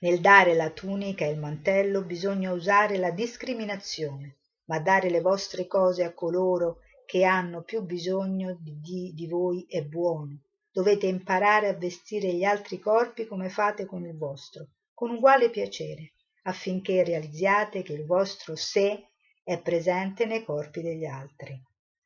Nel 0.00 0.20
dare 0.20 0.54
la 0.54 0.70
tunica 0.70 1.24
e 1.24 1.30
il 1.30 1.38
mantello 1.38 2.02
bisogna 2.02 2.52
usare 2.52 2.98
la 2.98 3.10
discriminazione 3.10 4.40
ma 4.70 4.78
dare 4.78 5.10
le 5.10 5.20
vostre 5.20 5.66
cose 5.66 6.04
a 6.04 6.14
coloro 6.14 6.78
che 7.04 7.24
hanno 7.24 7.62
più 7.62 7.82
bisogno 7.82 8.56
di, 8.60 9.12
di 9.12 9.26
voi 9.26 9.66
è 9.68 9.82
buono. 9.82 10.42
Dovete 10.70 11.06
imparare 11.06 11.66
a 11.66 11.74
vestire 11.74 12.32
gli 12.32 12.44
altri 12.44 12.78
corpi 12.78 13.26
come 13.26 13.48
fate 13.48 13.84
con 13.84 14.06
il 14.06 14.16
vostro, 14.16 14.68
con 14.94 15.10
uguale 15.10 15.50
piacere, 15.50 16.12
affinché 16.44 17.02
realizziate 17.02 17.82
che 17.82 17.94
il 17.94 18.06
vostro 18.06 18.54
sé 18.54 19.08
è 19.42 19.60
presente 19.60 20.24
nei 20.24 20.44
corpi 20.44 20.82
degli 20.82 21.04
altri. 21.04 21.60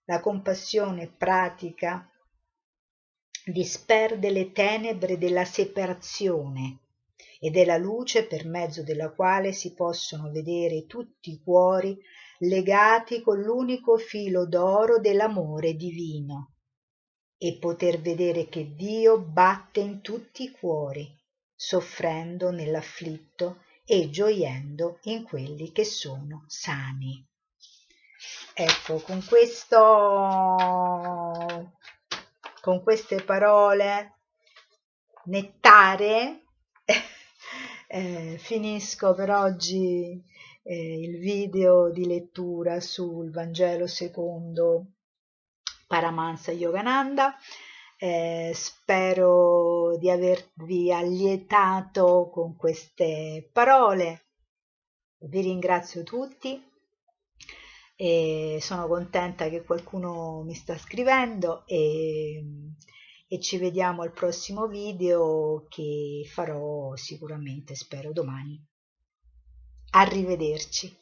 La 0.05 0.21
compassione 0.21 1.07
pratica 1.09 2.11
disperde 3.45 4.31
le 4.31 4.53
tenebre 4.53 5.19
della 5.19 5.45
separazione 5.45 6.79
ed 7.45 7.59
è 7.59 7.67
la 7.67 7.77
luce 7.77 8.27
per 8.27 8.47
mezzo 8.47 8.83
della 8.83 9.11
quale 9.11 9.53
si 9.53 9.75
possono 9.75 10.31
vedere 10.31 10.87
tutti 10.87 11.31
i 11.31 11.43
cuori 11.43 11.95
legati 12.39 13.21
con 13.21 13.39
l'unico 13.39 13.99
filo 13.99 14.47
d'oro 14.47 14.99
dell'amore 14.99 15.75
divino 15.75 16.55
e 17.37 17.59
poter 17.61 18.01
vedere 18.01 18.49
che 18.49 18.75
Dio 18.75 19.21
batte 19.21 19.81
in 19.81 20.01
tutti 20.01 20.45
i 20.45 20.53
cuori, 20.53 21.07
soffrendo 21.55 22.51
nell'afflitto 22.51 23.65
e 23.85 24.09
gioiendo 24.09 25.01
in 25.03 25.23
quelli 25.25 25.71
che 25.71 25.85
sono 25.85 26.45
sani. 26.47 27.23
Ecco, 28.55 29.01
con 29.01 29.23
questo 29.23 29.79
con 32.63 32.83
queste 32.83 33.23
parole 33.23 34.21
nettare 35.25 36.44
eh, 37.95 38.39
finisco 38.39 39.15
per 39.15 39.31
oggi 39.31 40.21
eh, 40.65 41.01
il 41.01 41.21
video 41.21 41.93
di 41.93 42.07
lettura 42.07 42.81
sul 42.81 43.31
Vangelo 43.31 43.87
secondo 43.87 44.87
Paramahansa 45.87 46.51
Yogananda. 46.51 47.37
Eh, 47.97 48.51
spero 48.53 49.97
di 49.97 50.11
avervi 50.11 50.93
allietato 50.93 52.31
con 52.33 52.57
queste 52.57 53.49
parole. 53.53 54.25
Vi 55.19 55.41
ringrazio 55.41 56.03
tutti 56.03 56.61
e 57.95 58.59
sono 58.61 58.89
contenta 58.89 59.49
che 59.49 59.63
qualcuno 59.63 60.43
mi 60.43 60.55
sta 60.55 60.77
scrivendo 60.77 61.65
e, 61.65 62.43
e 63.27 63.41
ci 63.41 63.57
vediamo 63.59 64.03
al 64.03 64.13
prossimo 64.13 64.67
video 64.67 65.67
che 65.69 66.27
farò 66.31 66.95
sicuramente, 66.97 67.75
spero, 67.75 68.13
domani. 68.13 68.63
Arrivederci. 69.91 70.97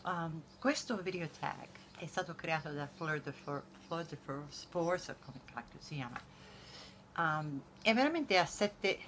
Um, 0.03 0.41
questo 0.59 1.01
video 1.01 1.27
tag 1.39 1.67
è 1.97 2.05
stato 2.05 2.33
creato 2.33 2.71
da 2.71 2.87
Fleur 2.87 3.21
de, 3.21 3.31
For 3.31 3.63
Fleur 3.87 4.05
de 4.05 4.17
Force, 4.69 5.15
come 5.23 5.39
cacchio 5.53 5.79
si 5.79 5.95
chiama. 5.95 6.19
Um, 7.17 7.61
è 7.81 7.93
veramente 7.93 8.37
a 8.37 8.45
sette, 8.45 8.99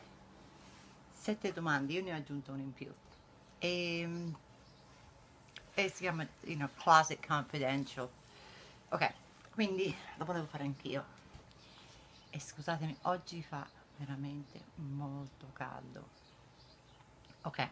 sette 1.13 1.53
domande, 1.53 1.93
io 1.93 2.03
ne 2.03 2.11
ho 2.11 2.15
aggiunto 2.15 2.51
una 2.51 2.61
in 2.61 2.73
più. 2.73 2.91
E, 3.59 3.99
ehm, 3.99 4.35
e 4.45 4.48
si 5.87 6.01
chiama 6.01 6.27
you 6.41 6.55
know, 6.55 6.69
Closet 6.75 7.25
Confidential. 7.25 8.09
Ok 8.89 9.13
quindi 9.53 9.95
lo 10.17 10.25
volevo 10.25 10.45
fare 10.45 10.63
anch'io. 10.63 11.17
E 12.29 12.39
scusatemi 12.39 12.97
oggi 13.03 13.41
fa 13.41 13.65
veramente 13.97 14.61
molto 14.75 15.49
caldo. 15.53 16.07
Ok 17.43 17.69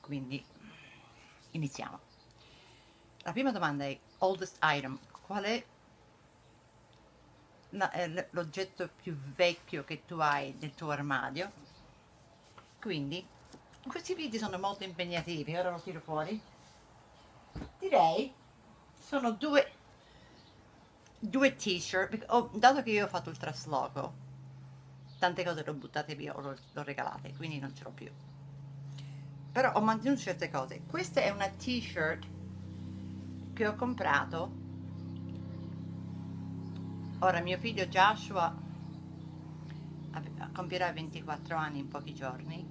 quindi 0.00 0.44
iniziamo. 1.52 1.98
La 3.22 3.32
prima 3.32 3.52
domanda 3.52 3.84
è 3.84 3.98
oldest 4.18 4.58
item 4.62 4.98
qual 5.26 5.44
è 5.44 5.64
l'oggetto 8.30 8.88
più 9.00 9.14
vecchio 9.14 9.84
che 9.84 10.04
tu 10.04 10.16
hai 10.18 10.56
nel 10.58 10.74
tuo 10.74 10.90
armadio? 10.90 11.52
Quindi 12.80 13.24
questi 13.86 14.14
video 14.14 14.40
sono 14.40 14.58
molto 14.58 14.84
impegnativi 14.84 15.54
ora 15.56 15.70
lo 15.70 15.80
tiro 15.80 16.00
fuori 16.00 16.40
direi 17.80 18.32
sono 18.96 19.32
due 19.32 19.72
due 21.18 21.54
t-shirt 21.56 22.26
oh, 22.28 22.50
dato 22.54 22.82
che 22.82 22.90
io 22.90 23.04
ho 23.04 23.08
fatto 23.08 23.30
il 23.30 23.36
trasloco 23.36 24.28
tante 25.20 25.44
cose 25.44 25.62
le 25.62 25.70
ho 25.70 25.74
buttate 25.74 26.14
via 26.14 26.36
o 26.36 26.40
le 26.40 26.58
ho 26.74 26.82
regalate 26.82 27.34
quindi 27.36 27.58
non 27.58 27.74
ce 27.74 27.84
l'ho 27.84 27.90
più. 27.90 28.10
Però 29.52 29.72
ho 29.74 29.80
mantenuto 29.80 30.20
certe 30.20 30.48
cose. 30.48 30.82
Questa 30.86 31.20
è 31.20 31.30
una 31.30 31.48
t-shirt 31.48 32.26
che 33.52 33.66
ho 33.66 33.74
comprato. 33.74 34.58
Ora 37.18 37.40
mio 37.40 37.58
figlio 37.58 37.84
Joshua 37.86 38.68
compierà 40.52 40.92
24 40.92 41.56
anni 41.56 41.80
in 41.80 41.88
pochi 41.88 42.14
giorni. 42.14 42.66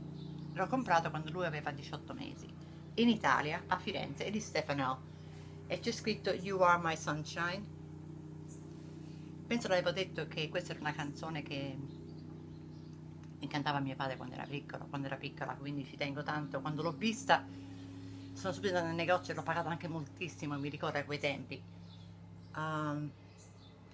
L'ho 0.54 0.68
comprato 0.68 1.10
quando 1.10 1.32
lui 1.32 1.46
aveva 1.46 1.72
18 1.72 2.14
mesi 2.14 2.52
in 3.02 3.10
Italia 3.10 3.64
a 3.68 3.78
Firenze 3.78 4.30
di 4.30 4.40
Stefano. 4.40 5.08
E 5.68 5.80
c'è 5.80 5.92
scritto 5.92 6.32
You 6.32 6.60
Are 6.60 6.82
My 6.82 6.98
Sunshine. 6.98 7.78
Penso 9.48 9.68
l'avevo 9.68 9.92
detto 9.92 10.28
che 10.28 10.50
questa 10.50 10.72
era 10.72 10.82
una 10.82 10.94
canzone 10.94 11.42
che 11.42 11.78
mi 13.40 13.48
cantava 13.48 13.80
mio 13.80 13.96
padre 13.96 14.18
quando 14.18 14.36
era 14.36 14.44
piccolo 14.44 14.86
quando 14.90 15.08
era 15.08 15.16
piccola 15.16 15.54
quindi 15.54 15.86
ci 15.86 15.96
tengo 15.96 16.24
tanto. 16.24 16.60
Quando 16.60 16.82
l'ho 16.82 16.92
vista 16.92 17.46
sono 18.34 18.54
subito 18.54 18.82
nel 18.82 18.96
negozio 18.96 19.34
e 19.34 19.36
l'ho 19.36 19.44
pagata 19.44 19.70
anche 19.70 19.88
moltissimo 19.88 20.58
mi 20.58 20.70
ricordo 20.70 20.98
a 20.98 21.04
quei 21.04 21.20
tempi. 21.20 21.62
Um, 22.56 23.10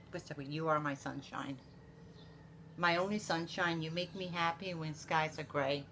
questa 0.10 0.34
qui 0.34 0.48
You 0.48 0.68
Are 0.68 0.80
My 0.80 0.96
Sunshine. 0.96 1.74
My 2.78 2.98
only 2.98 3.20
sunshine, 3.20 3.82
you 3.82 3.92
make 3.94 4.18
me 4.18 4.30
happy 4.34 4.74
when 4.74 4.94
skies 4.94 5.38
are 5.38 5.48
grey. 5.48 5.86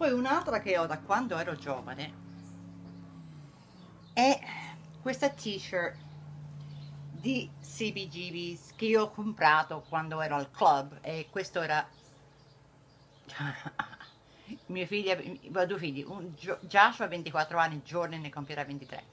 Poi 0.00 0.12
un'altra 0.12 0.60
che 0.60 0.78
ho 0.78 0.86
da 0.86 0.98
quando 0.98 1.36
ero 1.36 1.54
giovane 1.56 2.12
è 4.14 4.40
questa 5.02 5.28
t-shirt 5.28 5.94
di 7.10 7.50
CBGB's 7.60 8.72
che 8.76 8.96
ho 8.96 9.10
comprato 9.10 9.84
quando 9.90 10.22
ero 10.22 10.36
al 10.36 10.50
club 10.50 11.00
e 11.02 11.26
questo 11.28 11.60
era 11.60 11.86
mio 14.68 14.86
figlio, 14.86 15.22
ho 15.52 15.66
due 15.66 15.76
figli, 15.78 16.02
un, 16.08 16.32
Joshua 16.32 17.04
ha 17.04 17.08
24 17.08 17.58
anni, 17.58 17.82
Jordan 17.84 18.22
ne 18.22 18.30
compierà 18.30 18.64
23 18.64 19.04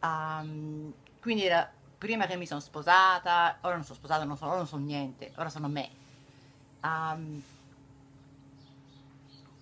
um, 0.00 0.92
quindi 1.20 1.44
era 1.44 1.70
prima 1.96 2.26
che 2.26 2.34
mi 2.34 2.48
sono 2.48 2.58
sposata, 2.58 3.58
ora 3.60 3.76
non 3.76 3.84
sono 3.84 3.98
sposata, 3.98 4.24
non 4.24 4.36
so, 4.36 4.46
ora 4.46 4.56
non 4.56 4.66
so 4.66 4.78
niente, 4.78 5.30
ora 5.36 5.48
sono 5.48 5.68
me. 5.68 5.90
Um, 6.82 7.40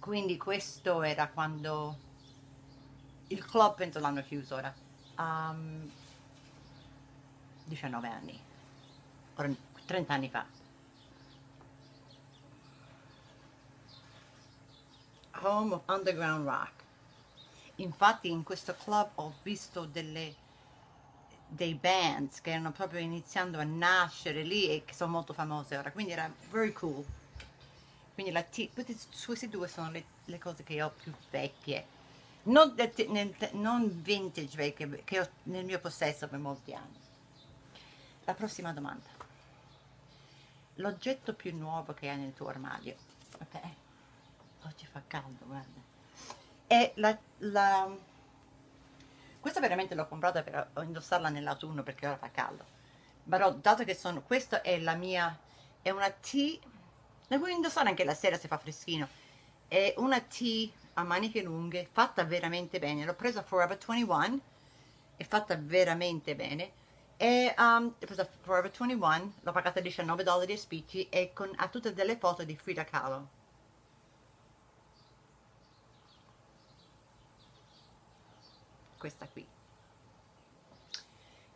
quindi 0.01 0.37
questo 0.37 1.03
era 1.03 1.29
quando 1.29 1.97
il 3.29 3.45
club 3.45 3.77
penso 3.77 4.01
l'hanno 4.01 4.23
chiuso 4.23 4.57
ora. 4.57 4.75
Um, 5.17 5.89
19 7.65 8.09
anni, 8.09 8.41
ora 9.37 9.49
30 9.87 10.13
anni 10.13 10.29
fa. 10.29 10.45
Home 15.43 15.75
of 15.75 15.83
Underground 15.87 16.47
Rock. 16.47 16.73
Infatti 17.77 18.31
in 18.31 18.43
questo 18.43 18.75
club 18.75 19.11
ho 19.17 19.35
visto 19.43 19.85
delle 19.85 20.49
dei 21.47 21.75
bands 21.75 22.41
che 22.41 22.51
erano 22.51 22.71
proprio 22.71 23.01
iniziando 23.01 23.59
a 23.59 23.65
nascere 23.65 24.45
lì 24.45 24.69
e 24.69 24.85
che 24.85 24.95
sono 24.95 25.11
molto 25.11 25.33
famose 25.33 25.77
ora, 25.77 25.91
quindi 25.91 26.13
era 26.13 26.33
very 26.51 26.73
cool. 26.73 27.05
Quindi 28.21 28.39
la 28.39 28.43
t- 28.43 28.69
queste 29.25 29.49
due 29.49 29.67
sono 29.67 29.91
le, 29.91 30.05
le, 30.27 30.39
cose 30.39 30.63
che 30.63 30.83
ho 30.83 30.91
più 30.91 31.11
vecchie, 31.31 31.87
non, 32.43 32.75
nel, 33.09 33.35
non 33.53 34.03
vintage 34.03 34.57
vecchie, 34.59 35.05
che 35.05 35.21
ho 35.21 35.29
nel 35.45 35.65
mio 35.65 35.81
possesso 35.81 36.29
per 36.29 36.39
molti 36.39 36.75
anni. 36.75 37.01
La 38.25 38.35
prossima 38.35 38.75
domanda. 38.75 39.09
L'oggetto 40.75 41.33
più 41.33 41.57
nuovo 41.57 41.95
che 41.95 42.11
hai 42.11 42.19
nel 42.19 42.35
tuo 42.35 42.49
armadio, 42.49 42.95
ok? 43.41 43.61
Oggi 44.65 44.85
fa 44.85 45.01
caldo, 45.07 45.47
guarda. 45.47 45.81
È 46.67 46.93
la, 46.97 47.19
la 47.39 47.91
questa 49.41 49.61
veramente 49.61 49.95
l'ho 49.95 50.07
comprata 50.07 50.43
per 50.43 50.73
indossarla 50.83 51.31
nell'autunno 51.31 51.83
perché 51.83 52.07
ora 52.07 52.19
fa 52.19 52.31
caldo. 52.31 52.67
Però 53.27 53.51
dato 53.55 53.83
che 53.85 53.95
sono, 53.95 54.21
questa 54.21 54.61
è 54.61 54.79
la 54.79 54.95
mia, 54.95 55.35
è 55.81 55.89
una 55.89 56.11
T, 56.11 56.69
la 57.31 57.39
puoi 57.39 57.55
indossare 57.55 57.89
anche 57.89 58.05
la 58.05 58.15
sera 58.15 58.37
se 58.37 58.49
fa 58.49 58.59
freschino. 58.59 59.09
È 59.69 59.95
una 59.99 60.21
T 60.21 60.71
a 60.95 61.05
maniche 61.05 61.43
lunghe, 61.43 61.89
fatta 61.91 62.25
veramente 62.25 62.81
bene. 62.81 63.05
L'ho 63.05 63.15
presa 63.15 63.43
Forever 63.43 63.79
21, 63.79 64.41
è 65.17 65.25
fatta 65.25 65.57
veramente 65.57 66.35
bene. 66.35 66.73
E 67.17 67.55
um, 67.57 67.95
presa 67.97 68.29
Forever 68.43 68.71
21, 68.73 69.33
l'ho 69.43 69.53
pagata 69.53 69.79
19 69.79 70.25
dollari 70.25 70.55
e 70.55 70.57
spicci 70.57 71.09
e 71.09 71.33
con, 71.33 71.53
ha 71.57 71.69
tutte 71.69 71.95
delle 71.95 72.17
foto 72.17 72.43
di 72.45 72.57
Frida 72.57 72.85
Kahlo 72.85 73.39
questa 78.99 79.27
qui 79.29 79.47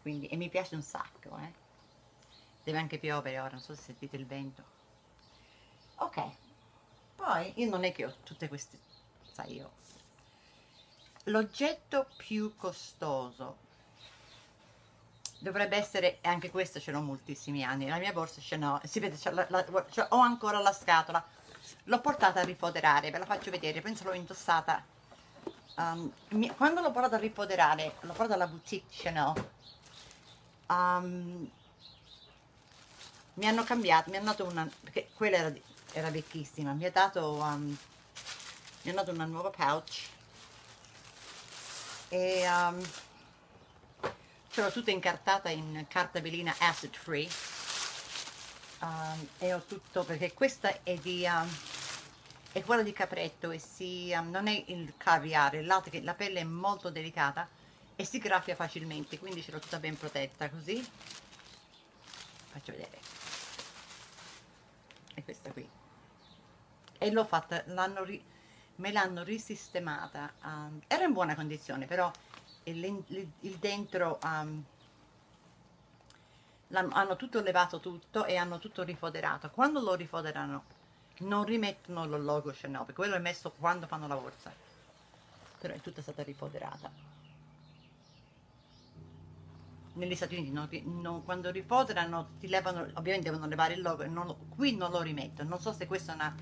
quindi 0.00 0.26
e 0.28 0.36
mi 0.36 0.48
piace 0.48 0.74
un 0.74 0.82
sacco 0.82 1.36
eh. 1.38 1.52
deve 2.64 2.78
anche 2.78 2.98
piovere 2.98 3.38
ora 3.38 3.50
non 3.50 3.60
so 3.60 3.74
se 3.74 3.82
sentite 3.82 4.16
il 4.16 4.26
vento 4.26 4.73
ok. 5.96 6.30
Poi 7.16 7.52
io 7.56 7.68
non 7.68 7.84
è 7.84 7.92
che 7.92 8.04
ho 8.04 8.14
tutte 8.22 8.48
queste 8.48 8.78
sai 9.34 9.54
io 9.54 9.70
l'oggetto 11.24 12.06
più 12.16 12.54
costoso 12.56 13.56
dovrebbe 15.38 15.76
essere 15.76 16.18
anche 16.22 16.50
questo 16.50 16.78
ce 16.78 16.92
l'ho 16.92 17.00
moltissimi 17.00 17.64
anni 17.64 17.88
la 17.88 17.98
mia 17.98 18.12
borsa 18.12 18.40
ce 18.40 18.56
n'ho 18.56 18.80
si 18.84 19.00
vede 19.00 19.18
la, 19.30 19.46
la, 19.48 19.86
ho 20.10 20.18
ancora 20.18 20.60
la 20.60 20.72
scatola 20.72 21.24
l'ho 21.84 22.00
portata 22.00 22.40
a 22.40 22.44
rifoderare 22.44 23.10
ve 23.10 23.18
la 23.18 23.24
faccio 23.24 23.50
vedere 23.50 23.80
penso 23.80 24.04
l'ho 24.04 24.12
indossata 24.12 24.84
um, 25.76 26.12
mi, 26.30 26.48
quando 26.50 26.80
l'ho 26.80 26.90
portato 26.90 27.16
a 27.16 27.18
rifoderare, 27.18 27.94
l'ho 28.00 28.12
portato 28.12 28.34
alla 28.34 28.46
boutique 28.46 28.88
Chanel, 28.90 29.32
um, 30.68 31.50
mi 33.34 33.46
hanno 33.46 33.64
cambiato, 33.64 34.10
mi 34.10 34.16
hanno 34.16 34.26
dato 34.26 34.44
una, 34.44 34.68
perché 34.82 35.08
quella 35.14 35.38
era, 35.38 35.52
era 35.94 36.10
vecchissima, 36.10 36.72
mi 36.72 36.84
ha 36.84 36.90
dato, 36.90 37.34
um, 37.34 37.76
mi 38.82 38.90
hanno 38.90 38.98
dato 38.98 39.12
una 39.12 39.24
nuova 39.24 39.50
pouch 39.50 40.08
e 42.08 42.44
um, 42.48 42.82
ce 44.50 44.60
l'ho 44.60 44.70
tutta 44.72 44.90
incartata 44.90 45.50
in 45.50 45.86
carta 45.88 46.20
velina 46.20 46.54
acid 46.58 46.94
free 46.94 47.28
um, 48.80 49.28
e 49.38 49.54
ho 49.54 49.62
tutto, 49.62 50.04
perché 50.04 50.32
questa 50.34 50.82
è 50.82 50.96
di... 50.96 51.24
Um, 51.24 51.48
è 52.52 52.62
quella 52.62 52.82
di 52.82 52.92
capretto 52.92 53.50
e 53.50 53.58
si, 53.58 54.14
um, 54.16 54.30
non 54.30 54.46
è 54.46 54.64
il 54.68 54.94
caviare, 54.96 55.62
l'altro 55.62 55.90
che 55.90 56.02
la 56.02 56.14
pelle 56.14 56.38
è 56.38 56.44
molto 56.44 56.88
delicata 56.88 57.48
e 57.96 58.04
si 58.04 58.18
graffia 58.18 58.54
facilmente, 58.54 59.18
quindi 59.18 59.42
ce 59.42 59.50
l'ho 59.50 59.58
tutta 59.58 59.80
ben 59.80 59.96
protetta 59.96 60.48
così. 60.48 60.88
Faccio 62.52 62.70
vedere. 62.70 63.00
È 65.14 65.24
questa 65.24 65.50
qui. 65.50 65.68
E 67.04 67.10
l'ho 67.10 67.24
fatta, 67.24 67.62
l'hanno 67.66 68.06
me 68.76 68.92
l'hanno 68.92 69.22
risistemata. 69.22 70.32
Um, 70.42 70.80
era 70.86 71.04
in 71.04 71.12
buona 71.12 71.34
condizione, 71.34 71.86
però 71.86 72.10
il, 72.64 72.84
il, 73.08 73.30
il 73.40 73.56
dentro 73.56 74.18
um, 74.22 74.64
hanno 76.68 77.16
tutto 77.16 77.40
levato 77.40 77.78
tutto 77.78 78.24
e 78.24 78.36
hanno 78.36 78.58
tutto 78.58 78.82
rifoderato. 78.82 79.50
Quando 79.50 79.80
lo 79.80 79.94
rifoderano 79.94 80.64
non 81.18 81.44
rimettono 81.44 82.06
lo 82.06 82.18
logo 82.18 82.50
Chanel 82.52 82.80
perché 82.80 82.94
quello 82.94 83.14
è 83.14 83.20
messo 83.20 83.52
quando 83.52 83.86
fanno 83.86 84.08
la 84.08 84.16
borsa 84.16 84.52
però 85.60 85.72
è 85.74 85.80
tutta 85.80 86.02
stata 86.02 86.22
rifoderata 86.24 86.90
negli 89.92 90.14
Stati 90.16 90.34
Uniti 90.34 90.50
non, 90.50 90.68
non, 91.00 91.24
quando 91.24 91.50
rifoderano 91.52 92.30
ti 92.40 92.48
levano 92.48 92.80
ovviamente 92.94 93.30
devono 93.30 93.46
levare 93.46 93.74
il 93.74 93.82
logo 93.82 94.04
non, 94.06 94.48
qui 94.48 94.74
non 94.74 94.90
lo 94.90 95.02
rimettono 95.02 95.48
non 95.48 95.60
so 95.60 95.72
se 95.72 95.86
questa 95.86 96.12
è 96.12 96.14
una 96.16 96.34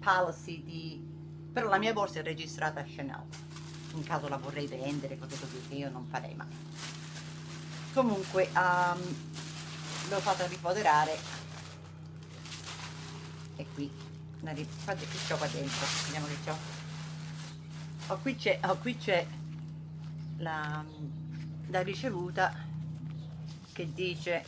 policy 0.00 0.64
di 0.64 1.08
però 1.52 1.68
la 1.68 1.78
mia 1.78 1.92
borsa 1.92 2.20
è 2.20 2.22
registrata 2.22 2.80
a 2.80 2.84
Chanel. 2.84 3.22
In 3.94 4.04
caso 4.04 4.28
la 4.28 4.36
vorrei 4.36 4.66
vendere 4.66 5.18
cose 5.18 5.38
così 5.38 5.60
che 5.68 5.74
io 5.74 5.90
non 5.90 6.06
farei 6.06 6.34
mai. 6.34 6.46
Comunque 7.92 8.48
um, 8.54 9.00
l'ho 10.08 10.20
fatta 10.20 10.46
rifoderare 10.46 11.18
e 13.56 13.66
qui. 13.74 13.90
Guardate 14.40 15.06
che 15.06 15.18
c'ho 15.28 15.36
qua 15.36 15.46
dentro 15.48 15.86
vediamo 16.04 16.26
che 16.26 16.36
c'ho. 16.44 16.56
Oh, 18.12 18.18
qui 18.18 18.36
c'è 18.36 18.60
oh, 18.64 18.76
qui 18.78 18.96
c'è 18.96 19.26
la, 20.38 20.84
la 21.66 21.82
ricevuta 21.82 22.54
che 23.72 23.92
dice 23.92 24.44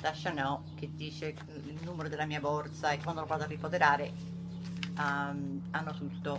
da 0.00 0.12
Chanel 0.14 0.60
che 0.74 0.90
dice 0.94 1.34
il 1.64 1.78
numero 1.82 2.08
della 2.08 2.26
mia 2.26 2.40
borsa 2.40 2.90
e 2.92 2.98
quando 3.02 3.20
lo 3.22 3.26
vado 3.26 3.44
a 3.44 3.46
rifoderare 3.46 4.12
um, 4.96 5.60
hanno 5.70 5.92
tutto 5.92 6.38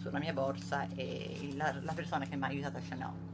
sulla 0.00 0.18
mia 0.18 0.32
borsa 0.32 0.86
e 0.94 1.52
la, 1.54 1.74
la 1.80 1.92
persona 1.92 2.24
che 2.26 2.36
mi 2.36 2.44
ha 2.44 2.46
aiutato 2.46 2.76
a 2.76 2.80
Chanel 2.80 3.28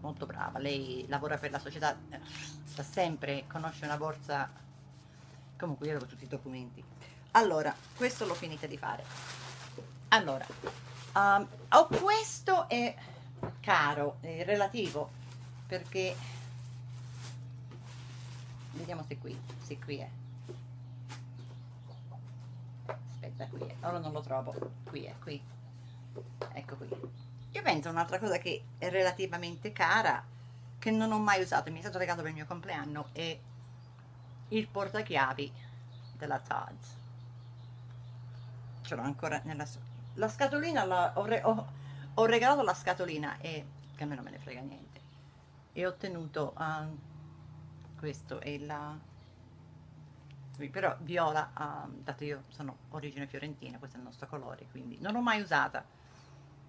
molto 0.00 0.26
brava. 0.26 0.58
Lei 0.58 1.04
lavora 1.08 1.36
per 1.38 1.50
la 1.50 1.58
società 1.58 1.96
da 2.74 2.82
sempre 2.82 3.44
conosce 3.46 3.84
una 3.84 3.96
borsa. 3.96 4.50
Comunque 5.58 5.86
io 5.86 5.92
avevo 5.96 6.08
tutti 6.08 6.24
i 6.24 6.28
documenti. 6.28 6.82
Allora 7.32 7.74
questo 7.96 8.24
l'ho 8.26 8.34
finita 8.34 8.66
di 8.66 8.78
fare. 8.78 9.04
Allora 10.08 10.46
um, 11.14 11.46
questo 12.00 12.68
è 12.68 12.94
caro 13.60 14.16
è 14.20 14.44
relativo 14.44 15.10
perché 15.66 16.16
vediamo 18.78 19.04
se 19.06 19.18
qui 19.18 19.38
se 19.62 19.78
qui 19.78 19.98
è. 19.98 20.08
Aspetta 22.86 23.46
qui 23.46 23.66
è. 23.66 23.74
Ora 23.80 23.98
non 23.98 24.12
lo 24.12 24.20
trovo. 24.20 24.54
Qui 24.84 25.04
è 25.04 25.14
qui. 25.20 25.40
Ecco 26.52 26.76
qui. 26.76 26.88
Io 27.52 27.62
penso 27.62 27.90
un'altra 27.90 28.18
cosa 28.18 28.38
che 28.38 28.64
è 28.78 28.88
relativamente 28.88 29.72
cara 29.72 30.24
che 30.78 30.90
non 30.90 31.12
ho 31.12 31.18
mai 31.18 31.42
usato. 31.42 31.70
Mi 31.70 31.78
è 31.78 31.82
stato 31.82 31.98
regalato 31.98 32.22
per 32.22 32.30
il 32.30 32.36
mio 32.36 32.46
compleanno 32.46 33.08
è 33.12 33.38
il 34.48 34.68
portachiavi 34.68 35.52
della 36.16 36.38
Taz. 36.38 36.96
Ce 38.82 38.94
l'ho 38.94 39.02
ancora 39.02 39.40
nella 39.44 39.66
la 40.14 40.28
scatolina 40.28 40.84
la, 40.84 41.12
ho, 41.14 41.24
re, 41.26 41.42
ho, 41.44 41.66
ho, 42.14 42.24
regalato 42.26 42.62
la 42.62 42.74
scatolina 42.74 43.38
e 43.38 43.64
che 43.94 44.02
a 44.02 44.06
me 44.06 44.16
non 44.16 44.24
me 44.24 44.30
ne 44.30 44.38
frega 44.38 44.60
niente. 44.60 45.00
E 45.72 45.86
ho 45.86 45.90
ottenuto 45.90 46.54
um, 46.58 46.98
questo 47.98 48.40
è 48.40 48.58
la 48.58 48.96
però 50.70 50.96
viola 51.00 51.52
um, 51.56 52.02
dato 52.02 52.24
io 52.24 52.42
sono 52.48 52.78
origine 52.90 53.28
fiorentina 53.28 53.78
questo 53.78 53.96
è 53.96 54.00
il 54.00 54.06
nostro 54.06 54.26
colore 54.26 54.66
quindi 54.70 54.98
non 55.00 55.12
l'ho 55.12 55.20
mai 55.20 55.40
usata. 55.40 55.84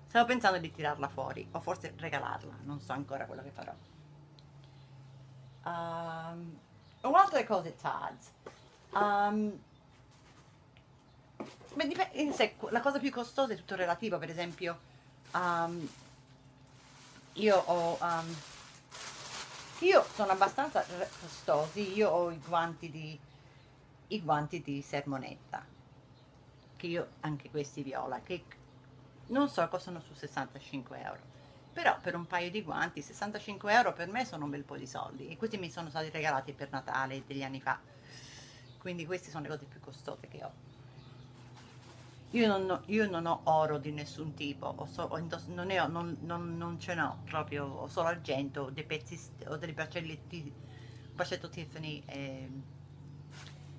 Stavo 0.08 0.26
pensando 0.26 0.58
di 0.60 0.72
tirarla 0.72 1.08
fuori 1.08 1.48
o 1.52 1.60
forse 1.60 1.94
regalarla 1.96 2.54
non 2.64 2.80
so 2.82 2.94
ancora 2.94 3.26
quello 3.26 3.42
che 3.42 3.52
farò. 3.52 3.74
Um, 5.64 6.58
un'altra 7.02 7.44
cosa 7.46 7.70
Taz 7.72 8.32
um, 8.92 9.60
sé, 12.34 12.56
la 12.70 12.82
cosa 12.82 13.00
più 13.00 13.12
costosa 13.12 13.54
è 13.54 13.56
tutto 13.56 13.76
relativo, 13.76 14.18
per 14.18 14.30
esempio, 14.30 14.80
um, 15.34 15.88
io 17.34 17.58
ho, 17.58 17.98
um, 18.02 18.36
io 19.80 20.06
sono 20.14 20.32
abbastanza 20.32 20.86
costosi, 21.20 21.96
io 21.96 22.10
ho 22.10 22.32
i 22.32 22.40
guanti 22.40 22.90
di, 22.90 23.18
i 24.08 24.22
guanti 24.22 24.62
di 24.62 24.82
sermonetta, 24.82 25.66
che 26.76 26.88
io, 26.88 27.10
anche 27.22 27.50
questi 27.50 27.82
viola, 27.82 28.22
che 28.22 28.44
non 29.28 29.48
so, 29.50 29.68
costano 29.68 30.02
su 30.02 30.14
65 30.14 31.02
euro. 31.02 31.38
Però 31.72 31.98
per 32.02 32.16
un 32.16 32.26
paio 32.26 32.50
di 32.50 32.62
guanti, 32.62 33.02
65 33.02 33.72
euro 33.72 33.94
per 33.94 34.10
me 34.10 34.26
sono 34.26 34.46
un 34.46 34.50
bel 34.50 34.64
po' 34.64 34.76
di 34.76 34.88
soldi 34.88 35.30
e 35.30 35.38
questi 35.38 35.58
mi 35.58 35.70
sono 35.70 35.90
stati 35.90 36.10
regalati 36.10 36.52
per 36.54 36.72
Natale 36.72 37.24
degli 37.26 37.44
anni 37.44 37.62
fa. 37.62 37.80
Quindi 38.80 39.06
queste 39.06 39.30
sono 39.30 39.44
le 39.44 39.50
cose 39.50 39.66
più 39.66 39.80
costose 39.80 40.28
che 40.28 40.44
ho. 40.44 40.69
Io 42.32 42.48
non, 42.48 42.80
io 42.86 43.10
non, 43.10 43.26
ho 43.26 43.42
oro 43.46 43.80
di 43.80 43.92
nessun 43.92 44.36
tipo, 44.36 44.68
ho 44.68 44.86
so, 44.86 45.02
ho 45.02 45.18
indoss- 45.18 45.48
non, 45.48 45.72
ho, 45.72 45.88
non, 45.88 46.16
non, 46.22 46.58
non, 46.58 46.80
ce 46.80 46.94
n'ho 46.94 47.22
proprio, 47.26 47.66
ho 47.66 47.88
solo 47.88 48.08
argento, 48.08 48.70
dei 48.70 48.84
pezzi, 48.84 49.20
ho 49.48 49.56
dei 49.58 49.74
bracelletti, 49.74 50.54
un 51.10 51.16
bracetto 51.16 51.50
Tiffany, 51.50 52.04
e, 52.06 52.50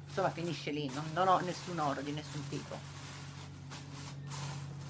insomma 0.04 0.30
finisce 0.30 0.72
lì, 0.72 0.90
non, 1.14 1.28
ho 1.28 1.38
nessun 1.38 1.78
oro 1.78 2.00
di 2.00 2.10
nessun 2.10 2.48
tipo, 2.48 2.74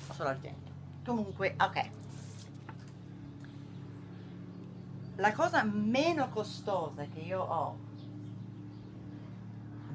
ho 0.08 0.12
solo 0.14 0.30
argento. 0.30 0.70
Comunque, 1.04 1.54
ok. 1.58 1.90
La 5.16 5.34
cosa 5.34 5.62
meno 5.64 6.30
costosa 6.30 7.04
che 7.04 7.20
io 7.20 7.42
ho, 7.42 7.78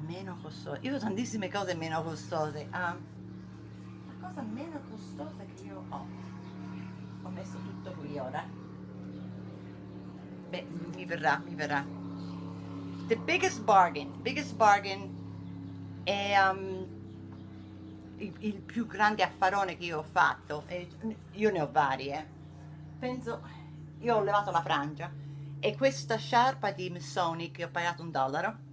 meno 0.06 0.38
costosa, 0.40 0.78
io 0.82 0.94
ho 0.94 0.98
tantissime 1.00 1.50
cose 1.50 1.74
meno 1.74 2.00
costose, 2.04 2.68
um, 2.72 3.14
cosa 4.26 4.42
meno 4.42 4.80
costosa 4.90 5.44
che 5.54 5.62
io 5.64 5.84
ho. 5.88 6.06
Ho 7.22 7.28
messo 7.28 7.56
tutto 7.58 7.92
qui 7.92 8.18
ora. 8.18 8.44
Beh 10.48 10.66
mi 10.94 11.04
verrà 11.04 11.38
mi 11.38 11.54
verrà. 11.54 11.84
The 13.06 13.16
biggest 13.16 13.62
bargain 13.62 14.20
biggest 14.20 14.54
bargain 14.56 15.14
è 16.02 16.34
um, 16.38 16.86
il, 18.16 18.32
il, 18.38 18.60
più 18.62 18.86
grande 18.86 19.22
affarone 19.22 19.76
che 19.76 19.84
io 19.84 19.98
ho 19.98 20.02
fatto. 20.02 20.64
E 20.66 20.88
io 21.32 21.50
ne 21.50 21.60
ho 21.60 21.70
varie. 21.70 22.34
Penso 22.98 23.40
io 24.00 24.16
ho 24.16 24.22
levato 24.22 24.50
la 24.50 24.62
frangia 24.62 25.10
e 25.58 25.76
questa 25.76 26.16
sciarpa 26.16 26.70
di 26.70 26.90
Missoni 26.90 27.50
che 27.50 27.64
ho 27.64 27.70
pagato 27.70 28.02
un 28.02 28.10
dollaro. 28.10 28.64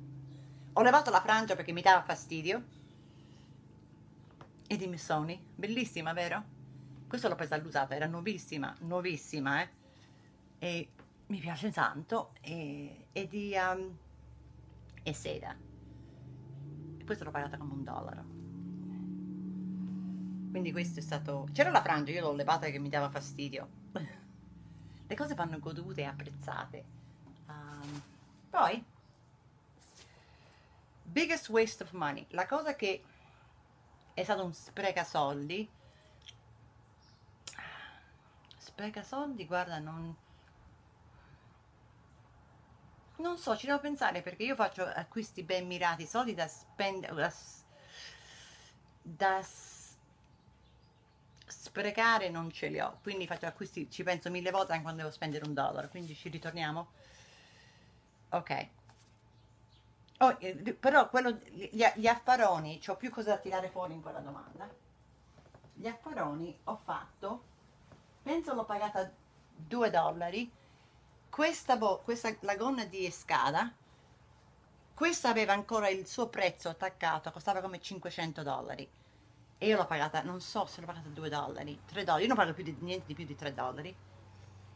Ho 0.73 0.81
levato 0.81 1.11
la 1.11 1.21
frangia 1.21 1.55
perché 1.55 1.71
mi 1.71 1.81
dava 1.81 2.01
fastidio 2.01 2.81
e 4.73 4.77
di 4.77 4.87
Missoni, 4.87 5.39
bellissima 5.55 6.13
vero? 6.13 6.43
Questo 7.07 7.27
l'ho 7.27 7.35
presa 7.35 7.53
all'usata, 7.53 7.93
era 7.95 8.07
nuovissima, 8.07 8.75
nuovissima 8.79 9.61
eh? 9.61 9.69
e 10.57 10.89
mi 11.27 11.37
piace 11.37 11.71
tanto 11.71 12.31
e, 12.41 13.05
e 13.11 13.27
di 13.27 13.53
um, 13.55 13.95
e 15.03 15.13
seda 15.13 15.55
e 16.97 17.05
questo 17.05 17.23
l'ho 17.23 17.31
pagata 17.31 17.57
come 17.57 17.73
un 17.73 17.83
dollaro. 17.83 18.23
Quindi 20.49 20.71
questo 20.71 20.99
è 20.99 21.03
stato 21.03 21.47
c'era 21.51 21.69
la 21.69 21.81
frangia, 21.81 22.11
io 22.11 22.21
l'ho 22.21 22.33
levata 22.33 22.67
che 22.69 22.79
mi 22.79 22.89
dava 22.89 23.09
fastidio. 23.09 23.67
Le 25.05 25.15
cose 25.15 25.35
vanno 25.35 25.59
godute 25.59 26.01
e 26.01 26.05
apprezzate. 26.05 26.85
Um, 27.47 28.01
poi? 28.49 28.83
Biggest 31.03 31.49
waste 31.49 31.83
of 31.83 31.91
money. 31.91 32.25
La 32.29 32.47
cosa 32.47 32.75
che 32.75 33.03
è 34.13 34.23
stato 34.23 34.43
un 34.43 34.53
spreca 34.53 35.03
soldi 35.03 35.69
spreca 38.57 39.03
soldi 39.03 39.45
guarda 39.45 39.79
non 39.79 40.15
non 43.17 43.37
so 43.37 43.55
ci 43.55 43.67
devo 43.67 43.79
pensare 43.79 44.21
perché 44.21 44.43
io 44.43 44.55
faccio 44.55 44.83
acquisti 44.83 45.43
ben 45.43 45.65
mirati 45.67 46.05
soldi 46.05 46.33
da 46.33 46.47
spendere 46.47 47.13
da, 47.13 47.33
da 49.01 49.41
sprecare 51.47 52.29
non 52.29 52.51
ce 52.51 52.67
li 52.67 52.79
ho. 52.79 52.99
Quindi 53.01 53.25
faccio 53.25 53.45
acquisti 53.45 53.89
ci 53.89 54.03
penso 54.03 54.29
mille 54.29 54.51
volte 54.51 54.71
anche 54.73 54.83
quando 54.83 55.01
devo 55.01 55.13
spendere 55.13 55.45
un 55.45 55.53
dollaro 55.53 55.87
quindi 55.89 56.15
ci 56.15 56.29
ritorniamo. 56.29 56.87
Ok 58.29 58.67
Oh, 60.23 60.37
eh, 60.39 60.55
però 60.73 61.09
quello, 61.09 61.31
gli, 61.51 61.83
gli 61.95 62.07
affaroni, 62.07 62.81
ho 62.87 62.95
più 62.95 63.09
cose 63.09 63.27
da 63.27 63.37
tirare 63.37 63.67
fuori 63.67 63.93
in 63.93 64.01
quella 64.01 64.19
domanda. 64.19 64.69
Gli 65.73 65.85
affaroni 65.85 66.57
ho 66.63 66.79
fatto, 66.81 67.43
penso 68.21 68.53
l'ho 68.53 68.63
pagata 68.63 69.11
2 69.53 69.89
dollari, 69.89 70.49
questa, 71.29 71.77
questa 71.77 72.33
la 72.41 72.55
gonna 72.55 72.85
di 72.85 73.05
Escada, 73.05 73.69
questa 74.93 75.27
aveva 75.27 75.51
ancora 75.51 75.89
il 75.89 76.07
suo 76.07 76.29
prezzo 76.29 76.69
attaccato, 76.69 77.29
costava 77.31 77.59
come 77.59 77.81
500 77.81 78.43
dollari. 78.43 78.89
E 79.57 79.67
io 79.67 79.75
l'ho 79.75 79.85
pagata, 79.85 80.21
non 80.21 80.39
so 80.39 80.65
se 80.67 80.79
l'ho 80.79 80.87
pagata 80.87 81.09
2 81.09 81.29
dollari, 81.29 81.81
3 81.85 82.03
dollari, 82.05 82.21
io 82.21 82.27
non 82.29 82.37
pago 82.37 82.53
più 82.53 82.63
di, 82.63 82.77
niente 82.79 83.07
di 83.07 83.13
più 83.13 83.25
di 83.25 83.35
3 83.35 83.53
dollari. 83.53 83.93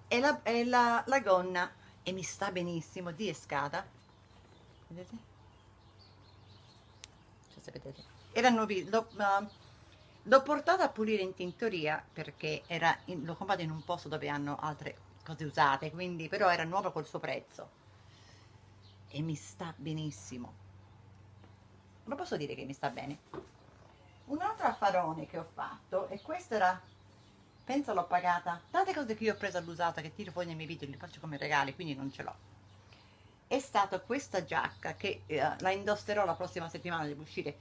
E 0.10 0.19
la, 0.19 0.44
e 0.44 0.65
la, 0.65 1.06
la 1.07 1.19
gonna, 1.22 1.72
e 2.03 2.11
mi 2.11 2.24
sta 2.24 2.52
benissimo, 2.52 3.11
di 3.11 3.30
Escada, 3.30 3.86
vedete? 4.88 5.36
Se 7.68 7.72
vedete. 7.72 8.03
Era 8.31 8.49
nuovi 8.49 8.88
l'ho, 8.89 9.07
uh, 9.18 10.44
portata 10.44 10.84
a 10.84 10.89
pulire 10.89 11.22
in 11.22 11.34
tintoria 11.34 12.03
perché 12.14 12.64
era 12.68 12.98
l'ho 13.06 13.35
comprato 13.35 13.61
in 13.61 13.72
un 13.72 13.84
posto 13.84 14.07
dove 14.07 14.30
hanno 14.30 14.57
altre 14.60 15.06
cose 15.23 15.44
usate 15.45 15.91
quindi 15.91 16.30
però 16.30 16.49
era 16.49 16.64
nuova 16.64 16.91
col 16.91 17.06
suo 17.06 17.19
prezzo. 17.19 17.85
E 19.10 19.22
mi 19.22 19.35
sta 19.35 19.73
benissimo. 19.76 20.65
Lo 22.06 22.15
posso 22.15 22.38
dire 22.38 22.56
che 22.56 22.64
mi 22.64 22.73
sta 22.73 22.89
bene? 22.89 23.19
Un 24.26 24.41
altro 24.41 24.68
affarone 24.68 25.26
che 25.26 25.38
ho 25.38 25.48
fatto 25.53 26.07
e 26.10 26.22
questo 26.22 26.56
era 26.56 26.80
penso 27.64 27.94
l'ho 27.94 28.06
pagata. 28.06 28.61
Tante 28.69 28.94
cose 28.94 29.15
che 29.15 29.26
io 29.26 29.34
ho 29.34 29.38
preso 29.38 29.57
all'usata 29.57 30.02
che 30.02 30.14
tiro 30.14 30.31
fuori 30.31 30.48
nei 30.48 30.56
miei 30.56 30.68
video 30.68 30.88
li 30.88 30.98
faccio 30.98 31.19
come 31.19 31.38
regali 31.38 31.76
quindi 31.76 31.95
non 31.95 32.11
ce 32.11 32.23
l'ho 32.23 32.56
è 33.48 33.60
stata 33.60 33.99
questa 34.02 34.44
giacca 34.44 34.95
che 34.95 35.24
eh, 35.26 35.41
la 35.60 35.72
indosserò 35.72 36.26
la 36.26 36.36
prossima 36.36 36.68
settimana 36.69 37.06
deve 37.06 37.22
uscire. 37.22 37.57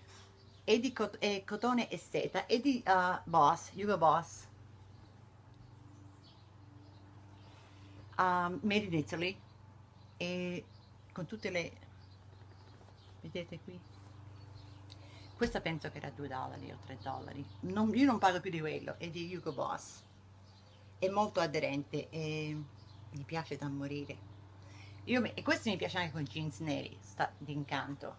È 0.64 0.78
di 0.80 0.92
cot 0.92 1.18
è 1.18 1.44
cotone 1.44 1.88
e 1.88 1.96
seta 1.96 2.46
è 2.46 2.58
di 2.58 2.82
uh, 2.84 3.20
Boss, 3.24 3.70
Hugo 3.74 3.96
Boss 3.96 4.46
um, 8.18 8.58
made 8.62 8.84
in 8.86 8.94
Italy 8.94 9.40
e 10.16 10.64
con 11.12 11.26
tutte 11.26 11.50
le 11.50 11.72
vedete 13.20 13.60
qui? 13.60 13.78
Questa 15.36 15.60
penso 15.60 15.90
che 15.90 15.98
era 15.98 16.10
2 16.10 16.28
dollari 16.28 16.72
o 16.72 16.78
3 16.84 16.98
dollari. 17.00 17.46
Non, 17.60 17.94
io 17.94 18.06
non 18.06 18.18
pago 18.18 18.40
più 18.40 18.50
di 18.50 18.58
quello 18.58 18.96
è 18.98 19.08
di 19.08 19.32
Hugo 19.32 19.52
Boss 19.52 20.02
è 20.98 21.08
molto 21.08 21.40
aderente 21.40 22.08
e 22.10 22.56
mi 23.10 23.22
piace 23.24 23.56
da 23.56 23.68
morire 23.68 24.34
io, 25.06 25.22
e 25.34 25.42
questo 25.42 25.68
mi 25.68 25.76
piace 25.76 25.98
anche 25.98 26.12
con 26.12 26.24
jeans 26.24 26.58
neri, 26.60 26.96
sta 27.00 27.30
d'incanto. 27.38 28.16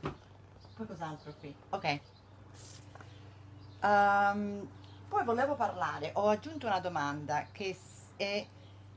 poi 0.00 0.86
cos'altro 0.86 1.32
qui? 1.38 1.54
Ok. 1.70 2.00
Um, 3.80 4.68
poi 5.08 5.24
volevo 5.24 5.54
parlare, 5.54 6.10
ho 6.14 6.28
aggiunto 6.28 6.66
una 6.66 6.80
domanda 6.80 7.46
che 7.52 7.76
è 8.16 8.46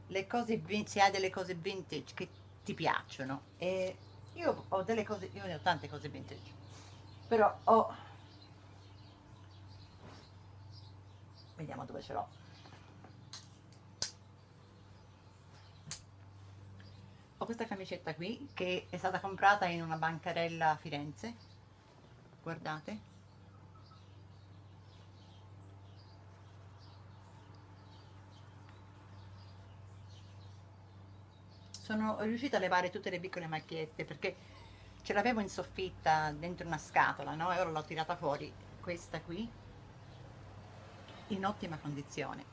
le 0.07 0.27
cose, 0.27 0.61
se 0.85 1.01
hai 1.01 1.11
delle 1.11 1.29
cose 1.29 1.53
vintage 1.53 2.13
che 2.13 2.29
ti 2.63 2.73
piacciono. 2.73 3.41
E 3.57 3.95
io 4.33 4.65
ho 4.67 4.83
delle 4.83 5.05
cose, 5.05 5.29
io 5.33 5.45
ne 5.45 5.55
ho 5.55 5.59
tante 5.59 5.87
cose 5.87 6.09
vintage, 6.09 6.51
però 7.27 7.57
ho... 7.65 7.95
Vediamo 11.55 11.85
dove 11.85 12.01
ce 12.01 12.13
l'ho. 12.13 12.36
Ho 17.39 17.45
questa 17.45 17.65
camicetta 17.65 18.15
qui 18.15 18.49
che 18.53 18.87
è 18.89 18.97
stata 18.97 19.19
comprata 19.19 19.65
in 19.67 19.81
una 19.83 19.97
bancarella 19.97 20.71
a 20.71 20.75
Firenze. 20.75 21.33
Guardate. 22.41 23.15
sono 31.87 32.17
riuscita 32.19 32.57
a 32.57 32.59
levare 32.59 32.89
tutte 32.89 33.09
le 33.09 33.17
piccole 33.17 33.47
macchiette 33.47 34.03
perché 34.03 34.35
ce 35.03 35.13
l'avevo 35.13 35.39
in 35.39 35.47
soffitta 35.47 36.33
dentro 36.33 36.67
una 36.67 36.77
scatola, 36.77 37.33
no? 37.33 37.49
E 37.53 37.59
ora 37.61 37.69
l'ho 37.69 37.83
tirata 37.85 38.17
fuori, 38.17 38.53
questa 38.81 39.21
qui, 39.21 39.49
in 41.27 41.45
ottima 41.45 41.77
condizione. 41.77 42.43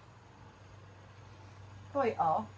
Poi 1.90 2.14
ho 2.16 2.53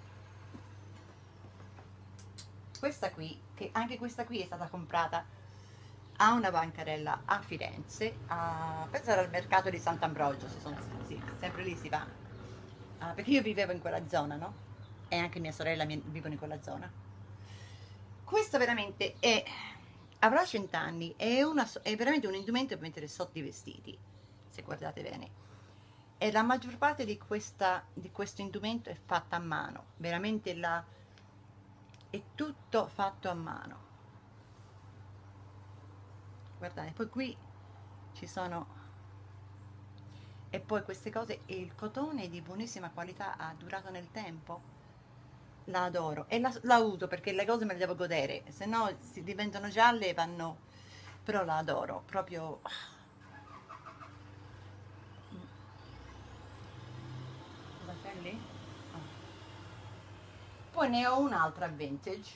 questa 2.79 3.11
qui, 3.11 3.39
che 3.55 3.71
anche 3.73 3.99
questa 3.99 4.25
qui 4.25 4.41
è 4.41 4.47
stata 4.47 4.69
comprata 4.69 5.25
a 6.19 6.33
una 6.33 6.51
bancarella 6.51 7.23
a 7.25 7.41
Firenze, 7.41 8.17
a, 8.29 8.87
penso 8.91 9.11
era 9.11 9.21
al 9.21 9.31
mercato 9.31 9.69
di 9.71 9.79
Sant'Ambrogio, 9.79 10.49
sì, 11.07 11.21
sempre 11.39 11.63
lì 11.63 11.77
si 11.77 11.89
va, 11.89 12.07
uh, 13.01 13.15
perché 13.15 13.31
io 13.31 13.43
vivevo 13.43 13.73
in 13.73 13.81
quella 13.81 14.07
zona, 14.09 14.37
no? 14.37 14.65
e 15.09 15.17
anche 15.17 15.39
mia 15.39 15.53
sorella 15.53 15.85
vivono 15.85 16.33
in 16.33 16.39
quella 16.39 16.61
zona. 16.63 16.91
Questo 18.25 18.59
veramente 18.59 19.15
è, 19.21 19.43
avrà 20.21 20.45
cent'anni, 20.45 21.15
è, 21.17 21.43
è 21.83 21.97
veramente 21.97 22.27
un 22.27 22.35
indumento 22.35 22.75
per 22.75 22.83
mettere 22.83 23.09
sotto 23.09 23.39
i 23.39 23.43
vestiti, 23.43 23.97
se 24.49 24.63
guardate 24.63 25.03
bene. 25.03 25.45
E 26.19 26.33
la 26.33 26.43
maggior 26.43 26.77
parte 26.79 27.05
di, 27.05 27.19
questa, 27.19 27.85
di 27.93 28.11
questo 28.11 28.41
indumento 28.41 28.89
è 28.91 28.95
fatta 28.95 29.37
a 29.37 29.41
mano, 29.41 29.85
veramente 29.99 30.55
la, 30.55 30.83
è 32.11 32.23
tutto 32.35 32.87
fatto 32.89 33.29
a 33.29 33.35
mano. 33.35 33.85
Guardate, 36.59 36.93
poi 36.93 37.09
qui 37.09 37.37
ci 38.15 38.27
sono 38.27 38.75
e 40.49 40.61
poi 40.61 40.83
queste 40.85 41.11
cose 41.11 41.41
e 41.45 41.57
il 41.57 41.75
cotone 41.75 42.25
è 42.25 42.29
di 42.29 42.41
buonissima 42.41 42.91
qualità 42.91 43.37
ha 43.37 43.53
durato 43.59 43.91
nel 43.91 44.11
tempo 44.11 44.75
la 45.67 45.85
adoro 45.85 46.27
e 46.29 46.39
la, 46.39 46.53
la, 46.63 46.79
uso 46.79 47.09
perché 47.09 47.33
le 47.33 47.45
cose 47.45 47.65
me 47.65 47.73
le 47.73 47.79
devo 47.79 47.95
godere, 47.95 48.45
se 48.49 48.67
no 48.67 48.91
si 48.99 49.23
diventano 49.23 49.69
gialle 49.69 50.09
e 50.09 50.15
vanno, 50.15 50.59
però 51.23 51.45
la 51.45 51.59
adoro, 51.59 52.03
proprio... 52.07 52.61
Lì? 58.23 58.31
Oh. 58.31 58.46
Poi 60.77 60.91
ne 60.91 61.07
ho 61.07 61.19
un'altra 61.21 61.69
vintage, 61.69 62.33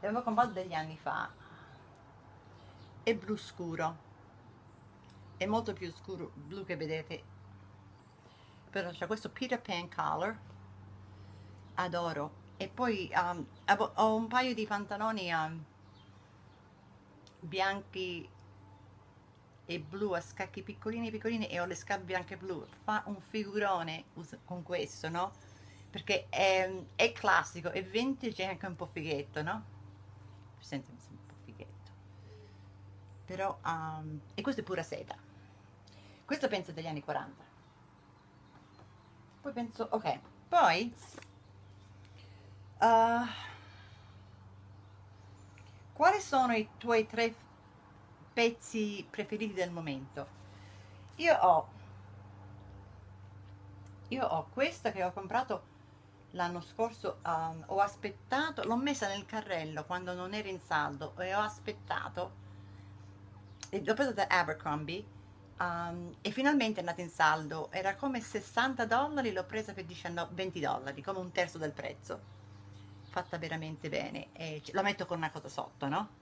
l'avevo 0.00 0.22
comprato 0.22 0.50
degli 0.50 0.74
anni 0.74 0.98
fa, 0.98 1.26
è 3.02 3.14
blu 3.14 3.34
scuro, 3.34 3.96
è 5.38 5.46
molto 5.46 5.72
più 5.72 5.90
scuro, 5.90 6.32
blu 6.34 6.66
che 6.66 6.76
vedete, 6.76 7.22
però 8.68 8.90
c'è 8.90 9.06
questo 9.06 9.30
Peter 9.30 9.58
Pan 9.58 9.88
color, 9.88 10.38
adoro. 11.76 12.30
E 12.58 12.68
poi 12.68 13.10
um, 13.14 13.46
ho 13.94 14.14
un 14.14 14.26
paio 14.26 14.52
di 14.52 14.66
pantaloni 14.66 15.32
um, 15.32 15.64
bianchi 17.40 18.28
e 19.64 19.80
blu 19.80 20.12
a 20.12 20.20
scacchi 20.20 20.62
piccolini 20.62 21.10
piccolini 21.10 21.46
e 21.46 21.58
ho 21.58 21.64
le 21.64 21.74
scarpe 21.74 22.04
bianche 22.04 22.36
blu. 22.36 22.66
Fa 22.84 23.02
un 23.06 23.18
figurone 23.18 24.04
con 24.44 24.62
questo 24.62 25.08
no 25.08 25.48
perché 25.90 26.28
è, 26.28 26.70
è 26.94 27.12
classico 27.12 27.70
è 27.70 27.84
vintage 27.84 28.42
e 28.42 28.46
anche 28.46 28.66
un 28.66 28.76
po' 28.76 28.86
fighetto 28.86 29.42
no? 29.42 29.64
Senti 30.58 30.90
un 30.90 31.26
po' 31.26 31.34
fighetto. 31.44 31.90
Però 33.24 33.58
um, 33.64 34.20
e 34.34 34.42
questo 34.42 34.60
è 34.60 34.64
pura 34.64 34.82
seta. 34.82 35.16
Questo 36.24 36.48
penso 36.48 36.72
degli 36.72 36.86
anni 36.86 37.02
40 37.02 37.48
poi 39.40 39.52
penso 39.52 39.88
ok. 39.90 40.18
Poi 40.48 40.94
Uh, 42.80 43.28
quali 45.92 46.18
sono 46.18 46.54
i 46.54 46.66
tuoi 46.78 47.06
tre 47.06 47.34
pezzi 48.32 49.06
preferiti 49.10 49.52
del 49.52 49.70
momento? 49.70 50.26
Io 51.16 51.34
ho, 51.34 51.68
io 54.08 54.24
ho 54.26 54.48
questa 54.54 54.92
che 54.92 55.04
ho 55.04 55.12
comprato 55.12 55.62
l'anno 56.32 56.60
scorso, 56.60 57.18
um, 57.24 57.62
ho 57.66 57.80
aspettato, 57.80 58.62
l'ho 58.64 58.76
messa 58.76 59.08
nel 59.08 59.26
carrello 59.26 59.84
quando 59.84 60.14
non 60.14 60.34
era 60.34 60.48
in 60.48 60.60
saldo 60.60 61.14
e 61.18 61.34
ho 61.34 61.40
aspettato, 61.40 62.32
e 63.70 63.82
l'ho 63.84 63.94
presa 63.94 64.12
da 64.12 64.26
Abercrombie 64.28 65.04
um, 65.58 66.14
e 66.20 66.30
finalmente 66.30 66.76
è 66.76 66.80
andata 66.80 67.00
in 67.00 67.10
saldo, 67.10 67.70
era 67.72 67.94
come 67.96 68.20
60 68.20 68.84
dollari, 68.84 69.32
l'ho 69.32 69.44
presa 69.44 69.72
per 69.72 69.84
19, 69.84 70.34
20 70.34 70.60
dollari, 70.60 71.02
come 71.02 71.18
un 71.18 71.32
terzo 71.32 71.58
del 71.58 71.72
prezzo. 71.72 72.38
Fatta 73.10 73.38
veramente 73.38 73.88
bene 73.88 74.28
e 74.32 74.62
la 74.72 74.82
metto 74.82 75.04
con 75.04 75.16
una 75.16 75.30
cosa 75.30 75.48
sotto 75.48 75.88
no? 75.88 76.18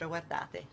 però 0.00 0.08
guardate. 0.08 0.66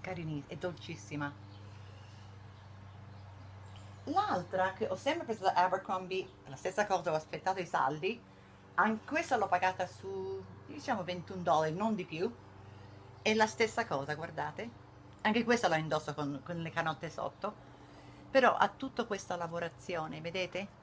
Carinissima 0.00 0.44
è 0.46 0.56
dolcissima 0.56 1.32
l'altra 4.12 4.72
che 4.72 4.86
ho 4.88 4.96
sempre 4.96 5.24
preso 5.24 5.44
da 5.44 5.54
Abercrombie 5.54 6.28
la 6.46 6.56
stessa 6.56 6.86
cosa 6.86 7.12
ho 7.12 7.14
aspettato 7.14 7.60
i 7.60 7.66
saldi. 7.66 8.20
Anche 8.74 9.06
questa 9.06 9.36
l'ho 9.36 9.48
pagata 9.48 9.86
su 9.86 10.42
diciamo 10.66 11.02
21 11.04 11.42
dollari 11.42 11.74
non 11.74 11.94
di 11.94 12.04
più. 12.04 12.32
È 13.22 13.34
la 13.34 13.46
stessa 13.46 13.86
cosa 13.86 14.14
guardate. 14.14 14.88
Anche 15.22 15.44
questa 15.44 15.68
la 15.68 15.76
indosso 15.76 16.14
con, 16.14 16.40
con 16.44 16.56
le 16.56 16.70
canotte 16.70 17.10
sotto. 17.10 17.68
Però 18.30 18.54
ha 18.54 18.68
tutta 18.68 19.04
questa 19.04 19.36
lavorazione 19.36 20.20
vedete? 20.20 20.78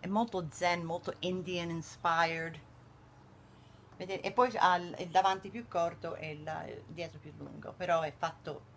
È 0.00 0.06
molto 0.06 0.46
zen 0.50 0.82
molto 0.82 1.14
indian 1.20 1.70
inspired. 1.70 2.58
Vedete? 3.96 4.20
e 4.20 4.30
poi 4.32 4.56
ha 4.56 4.76
il, 4.76 5.08
davanti 5.08 5.50
più 5.50 5.66
corto 5.66 6.14
e 6.14 6.30
il, 6.30 6.82
dietro 6.86 7.18
più 7.18 7.32
lungo 7.36 7.72
però 7.72 8.02
è 8.02 8.12
fatto. 8.16 8.76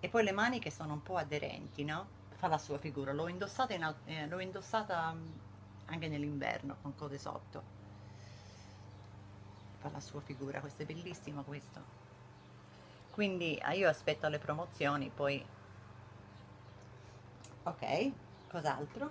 E 0.00 0.08
poi 0.08 0.24
le 0.24 0.32
maniche 0.32 0.70
sono 0.70 0.94
un 0.94 1.02
po' 1.02 1.16
aderenti 1.16 1.84
no? 1.84 2.13
Fa 2.36 2.48
la 2.48 2.58
sua 2.58 2.78
figura. 2.78 3.12
L'ho 3.12 3.28
indossata, 3.28 3.74
in, 3.74 3.94
eh, 4.04 4.26
l'ho 4.26 4.40
indossata 4.40 5.12
mm, 5.12 5.26
anche 5.86 6.08
nell'inverno 6.08 6.76
con 6.82 6.94
cose 6.94 7.18
sotto. 7.18 7.62
Fa 9.78 9.90
la 9.90 10.00
sua 10.00 10.20
figura 10.20 10.60
questo 10.60 10.82
è 10.82 10.86
bellissimo 10.86 11.42
questo. 11.42 12.02
Quindi 13.10 13.58
ah, 13.62 13.72
io 13.72 13.88
aspetto 13.88 14.28
le 14.28 14.38
promozioni 14.38 15.08
poi 15.08 15.44
ok 17.62 18.12
cos'altro? 18.48 19.10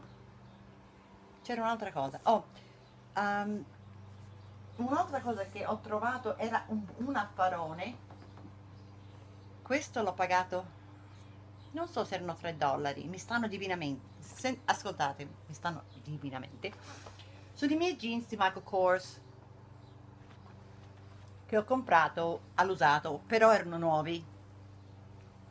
C'era 1.41 1.61
un'altra 1.61 1.91
cosa. 1.91 2.19
Oh 2.23 2.45
um, 3.15 3.63
un'altra 4.77 5.21
cosa 5.21 5.45
che 5.45 5.65
ho 5.65 5.77
trovato 5.79 6.37
era 6.37 6.63
un, 6.67 6.85
un 6.97 7.15
affarone. 7.15 8.11
Questo 9.61 10.01
l'ho 10.01 10.13
pagato 10.13 10.81
non 11.73 11.87
so 11.87 12.03
se 12.03 12.15
erano 12.15 12.35
3 12.35 12.57
dollari 12.57 13.03
mi 13.05 13.17
stanno 13.17 13.47
divinamente 13.47 14.07
se, 14.19 14.61
ascoltate 14.65 15.25
mi 15.45 15.53
stanno 15.53 15.83
divinamente. 16.03 16.71
Sono 17.53 17.71
i 17.71 17.75
miei 17.75 17.95
jeans 17.95 18.27
di 18.27 18.35
Michael 18.35 18.63
Kors 18.63 19.21
che 21.45 21.57
ho 21.57 21.63
comprato 21.63 22.41
all'usato 22.55 23.21
però 23.27 23.51
erano 23.51 23.77
nuovi. 23.77 24.23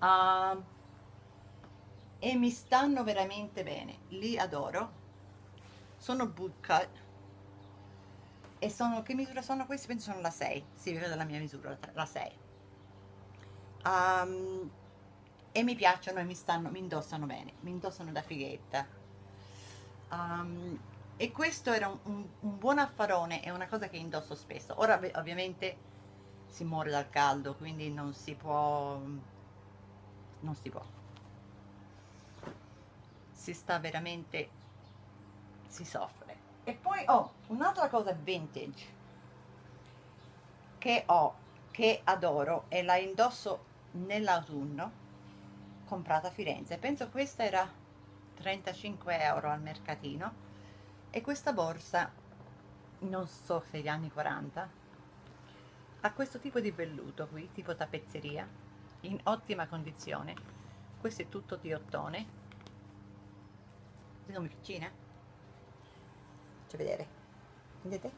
Uh, 0.00 0.62
e 2.18 2.34
mi 2.34 2.50
stanno 2.50 3.04
veramente 3.04 3.62
bene 3.62 3.98
li 4.08 4.38
adoro. 4.38 5.00
Sono 5.96 6.26
bootcut 6.26 7.00
e 8.62 8.70
sono 8.70 9.02
che 9.02 9.14
misura 9.14 9.42
sono 9.42 9.66
questi? 9.66 9.88
penso 9.88 10.10
sono 10.10 10.20
la 10.20 10.30
6 10.30 10.64
si 10.74 10.92
vede 10.92 11.08
dalla 11.08 11.24
mia 11.24 11.40
misura 11.40 11.76
la 11.94 12.06
6 12.06 12.38
um, 13.84 14.70
e 15.52 15.62
mi 15.62 15.74
piacciono 15.74 16.18
e 16.18 16.24
mi 16.24 16.34
stanno 16.34 16.70
mi 16.70 16.78
indossano 16.78 17.26
bene 17.26 17.52
mi 17.60 17.70
indossano 17.70 18.10
da 18.10 18.22
fighetta 18.22 18.86
um, 20.10 20.78
e 21.22 21.30
questo 21.30 21.72
era 21.72 21.86
un, 21.86 21.98
un, 22.02 22.28
un 22.40 22.58
buon 22.58 22.78
affarone, 22.78 23.42
è 23.42 23.50
una 23.50 23.68
cosa 23.68 23.88
che 23.88 23.96
indosso 23.96 24.34
spesso. 24.34 24.74
Ora 24.78 24.94
ov- 24.94 25.12
ovviamente 25.14 25.76
si 26.48 26.64
muore 26.64 26.90
dal 26.90 27.08
caldo, 27.10 27.54
quindi 27.54 27.92
non 27.92 28.12
si 28.12 28.34
può, 28.34 28.98
non 30.40 30.54
si 30.60 30.68
può. 30.68 30.82
Si 33.30 33.52
sta 33.52 33.78
veramente, 33.78 34.48
si 35.68 35.84
soffre. 35.84 36.36
E 36.64 36.72
poi 36.72 37.04
ho 37.06 37.14
oh, 37.14 37.32
un'altra 37.48 37.88
cosa 37.88 38.10
vintage 38.12 39.00
che 40.78 41.04
ho, 41.06 41.34
che 41.70 42.00
adoro 42.02 42.64
e 42.68 42.82
la 42.82 42.96
indosso 42.96 43.64
nell'autunno, 43.92 44.90
comprata 45.92 46.28
a 46.28 46.30
Firenze. 46.30 46.78
Penso 46.78 47.10
questa 47.10 47.44
era 47.44 47.70
35 48.34 49.20
euro 49.20 49.50
al 49.50 49.60
mercatino. 49.60 50.50
E 51.10 51.20
questa 51.20 51.52
borsa 51.52 52.10
non 53.00 53.26
so 53.26 53.62
se 53.68 53.80
gli 53.80 53.88
anni 53.88 54.10
40 54.10 54.70
ha 56.00 56.12
questo 56.12 56.38
tipo 56.38 56.60
di 56.60 56.70
velluto 56.70 57.28
qui 57.28 57.50
tipo 57.52 57.76
tappezzeria 57.76 58.48
in 59.00 59.20
ottima 59.24 59.66
condizione. 59.66 60.34
Questo 60.98 61.22
è 61.22 61.28
tutto 61.28 61.56
di 61.56 61.74
ottone. 61.74 62.26
Sono 64.30 64.48
piccine 64.48 65.02
faccio 66.72 66.76
vedere. 66.78 67.06
Vedete? 67.82 68.12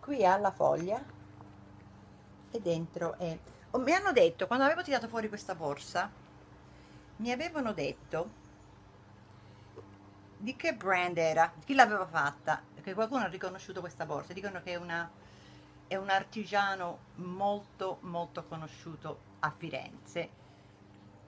Qui 0.00 0.24
ha 0.26 0.36
la 0.36 0.50
foglia 0.50 1.02
e 2.50 2.60
dentro 2.60 3.16
è 3.16 3.38
mi 3.78 3.92
hanno 3.92 4.12
detto 4.12 4.46
quando 4.46 4.64
avevo 4.64 4.82
tirato 4.82 5.08
fuori 5.08 5.28
questa 5.28 5.54
borsa 5.54 6.10
mi 7.16 7.30
avevano 7.30 7.72
detto 7.72 8.40
di 10.42 10.56
che 10.56 10.74
brand 10.74 11.16
era, 11.16 11.52
chi 11.64 11.72
l'aveva 11.74 12.04
fatta, 12.04 12.60
perché 12.74 12.94
qualcuno 12.94 13.22
ha 13.22 13.28
riconosciuto 13.28 13.78
questa 13.78 14.04
borsa, 14.04 14.32
dicono 14.32 14.60
che 14.60 14.72
è, 14.72 14.76
una, 14.76 15.08
è 15.86 15.94
un 15.94 16.10
artigiano 16.10 16.98
molto 17.16 17.98
molto 18.00 18.44
conosciuto 18.46 19.20
a 19.38 19.50
Firenze. 19.50 20.40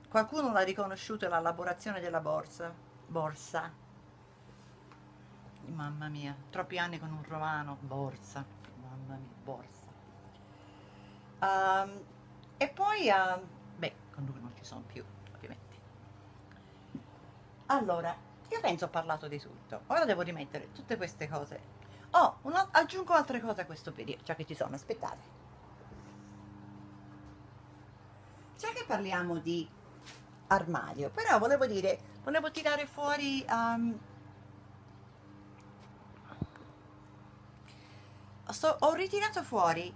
Qualcuno 0.08 0.50
l'ha 0.50 0.62
riconosciuto 0.62 1.28
la 1.28 1.38
lavorazione 1.38 2.00
della 2.00 2.18
borsa, 2.18 2.74
borsa. 3.06 3.72
Mamma 5.66 6.08
mia, 6.08 6.36
troppi 6.50 6.76
anni 6.76 6.98
con 6.98 7.12
un 7.12 7.22
romano, 7.22 7.76
borsa, 7.80 8.44
mamma 8.82 9.14
mia, 9.14 9.34
borsa. 9.44 9.82
Um, 11.40 12.00
e 12.64 12.68
poi, 12.68 13.08
uh, 13.10 13.46
beh, 13.76 13.94
con 14.14 14.24
lui 14.24 14.40
non 14.40 14.52
ci 14.56 14.64
sono 14.64 14.82
più, 14.86 15.04
ovviamente. 15.34 15.76
Allora, 17.66 18.16
io 18.48 18.60
penso 18.60 18.86
ho 18.86 18.88
parlato 18.88 19.28
di 19.28 19.38
tutto. 19.38 19.82
Ora 19.88 20.06
devo 20.06 20.22
rimettere 20.22 20.72
tutte 20.72 20.96
queste 20.96 21.28
cose. 21.28 21.60
Oh, 22.12 22.38
una, 22.42 22.68
aggiungo 22.70 23.12
altre 23.12 23.40
cose 23.40 23.60
a 23.60 23.66
questo 23.66 23.90
video, 23.90 24.16
già 24.22 24.34
che 24.34 24.46
ci 24.46 24.54
sono, 24.54 24.74
aspettate. 24.74 25.42
Già 28.56 28.68
che 28.68 28.84
parliamo 28.86 29.36
di 29.38 29.68
armadio, 30.46 31.10
però 31.10 31.38
volevo 31.38 31.66
dire, 31.66 32.00
volevo 32.22 32.50
tirare 32.50 32.86
fuori... 32.86 33.44
Um, 33.46 33.98
so, 38.48 38.76
ho 38.80 38.94
ritirato 38.94 39.42
fuori 39.42 39.92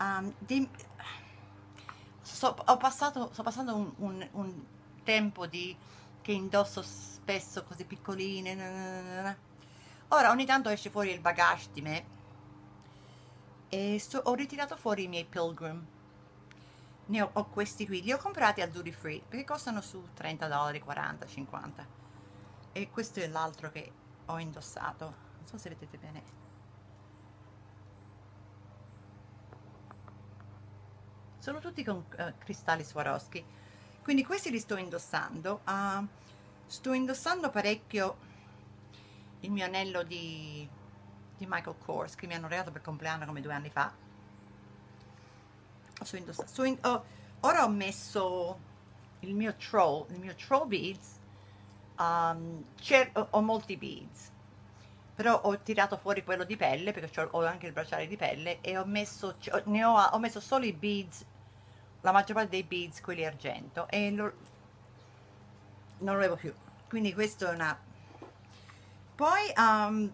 um, 0.00 0.34
di, 0.38 0.68
so, 2.34 2.56
ho 2.64 2.76
passato, 2.76 3.30
sto 3.32 3.42
passando 3.42 3.74
un, 3.76 3.92
un, 3.98 4.28
un 4.32 4.64
tempo 5.02 5.46
di, 5.46 5.76
che 6.20 6.32
indosso 6.32 6.82
spesso 6.82 7.64
cose 7.64 7.84
piccoline. 7.84 9.38
Ora 10.08 10.30
ogni 10.30 10.44
tanto 10.44 10.68
esce 10.68 10.90
fuori 10.90 11.10
il 11.12 11.20
bagage 11.20 11.68
di 11.72 11.82
me 11.82 12.18
e 13.72 14.00
so, 14.00 14.20
ho 14.24 14.34
ritirato 14.34 14.76
fuori 14.76 15.04
i 15.04 15.08
miei 15.08 15.24
Pilgrim. 15.24 15.86
Ne 17.06 17.22
ho, 17.22 17.30
ho, 17.32 17.44
questi 17.46 17.86
qui, 17.86 18.02
li 18.02 18.12
ho 18.12 18.18
comprati 18.18 18.60
a 18.60 18.68
duty 18.68 18.90
free 18.90 19.22
perché 19.26 19.44
costano 19.44 19.80
su 19.80 20.08
30 20.12 20.48
dollari, 20.48 20.80
40, 20.80 21.26
50. 21.26 21.86
E 22.72 22.90
questo 22.90 23.20
è 23.20 23.28
l'altro 23.28 23.70
che 23.70 23.92
ho 24.26 24.38
indossato. 24.40 25.04
Non 25.36 25.46
so 25.46 25.56
se 25.56 25.68
vedete 25.68 25.98
bene. 25.98 26.39
Sono 31.40 31.58
tutti 31.58 31.82
con 31.82 31.96
uh, 31.96 32.32
cristalli 32.38 32.84
Swarovski. 32.84 33.42
Quindi 34.02 34.24
questi 34.24 34.50
li 34.50 34.58
sto 34.58 34.76
indossando. 34.76 35.62
Uh, 35.66 36.06
sto 36.66 36.92
indossando 36.92 37.50
parecchio 37.50 38.16
il 39.40 39.50
mio 39.50 39.64
anello 39.64 40.02
di, 40.02 40.68
di 41.36 41.46
Michael 41.48 41.76
Kors 41.78 42.14
che 42.14 42.26
mi 42.26 42.34
hanno 42.34 42.46
regalato 42.46 42.70
per 42.70 42.82
compleanno 42.82 43.24
come 43.24 43.40
due 43.40 43.52
anni 43.52 43.70
fa 43.70 43.92
sto 46.02 46.16
indossando, 46.16 46.64
in, 46.64 46.78
oh, 46.82 47.04
ora 47.40 47.64
ho 47.64 47.68
messo 47.68 48.58
il 49.20 49.34
mio 49.34 49.56
troll 49.56 50.06
il 50.10 50.18
mio 50.18 50.34
troll 50.34 50.68
beads 50.68 51.18
um, 51.98 52.64
ho 53.30 53.40
molti 53.40 53.76
beads 53.76 54.30
però 55.14 55.40
ho 55.42 55.58
tirato 55.58 55.98
fuori 55.98 56.24
quello 56.24 56.44
di 56.44 56.56
pelle 56.56 56.92
perché 56.92 57.28
ho 57.32 57.44
anche 57.44 57.66
il 57.66 57.72
bracciale 57.72 58.06
di 58.06 58.16
pelle 58.16 58.60
e 58.62 58.78
ho 58.78 58.86
messo, 58.86 59.36
ne 59.64 59.84
ho, 59.84 59.94
ho 59.94 60.18
messo 60.18 60.40
solo 60.40 60.64
i 60.64 60.72
beads 60.72 61.26
la 62.02 62.12
maggior 62.12 62.36
parte 62.36 62.50
dei 62.50 62.62
beads 62.62 63.00
quelli 63.00 63.24
argento 63.24 63.88
e 63.88 64.10
lo, 64.10 64.32
non 65.98 66.14
lo 66.14 66.20
levo 66.20 66.36
più. 66.36 66.52
Quindi 66.88 67.12
questo 67.14 67.48
è 67.48 67.54
una 67.54 67.78
poi 69.20 69.52
um, 69.54 70.10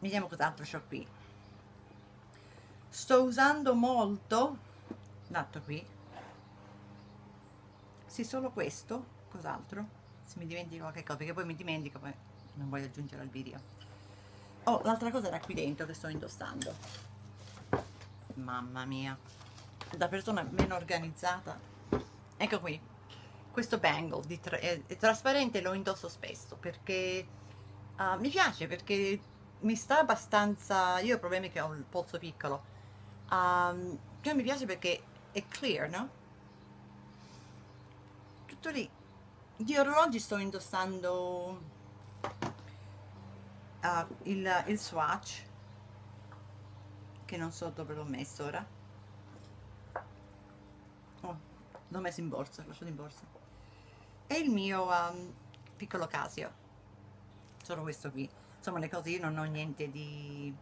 vediamo 0.00 0.26
cos'altro 0.26 0.64
c'ho 0.64 0.82
qui. 0.88 1.06
Sto 2.88 3.22
usando 3.22 3.76
molto 3.76 4.58
l'altro 5.28 5.60
qui. 5.62 5.86
Sì 8.06 8.24
solo 8.24 8.50
questo 8.50 9.06
cos'altro? 9.28 9.86
Se 10.24 10.40
mi 10.40 10.46
dimentico 10.46 10.82
qualche 10.82 11.04
cosa 11.04 11.18
perché 11.18 11.32
poi 11.32 11.44
mi 11.44 11.54
dimentico 11.54 12.00
poi 12.00 12.12
non 12.54 12.68
voglio 12.68 12.86
aggiungere 12.86 13.22
al 13.22 13.28
video. 13.28 13.60
Oh 14.64 14.80
l'altra 14.82 15.12
cosa 15.12 15.28
era 15.28 15.38
qui 15.38 15.54
dentro 15.54 15.86
che 15.86 15.94
sto 15.94 16.08
indossando. 16.08 16.74
Mamma 18.34 18.84
mia 18.84 19.16
da 19.96 20.08
persona 20.08 20.46
meno 20.50 20.76
organizzata. 20.76 21.58
Ecco 22.36 22.60
qui 22.60 22.80
questo 23.50 23.78
bangle 23.78 24.40
tra 24.40 24.58
è, 24.58 24.82
è 24.86 24.96
trasparente 24.96 25.60
lo 25.60 25.72
indosso 25.72 26.08
spesso 26.08 26.56
perché 26.56 27.26
uh, 27.98 28.18
mi 28.20 28.28
piace 28.28 28.66
perché 28.68 29.20
mi 29.60 29.74
sta 29.74 29.98
abbastanza 29.98 31.00
io 31.00 31.16
ho 31.16 31.18
problemi 31.18 31.50
che 31.50 31.60
ho 31.60 31.72
il 31.74 31.84
polso 31.84 32.18
piccolo. 32.18 32.68
Um, 33.30 33.98
cioè 34.22 34.34
mi 34.34 34.42
piace 34.42 34.66
perché 34.66 35.02
è 35.32 35.46
clear 35.46 35.88
no? 35.88 36.08
tutto 38.46 38.70
lì. 38.70 38.88
Di 39.56 39.76
orologi 39.76 40.18
sto 40.18 40.38
indossando 40.38 41.62
uh, 43.82 44.06
il, 44.22 44.64
il 44.66 44.78
swatch 44.78 45.44
che 47.26 47.36
non 47.36 47.52
so 47.52 47.68
dove 47.68 47.94
l'ho 47.94 48.04
messo 48.04 48.44
ora 48.44 48.66
oh, 51.20 51.38
l'ho 51.90 52.00
messo 52.00 52.20
in 52.20 52.28
borsa, 52.28 52.62
l'ho 52.62 52.68
lasciato 52.68 52.90
in 52.90 52.96
borsa. 52.96 53.20
E 54.26 54.38
il 54.38 54.50
mio 54.50 54.86
um, 54.86 55.34
piccolo 55.76 56.06
Casio. 56.06 56.52
Solo 57.62 57.82
questo 57.82 58.10
qui. 58.10 58.28
Insomma 58.56 58.78
le 58.78 58.88
cose 58.88 59.10
io 59.10 59.20
non 59.20 59.36
ho 59.38 59.44
niente 59.44 59.90
di 59.90 60.54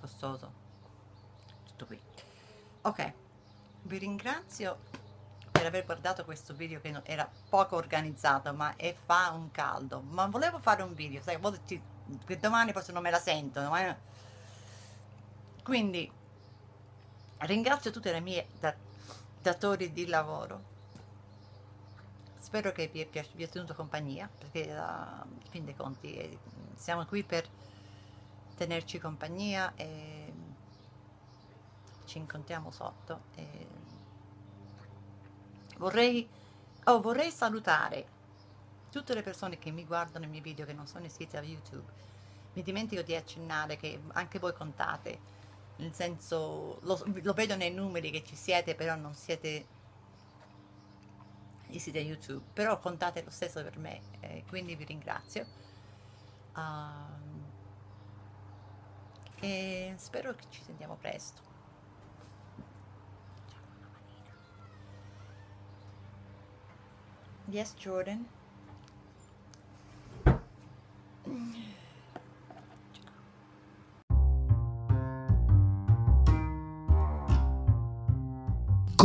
costoso. 0.00 0.52
Tutto 1.66 1.86
qui. 1.86 2.00
Ok. 2.82 3.12
Vi 3.82 3.98
ringrazio 3.98 4.78
per 5.50 5.66
aver 5.66 5.84
guardato 5.84 6.24
questo 6.24 6.54
video 6.54 6.80
che 6.80 7.00
era 7.04 7.28
poco 7.48 7.76
organizzato 7.76 8.52
ma 8.54 8.76
è, 8.76 8.94
fa 8.94 9.30
un 9.32 9.50
caldo. 9.50 10.00
Ma 10.00 10.26
volevo 10.26 10.58
fare 10.58 10.82
un 10.82 10.94
video 10.94 11.20
sai, 11.22 11.38
che 12.24 12.38
domani 12.38 12.72
forse 12.72 12.92
non 12.92 13.02
me 13.02 13.10
la 13.10 13.18
sento 13.18 13.60
domani... 13.60 13.94
quindi 15.62 16.10
ringrazio 17.46 17.90
tutte 17.90 18.12
le 18.12 18.20
mie 18.20 18.46
datori 19.40 19.92
di 19.92 20.06
lavoro. 20.06 20.76
Spero 22.38 22.72
che 22.72 22.88
vi, 22.88 23.00
è 23.00 23.48
tenuto 23.48 23.74
compagnia 23.74 24.28
perché 24.38 24.72
uh, 24.72 25.48
fin 25.50 25.64
dei 25.64 25.76
conti 25.76 26.14
eh, 26.16 26.38
siamo 26.76 27.04
qui 27.04 27.22
per 27.22 27.46
tenerci 28.56 28.98
compagnia 28.98 29.72
e 29.76 30.32
ci 32.06 32.18
incontriamo 32.18 32.70
sotto 32.70 33.24
e 33.34 33.66
vorrei, 35.76 36.26
oh, 36.84 37.00
vorrei 37.00 37.30
salutare 37.30 38.16
tutte 38.90 39.14
le 39.14 39.22
persone 39.22 39.58
che 39.58 39.70
mi 39.70 39.84
guardano 39.84 40.24
i 40.24 40.28
miei 40.28 40.40
video 40.40 40.64
che 40.64 40.72
non 40.72 40.86
sono 40.86 41.04
iscritte 41.04 41.36
a 41.36 41.42
youtube. 41.42 42.06
Mi 42.54 42.62
dimentico 42.62 43.02
di 43.02 43.14
accennare 43.14 43.76
che 43.76 44.00
anche 44.12 44.38
voi 44.38 44.54
contate 44.54 45.36
nel 45.78 45.94
senso 45.94 46.78
lo, 46.82 47.02
lo 47.22 47.32
vedo 47.32 47.56
nei 47.56 47.72
numeri 47.72 48.10
che 48.10 48.22
ci 48.24 48.36
siete 48.36 48.74
però 48.74 48.94
non 48.96 49.14
siete 49.14 49.66
i 51.70 51.78
siti 51.78 51.98
YouTube, 51.98 52.44
però 52.52 52.78
contate 52.78 53.22
lo 53.22 53.30
stesso 53.30 53.62
per 53.62 53.78
me, 53.78 54.00
eh, 54.20 54.44
quindi 54.48 54.74
vi 54.74 54.84
ringrazio. 54.84 55.46
Um, 56.54 57.46
e 59.40 59.94
spero 59.96 60.34
che 60.34 60.44
ci 60.50 60.62
sentiamo 60.62 60.96
presto. 60.96 61.42
Yes, 67.50 67.74
Jordan. 67.74 68.26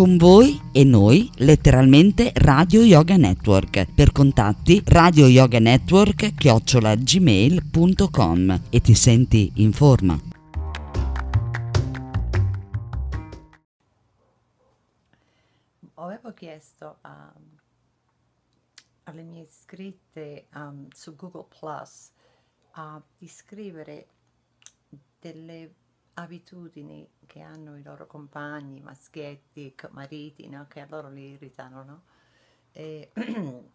Con 0.03 0.17
voi 0.17 0.59
e 0.73 0.84
noi, 0.84 1.31
letteralmente 1.38 2.34
Radio 2.35 2.81
Yoga 2.81 3.15
Network. 3.15 3.93
Per 3.93 4.11
contatti 4.11 4.84
Radio 4.85 5.27
Yoga 5.27 5.59
Network 5.59 6.35
chiocciolagmail.com 6.35 8.63
e 8.69 8.81
ti 8.81 8.95
senti 8.95 9.49
in 9.55 9.71
forma. 9.71 10.19
Avevo 15.93 16.34
chiesto 16.34 16.97
um, 17.05 17.57
alle 19.03 19.23
mie 19.23 19.43
iscritte 19.43 20.47
um, 20.53 20.89
su 20.91 21.15
Google 21.15 21.45
Plus 21.47 22.11
uh, 22.75 23.01
di 23.17 23.30
scrivere 23.30 24.07
delle 25.21 25.75
abitudini 26.15 27.07
che 27.26 27.41
hanno 27.41 27.77
i 27.77 27.84
loro 27.84 28.06
compagni, 28.07 28.80
maschietti, 28.81 29.76
mariti, 29.91 30.48
no? 30.48 30.68
che 30.68 30.81
a 30.81 30.88
loro 30.90 31.10
li 31.10 31.31
irritano, 31.31 31.84
no? 31.84 32.02
E, 32.72 33.11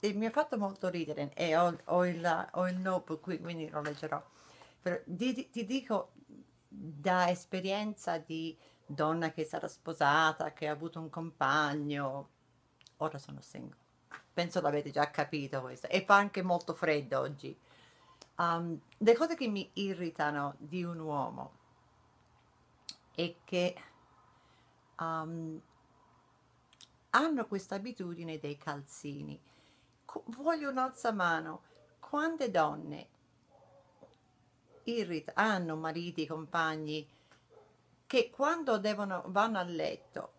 e, 0.00 0.12
mi 0.12 0.26
ha 0.26 0.30
fatto 0.30 0.58
molto 0.58 0.88
ridere 0.88 1.32
e 1.34 1.56
ho, 1.56 1.78
ho, 1.84 2.06
il, 2.06 2.48
ho 2.52 2.68
il 2.68 2.76
notebook 2.76 3.20
qui, 3.20 3.40
quindi 3.40 3.68
lo 3.68 3.80
leggerò. 3.82 4.22
Però 4.80 4.98
di, 5.04 5.50
ti 5.50 5.64
dico 5.64 6.12
da 6.68 7.28
esperienza 7.30 8.18
di 8.18 8.56
donna 8.84 9.30
che 9.30 9.44
sarà 9.44 9.68
sposata, 9.68 10.52
che 10.52 10.66
ha 10.66 10.72
avuto 10.72 10.98
un 11.00 11.10
compagno, 11.10 12.28
ora 12.98 13.18
sono 13.18 13.40
single. 13.40 13.80
Penso 14.32 14.60
l'avete 14.60 14.90
già 14.90 15.10
capito 15.10 15.60
questo. 15.60 15.88
E 15.88 16.04
fa 16.04 16.16
anche 16.16 16.42
molto 16.42 16.74
freddo 16.74 17.20
oggi. 17.20 17.56
Um, 18.36 18.80
le 18.98 19.14
cose 19.14 19.34
che 19.36 19.46
mi 19.46 19.68
irritano 19.74 20.54
di 20.58 20.82
un 20.82 20.98
uomo 20.98 21.52
è 23.14 23.34
che 23.44 23.76
um, 24.98 25.60
hanno 27.10 27.46
questa 27.46 27.74
abitudine 27.74 28.38
dei 28.38 28.56
calzini. 28.56 29.40
Co- 30.04 30.24
voglio 30.28 30.70
un 30.70 30.78
alzamano. 30.78 31.70
Quante 32.00 32.50
donne 32.50 33.08
irrit- 34.84 35.32
hanno 35.34 35.76
mariti, 35.76 36.26
compagni, 36.26 37.08
che 38.06 38.30
quando 38.30 38.78
devono, 38.78 39.24
vanno 39.28 39.58
a 39.58 39.62
letto 39.62 40.32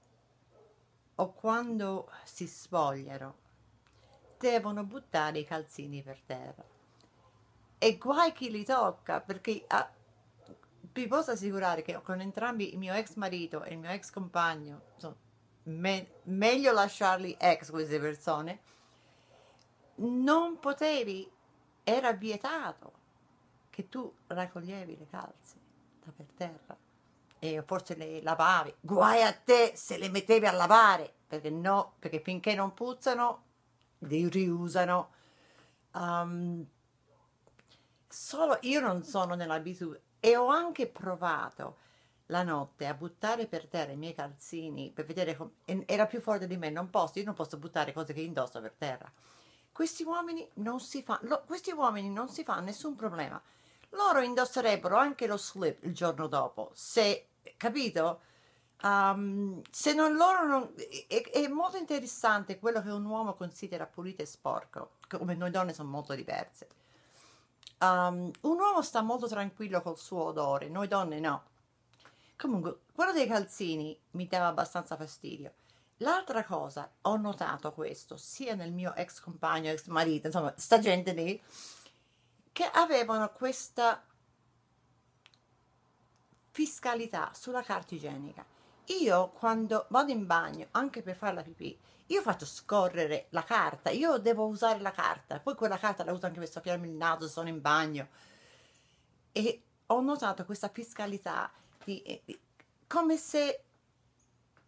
o 1.16 1.34
quando 1.34 2.12
si 2.24 2.48
spogliano 2.48 3.42
devono 4.38 4.84
buttare 4.84 5.40
i 5.40 5.46
calzini 5.46 6.02
per 6.02 6.20
terra 6.26 6.73
e 7.84 7.98
guai 7.98 8.32
chi 8.32 8.50
li 8.50 8.64
tocca 8.64 9.20
perché 9.20 9.66
ah, 9.68 9.92
vi 10.94 11.06
posso 11.08 11.32
assicurare 11.32 11.82
che 11.82 12.00
con 12.02 12.22
entrambi 12.22 12.72
il 12.72 12.78
mio 12.78 12.94
ex 12.94 13.16
marito 13.16 13.62
e 13.64 13.74
il 13.74 13.78
mio 13.78 13.90
ex 13.90 14.10
compagno 14.10 14.84
insomma, 14.94 15.16
me, 15.64 16.12
meglio 16.24 16.72
lasciarli 16.72 17.36
ex 17.38 17.72
queste 17.72 18.00
persone 18.00 18.62
non 19.96 20.60
potevi 20.60 21.30
era 21.84 22.14
vietato 22.14 22.94
che 23.70 23.90
tu 23.90 24.10
raccoglievi 24.28 24.98
le 24.98 25.08
calze 25.08 25.56
da 26.06 26.12
per 26.16 26.28
terra 26.38 26.78
e 27.40 27.62
forse 27.66 27.96
le 27.96 28.22
lavavi. 28.22 28.74
Guai 28.80 29.22
a 29.24 29.34
te 29.34 29.74
se 29.76 29.98
le 29.98 30.08
mettevi 30.08 30.46
a 30.46 30.54
lavare 30.54 31.14
perché 31.28 31.50
no 31.50 31.96
perché 32.00 32.22
finché 32.22 32.56
non 32.56 32.74
puzzano 32.74 33.44
li 34.00 34.30
riusano. 34.30 35.10
Um, 35.92 36.66
solo 38.14 38.60
io 38.62 38.80
non 38.80 39.04
sono 39.04 39.34
nell'abitudine 39.34 40.02
e 40.20 40.38
ho 40.38 40.48
anche 40.48 40.88
provato 40.88 41.78
la 42.28 42.44
notte 42.44 42.86
a 42.86 42.94
buttare 42.94 43.48
per 43.48 43.66
terra 43.66 43.92
i 43.92 43.98
miei 43.98 44.14
calzini 44.14 44.92
per 44.92 45.06
vedere 45.06 45.36
come 45.36 45.52
era 45.86 46.06
più 46.06 46.22
forte 46.22 46.46
di 46.48 46.56
me 46.56 46.70
non 46.70 46.90
posso 46.90 47.18
io 47.18 47.26
non 47.26 47.34
posso 47.34 47.58
buttare 47.58 47.92
cose 47.92 48.14
che 48.14 48.22
indosso 48.22 48.62
per 48.62 48.76
terra. 48.78 49.12
Questi 49.72 50.04
uomini 50.04 50.48
non 50.56 50.80
si 50.80 51.02
fanno 51.02 51.42
questi 51.46 51.72
uomini 51.72 52.10
non 52.10 52.30
si 52.30 52.44
fanno 52.44 52.66
nessun 52.66 52.96
problema. 52.96 53.42
Loro 53.90 54.22
indosserebbero 54.22 54.96
anche 54.96 55.26
lo 55.26 55.38
slip 55.38 55.84
il 55.84 55.94
giorno 55.94 56.28
dopo 56.28 56.72
se 56.76 57.30
capito? 57.58 58.22
Um, 58.84 59.62
se 59.72 59.94
non 59.94 60.16
loro 60.16 60.46
non 60.46 60.74
è, 61.08 61.22
è 61.30 61.48
molto 61.48 61.78
interessante 61.78 62.60
quello 62.60 62.82
che 62.82 62.90
un 62.90 63.06
uomo 63.06 63.34
considera 63.34 63.86
pulito 63.86 64.22
e 64.22 64.26
sporco 64.26 64.98
come 65.08 65.36
noi 65.36 65.52
donne 65.52 65.74
sono 65.74 65.90
molto 65.90 66.14
diverse 66.16 66.68
Um, 67.84 68.32
un 68.42 68.60
uomo 68.60 68.82
sta 68.82 69.02
molto 69.02 69.28
tranquillo 69.28 69.82
col 69.82 69.98
suo 69.98 70.24
odore, 70.24 70.70
noi 70.70 70.88
donne 70.88 71.20
no. 71.20 71.44
Comunque, 72.38 72.80
quello 72.94 73.12
dei 73.12 73.28
calzini 73.28 73.98
mi 74.12 74.26
dava 74.26 74.48
abbastanza 74.48 74.96
fastidio. 74.96 75.54
L'altra 75.98 76.46
cosa, 76.46 76.90
ho 77.02 77.18
notato 77.18 77.74
questo, 77.74 78.16
sia 78.16 78.56
nel 78.56 78.72
mio 78.72 78.94
ex 78.96 79.20
compagno, 79.20 79.70
ex 79.70 79.88
marito, 79.88 80.28
insomma, 80.28 80.54
sta 80.56 80.80
gente 80.80 81.12
lì, 81.12 81.42
che 82.54 82.64
avevano 82.64 83.30
questa 83.32 84.02
fiscalità 86.52 87.32
sulla 87.34 87.64
carta 87.64 87.96
igienica. 87.96 88.46
Io 89.02 89.30
quando 89.32 89.88
vado 89.90 90.12
in 90.12 90.26
bagno, 90.26 90.68
anche 90.72 91.02
per 91.02 91.16
fare 91.16 91.36
la 91.36 91.44
pipì, 91.44 91.78
io 92.08 92.22
faccio 92.22 92.46
scorrere 92.46 93.28
la 93.30 93.44
carta, 93.44 93.90
io 93.90 94.18
devo 94.18 94.46
usare 94.46 94.80
la 94.80 94.92
carta, 94.92 95.40
poi 95.40 95.56
quella 95.56 95.78
carta 95.78 96.04
la 96.04 96.12
uso 96.12 96.26
anche 96.26 96.40
per 96.40 96.50
soffiarmi 96.50 96.88
il 96.88 96.94
naso, 96.94 97.28
sono 97.28 97.48
in 97.50 97.62
bagno. 97.62 98.08
E 99.32 99.64
ho 99.88 100.02
notato 100.02 100.46
questa 100.46 100.70
fiscalità 100.70 101.52
di, 101.84 102.22
di, 102.26 102.40
come 102.88 103.18
se... 103.18 103.64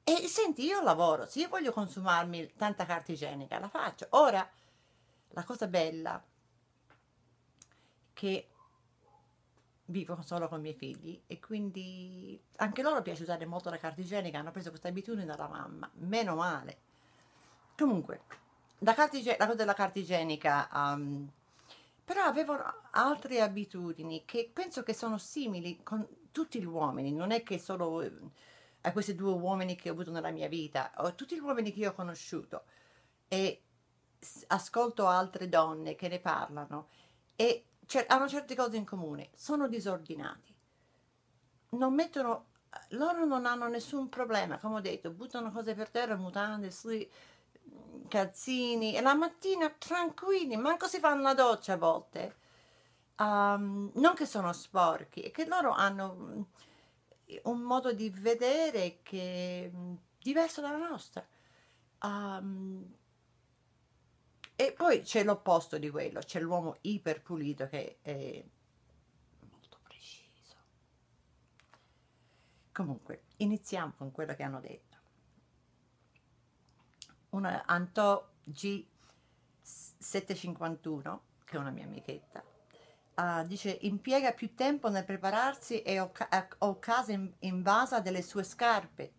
E 0.04 0.28
senti, 0.28 0.64
io 0.64 0.82
lavoro, 0.82 1.26
se 1.26 1.40
io 1.40 1.50
voglio 1.50 1.72
consumarmi 1.72 2.54
tanta 2.56 2.86
carta 2.86 3.12
igienica, 3.12 3.60
la 3.60 3.70
faccio. 3.70 4.06
Ora, 4.12 4.48
la 5.30 5.44
cosa 5.44 5.68
bella 5.68 6.24
che 8.14 8.50
vivo 9.86 10.20
solo 10.22 10.48
con 10.48 10.60
i 10.60 10.62
miei 10.62 10.74
figli 10.76 11.22
e 11.28 11.40
quindi 11.40 12.42
anche 12.58 12.82
loro 12.82 13.02
piace 13.02 13.24
usare 13.24 13.46
molto 13.46 13.70
la 13.70 13.78
carta 13.78 14.02
igienica, 14.02 14.40
hanno 14.40 14.52
preso 14.52 14.70
questa 14.70 14.88
abitudine 14.88 15.26
dalla 15.26 15.48
mamma, 15.48 15.90
meno 15.96 16.36
male. 16.36 16.85
Comunque, 17.78 18.22
la, 18.80 18.94
carta, 18.94 19.18
la 19.24 19.46
cosa 19.46 19.56
della 19.56 19.74
carta 19.74 20.00
igienica, 20.00 20.70
um, 20.72 21.30
però 22.04 22.24
avevano 22.24 22.64
altre 22.92 23.42
abitudini 23.42 24.24
che 24.26 24.50
penso 24.54 24.84
che 24.84 24.94
sono 24.94 25.18
simili 25.18 25.82
con 25.84 26.08
tutti 26.32 26.60
gli 26.60 26.66
uomini, 26.66 27.12
non 27.12 27.32
è 27.32 27.44
che 27.44 27.58
solo 27.60 28.02
eh, 28.02 28.12
a 28.82 28.92
questi 28.92 29.16
due 29.16 29.34
uomini 29.34 29.76
che 29.76 29.90
ho 29.90 29.94
avuto 29.94 30.12
nella 30.12 30.32
mia 30.32 30.48
vita, 30.48 30.92
o 30.98 31.16
tutti 31.16 31.36
gli 31.36 31.40
uomini 31.40 31.74
che 31.74 31.88
ho 31.88 31.94
conosciuto 31.94 32.64
e 33.28 33.62
ascolto 34.48 35.08
altre 35.08 35.50
donne 35.50 35.96
che 35.96 36.08
ne 36.08 36.20
parlano 36.20 36.88
e 37.36 37.66
cer- 37.86 38.10
hanno 38.12 38.28
certe 38.28 38.56
cose 38.56 38.78
in 38.78 38.86
comune, 38.86 39.30
sono 39.36 39.68
disordinati, 39.68 40.54
non 41.70 41.94
mettono, 41.94 42.46
loro 42.90 43.26
non 43.26 43.46
hanno 43.46 43.68
nessun 43.68 44.10
problema, 44.10 44.58
come 44.58 44.76
ho 44.76 44.82
detto, 44.82 45.12
buttano 45.12 45.52
cose 45.52 45.74
per 45.74 45.90
terra, 45.90 46.16
mutande, 46.16 46.70
sli- 46.70 47.10
calzini 48.08 48.96
e 48.96 49.02
la 49.02 49.14
mattina 49.14 49.70
tranquilli, 49.70 50.56
manco 50.58 50.88
si 50.88 51.00
fanno 51.00 51.22
la 51.22 51.34
doccia 51.34 51.74
a 51.74 51.78
volte. 51.78 52.36
Um, 53.18 53.92
non 53.96 54.14
che 54.14 54.26
sono 54.26 54.52
sporchi, 54.52 55.22
è 55.22 55.32
che 55.32 55.46
loro 55.46 55.72
hanno 55.72 56.16
mm, 56.16 56.42
un 57.44 57.62
modo 57.62 57.94
di 57.94 58.10
vedere 58.10 59.00
che 59.04 59.66
è 59.66 59.76
mm, 59.76 59.96
diverso 60.22 60.62
dalla 60.62 60.78
nostra. 60.78 61.26
Um, 62.02 62.94
e 64.58 64.74
poi 64.74 65.02
c'è 65.02 65.24
l'opposto 65.24 65.78
di 65.78 65.90
quello, 65.90 66.20
c'è 66.20 66.40
l'uomo 66.40 66.78
iperpulito 66.82 67.68
che 67.68 67.98
è 68.02 68.44
molto 69.50 69.80
preciso. 69.84 70.56
Comunque, 72.72 73.24
iniziamo 73.38 73.94
con 73.98 74.12
quello 74.12 74.34
che 74.34 74.44
hanno 74.44 74.60
detto 74.62 74.95
una 77.36 77.66
Antò 77.66 78.26
G751, 78.50 81.20
che 81.44 81.58
è 81.58 81.60
una 81.60 81.72
mia 81.72 81.86
amichetta, 81.86 82.44
uh, 83.16 83.46
dice 83.46 83.78
impiega 83.82 84.32
più 84.32 84.56
tempo 84.56 84.90
nel 84.90 85.06
prepararsi 85.06 85.82
e 85.82 86.00
ho, 86.00 86.12
ho 86.60 86.80
casa 86.80 87.12
in, 87.12 87.32
invasa 87.40 88.00
delle 88.00 88.22
sue 88.22 88.44
scarpe, 88.44 89.14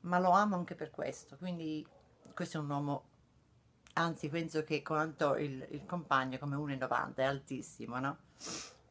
ma 0.00 0.18
lo 0.18 0.30
amo 0.30 0.56
anche 0.56 0.74
per 0.74 0.90
questo. 0.90 1.36
Quindi 1.36 1.86
questo 2.34 2.58
è 2.58 2.60
un 2.60 2.70
uomo, 2.70 3.04
anzi 3.94 4.28
penso 4.28 4.62
che 4.62 4.82
quanto 4.82 5.36
il, 5.36 5.66
il 5.70 5.86
compagno 5.86 6.38
come 6.38 6.56
1,90 6.56 7.14
è 7.14 7.24
altissimo, 7.24 7.98
no? 7.98 8.18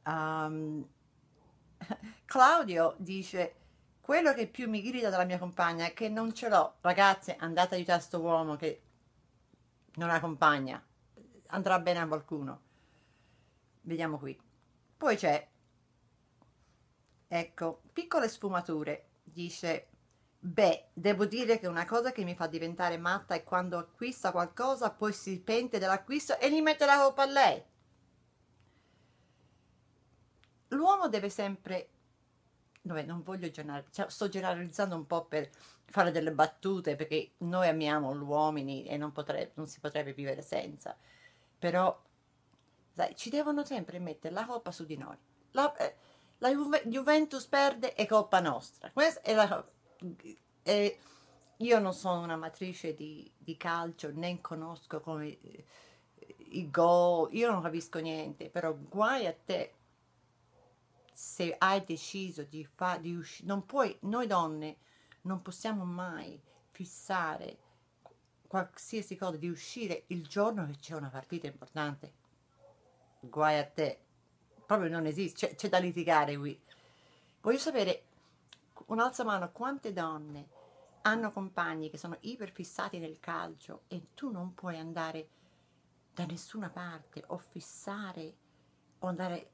Um, 0.06 0.84
Claudio 2.26 2.96
dice, 2.98 3.56
quello 4.08 4.34
che 4.34 4.48
più 4.48 4.70
mi 4.70 4.82
grida 4.82 5.10
dalla 5.10 5.26
mia 5.26 5.38
compagna 5.38 5.86
è 5.86 5.94
che 5.94 6.08
non 6.08 6.34
ce 6.34 6.48
l'ho. 6.48 6.76
Ragazze, 6.80 7.36
andate 7.36 7.74
a 7.74 7.76
aiutare 7.76 8.00
questo 8.00 8.22
uomo 8.22 8.56
che 8.56 8.82
non 9.96 10.10
ha 10.10 10.22
compagna. 10.22 10.82
Andrà 11.48 11.78
bene 11.80 12.00
a 12.00 12.08
qualcuno. 12.08 12.62
Vediamo 13.82 14.18
qui. 14.18 14.40
Poi 14.96 15.18
c'è, 15.18 15.46
ecco, 17.28 17.82
piccole 17.92 18.30
sfumature. 18.30 19.10
Dice, 19.24 19.88
beh, 20.40 20.86
devo 20.94 21.26
dire 21.26 21.60
che 21.60 21.68
una 21.68 21.86
cosa 21.86 22.14
che 22.14 22.24
mi 22.24 22.34
fa 22.34 22.48
diventare 22.48 22.98
matta 22.98 23.36
è 23.36 23.44
quando 23.44 23.78
acquista 23.78 24.32
qualcosa, 24.32 24.90
poi 24.90 25.12
si 25.12 25.38
pente 25.42 25.80
dell'acquisto 25.80 26.40
e 26.40 26.50
gli 26.50 26.62
mette 26.62 26.86
la 26.86 26.98
colpa 26.98 27.24
a 27.24 27.26
lei. 27.26 27.62
L'uomo 30.70 31.10
deve 31.10 31.30
sempre 31.30 31.90
Vabbè, 32.94 33.04
non 33.04 33.24
voglio 33.24 33.50
generalizzare, 33.50 33.94
cioè, 33.94 34.10
sto 34.10 34.30
generalizzando 34.30 34.96
un 34.96 35.06
po' 35.06 35.26
per 35.26 35.50
fare 35.86 36.12
delle 36.12 36.32
battute 36.32 36.96
perché 36.96 37.32
noi 37.40 37.68
amiamo 37.68 38.16
gli 38.16 38.22
uomini 38.22 38.86
e 38.86 38.98
non, 38.98 39.12
potrebbe, 39.12 39.52
non 39.56 39.68
si 39.68 39.80
potrebbe 39.80 40.14
vivere 40.14 40.42
senza, 40.42 40.96
però 41.58 42.00
sai, 42.94 43.16
ci 43.16 43.30
devono 43.30 43.64
sempre 43.64 44.00
mettere 44.00 44.34
la 44.34 44.46
colpa 44.46 44.72
su 44.72 44.86
di 44.86 44.98
noi. 44.98 45.16
La, 45.52 45.74
eh, 45.76 45.96
la 46.40 46.50
Juve, 46.50 46.84
Juventus 46.86 47.46
perde 47.48 47.94
è 47.94 48.06
colpa 48.06 48.40
nostra. 48.40 48.92
Questa 48.92 49.22
è 49.22 49.34
la, 49.34 49.66
eh, 50.64 51.00
io 51.58 51.80
non 51.80 51.94
sono 51.94 52.22
una 52.22 52.36
matrice 52.36 52.94
di, 52.94 53.32
di 53.38 53.58
calcio, 53.58 54.12
né 54.14 54.42
conosco 54.42 55.00
come 55.00 55.38
eh, 55.42 55.66
i 56.50 56.70
gol, 56.70 57.34
io 57.34 57.52
non 57.52 57.62
capisco 57.62 58.00
niente, 58.00 58.50
però 58.50 58.76
guai 58.76 59.26
a 59.26 59.34
te 59.34 59.77
se 61.20 61.56
hai 61.58 61.84
deciso 61.84 62.44
di 62.44 62.64
fare 62.64 63.02
di 63.02 63.16
uscire 63.16 63.48
non 63.48 63.66
puoi 63.66 63.98
noi 64.02 64.28
donne 64.28 64.78
non 65.22 65.42
possiamo 65.42 65.84
mai 65.84 66.40
fissare 66.70 67.58
qualsiasi 68.46 69.16
cosa 69.16 69.36
di 69.36 69.50
uscire 69.50 70.04
il 70.08 70.28
giorno 70.28 70.68
che 70.68 70.76
c'è 70.80 70.94
una 70.94 71.10
partita 71.10 71.48
importante. 71.48 72.14
Guai 73.20 73.58
a 73.58 73.66
te. 73.66 74.00
Proprio 74.64 74.92
non 74.92 75.08
esiste 75.08 75.48
c'è, 75.48 75.56
c'è 75.56 75.70
da 75.70 75.80
litigare 75.80 76.38
qui. 76.38 76.62
Voglio 77.42 77.58
sapere 77.58 78.04
un'altra 78.86 79.24
mano 79.24 79.52
quante 79.52 79.92
donne 79.94 80.50
hanno 81.02 81.32
compagni 81.32 81.90
che 81.90 81.98
sono 81.98 82.16
iperfissati 82.20 83.00
nel 83.00 83.20
calcio 83.20 83.86
e 83.88 84.10
tu 84.14 84.30
non 84.30 84.54
puoi 84.54 84.78
andare 84.78 85.30
da 86.14 86.26
nessuna 86.26 86.70
parte 86.70 87.24
o 87.26 87.40
fissare 87.40 88.36
o 89.00 89.08
andare 89.08 89.54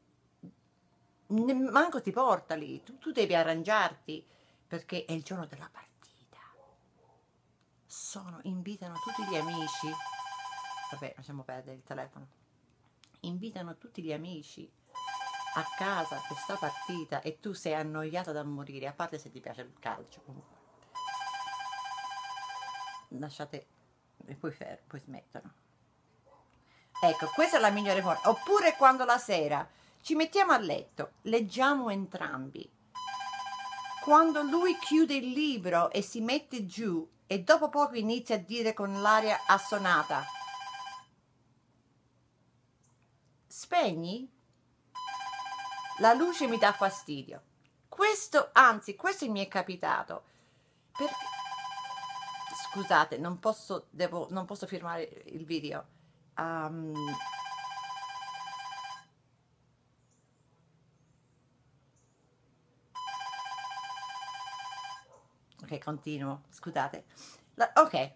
manco 1.34 2.02
ti 2.02 2.12
porta 2.12 2.56
lì, 2.56 2.84
tu, 2.84 2.98
tu 2.98 3.12
devi 3.12 3.36
arrangiarti 3.36 4.26
perché 4.68 5.06
è 5.06 5.12
il 5.12 5.24
giorno 5.24 5.46
della 5.46 5.70
partita. 5.72 6.38
Sono, 7.86 8.40
invitano 8.44 8.96
tutti 9.04 9.24
gli 9.30 9.36
amici, 9.36 9.90
vabbè 10.92 11.14
lasciamo 11.16 11.44
perdere 11.44 11.78
il 11.78 11.84
telefono, 11.84 12.28
invitano 13.22 13.78
tutti 13.78 14.02
gli 14.02 14.14
amici 14.14 14.70
a 15.56 15.64
casa 15.78 16.16
per 16.16 16.28
questa 16.28 16.56
partita 16.56 17.22
e 17.22 17.40
tu 17.40 17.54
sei 17.54 17.76
annoiata 17.76 18.32
da 18.32 18.44
morire, 18.44 18.88
a 18.88 18.94
parte 18.94 19.20
se 19.20 19.30
ti 19.32 19.40
piace 19.40 19.62
il 19.62 19.74
calcio 19.80 20.22
comunque. 20.22 20.62
Lasciate 23.10 23.68
e 24.26 24.36
poi, 24.36 24.52
fer- 24.52 24.82
poi 24.88 25.00
smettono. 25.00 25.54
Ecco, 27.04 27.28
questa 27.34 27.58
è 27.58 27.60
la 27.60 27.70
migliore 27.70 28.02
forma. 28.02 28.30
Oppure 28.30 28.76
quando 28.76 29.04
la 29.06 29.18
sera 29.18 29.68
ci 30.04 30.16
mettiamo 30.16 30.52
a 30.52 30.58
letto, 30.58 31.14
leggiamo 31.24 31.90
entrambi. 31.90 32.70
Quando 34.04 34.42
lui 34.42 34.78
chiude 34.78 35.16
il 35.16 35.32
libro 35.32 35.90
e 35.92 36.02
si 36.02 36.20
mette 36.20 36.66
giù 36.66 37.10
e 37.26 37.40
dopo 37.40 37.70
poco 37.70 37.96
inizia 37.96 38.36
a 38.36 38.40
dire 38.40 38.74
con 38.74 39.02
l'aria 39.02 39.46
assonata, 39.48 40.26
spegni? 43.48 44.30
La 46.00 46.12
luce 46.12 46.48
mi 46.48 46.58
dà 46.58 46.74
fastidio. 46.74 47.42
Questo, 47.88 48.50
anzi, 48.52 48.98
questo 48.98 49.30
mi 49.32 49.40
è 49.40 49.48
capitato. 49.48 50.24
Perché... 50.98 51.16
Scusate, 52.66 53.18
non 53.18 53.40
posso, 53.40 53.88
devo, 53.90 54.28
non 54.32 54.46
posso 54.46 54.68
firmare 54.68 55.24
il 55.28 55.46
video. 55.46 55.86
Um, 56.36 56.94
ok 65.74 65.80
continuo 65.80 66.44
scusate. 66.50 67.06
La, 67.56 67.72
ok. 67.76 68.12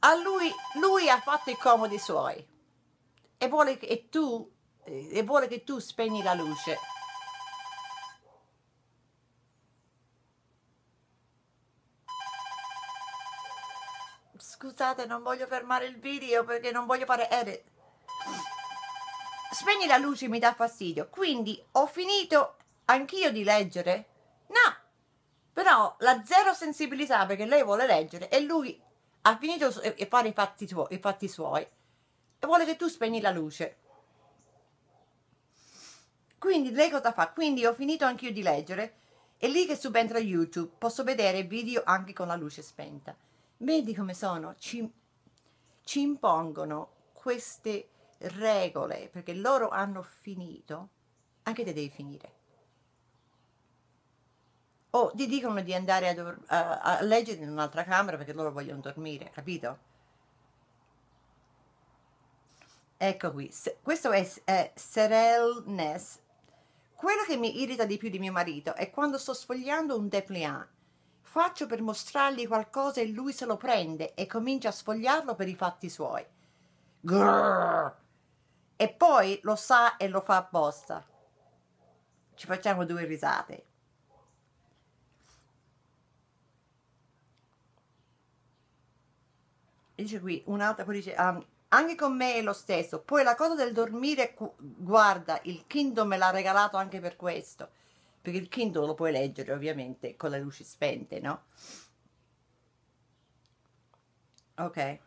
A 0.00 0.14
lui 0.14 0.50
lui 0.80 1.08
ha 1.08 1.20
fatto 1.20 1.50
i 1.50 1.56
comodi 1.56 1.98
suoi. 1.98 2.46
E 3.38 3.48
vuole 3.48 3.76
che 3.76 4.08
tu 4.08 4.50
e 4.84 5.22
vuole 5.24 5.48
che 5.48 5.64
tu 5.64 5.78
spegni 5.78 6.22
la 6.22 6.34
luce. 6.34 6.78
Scusate 14.38 15.06
non 15.06 15.22
voglio 15.22 15.46
fermare 15.46 15.86
il 15.86 15.98
video 15.98 16.44
perché 16.44 16.70
non 16.70 16.86
voglio 16.86 17.04
fare 17.04 17.28
edit. 17.30 17.62
Spegni 19.50 19.86
la 19.86 19.96
luce 19.96 20.28
mi 20.28 20.38
dà 20.38 20.54
fastidio. 20.54 21.08
Quindi 21.08 21.62
ho 21.72 21.86
finito 21.86 22.56
anch'io 22.86 23.32
di 23.32 23.42
leggere 23.42 24.15
però 25.56 25.96
la 26.00 26.22
zero 26.22 26.52
sensibilità 26.52 27.24
perché 27.24 27.46
lei 27.46 27.64
vuole 27.64 27.86
leggere 27.86 28.28
e 28.28 28.40
lui 28.40 28.78
ha 29.22 29.38
finito 29.38 29.80
e 29.80 30.04
fare 30.04 30.28
i 30.28 30.32
fatti, 30.34 30.66
tuoi, 30.66 30.88
i 30.90 30.98
fatti 30.98 31.28
suoi 31.28 31.62
e 31.62 32.46
vuole 32.46 32.66
che 32.66 32.76
tu 32.76 32.88
spegni 32.88 33.22
la 33.22 33.30
luce. 33.30 33.76
Quindi 36.38 36.72
lei 36.72 36.90
cosa 36.90 37.10
fa? 37.10 37.30
Quindi 37.30 37.64
ho 37.64 37.72
finito 37.72 38.04
anch'io 38.04 38.32
di 38.32 38.42
leggere 38.42 38.96
e 39.38 39.48
lì 39.48 39.64
che 39.64 39.76
subentra 39.76 40.18
YouTube 40.18 40.74
posso 40.76 41.04
vedere 41.04 41.44
video 41.44 41.80
anche 41.86 42.12
con 42.12 42.26
la 42.26 42.36
luce 42.36 42.60
spenta. 42.60 43.16
Vedi 43.56 43.94
come 43.94 44.12
sono? 44.12 44.56
Ci, 44.58 44.92
ci 45.84 46.00
impongono 46.02 46.90
queste 47.14 47.88
regole 48.18 49.08
perché 49.10 49.32
loro 49.32 49.70
hanno 49.70 50.02
finito, 50.02 50.88
anche 51.44 51.64
te 51.64 51.72
devi 51.72 51.88
finire 51.88 52.35
o 54.96 55.12
ti 55.14 55.26
dicono 55.26 55.60
di 55.60 55.74
andare 55.74 56.08
a, 56.08 56.36
a, 56.46 56.80
a 56.98 57.02
leggere 57.02 57.42
in 57.42 57.50
un'altra 57.50 57.84
camera 57.84 58.16
perché 58.16 58.32
loro 58.32 58.50
vogliono 58.50 58.80
dormire, 58.80 59.30
capito? 59.30 59.78
Ecco 62.96 63.30
qui, 63.32 63.52
questo 63.82 64.10
è, 64.10 64.26
è 64.44 64.72
Serel 64.74 65.64
Ness. 65.66 66.18
Quello 66.94 67.24
che 67.26 67.36
mi 67.36 67.60
irrita 67.60 67.84
di 67.84 67.98
più 67.98 68.08
di 68.08 68.18
mio 68.18 68.32
marito 68.32 68.74
è 68.74 68.90
quando 68.90 69.18
sto 69.18 69.34
sfogliando 69.34 69.98
un 69.98 70.08
dépliant. 70.08 70.66
Faccio 71.20 71.66
per 71.66 71.82
mostrargli 71.82 72.46
qualcosa 72.46 73.02
e 73.02 73.08
lui 73.08 73.34
se 73.34 73.44
lo 73.44 73.58
prende 73.58 74.14
e 74.14 74.26
comincia 74.26 74.70
a 74.70 74.72
sfogliarlo 74.72 75.34
per 75.34 75.48
i 75.48 75.54
fatti 75.54 75.90
suoi. 75.90 76.24
Grrr. 77.00 77.94
E 78.76 78.88
poi 78.88 79.38
lo 79.42 79.56
sa 79.56 79.98
e 79.98 80.08
lo 80.08 80.22
fa 80.22 80.38
apposta. 80.38 81.04
Ci 82.34 82.46
facciamo 82.46 82.86
due 82.86 83.04
risate. 83.04 83.66
Dice 90.02 90.20
qui 90.20 90.42
un'altra 90.46 90.84
poi 90.84 90.96
dice 90.96 91.14
um, 91.18 91.44
anche 91.68 91.94
con 91.96 92.16
me 92.16 92.34
è 92.34 92.42
lo 92.42 92.52
stesso. 92.52 93.00
Poi 93.00 93.22
la 93.24 93.34
cosa 93.34 93.54
del 93.54 93.72
dormire 93.72 94.36
guarda 94.58 95.40
il 95.44 95.64
Kindle 95.66 96.04
me 96.04 96.16
l'ha 96.16 96.30
regalato 96.30 96.76
anche 96.76 97.00
per 97.00 97.16
questo. 97.16 97.70
Perché 98.20 98.38
il 98.38 98.48
Kindle 98.48 98.86
lo 98.86 98.94
puoi 98.94 99.12
leggere 99.12 99.52
ovviamente 99.52 100.16
con 100.16 100.30
le 100.30 100.38
luci 100.38 100.64
spente 100.64 101.20
no? 101.20 101.44
Ok. 104.58 104.98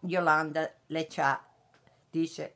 Yolanda 0.00 0.70
Leccia 0.86 1.44
dice 2.10 2.54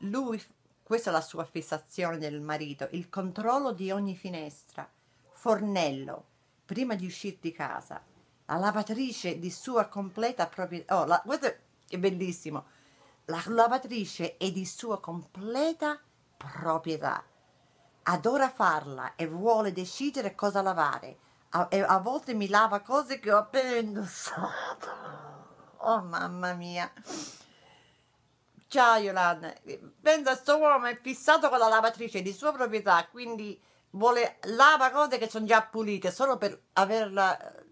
lui 0.00 0.42
questa 0.82 1.10
è 1.10 1.12
la 1.12 1.20
sua 1.20 1.44
fissazione 1.44 2.18
del 2.18 2.40
marito 2.40 2.86
il 2.92 3.08
controllo 3.08 3.72
di 3.72 3.90
ogni 3.90 4.14
finestra. 4.16 4.88
Fornello 5.32 6.24
prima 6.64 6.94
di 6.94 7.06
uscire 7.06 7.38
di 7.40 7.52
casa 7.52 8.02
la 8.46 8.56
lavatrice 8.56 9.38
di 9.38 9.50
sua 9.50 9.86
completa 9.86 10.46
proprietà. 10.46 11.00
Oh, 11.00 11.04
la, 11.04 11.20
questo 11.24 11.54
è 11.88 11.98
bellissimo. 11.98 12.66
La 13.26 13.42
lavatrice 13.46 14.36
è 14.36 14.50
di 14.50 14.64
sua 14.64 15.00
completa 15.00 16.00
proprietà. 16.36 17.24
Adora 18.04 18.48
farla 18.50 19.14
e 19.16 19.26
vuole 19.26 19.72
decidere 19.72 20.34
cosa 20.34 20.62
lavare. 20.62 21.18
a, 21.50 21.68
a 21.68 21.98
volte 21.98 22.34
mi 22.34 22.48
lava 22.48 22.80
cose 22.80 23.18
che 23.18 23.32
ho 23.32 23.38
appena 23.38 23.76
indossato. 23.76 24.88
Oh 25.78 26.02
mamma 26.02 26.52
mia. 26.52 26.90
Ciao 28.68 28.98
Yolanda, 28.98 29.54
pensa 30.00 30.34
sto 30.34 30.58
uomo 30.58 30.86
è 30.86 30.98
fissato 31.00 31.48
con 31.48 31.58
la 31.58 31.68
lavatrice 31.68 32.20
di 32.20 32.32
sua 32.32 32.52
proprietà, 32.52 33.06
quindi 33.08 33.60
vuole 33.90 34.38
lava 34.42 34.90
cose 34.90 35.18
che 35.18 35.28
sono 35.30 35.46
già 35.46 35.62
pulite 35.62 36.10
solo 36.10 36.36
per 36.36 36.60
avere 36.72 37.65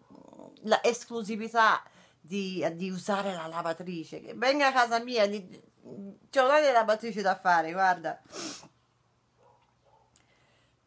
la, 0.65 0.81
la 0.81 0.83
esclusività 0.83 1.83
di, 2.21 2.67
di, 2.75 2.91
usare 2.91 3.35
la 3.35 3.47
lavatrice. 3.47 4.35
Venga 4.35 4.69
a 4.69 4.73
casa 4.73 4.99
mia, 5.01 5.27
c'è 5.29 6.43
una 6.43 6.61
lavatrice 6.73 7.23
da 7.23 7.39
fare, 7.39 7.73
guarda. 7.73 8.21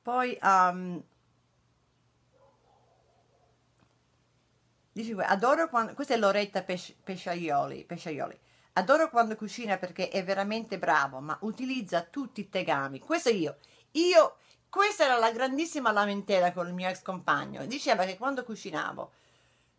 Poi 0.02 0.38
um, 0.42 1.04
dice, 4.92 5.14
adoro 5.14 5.70
quando 5.70 5.94
questa 5.94 6.14
è 6.14 6.18
Loretta 6.18 6.64
Pes- 6.64 6.96
Pesciaioli, 7.04 7.84
Pesciaioli. 7.84 8.40
Adoro 8.74 9.10
quando 9.10 9.36
cucina 9.36 9.78
perché 9.78 10.10
è 10.10 10.24
veramente 10.24 10.78
bravo, 10.78 11.20
ma 11.20 11.38
utilizza 11.42 12.04
tutti 12.04 12.42
i 12.42 12.50
tegami. 12.50 13.00
Questo 13.00 13.30
io. 13.30 13.58
Io 13.92 14.38
questa 14.70 15.06
era 15.06 15.18
la 15.18 15.32
grandissima 15.32 15.92
lamentela 15.92 16.54
con 16.54 16.68
il 16.68 16.74
mio 16.74 16.88
ex 16.88 17.02
compagno. 17.02 17.66
Diceva 17.66 18.06
che 18.06 18.18
quando 18.18 18.44
cucinavo 18.44 19.12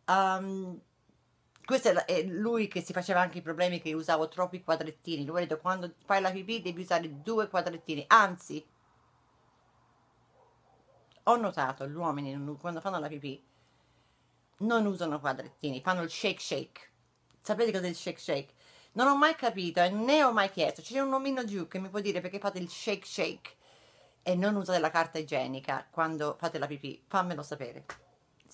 um, 0.08 0.80
questo 1.64 2.06
è 2.06 2.22
lui 2.22 2.68
che 2.68 2.80
si 2.80 2.92
faceva 2.92 3.20
anche 3.20 3.38
i 3.38 3.42
problemi 3.42 3.80
che 3.80 3.92
usavo 3.92 4.28
troppi 4.28 4.62
quadrettini. 4.62 5.24
Lui 5.24 5.36
ha 5.36 5.46
detto 5.46 5.58
quando 5.60 5.94
fai 6.04 6.20
la 6.20 6.30
pipì 6.30 6.62
devi 6.62 6.82
usare 6.82 7.22
due 7.22 7.48
quadrettini. 7.48 8.04
Anzi, 8.08 8.66
ho 11.24 11.36
notato 11.36 11.86
gli 11.86 11.94
uomini 11.94 12.56
quando 12.58 12.80
fanno 12.80 12.98
la 12.98 13.08
pipì 13.08 13.46
non 14.58 14.86
usano 14.86 15.20
quadrettini, 15.20 15.80
fanno 15.82 16.02
il 16.02 16.10
shake 16.10 16.40
shake. 16.40 16.90
Sapete 17.40 17.70
cos'è 17.70 17.88
il 17.88 17.94
shake 17.94 18.18
shake? 18.18 18.54
Non 18.92 19.06
ho 19.06 19.16
mai 19.16 19.34
capito 19.36 19.80
e 19.80 19.90
né 19.90 20.24
ho 20.24 20.32
mai 20.32 20.50
chiesto. 20.50 20.82
C'è 20.82 21.00
un 21.00 21.12
omino 21.12 21.44
giù 21.44 21.68
che 21.68 21.78
mi 21.78 21.88
può 21.88 22.00
dire 22.00 22.20
perché 22.20 22.38
fate 22.38 22.58
il 22.58 22.68
shake 22.68 23.06
shake 23.06 23.56
e 24.22 24.34
non 24.34 24.56
usate 24.56 24.78
la 24.78 24.90
carta 24.90 25.18
igienica 25.18 25.86
quando 25.90 26.36
fate 26.38 26.58
la 26.58 26.66
pipì. 26.66 27.04
Fammelo 27.06 27.42
sapere. 27.42 27.84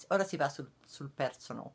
Ora 0.08 0.24
si 0.24 0.36
va 0.36 0.48
sul, 0.48 0.70
sul 0.86 1.10
personal. 1.10 1.70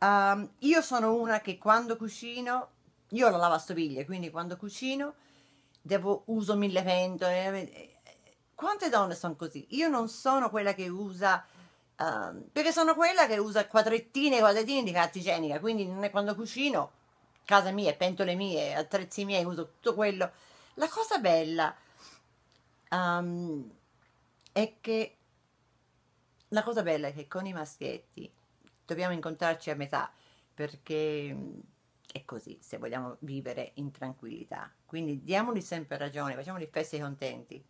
Um, 0.00 0.48
io 0.58 0.80
sono 0.80 1.14
una 1.14 1.40
che 1.40 1.58
quando 1.58 1.96
cucino, 1.96 2.68
io 3.08 3.26
ho 3.26 3.30
la 3.30 3.36
lavastoviglie, 3.36 4.04
quindi 4.04 4.30
quando 4.30 4.56
cucino 4.56 5.14
devo, 5.80 6.22
uso 6.26 6.54
mille 6.54 6.82
pentole. 6.82 7.96
Quante 8.54 8.88
donne 8.88 9.14
sono 9.14 9.34
così? 9.34 9.66
Io 9.70 9.88
non 9.88 10.08
sono 10.08 10.50
quella 10.50 10.74
che 10.74 10.88
usa, 10.88 11.44
um, 11.98 12.44
perché 12.52 12.72
sono 12.72 12.94
quella 12.94 13.26
che 13.26 13.38
usa 13.38 13.66
quadrettine 13.66 14.36
e 14.36 14.40
quadrettini 14.40 14.84
di 14.84 14.92
carta 14.92 15.18
igienica, 15.18 15.60
quindi 15.60 15.86
non 15.86 16.04
è 16.04 16.10
quando 16.10 16.34
cucino, 16.34 16.92
casa 17.44 17.70
mia, 17.70 17.94
pentole 17.94 18.34
mie, 18.34 18.74
attrezzi 18.74 19.24
miei, 19.24 19.44
uso 19.44 19.64
tutto 19.66 19.94
quello. 19.94 20.30
La 20.74 20.88
cosa 20.88 21.18
bella 21.18 21.74
um, 22.90 23.68
è 24.52 24.74
che 24.80 25.17
la 26.48 26.62
cosa 26.62 26.82
bella 26.82 27.08
è 27.08 27.14
che 27.14 27.28
con 27.28 27.46
i 27.46 27.52
maschietti 27.52 28.32
dobbiamo 28.84 29.12
incontrarci 29.12 29.70
a 29.70 29.76
metà 29.76 30.10
perché 30.54 31.32
mm, 31.32 31.58
è 32.12 32.24
così 32.24 32.58
se 32.60 32.78
vogliamo 32.78 33.16
vivere 33.20 33.72
in 33.74 33.90
tranquillità. 33.90 34.72
Quindi 34.86 35.22
diamoli 35.22 35.60
sempre 35.60 35.98
ragione, 35.98 36.34
facciamoli 36.34 36.68
feste 36.70 36.98
contenti. 36.98 37.64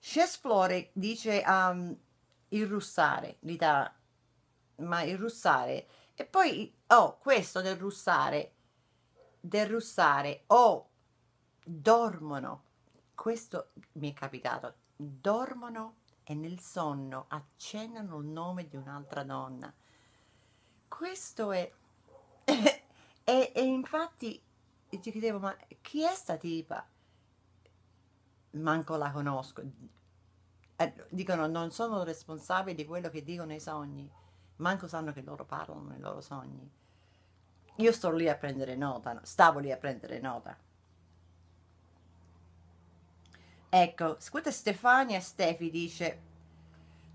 Flore 0.00 0.90
dice 0.92 1.42
um, 1.46 1.96
il 2.48 2.66
russare, 2.66 3.36
dà, 3.40 3.92
ma 4.76 5.02
il 5.02 5.18
russare, 5.18 5.86
e 6.14 6.24
poi, 6.24 6.72
oh, 6.88 7.18
questo 7.18 7.60
del 7.60 7.76
russare, 7.76 8.52
del 9.40 9.66
russare, 9.66 10.44
oh, 10.48 10.88
dormono, 11.64 12.64
questo 13.14 13.70
mi 13.94 14.12
è 14.12 14.14
capitato, 14.14 14.74
dormono 14.96 15.96
e 16.30 16.34
nel 16.34 16.60
sonno 16.60 17.24
accennano 17.28 18.18
il 18.18 18.26
nome 18.26 18.68
di 18.68 18.76
un'altra 18.76 19.22
donna 19.22 19.72
questo 20.98 21.52
è... 21.52 21.70
e, 22.44 23.52
e, 23.54 23.62
infatti 23.62 24.42
ti 24.88 25.10
chiedevo, 25.10 25.38
ma 25.38 25.56
chi 25.80 26.02
è 26.02 26.12
sta 26.14 26.36
tipa? 26.36 26.84
Manco 28.50 28.96
la 28.96 29.10
conosco. 29.12 29.62
Eh, 30.76 30.94
dicono, 31.10 31.46
non 31.46 31.70
sono 31.70 32.02
responsabili 32.02 32.74
di 32.74 32.84
quello 32.84 33.10
che 33.10 33.22
dicono 33.22 33.54
i 33.54 33.60
sogni. 33.60 34.10
Manco 34.56 34.88
sanno 34.88 35.12
che 35.12 35.22
loro 35.22 35.44
parlano 35.44 35.90
nei 35.90 36.00
loro 36.00 36.20
sogni. 36.20 36.68
Io 37.76 37.92
sto 37.92 38.10
lì 38.10 38.28
a 38.28 38.34
prendere 38.34 38.74
nota, 38.74 39.20
stavo 39.22 39.60
lì 39.60 39.70
a 39.70 39.76
prendere 39.76 40.18
nota. 40.18 40.58
Ecco, 43.70 44.16
scusa 44.18 44.50
Stefania 44.50 45.20
Stefi 45.20 45.70
dice, 45.70 46.22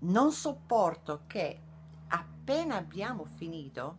non 0.00 0.30
sopporto 0.30 1.22
che 1.26 1.60
appena 2.08 2.76
abbiamo 2.76 3.24
finito 3.24 3.98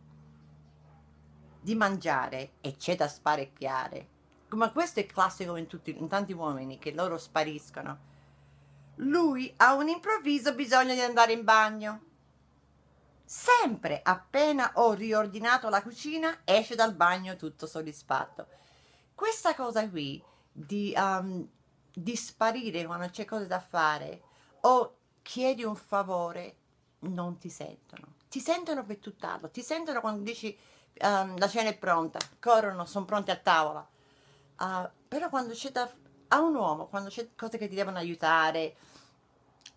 di 1.60 1.76
mangiare 1.76 2.54
e 2.62 2.78
c'è 2.78 2.96
da 2.96 3.10
sparecchiare, 3.10 4.08
ma 4.50 4.72
questo 4.72 5.02
è 5.02 5.06
classico 5.06 5.58
in, 5.58 5.68
tutti, 5.68 5.98
in 5.98 6.08
tanti 6.08 6.32
uomini 6.32 6.78
che 6.78 6.94
loro 6.94 7.18
spariscono, 7.18 8.14
lui 8.98 9.52
ha 9.58 9.74
un 9.74 9.90
improvviso 9.90 10.54
bisogno 10.54 10.94
di 10.94 11.02
andare 11.02 11.34
in 11.34 11.44
bagno. 11.44 12.04
Sempre 13.26 14.00
appena 14.02 14.72
ho 14.76 14.94
riordinato 14.94 15.68
la 15.68 15.82
cucina, 15.82 16.42
esce 16.46 16.76
dal 16.76 16.94
bagno 16.94 17.36
tutto 17.36 17.66
soddisfatto. 17.66 18.48
Questa 19.14 19.56
cosa 19.56 19.90
qui 19.90 20.24
di, 20.52 20.94
um, 20.96 21.50
di 21.96 22.16
sparire 22.16 22.86
quando 22.86 23.10
c'è 23.10 23.26
cose 23.26 23.48
da 23.48 23.60
fare 23.60 24.22
o 24.62 24.96
chiedi 25.22 25.64
un 25.64 25.76
favore, 25.76 26.56
non 27.00 27.38
ti 27.38 27.50
sentono 27.50 28.16
ti 28.36 28.42
sentono 28.42 28.84
per 28.84 28.98
tutt'altro, 28.98 29.50
ti 29.50 29.62
sentono 29.62 30.02
quando 30.02 30.22
dici 30.22 30.58
um, 31.02 31.38
la 31.38 31.48
cena 31.48 31.70
è 31.70 31.78
pronta, 31.78 32.20
corrono, 32.38 32.84
sono 32.84 33.06
pronti 33.06 33.32
a 33.32 33.38
tavola. 33.38 33.88
Uh, 34.60 34.90
però 35.08 35.30
quando 35.30 35.54
c'è 35.54 35.72
da, 35.72 35.90
a 36.28 36.42
un 36.42 36.54
uomo, 36.54 36.88
quando 36.88 37.08
c'è 37.08 37.30
cose 37.34 37.58
che 37.58 37.70
ti 37.70 37.76
devono 37.76 37.98
aiutare 37.98 38.76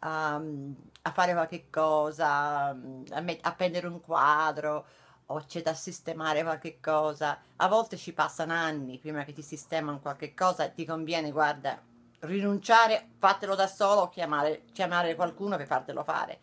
um, 0.00 0.74
a 1.02 1.12
fare 1.12 1.34
qualche 1.34 1.70
cosa, 1.70 2.70
a, 2.70 3.20
met- 3.20 3.46
a 3.46 3.52
prendere 3.52 3.86
un 3.86 4.00
quadro, 4.00 4.86
o 5.26 5.44
c'è 5.46 5.62
da 5.62 5.74
sistemare 5.74 6.42
qualche 6.42 6.80
cosa, 6.80 7.40
a 7.54 7.68
volte 7.68 7.96
ci 7.96 8.12
passano 8.12 8.54
anni 8.54 8.98
prima 8.98 9.22
che 9.22 9.32
ti 9.32 9.42
sistemano 9.42 10.00
qualche 10.00 10.34
cosa 10.34 10.64
e 10.64 10.74
ti 10.74 10.84
conviene, 10.84 11.30
guarda, 11.30 11.80
rinunciare, 12.20 13.10
fatelo 13.18 13.54
da 13.54 13.66
solo, 13.66 14.08
chiamare, 14.08 14.64
chiamare 14.72 15.14
qualcuno 15.14 15.56
per 15.56 15.66
fartelo 15.66 16.02
fare. 16.02 16.40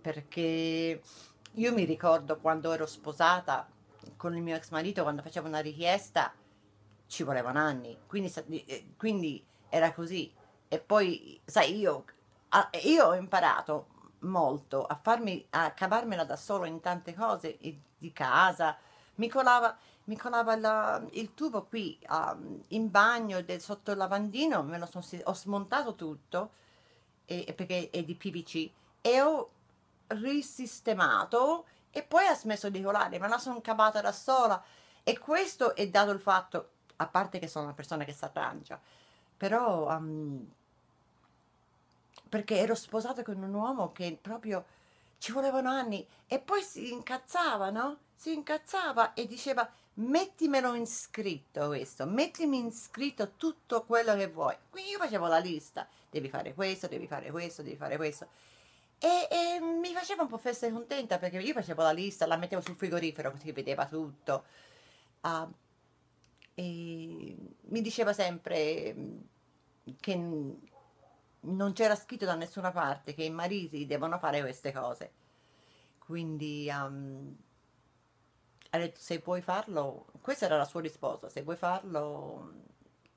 Perché 0.00 1.02
io 1.52 1.72
mi 1.72 1.84
ricordo 1.84 2.38
quando 2.38 2.72
ero 2.72 2.86
sposata 2.86 3.68
con 4.16 4.36
il 4.36 4.42
mio 4.42 4.56
ex 4.56 4.70
marito, 4.70 5.02
quando 5.02 5.22
facevo 5.22 5.46
una 5.46 5.60
richiesta, 5.60 6.32
ci 7.06 7.22
volevano 7.22 7.58
anni, 7.58 7.98
quindi, 8.06 8.32
eh, 8.66 8.92
quindi 8.96 9.44
era 9.68 9.92
così. 9.92 10.32
E 10.68 10.78
poi, 10.78 11.40
sai, 11.44 11.78
io, 11.78 12.04
io 12.84 13.06
ho 13.06 13.14
imparato 13.14 13.88
molto 14.20 14.84
a 14.84 14.98
farmi, 15.00 15.44
a 15.50 15.72
cavarmela 15.72 16.24
da 16.24 16.36
solo 16.36 16.64
in 16.64 16.80
tante 16.80 17.14
cose 17.14 17.58
di 17.58 18.12
casa. 18.12 18.76
Mi 19.16 19.28
colava, 19.28 19.76
mi 20.10 20.16
colava 20.16 20.56
la, 20.56 21.00
il 21.12 21.34
tubo 21.34 21.66
qui 21.66 21.96
um, 22.08 22.60
in 22.68 22.90
bagno 22.90 23.42
del, 23.42 23.60
sotto 23.60 23.92
il 23.92 23.96
lavandino, 23.96 24.64
me 24.64 24.76
lo 24.76 24.86
son, 24.86 25.04
ho 25.22 25.34
smontato 25.34 25.94
tutto 25.94 26.50
e, 27.26 27.54
perché 27.56 27.90
è 27.90 28.02
di 28.02 28.16
PVC 28.16 28.70
e 29.00 29.20
ho 29.20 29.50
risistemato 30.08 31.66
e 31.92 32.02
poi 32.02 32.26
ha 32.26 32.34
smesso 32.34 32.68
di 32.70 32.82
colare, 32.82 33.20
me 33.20 33.28
la 33.28 33.38
sono 33.38 33.60
cavata 33.60 34.00
da 34.00 34.10
sola 34.10 34.60
e 35.04 35.16
questo 35.16 35.76
è 35.76 35.88
dato 35.88 36.10
il 36.10 36.20
fatto, 36.20 36.70
a 36.96 37.06
parte 37.06 37.38
che 37.38 37.46
sono 37.46 37.66
una 37.66 37.74
persona 37.74 38.02
che 38.02 38.12
si 38.12 38.24
arrangia, 38.24 38.80
però 39.36 39.96
um, 39.96 40.44
perché 42.28 42.58
ero 42.58 42.74
sposata 42.74 43.22
con 43.22 43.40
un 43.40 43.54
uomo 43.54 43.92
che 43.92 44.18
proprio 44.20 44.64
ci 45.18 45.30
volevano 45.30 45.68
anni 45.70 46.04
e 46.26 46.40
poi 46.40 46.62
si 46.62 46.90
incazzava, 46.90 47.70
no? 47.70 47.98
Si 48.16 48.32
incazzava 48.32 49.14
e 49.14 49.28
diceva 49.28 49.70
mettimelo 49.94 50.74
in 50.74 50.86
scritto 50.86 51.68
questo, 51.68 52.06
mettimi 52.06 52.58
in 52.58 52.72
scritto 52.72 53.32
tutto 53.36 53.84
quello 53.84 54.14
che 54.14 54.28
vuoi. 54.28 54.56
Quindi 54.70 54.90
io 54.90 54.98
facevo 54.98 55.26
la 55.26 55.38
lista, 55.38 55.86
devi 56.08 56.28
fare 56.28 56.54
questo, 56.54 56.86
devi 56.88 57.06
fare 57.06 57.30
questo, 57.30 57.62
devi 57.62 57.76
fare 57.76 57.96
questo 57.96 58.28
e, 59.02 59.28
e, 59.30 59.60
mi 59.60 59.94
faceva 59.94 60.22
un 60.22 60.28
po' 60.28 60.36
festa 60.36 60.66
e 60.66 60.72
contenta 60.72 61.18
perché 61.18 61.38
io 61.38 61.54
facevo 61.54 61.82
la 61.82 61.90
lista, 61.92 62.26
la 62.26 62.36
mettevo 62.36 62.60
sul 62.60 62.76
frigorifero 62.76 63.30
così 63.30 63.50
vedeva 63.50 63.86
tutto. 63.86 64.44
Uh, 65.22 65.50
e 66.54 67.36
mi 67.60 67.80
diceva 67.80 68.12
sempre 68.12 68.94
mm, 68.94 69.18
che 70.00 70.14
non 71.40 71.72
c'era 71.72 71.96
scritto 71.96 72.26
da 72.26 72.34
nessuna 72.34 72.70
parte 72.72 73.14
che 73.14 73.24
i 73.24 73.30
mariti 73.30 73.86
devono 73.86 74.18
fare 74.18 74.40
queste 74.42 74.70
cose. 74.70 75.12
Quindi 75.98 76.68
um, 76.70 77.34
ha 78.70 78.78
detto 78.78 79.00
se 79.00 79.20
puoi 79.20 79.42
farlo, 79.42 80.06
questa 80.20 80.46
era 80.46 80.56
la 80.56 80.64
sua 80.64 80.80
risposta, 80.80 81.28
se 81.28 81.42
vuoi 81.42 81.56
farlo, 81.56 82.52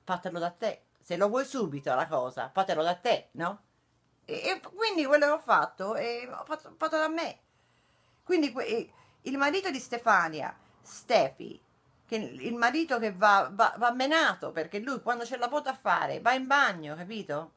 fatelo 0.02 0.38
da 0.38 0.50
te. 0.50 0.82
Se 1.00 1.16
lo 1.16 1.28
vuoi 1.28 1.44
subito 1.44 1.94
la 1.94 2.08
cosa, 2.08 2.50
fatelo 2.52 2.82
da 2.82 2.94
te, 2.94 3.28
no? 3.32 3.62
E, 4.24 4.34
e 4.34 4.60
quindi 4.74 5.04
quello 5.04 5.26
che 5.26 5.32
ho 5.32 5.38
fatto 5.38 5.94
è 5.94 6.28
fatto, 6.44 6.74
fatto 6.76 6.96
da 6.96 7.08
me. 7.08 7.38
Quindi 8.22 8.52
il 9.22 9.36
marito 9.36 9.70
di 9.70 9.78
Stefania, 9.78 10.56
Stefi, 10.80 11.60
che 12.06 12.16
il 12.16 12.54
marito 12.54 12.98
che 12.98 13.12
va, 13.12 13.50
va, 13.52 13.74
va 13.78 13.92
menato 13.92 14.50
perché 14.50 14.78
lui 14.78 15.00
quando 15.02 15.24
ce 15.24 15.36
la 15.36 15.48
può 15.48 15.58
a 15.58 15.74
fare 15.74 16.20
va 16.20 16.32
in 16.32 16.46
bagno, 16.46 16.94
capito? 16.96 17.52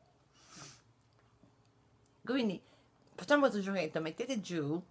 Quindi 2.24 2.61
facciamo 3.15 3.41
questo 3.41 3.60
giochetto, 3.60 4.02
mettete 4.02 4.40
giù 4.41 4.82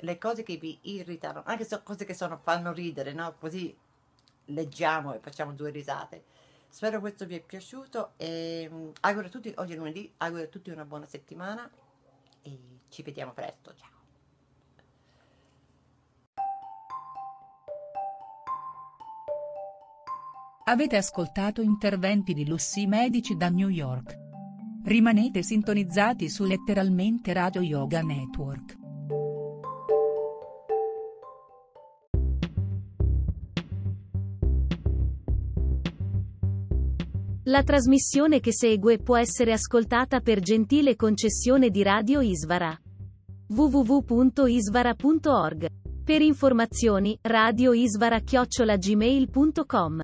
le 0.00 0.18
cose 0.18 0.42
che 0.42 0.56
vi 0.56 0.78
irritano, 0.82 1.42
anche 1.44 1.64
se 1.64 1.82
cose 1.82 2.04
che 2.04 2.14
sono, 2.14 2.38
fanno 2.42 2.72
ridere, 2.72 3.12
no? 3.12 3.34
Così 3.38 3.76
leggiamo 4.46 5.14
e 5.14 5.18
facciamo 5.20 5.52
due 5.52 5.70
risate. 5.70 6.24
Spero 6.68 7.00
questo 7.00 7.26
vi 7.26 7.34
è 7.36 7.40
piaciuto 7.40 8.12
e 8.16 8.68
um, 8.70 8.92
auguro 9.00 9.26
a 9.26 9.30
tutti, 9.30 9.52
oggi 9.56 9.72
è 9.72 9.76
lunedì, 9.76 10.12
auguro 10.18 10.44
a 10.44 10.46
tutti 10.46 10.70
una 10.70 10.84
buona 10.84 11.06
settimana 11.06 11.68
e 12.42 12.58
ci 12.88 13.02
vediamo 13.02 13.32
presto, 13.32 13.74
ciao! 13.74 13.98
Avete 20.64 20.96
ascoltato 20.96 21.62
interventi 21.62 22.32
di 22.32 22.46
Lussi 22.46 22.86
Medici 22.86 23.36
da 23.36 23.48
New 23.48 23.68
York. 23.68 24.16
Rimanete 24.84 25.42
sintonizzati 25.42 26.28
su 26.28 26.44
letteralmente 26.44 27.32
Radio 27.32 27.60
Yoga 27.60 28.02
Network. 28.02 28.89
La 37.50 37.62
trasmissione 37.64 38.38
che 38.38 38.52
segue 38.52 38.98
può 38.98 39.16
essere 39.16 39.50
ascoltata 39.50 40.20
per 40.20 40.38
gentile 40.38 40.94
concessione 40.94 41.70
di 41.70 41.82
Radio 41.82 42.20
Isvara. 42.20 42.72
www.isvara.org. 43.48 45.66
Per 46.04 46.22
informazioni, 46.22 47.18
radioisvara-gmail.com. 47.20 50.00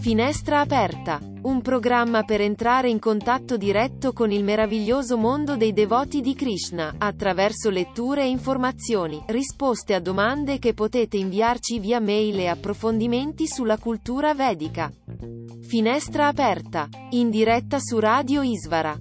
Finestra 0.00 0.60
aperta, 0.60 1.20
un 1.42 1.62
programma 1.62 2.22
per 2.22 2.40
entrare 2.40 2.90
in 2.90 2.98
contatto 2.98 3.56
diretto 3.56 4.12
con 4.12 4.30
il 4.30 4.44
meraviglioso 4.44 5.16
mondo 5.16 5.56
dei 5.56 5.72
devoti 5.72 6.20
di 6.20 6.34
Krishna, 6.34 6.94
attraverso 6.98 7.70
letture 7.70 8.22
e 8.22 8.28
informazioni, 8.28 9.22
risposte 9.26 9.94
a 9.94 10.00
domande 10.00 10.58
che 10.58 10.74
potete 10.74 11.16
inviarci 11.16 11.78
via 11.78 12.00
mail 12.00 12.38
e 12.38 12.48
approfondimenti 12.48 13.46
sulla 13.46 13.78
cultura 13.78 14.34
vedica. 14.34 14.92
Finestra 15.62 16.26
aperta, 16.26 16.88
in 17.10 17.30
diretta 17.30 17.78
su 17.78 17.98
Radio 17.98 18.42
Isvara. 18.42 18.98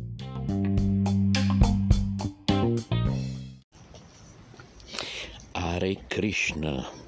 Hare 5.52 5.98
Krishna 6.08 7.00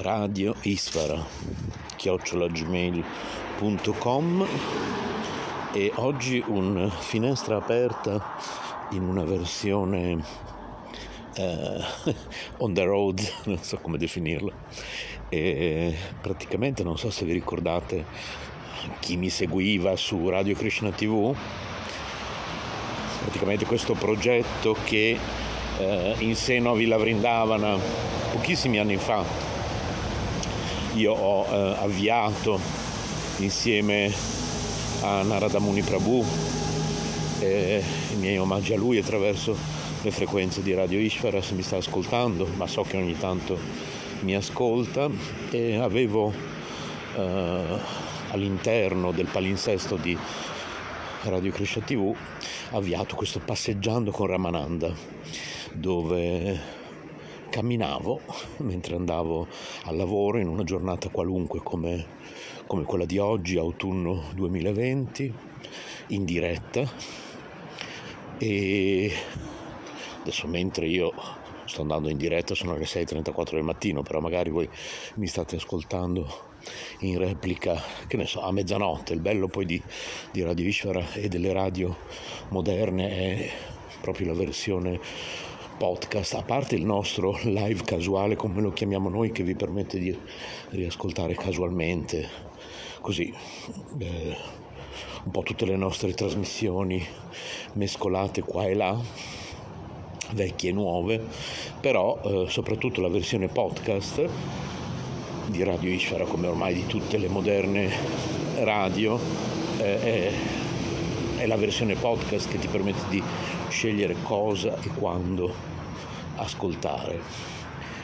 radio 0.00 0.54
isfara 0.62 1.26
chiocciolagmail.com 1.98 4.46
e 5.72 5.92
oggi 5.96 6.42
un 6.46 6.88
finestra 7.00 7.56
aperta 7.56 8.36
in 8.92 9.02
una 9.02 9.24
versione 9.24 10.22
uh, 11.36 11.82
on 12.58 12.72
the 12.72 12.84
road, 12.84 13.20
non 13.44 13.58
so 13.58 13.76
come 13.78 13.98
definirla. 13.98 14.52
E 15.28 15.94
praticamente 16.20 16.84
non 16.84 16.96
so 16.96 17.10
se 17.10 17.24
vi 17.24 17.32
ricordate 17.32 18.04
chi 19.00 19.16
mi 19.16 19.28
seguiva 19.28 19.96
su 19.96 20.28
Radio 20.28 20.54
Krishna 20.54 20.90
TV, 20.90 21.34
praticamente 23.22 23.66
questo 23.66 23.94
progetto 23.94 24.76
che 24.84 25.18
uh, 25.78 26.14
in 26.20 26.36
seno 26.36 26.70
a 26.70 26.74
Villa 26.74 26.96
Vrindavana 26.96 27.76
pochissimi 28.32 28.78
anni 28.78 28.96
fa 28.96 29.48
io 30.98 31.12
ho 31.12 31.46
eh, 31.46 31.76
avviato 31.78 32.58
insieme 33.36 34.12
a 35.02 35.22
Narada 35.22 35.60
Muni 35.60 35.82
Prabhu 35.82 36.26
eh, 37.38 37.80
i 38.12 38.16
miei 38.16 38.36
omaggi 38.36 38.72
a 38.72 38.76
lui 38.76 38.98
attraverso 38.98 39.56
le 40.02 40.10
frequenze 40.10 40.60
di 40.60 40.74
Radio 40.74 40.98
Ishvara 40.98 41.40
se 41.40 41.54
mi 41.54 41.62
sta 41.62 41.76
ascoltando, 41.76 42.48
ma 42.56 42.66
so 42.66 42.82
che 42.82 42.96
ogni 42.96 43.16
tanto 43.16 43.56
mi 44.22 44.34
ascolta. 44.34 45.08
E 45.50 45.76
avevo 45.76 46.32
eh, 47.16 47.78
all'interno 48.30 49.12
del 49.12 49.28
palinsesto 49.30 49.94
di 49.94 50.18
Radio 51.22 51.52
Krishna 51.52 51.82
TV 51.82 52.12
avviato 52.72 53.14
questo 53.14 53.38
passeggiando 53.38 54.10
con 54.10 54.26
Ramananda 54.26 54.92
dove 55.72 56.77
camminavo 57.58 58.20
mentre 58.58 58.94
andavo 58.94 59.48
al 59.84 59.96
lavoro 59.96 60.38
in 60.38 60.46
una 60.46 60.62
giornata 60.62 61.08
qualunque 61.08 61.60
come, 61.60 62.06
come 62.66 62.84
quella 62.84 63.04
di 63.04 63.18
oggi, 63.18 63.58
autunno 63.58 64.26
2020, 64.34 65.34
in 66.08 66.24
diretta 66.24 66.88
e 68.38 69.12
adesso 70.20 70.46
mentre 70.46 70.86
io 70.86 71.12
sto 71.64 71.80
andando 71.80 72.08
in 72.08 72.16
diretta 72.16 72.54
sono 72.54 72.76
le 72.76 72.84
6.34 72.84 73.54
del 73.54 73.62
mattino, 73.62 74.02
però 74.02 74.20
magari 74.20 74.50
voi 74.50 74.68
mi 75.16 75.26
state 75.26 75.56
ascoltando 75.56 76.46
in 77.00 77.18
replica, 77.18 77.80
che 78.06 78.16
ne 78.16 78.26
so, 78.26 78.40
a 78.40 78.52
mezzanotte. 78.52 79.12
Il 79.12 79.20
bello 79.20 79.48
poi 79.48 79.66
di, 79.66 79.82
di 80.30 80.42
Radio 80.42 80.66
Ishvara 80.66 81.12
e 81.12 81.28
delle 81.28 81.52
radio 81.52 81.96
moderne 82.50 83.10
è 83.10 83.50
proprio 84.00 84.28
la 84.28 84.34
versione 84.34 85.00
podcast, 85.78 86.34
a 86.34 86.42
parte 86.42 86.74
il 86.74 86.84
nostro 86.84 87.38
live 87.44 87.82
casuale, 87.84 88.34
come 88.34 88.60
lo 88.60 88.72
chiamiamo 88.72 89.08
noi, 89.08 89.30
che 89.30 89.44
vi 89.44 89.54
permette 89.54 89.98
di 89.98 90.14
riascoltare 90.70 91.34
casualmente, 91.34 92.28
così, 93.00 93.32
eh, 93.98 94.36
un 95.24 95.30
po' 95.30 95.42
tutte 95.42 95.64
le 95.64 95.76
nostre 95.76 96.12
trasmissioni 96.12 97.02
mescolate 97.74 98.42
qua 98.42 98.66
e 98.66 98.74
là, 98.74 98.98
vecchie 100.32 100.70
e 100.70 100.72
nuove, 100.72 101.24
però 101.80 102.20
eh, 102.22 102.46
soprattutto 102.48 103.00
la 103.00 103.08
versione 103.08 103.46
podcast 103.46 104.28
di 105.46 105.62
Radio 105.62 105.90
Ishvara, 105.90 106.24
come 106.24 106.48
ormai 106.48 106.74
di 106.74 106.86
tutte 106.86 107.16
le 107.18 107.28
moderne 107.28 107.90
radio, 108.56 109.18
eh, 109.78 110.00
è, 110.02 110.32
è 111.36 111.46
la 111.46 111.56
versione 111.56 111.94
podcast 111.94 112.48
che 112.48 112.58
ti 112.58 112.66
permette 112.66 113.08
di 113.08 113.22
scegliere 113.68 114.16
cosa 114.22 114.78
e 114.80 114.88
quando 114.88 115.52
ascoltare. 116.36 117.20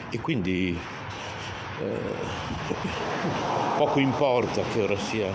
E 0.09 0.19
quindi 0.19 0.77
eh, 1.81 1.99
poco 3.77 3.99
importa 3.99 4.61
che 4.63 4.81
ora 4.81 4.97
sia 4.97 5.27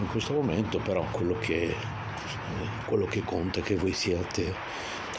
in 0.00 0.08
questo 0.08 0.32
momento, 0.32 0.78
però 0.78 1.04
quello 1.10 1.36
che, 1.38 1.74
quello 2.86 3.06
che 3.06 3.22
conta 3.22 3.60
è 3.60 3.62
che 3.62 3.76
voi 3.76 3.92
siate 3.92 4.54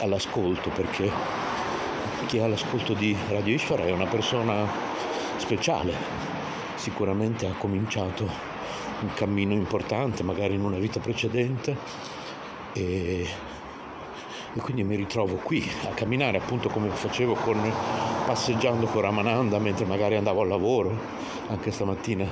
all'ascolto, 0.00 0.70
perché 0.70 1.10
chi 2.26 2.38
è 2.38 2.42
all'ascolto 2.42 2.92
di 2.94 3.16
Radio 3.28 3.54
Ishvara 3.54 3.84
è 3.84 3.90
una 3.90 4.06
persona 4.06 4.66
speciale, 5.36 5.94
sicuramente 6.74 7.46
ha 7.46 7.54
cominciato 7.56 8.28
un 9.00 9.12
cammino 9.14 9.52
importante, 9.52 10.22
magari 10.22 10.54
in 10.54 10.64
una 10.64 10.78
vita 10.78 11.00
precedente, 11.00 11.76
e 12.72 13.26
e 14.56 14.60
quindi 14.60 14.82
mi 14.84 14.96
ritrovo 14.96 15.36
qui 15.36 15.62
a 15.84 15.88
camminare 15.88 16.38
appunto 16.38 16.70
come 16.70 16.88
facevo 16.88 17.34
con, 17.34 17.60
passeggiando 18.24 18.86
con 18.86 19.02
Ramananda 19.02 19.58
mentre 19.58 19.84
magari 19.84 20.16
andavo 20.16 20.40
al 20.40 20.48
lavoro, 20.48 20.98
anche 21.48 21.70
stamattina 21.70 22.26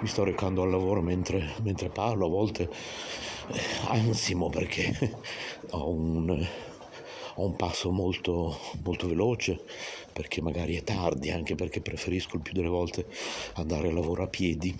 mi 0.00 0.06
sto 0.06 0.22
recando 0.22 0.62
al 0.62 0.70
lavoro 0.70 1.02
mentre, 1.02 1.54
mentre 1.62 1.88
parlo, 1.88 2.26
a 2.26 2.28
volte 2.28 2.70
eh, 3.48 3.60
ansimo 3.88 4.48
perché 4.48 5.18
ho 5.70 5.90
un, 5.90 6.46
ho 7.34 7.44
un 7.44 7.56
passo 7.56 7.90
molto, 7.90 8.56
molto 8.84 9.08
veloce 9.08 9.60
perché 10.12 10.40
magari 10.40 10.76
è 10.76 10.84
tardi, 10.84 11.32
anche 11.32 11.56
perché 11.56 11.80
preferisco 11.80 12.36
il 12.36 12.42
più 12.42 12.52
delle 12.52 12.68
volte 12.68 13.06
andare 13.54 13.88
al 13.88 13.94
lavoro 13.94 14.22
a 14.22 14.28
piedi 14.28 14.72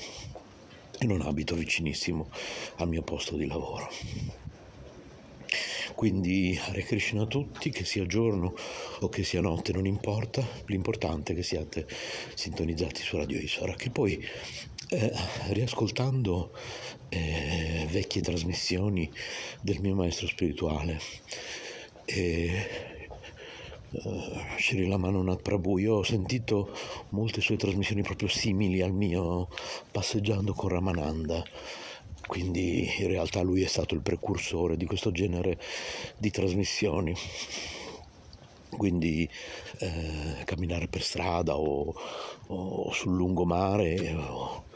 e 1.00 1.06
non 1.06 1.22
abito 1.22 1.56
vicinissimo 1.56 2.28
al 2.76 2.88
mio 2.88 3.02
posto 3.02 3.34
di 3.34 3.46
lavoro. 3.46 3.88
Quindi 5.94 6.58
Hare 6.62 6.82
Krishna 6.82 7.22
a 7.22 7.26
tutti, 7.26 7.70
che 7.70 7.84
sia 7.84 8.06
giorno 8.06 8.54
o 9.00 9.08
che 9.08 9.24
sia 9.24 9.40
notte, 9.40 9.72
non 9.72 9.86
importa, 9.86 10.46
l'importante 10.66 11.32
è 11.32 11.36
che 11.36 11.42
siate 11.42 11.86
sintonizzati 12.34 13.02
su 13.02 13.16
Radio 13.16 13.38
Isora, 13.38 13.74
che 13.74 13.90
poi 13.90 14.22
eh, 14.90 15.12
riascoltando 15.48 16.52
eh, 17.08 17.86
vecchie 17.90 18.22
trasmissioni 18.22 19.10
del 19.60 19.80
mio 19.80 19.94
maestro 19.94 20.26
spirituale, 20.26 21.00
eh, 22.04 22.98
uh, 23.90 24.58
Sri 24.58 24.86
Lamanonat 24.86 25.42
Prabhu, 25.42 25.78
io 25.78 25.96
ho 25.96 26.02
sentito 26.02 26.74
molte 27.10 27.40
sue 27.40 27.56
trasmissioni 27.56 28.02
proprio 28.02 28.28
simili 28.28 28.80
al 28.80 28.92
mio 28.92 29.48
passeggiando 29.90 30.52
con 30.52 30.70
Ramananda 30.70 31.44
quindi 32.28 32.86
in 32.98 33.08
realtà 33.08 33.40
lui 33.40 33.62
è 33.62 33.66
stato 33.66 33.94
il 33.94 34.02
precursore 34.02 34.76
di 34.76 34.84
questo 34.84 35.10
genere 35.10 35.58
di 36.18 36.30
trasmissioni. 36.30 37.14
Quindi 38.68 39.28
eh, 39.78 40.44
camminare 40.44 40.88
per 40.88 41.02
strada 41.02 41.56
o, 41.56 41.94
o 42.48 42.92
sul 42.92 43.16
lungomare 43.16 44.14
o, 44.14 44.66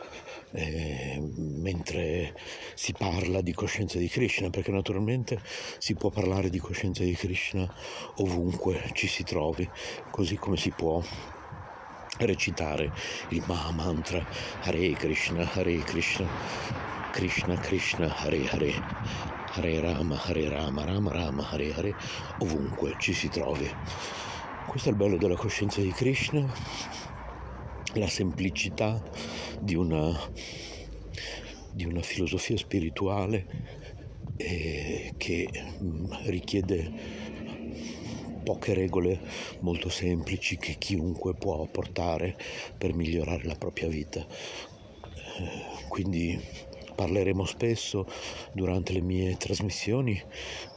eh, 0.52 1.20
mentre 1.36 2.34
si 2.74 2.94
parla 2.94 3.42
di 3.42 3.52
coscienza 3.52 3.98
di 3.98 4.08
Krishna, 4.08 4.48
perché 4.48 4.72
naturalmente 4.72 5.38
si 5.78 5.94
può 5.94 6.08
parlare 6.08 6.48
di 6.48 6.58
coscienza 6.58 7.04
di 7.04 7.14
Krishna 7.14 7.70
ovunque 8.16 8.90
ci 8.94 9.06
si 9.06 9.24
trovi, 9.24 9.68
così 10.10 10.36
come 10.36 10.56
si 10.56 10.70
può 10.70 11.02
recitare 12.18 12.90
il 13.28 13.42
Maha 13.46 13.72
Mantra 13.72 14.26
Hare 14.62 14.92
Krishna, 14.92 15.52
Hare 15.52 15.76
Krishna 15.80 17.01
Krishna 17.12 17.56
Krishna 17.58 18.08
Hare 18.08 18.48
Hare 18.48 18.72
Hare 19.52 19.80
Rama 19.80 20.16
Hare 20.16 20.48
Rama 20.48 20.82
Rama 20.82 21.12
Rama 21.12 21.46
Hare 21.50 21.74
Hare 21.74 21.94
ovunque 22.38 22.94
ci 22.98 23.12
si 23.12 23.28
trovi. 23.28 23.70
Questo 24.66 24.88
è 24.88 24.92
il 24.92 24.96
bello 24.98 25.18
della 25.18 25.36
coscienza 25.36 25.82
di 25.82 25.92
Krishna, 25.92 26.50
la 27.94 28.08
semplicità 28.08 29.02
di 29.60 29.74
una, 29.74 30.18
di 31.70 31.84
una 31.84 32.00
filosofia 32.00 32.56
spirituale 32.56 33.46
eh, 34.38 35.12
che 35.18 35.50
mm, 35.82 36.12
richiede 36.24 36.92
poche 38.42 38.72
regole 38.72 39.20
molto 39.60 39.90
semplici 39.90 40.56
che 40.56 40.76
chiunque 40.78 41.34
può 41.34 41.62
apportare 41.62 42.38
per 42.78 42.94
migliorare 42.94 43.44
la 43.44 43.56
propria 43.56 43.88
vita. 43.88 44.26
Eh, 44.26 45.86
quindi 45.88 46.70
Parleremo 46.94 47.44
spesso 47.44 48.06
durante 48.52 48.92
le 48.92 49.00
mie 49.00 49.36
trasmissioni 49.36 50.20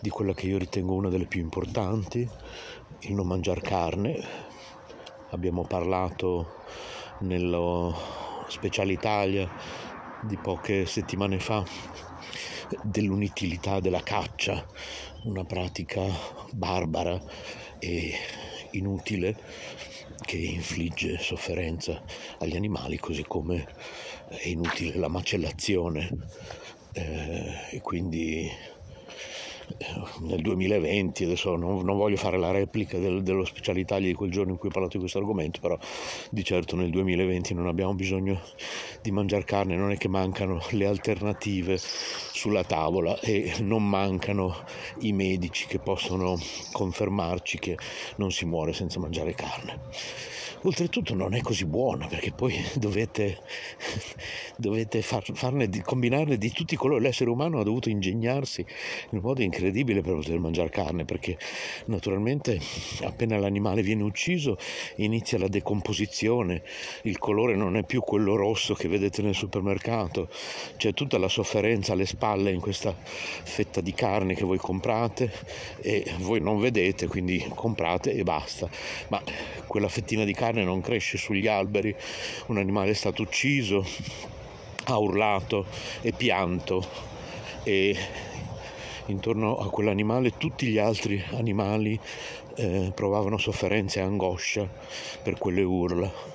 di 0.02 0.10
quella 0.10 0.34
che 0.34 0.48
io 0.48 0.58
ritengo 0.58 0.94
una 0.94 1.10
delle 1.10 1.26
più 1.26 1.42
importanti, 1.42 2.28
il 3.02 3.14
non 3.14 3.28
mangiare 3.28 3.62
carne. 3.62 4.24
Abbiamo 5.32 5.66
parlato 5.66 6.64
nello 7.20 7.96
Special 8.48 8.90
Italia 8.90 9.50
di 10.22 10.38
poche 10.38 10.86
settimane 10.86 11.40
fa 11.40 11.64
dell'inutilità 12.84 13.80
della 13.80 14.02
caccia, 14.02 14.66
una 15.24 15.44
pratica 15.44 16.04
barbara 16.52 17.22
e 17.80 18.14
inutile 18.72 19.38
che 20.22 20.38
infligge 20.38 21.20
sofferenza 21.20 22.02
agli 22.40 22.56
animali, 22.56 22.98
così 22.98 23.24
come 23.24 23.68
è 24.28 24.48
inutile 24.48 24.98
la 24.98 25.08
macellazione 25.08 26.10
eh, 26.94 27.54
e 27.72 27.82
quindi 27.82 28.50
nel 30.22 30.42
2020, 30.42 31.24
adesso 31.24 31.56
non, 31.56 31.84
non, 31.84 31.98
voglio 31.98 32.18
fare 32.18 32.38
la 32.38 32.52
replica 32.52 32.98
del, 32.98 33.24
dello 33.24 33.46
speciale 33.46 33.80
Italia 33.80 34.08
di 34.08 34.14
quel 34.14 34.32
giorno 34.32 34.52
in 34.52 34.58
cui 34.58 34.70
ho 34.70 34.72
parlato 34.72 34.94
di 34.94 35.00
questo 35.00 35.18
argomento, 35.18 35.60
però 35.60 35.78
di 36.30 36.44
certo 36.44 36.76
nel 36.76 36.90
2020 36.90 37.54
non 37.54 37.68
abbiamo 37.68 37.94
bisogno 37.94 38.42
di 39.02 39.12
mangiare 39.12 39.44
carne, 39.44 39.76
non 39.76 39.92
è 39.92 39.98
che 39.98 40.08
mancano 40.08 40.62
le 40.72 40.86
alternative 40.86 41.78
sulla 41.78 42.64
tavola 42.64 43.20
e 43.20 43.54
non 43.62 43.88
mancano 43.88 44.64
i 45.00 45.12
medici 45.12 45.66
che 45.66 45.80
possono 45.80 46.38
confermarci 46.72 47.60
che 47.60 47.78
non 48.18 48.32
si 48.32 48.46
muore 48.46 48.74
senza 48.74 49.00
mangiare 49.00 49.34
carne. 49.34 49.80
Oltretutto 50.66 51.14
non 51.14 51.36
è 51.36 51.42
così 51.42 51.64
buona 51.66 52.08
perché 52.08 52.32
poi 52.32 52.56
dovete, 52.74 53.38
dovete 54.58 55.04
far, 55.04 55.24
farne, 55.36 55.70
combinarne 55.84 56.40
di 56.40 56.50
tutti 56.50 56.74
i 56.74 56.78
colori. 56.78 57.04
L'essere 57.04 57.30
umano 57.30 57.60
ha 57.60 57.64
dovuto 57.64 57.90
ingegnarsi 57.90 58.62
in 58.62 59.20
un 59.20 59.24
modo 59.24 59.44
incredibile 59.44 60.02
per 60.02 60.16
poter 60.16 60.40
mangiare 60.40 60.70
carne 60.70 61.06
perché 61.06 61.38
naturalmente 61.86 62.60
appena 63.02 63.38
l'animale 63.38 63.84
viene 63.84 64.02
ucciso 64.02 64.58
inizia 64.96 65.38
la 65.38 65.48
decomposizione, 65.48 66.64
il 67.04 67.20
colore 67.20 67.56
non 67.56 67.78
è 67.78 67.84
più 67.84 68.02
quello 68.02 68.36
rosso 68.36 68.74
che 68.74 68.88
vedete 68.88 69.22
nel 69.22 69.36
supermercato, 69.36 70.30
c'è 70.78 70.94
tutta 70.94 71.20
la 71.20 71.28
sofferenza 71.28 71.94
alle 71.94 72.08
spalle 72.08 72.52
in 72.52 72.60
questa 72.60 72.96
fetta 72.96 73.82
di 73.82 73.94
carne 73.94 74.34
che 74.34 74.44
voi 74.44 74.58
comprate 74.58 75.32
e 75.82 76.12
voi 76.20 76.42
non 76.42 76.60
vedete, 76.60 77.06
quindi 77.06 77.46
comprate 77.54 78.14
e 78.14 78.24
basta. 78.24 78.68
Ma 79.10 79.22
quella 79.68 79.90
fettina 79.90 80.24
di 80.24 80.34
carne 80.34 80.55
non 80.64 80.82
cresce 80.82 81.18
sugli 81.18 81.48
alberi, 81.48 81.96
un 82.48 82.58
animale 82.58 82.92
è 82.92 82.94
stato 82.94 83.22
ucciso, 83.22 83.86
ha 84.86 84.98
urlato 84.98 85.66
e 86.02 86.12
pianto 86.12 86.88
e 87.64 87.98
intorno 89.08 89.58
a 89.58 89.70
quell'animale 89.70 90.38
tutti 90.38 90.68
gli 90.68 90.78
altri 90.78 91.24
animali 91.32 92.00
eh, 92.56 92.92
provavano 92.94 93.38
sofferenza 93.38 94.00
e 94.00 94.04
angoscia 94.04 94.68
per 95.22 95.38
quelle 95.38 95.62
urla. 95.62 96.34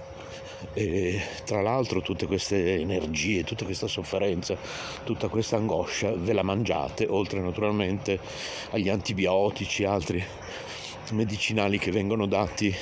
E 0.75 1.19
tra 1.47 1.63
l'altro 1.63 2.03
tutte 2.03 2.27
queste 2.27 2.79
energie, 2.79 3.45
tutta 3.45 3.65
questa 3.65 3.87
sofferenza, 3.87 4.57
tutta 5.05 5.29
questa 5.29 5.57
angoscia 5.57 6.13
ve 6.15 6.35
la 6.35 6.43
mangiate, 6.43 7.07
oltre 7.09 7.41
naturalmente 7.41 8.19
agli 8.71 8.91
antibiotici, 8.91 9.85
altri 9.85 10.23
medicinali 11.13 11.79
che 11.79 11.91
vengono 11.91 12.27
dati 12.27 12.75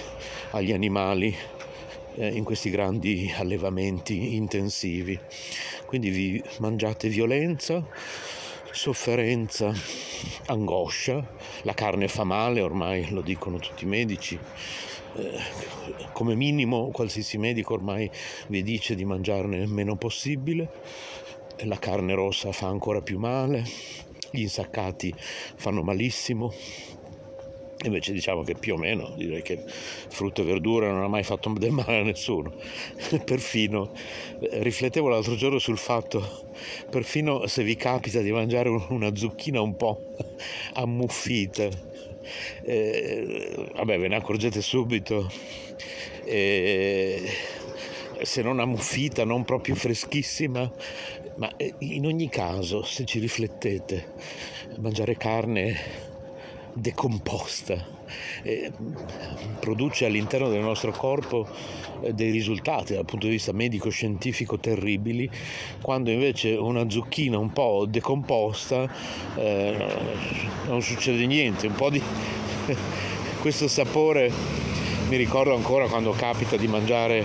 agli 0.51 0.73
animali 0.73 1.35
eh, 2.15 2.29
in 2.29 2.45
questi 2.45 2.71
grandi 2.71 3.33
allevamenti 3.37 4.35
intensivi. 4.35 5.19
Quindi 5.87 6.11
vi 6.11 6.43
mangiate 6.59 7.09
violenza, 7.09 7.87
sofferenza, 8.73 9.73
angoscia, 10.47 11.27
la 11.63 11.75
carne 11.75 12.09
fa 12.09 12.25
male, 12.25 12.61
ormai 12.61 13.11
lo 13.11 13.21
dicono 13.21 13.59
tutti 13.59 13.85
i 13.85 13.89
medici. 13.89 14.39
Eh, 15.17 15.41
come 16.13 16.35
minimo 16.35 16.91
qualsiasi 16.91 17.39
medico 17.39 17.75
ormai 17.75 18.11
vi 18.49 18.63
dice 18.63 18.95
di 18.95 19.05
mangiarne 19.05 19.57
il 19.57 19.69
meno 19.69 19.97
possibile, 19.97 20.71
la 21.63 21.79
carne 21.79 22.15
rossa 22.15 22.53
fa 22.53 22.69
ancora 22.69 23.01
più 23.01 23.19
male, 23.19 23.65
gli 24.31 24.41
insaccati 24.41 25.15
fanno 25.17 25.83
malissimo, 25.83 26.53
Invece 27.85 28.13
diciamo 28.13 28.43
che 28.43 28.55
più 28.55 28.75
o 28.75 28.77
meno 28.77 29.13
direi 29.17 29.41
che 29.41 29.63
frutta 29.65 30.43
e 30.43 30.45
verdura 30.45 30.91
non 30.91 31.05
ha 31.05 31.09
mai 31.09 31.23
fatto 31.23 31.49
del 31.51 31.71
male 31.71 31.99
a 31.99 32.03
nessuno. 32.03 32.53
perfino 33.25 33.93
riflettevo 34.41 35.09
l'altro 35.09 35.37
giorno 35.37 35.59
sul 35.59 35.79
fatto, 35.79 36.51
perfino 36.91 37.47
se 37.47 37.63
vi 37.63 37.77
capita 37.77 38.21
di 38.21 38.33
mangiare 38.33 38.69
una 38.69 39.15
zucchina 39.15 39.61
un 39.61 39.77
po' 39.77 40.17
ammuffita, 40.75 41.69
eh, 42.63 43.71
vabbè 43.75 43.99
ve 43.99 44.09
ne 44.09 44.17
accorgete 44.17 44.61
subito. 44.61 45.31
Eh, 46.25 47.31
se 48.23 48.43
non 48.43 48.59
ammuffita, 48.59 49.25
non 49.25 49.45
proprio 49.45 49.77
freschissima, 49.77 50.71
ma 51.37 51.57
eh, 51.57 51.75
in 51.79 52.07
ogni 52.07 52.29
caso, 52.29 52.83
se 52.83 53.05
ci 53.05 53.21
riflettete, 53.21 54.13
mangiare 54.79 55.17
carne 55.17 56.08
decomposta, 56.73 57.85
eh, 58.43 58.73
produce 59.61 60.07
all'interno 60.07 60.49
del 60.49 60.61
nostro 60.61 60.93
corpo 60.93 61.47
eh, 62.03 62.13
dei 62.13 62.31
risultati 62.31 62.95
dal 62.95 63.05
punto 63.05 63.27
di 63.27 63.33
vista 63.33 63.53
medico-scientifico 63.53 64.59
terribili, 64.59 65.29
quando 65.81 66.11
invece 66.11 66.55
una 66.55 66.89
zucchina 66.89 67.39
un 67.39 67.53
po' 67.53 67.87
decomposta 67.89 68.91
eh, 69.37 69.87
non 70.67 70.83
succede 70.83 71.27
niente, 71.27 71.67
un 71.67 71.75
po' 71.75 71.91
di 71.91 72.01
questo 73.41 73.69
sapore 73.69 74.31
mi 75.09 75.17
ricordo 75.17 75.55
ancora 75.55 75.89
quando 75.89 76.13
capita 76.13 76.57
di 76.57 76.67
mangiare, 76.67 77.25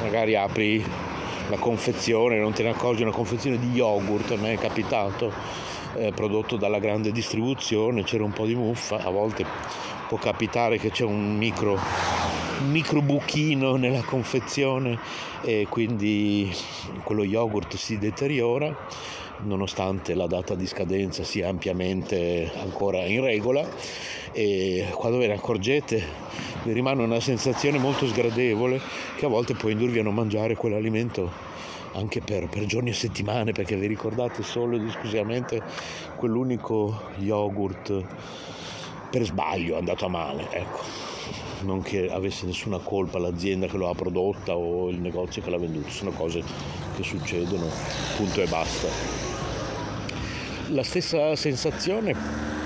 magari 0.00 0.34
apri 0.34 0.82
la 1.50 1.56
confezione, 1.58 2.38
non 2.38 2.52
te 2.52 2.62
ne 2.62 2.70
accorgi, 2.70 3.02
una 3.02 3.10
confezione 3.10 3.58
di 3.58 3.70
yogurt, 3.72 4.30
a 4.30 4.36
me 4.36 4.52
è 4.52 4.58
capitato 4.58 5.32
eh, 5.96 6.12
prodotto 6.12 6.56
dalla 6.56 6.78
grande 6.78 7.12
distribuzione, 7.12 8.04
c'era 8.04 8.24
un 8.24 8.32
po' 8.32 8.46
di 8.46 8.54
muffa, 8.54 8.98
a 8.98 9.10
volte 9.10 9.44
può 10.08 10.18
capitare 10.18 10.78
che 10.78 10.90
c'è 10.90 11.04
un 11.04 11.36
micro, 11.36 11.78
un 12.60 12.70
micro 12.70 13.00
buchino 13.02 13.76
nella 13.76 14.02
confezione 14.02 14.98
e 15.42 15.66
quindi 15.68 16.50
quello 17.04 17.24
yogurt 17.24 17.76
si 17.76 17.98
deteriora 17.98 18.74
nonostante 19.40 20.14
la 20.14 20.26
data 20.26 20.54
di 20.54 20.66
scadenza 20.66 21.22
sia 21.22 21.48
ampiamente 21.48 22.50
ancora 22.60 23.04
in 23.04 23.22
regola. 23.22 23.66
E 24.32 24.86
quando 24.94 25.18
ve 25.18 25.28
ne 25.28 25.34
accorgete 25.34 26.02
vi 26.64 26.72
rimane 26.72 27.02
una 27.02 27.20
sensazione 27.20 27.78
molto 27.78 28.06
sgradevole 28.06 28.80
che 29.16 29.24
a 29.24 29.28
volte 29.28 29.54
può 29.54 29.68
indurvi 29.68 30.00
a 30.00 30.02
non 30.02 30.14
mangiare 30.14 30.54
quell'alimento 30.54 31.47
anche 31.98 32.20
per, 32.20 32.48
per 32.48 32.64
giorni 32.66 32.90
e 32.90 32.94
settimane 32.94 33.52
perché 33.52 33.76
vi 33.76 33.86
ricordate 33.86 34.42
solo 34.42 34.76
ed 34.76 34.86
esclusivamente 34.86 35.62
quell'unico 36.16 37.10
yogurt 37.16 38.04
per 39.10 39.22
sbaglio 39.24 39.74
è 39.74 39.78
andato 39.78 40.04
a 40.06 40.08
male 40.08 40.48
ecco 40.50 41.08
non 41.62 41.82
che 41.82 42.08
avesse 42.10 42.46
nessuna 42.46 42.78
colpa 42.78 43.18
l'azienda 43.18 43.66
che 43.66 43.76
lo 43.76 43.88
ha 43.88 43.94
prodotta 43.94 44.56
o 44.56 44.88
il 44.90 44.98
negozio 45.00 45.42
che 45.42 45.50
l'ha 45.50 45.58
venduto, 45.58 45.90
sono 45.90 46.10
cose 46.10 46.42
che 46.96 47.02
succedono, 47.02 47.66
punto 48.16 48.42
e 48.42 48.46
basta. 48.46 48.88
La 50.68 50.82
stessa 50.82 51.34
sensazione 51.34 52.14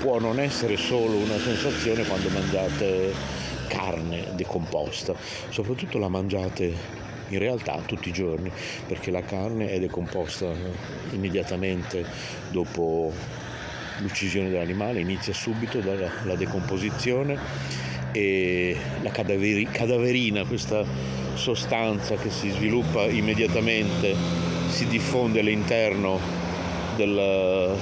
può 0.01 0.19
non 0.19 0.39
essere 0.39 0.77
solo 0.77 1.15
una 1.15 1.37
sensazione 1.37 2.05
quando 2.05 2.29
mangiate 2.29 3.13
carne 3.67 4.35
decomposta, 4.35 5.15
soprattutto 5.49 5.97
la 5.97 6.09
mangiate 6.09 7.01
in 7.33 7.39
realtà 7.39 7.81
tutti 7.85 8.09
i 8.09 8.13
giorni, 8.13 8.51
perché 8.87 9.11
la 9.11 9.21
carne 9.21 9.71
è 9.71 9.79
decomposta 9.79 10.51
immediatamente 11.11 12.05
dopo 12.51 13.11
l'uccisione 13.99 14.49
dell'animale, 14.49 14.99
inizia 14.99 15.33
subito 15.33 15.79
dalla 15.79 16.35
decomposizione 16.35 17.37
e 18.11 18.77
la 19.01 19.09
cadaveri, 19.09 19.65
cadaverina, 19.65 20.45
questa 20.45 20.85
sostanza 21.33 22.15
che 22.15 22.29
si 22.29 22.49
sviluppa 22.49 23.05
immediatamente, 23.05 24.15
si 24.69 24.87
diffonde 24.87 25.39
all'interno 25.39 26.19
del, 26.95 27.75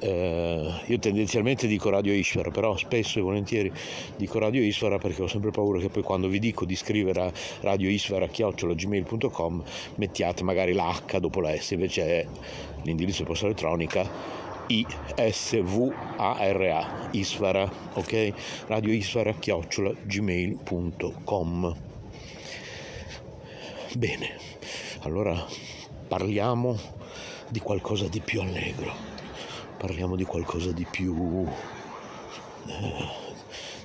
eh, 0.03 0.73
io 0.87 0.99
tendenzialmente 0.99 1.69
dico 1.69 1.89
Radio 1.89 2.12
Ishvara, 2.12 2.51
però 2.51 2.77
spesso 2.77 3.20
e 3.20 3.23
volentieri 3.23 3.73
dico 4.16 4.41
Radio 4.41 4.61
Isvara 4.61 4.99
perché 4.99 5.23
ho 5.23 5.29
sempre 5.29 5.53
paura 5.53 5.79
che 5.79 5.89
poi 5.89 6.03
quando 6.03 6.27
vi 6.27 6.41
dico 6.41 6.65
di 6.65 6.74
scrivere 6.74 7.20
a 7.20 7.33
Radio 7.61 7.89
Isvara 7.89 8.27
gmail.com 8.27 9.62
mettiate 9.97 10.43
magari 10.43 10.73
la 10.73 10.89
H 10.89 11.19
dopo 11.20 11.41
la 11.41 11.57
S, 11.57 11.70
invece 11.70 12.05
è 12.05 12.27
l'indirizzo 12.83 13.23
posta 13.24 13.47
elettronica 13.47 14.41
ISVARA 15.16 17.09
Isvara, 17.12 17.70
ok? 17.95 18.33
Radio 18.66 18.93
Isvara 18.93 19.33
chiocciola 19.35 19.93
Bene, 23.95 24.37
allora 25.01 25.47
parliamo 26.09 26.79
di 27.51 27.61
qualcosa 27.61 28.09
di 28.09 28.20
più 28.20 28.41
allegro, 28.41 29.12
parliamo 29.83 30.15
di 30.15 30.23
qualcosa 30.23 30.71
di 30.71 30.87
più, 30.89 31.45
eh, 32.67 33.09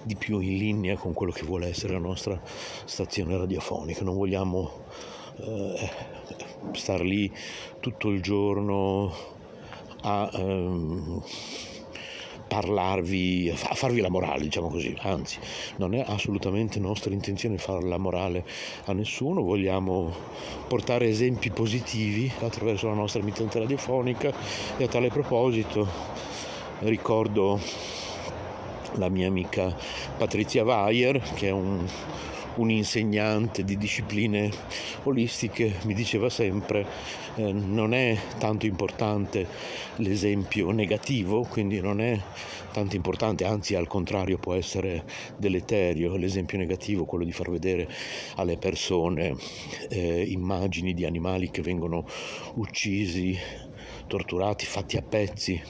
di 0.03 0.15
più 0.15 0.39
in 0.41 0.55
linea 0.55 0.95
con 0.95 1.11
quello 1.13 1.31
che 1.31 1.43
vuole 1.43 1.69
essere 1.69 1.93
la 1.93 1.99
nostra 1.99 2.39
stazione 2.85 3.35
radiofonica. 3.35 4.03
Non 4.03 4.15
vogliamo 4.15 4.83
eh, 5.37 5.89
star 6.73 7.01
lì 7.01 7.33
tutto 7.79 8.09
il 8.09 8.21
giorno 8.21 9.11
a... 10.01 10.29
Ehm, 10.33 11.23
parlarvi, 12.47 13.49
a 13.49 13.75
farvi 13.75 14.01
la 14.01 14.09
morale, 14.09 14.43
diciamo 14.43 14.69
così, 14.69 14.95
anzi 15.01 15.37
non 15.77 15.93
è 15.93 16.03
assolutamente 16.05 16.79
nostra 16.79 17.13
intenzione 17.13 17.57
fare 17.57 17.83
la 17.83 17.97
morale 17.97 18.45
a 18.85 18.93
nessuno, 18.93 19.41
vogliamo 19.41 20.13
portare 20.67 21.07
esempi 21.07 21.49
positivi 21.49 22.31
attraverso 22.39 22.87
la 22.87 22.93
nostra 22.93 23.21
emittente 23.21 23.59
radiofonica. 23.59 24.33
E 24.77 24.83
a 24.83 24.87
tale 24.87 25.09
proposito 25.09 25.87
ricordo 26.79 27.59
la 28.95 29.09
mia 29.09 29.27
amica 29.27 29.75
Patrizia 30.17 30.63
Weyer 30.63 31.19
che 31.35 31.47
è 31.47 31.51
un, 31.51 31.85
un 32.57 32.69
insegnante 32.69 33.63
di 33.63 33.77
discipline 33.77 34.49
olistiche 35.03 35.75
mi 35.83 35.93
diceva 35.93 36.29
sempre 36.29 36.85
eh, 37.35 37.51
non 37.51 37.93
è 37.93 38.17
tanto 38.37 38.65
importante 38.65 39.47
l'esempio 39.97 40.71
negativo, 40.71 41.43
quindi 41.43 41.79
non 41.79 42.01
è 42.01 42.19
tanto 42.71 42.95
importante, 42.95 43.45
anzi 43.45 43.75
al 43.75 43.87
contrario 43.87 44.37
può 44.37 44.53
essere 44.53 45.03
deleterio. 45.37 46.15
L'esempio 46.15 46.57
negativo, 46.57 47.05
quello 47.05 47.23
di 47.23 47.31
far 47.31 47.49
vedere 47.49 47.87
alle 48.35 48.57
persone 48.57 49.35
eh, 49.89 50.23
immagini 50.23 50.93
di 50.93 51.05
animali 51.05 51.49
che 51.51 51.61
vengono 51.61 52.05
uccisi, 52.55 53.37
torturati, 54.07 54.65
fatti 54.65 54.97
a 54.97 55.01
pezzi 55.01 55.61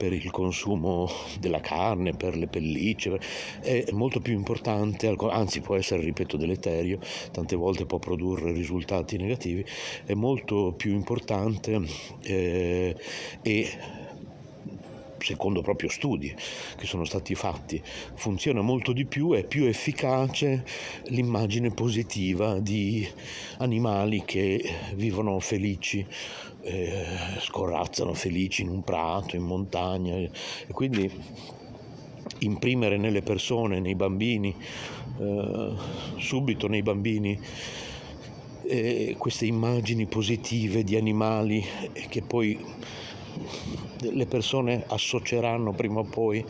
per 0.00 0.14
il 0.14 0.30
consumo 0.30 1.10
della 1.40 1.60
carne, 1.60 2.14
per 2.14 2.34
le 2.34 2.46
pellicce, 2.46 3.20
è 3.60 3.84
molto 3.92 4.20
più 4.20 4.32
importante, 4.32 5.14
anzi 5.28 5.60
può 5.60 5.76
essere, 5.76 6.00
ripeto, 6.00 6.38
deleterio, 6.38 6.98
tante 7.32 7.54
volte 7.54 7.84
può 7.84 7.98
produrre 7.98 8.50
risultati 8.50 9.18
negativi, 9.18 9.62
è 10.06 10.14
molto 10.14 10.72
più 10.74 10.92
importante 10.92 11.82
eh, 12.22 12.96
e 13.42 13.78
secondo 15.18 15.60
proprio 15.60 15.90
studi 15.90 16.34
che 16.76 16.86
sono 16.86 17.04
stati 17.04 17.34
fatti, 17.34 17.82
funziona 18.14 18.62
molto 18.62 18.94
di 18.94 19.04
più, 19.04 19.32
è 19.32 19.44
più 19.44 19.64
efficace 19.64 20.64
l'immagine 21.08 21.70
positiva 21.72 22.58
di 22.58 23.06
animali 23.58 24.22
che 24.24 24.64
vivono 24.94 25.38
felici 25.40 26.06
eh, 26.62 27.04
scorrazzano 27.38 28.14
felici 28.14 28.62
in 28.62 28.68
un 28.68 28.82
prato, 28.82 29.36
in 29.36 29.42
montagna 29.42 30.14
e 30.16 30.30
quindi 30.72 31.10
imprimere 32.38 32.96
nelle 32.96 33.22
persone, 33.22 33.80
nei 33.80 33.94
bambini, 33.94 34.54
eh, 35.18 35.72
subito 36.16 36.68
nei 36.68 36.82
bambini 36.82 37.38
eh, 38.64 39.16
queste 39.18 39.46
immagini 39.46 40.06
positive 40.06 40.84
di 40.84 40.96
animali 40.96 41.64
che 42.08 42.22
poi 42.22 42.58
le 44.02 44.26
persone 44.26 44.84
associeranno 44.86 45.72
prima 45.72 46.00
o 46.00 46.04
poi 46.04 46.44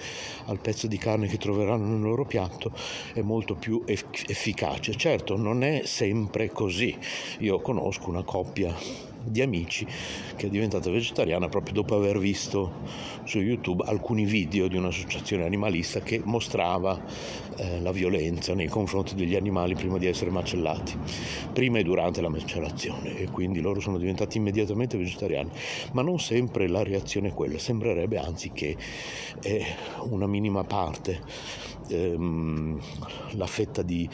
al 0.47 0.61
pezzo 0.61 0.87
di 0.87 0.99
carne 0.99 1.27
che 1.27 1.37
troveranno 1.37 1.87
nel 1.87 2.01
loro 2.01 2.25
piatto 2.25 2.73
è 3.13 3.23
molto 3.23 3.55
più 3.55 3.83
efficace. 3.87 4.95
Certo, 4.95 5.37
non 5.37 5.65
è 5.65 5.83
sempre 5.85 6.51
così. 6.51 6.97
Io 7.39 7.61
conosco 7.61 8.09
una 8.09 8.23
coppia 8.23 8.75
di 9.25 9.43
amici 9.43 9.87
che 10.37 10.47
è 10.47 10.51
diventata 10.51 10.91
vegetariana 10.91 11.49
proprio 11.49 11.75
dopo 11.75 11.97
aver 11.97 12.19
visto 12.19 12.73
su 13.25 13.39
YouTube 13.39 13.85
alcuni 13.87 14.25
video 14.25 14.69
di 14.69 14.77
un'associazione 14.77 15.45
animalista 15.45 16.01
che 16.01 16.21
mostrava 16.25 16.99
eh, 17.57 17.81
la 17.81 17.93
violenza 17.93 18.55
nei 18.55 18.69
confronti 18.69 19.15
degli 19.15 19.37
animali 19.37 19.75
prima 19.75 19.99
di 19.99 20.07
essere 20.07 20.31
macellati, 20.31 20.97
prima 21.53 21.79
e 21.79 21.83
durante 21.83 22.21
la 22.21 22.29
macellazione 22.29 23.19
e 23.19 23.29
quindi 23.31 23.61
loro 23.61 23.81
sono 23.81 23.99
diventati 23.99 24.39
immediatamente 24.39 24.97
vegetariani, 24.97 25.51
ma 25.93 26.03
non 26.03 26.19
sempre 26.19 26.69
la 26.69 26.83
reazione 26.83 27.29
è 27.29 27.35
quella, 27.35 27.59
sembrerebbe 27.59 28.19
anzi 28.19 28.51
che 28.53 28.77
è 29.43 29.65
una 30.09 30.27
minima 30.27 30.65
parte 30.65 31.21
ehm, 31.91 32.81
la 33.33 33.47
fetta 33.47 33.83
di, 33.83 34.09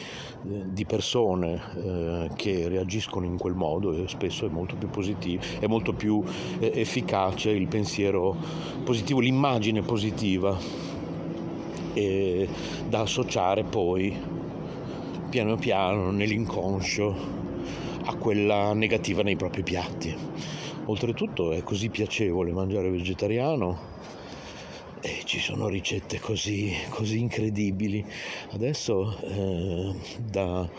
di 0.47 0.85
persone 0.85 1.61
eh, 1.75 2.29
che 2.35 2.67
reagiscono 2.69 3.25
in 3.25 3.37
quel 3.37 3.53
modo 3.53 3.91
e 3.91 4.07
spesso 4.07 4.45
è 4.45 4.49
molto 4.49 4.75
più 4.75 4.89
positivo, 4.89 5.43
è 5.59 5.67
molto 5.67 5.93
più 5.93 6.23
eh, 6.59 6.71
efficace 6.73 7.51
il 7.51 7.67
pensiero 7.67 8.35
positivo, 8.83 9.19
l'immagine 9.19 9.81
positiva 9.81 10.57
eh, 11.93 12.47
da 12.87 13.01
associare 13.01 13.63
poi 13.63 14.15
piano 15.29 15.57
piano 15.57 16.11
nell'inconscio 16.11 17.15
a 18.05 18.15
quella 18.15 18.73
negativa 18.73 19.23
nei 19.23 19.35
propri 19.35 19.63
piatti. 19.63 20.15
Oltretutto 20.85 21.51
è 21.51 21.63
così 21.63 21.89
piacevole 21.89 22.53
mangiare 22.53 22.89
vegetariano 22.89 23.96
e 25.01 25.21
ci 25.25 25.39
sono 25.39 25.67
ricette 25.67 26.19
così, 26.19 26.73
così 26.89 27.19
incredibili. 27.19 28.05
Adesso 28.51 29.17
eh, 29.21 29.95
da 30.19 30.69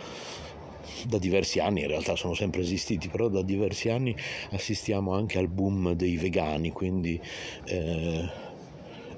da 1.07 1.19
diversi 1.19 1.61
anni, 1.61 1.83
in 1.83 1.87
realtà 1.87 2.17
sono 2.17 2.35
sempre 2.35 2.63
esistiti, 2.63 3.09
però 3.09 3.29
da 3.29 3.43
diversi 3.43 3.89
anni 3.89 4.17
assistiamo 4.51 5.15
anche 5.15 5.39
al 5.39 5.47
boom 5.47 5.93
dei 5.93 6.17
vegani, 6.17 6.73
quindi 6.73 7.21
eh, 7.67 8.29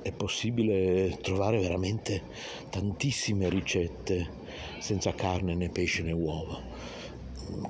è 0.03 0.13
possibile 0.13 1.17
trovare 1.23 1.59
veramente 1.59 2.23
tantissime 2.69 3.49
ricette 3.49 4.29
senza 4.79 5.15
carne 5.15 5.55
né 5.55 5.69
pesce 5.71 6.03
né 6.03 6.13
uova 6.13 6.69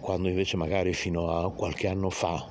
quando 0.01 0.28
invece 0.28 0.57
magari 0.57 0.93
fino 0.93 1.31
a 1.31 1.51
qualche 1.51 1.89
anno 1.89 2.11
fa, 2.11 2.47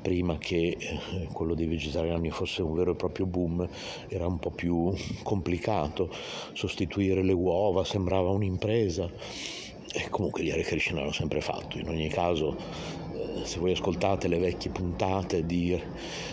prima 0.00 0.38
che 0.38 0.76
eh, 0.78 1.28
quello 1.32 1.54
dei 1.54 1.66
vegetariani 1.66 2.30
fosse 2.30 2.62
un 2.62 2.74
vero 2.74 2.92
e 2.92 2.96
proprio 2.96 3.26
boom, 3.26 3.68
era 4.08 4.26
un 4.26 4.38
po' 4.38 4.50
più 4.50 4.92
complicato. 5.22 6.10
Sostituire 6.52 7.22
le 7.22 7.32
uova, 7.32 7.84
sembrava 7.84 8.30
un'impresa. 8.30 9.10
E 9.90 10.08
comunque 10.10 10.42
gli 10.42 10.50
Hare 10.50 10.62
Krishna 10.62 11.00
l'hanno 11.00 11.12
sempre 11.12 11.40
fatto, 11.40 11.78
in 11.78 11.88
ogni 11.88 12.08
caso 12.08 12.56
se 13.44 13.58
voi 13.58 13.72
ascoltate 13.72 14.28
le 14.28 14.38
vecchie 14.38 14.70
puntate 14.70 15.44
di, 15.44 15.78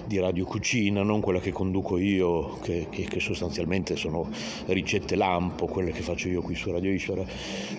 di 0.06 0.19
Radio 0.19 0.45
Cucina, 0.45 1.03
non 1.03 1.22
quella 1.22 1.40
che 1.40 1.52
conduco 1.52 1.98
io, 1.98 2.57
che, 2.60 2.88
che, 2.90 3.03
che, 3.03 3.19
sostanzialmente 3.19 3.95
sono 3.95 4.30
ricette 4.68 5.15
lampo, 5.15 5.65
quelle 5.65 5.91
che 5.91 6.02
faccio 6.02 6.27
io 6.27 6.41
qui 6.41 6.56
su 6.56 6.72
Radio 6.72 6.91
Ishvara, 6.91 7.26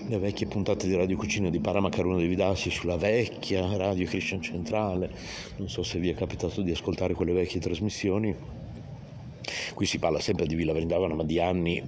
le 0.07 0.19
vecchie 0.19 0.47
puntate 0.47 0.87
di 0.87 0.95
Radio 0.95 1.17
Cucina 1.17 1.51
di 1.51 1.59
Paramacaruna 1.59 2.19
di 2.19 2.27
Vidassi 2.27 2.71
sulla 2.71 2.97
vecchia 2.97 3.77
Radio 3.77 4.07
Christian 4.07 4.43
Centrale, 4.43 5.11
non 5.57 5.69
so 5.69 5.83
se 5.83 5.99
vi 5.99 6.09
è 6.09 6.15
capitato 6.15 6.63
di 6.63 6.71
ascoltare 6.71 7.15
quelle 7.15 7.33
vecchie 7.33 7.61
trasmissioni, 7.61 8.35
qui 9.75 9.87
si 9.87 9.99
parla 9.99 10.21
sempre 10.21 10.47
di 10.47 10.55
Villa 10.55 10.73
Vrindavana, 10.73 11.15
ma 11.15 11.25
di 11.25 11.41
anni 11.41 11.83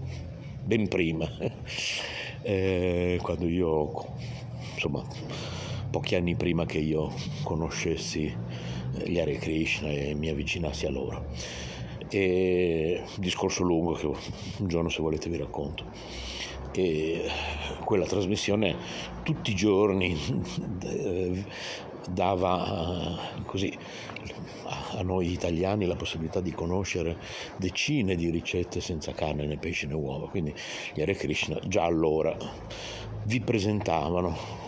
ben 0.65 0.89
prima, 0.89 1.29
eh, 2.43 3.19
quando 3.23 3.47
io 3.47 4.07
insomma 4.75 5.58
pochi 5.91 6.15
anni 6.15 6.35
prima 6.35 6.67
che 6.67 6.79
io 6.79 7.13
conoscessi 7.43 8.25
eh, 8.25 9.11
gli 9.11 9.19
Hare 9.19 9.37
Krishna 9.37 9.89
e 9.89 10.15
mi 10.15 10.29
avvicinassi 10.29 10.87
a 10.87 10.91
loro. 10.91 11.27
E 12.11 13.03
discorso 13.17 13.63
lungo 13.63 13.93
che 13.93 14.07
un 14.07 14.69
giorno 14.69 14.89
se 14.89 15.03
volete 15.03 15.29
vi 15.29 15.37
racconto. 15.37 15.85
E 16.73 17.29
quella 17.85 18.07
trasmissione 18.07 18.77
tutti 19.23 19.51
i 19.51 19.55
giorni 19.55 20.17
eh, 20.85 21.45
dava 22.11 23.19
così 23.45 23.77
a 24.97 25.03
noi 25.03 25.33
italiani 25.33 25.87
la 25.87 25.97
possibilità 25.97 26.41
di 26.41 26.53
conoscere 26.53 27.17
decine 27.57 28.17
di 28.17 28.31
ricette 28.31 28.81
senza 28.81 29.13
carne 29.13 29.47
né 29.47 29.57
pesce 29.57 29.87
né 29.87 29.95
uova. 29.95 30.29
Quindi 30.29 30.55
gli 30.95 31.01
Hare 31.01 31.15
Krishna 31.15 31.59
già 31.67 31.85
allora 31.85 32.37
vi 33.25 33.41
presentavano 33.41 34.68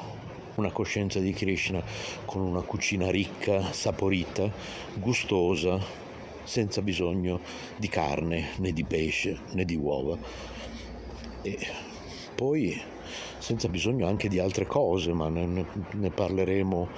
una 0.57 0.71
coscienza 0.71 1.19
di 1.19 1.33
Krishna 1.33 1.83
con 2.25 2.43
una 2.43 2.63
cucina 2.63 3.11
ricca, 3.11 3.73
saporita, 3.73 4.51
gustosa, 4.95 5.79
senza 6.45 6.83
bisogno 6.83 7.41
di 7.77 7.89
carne, 7.89 8.51
né 8.57 8.73
di 8.73 8.85
pesce, 8.85 9.39
né 9.53 9.65
di 9.65 9.77
uova. 9.77 10.17
E 11.43 11.59
poi 12.35 12.81
senza 13.39 13.69
bisogno 13.69 14.07
anche 14.07 14.29
di 14.29 14.39
altre 14.39 14.67
cose, 14.67 15.13
ma 15.13 15.29
ne, 15.29 15.65
ne 15.91 16.11
parleremo 16.11 16.89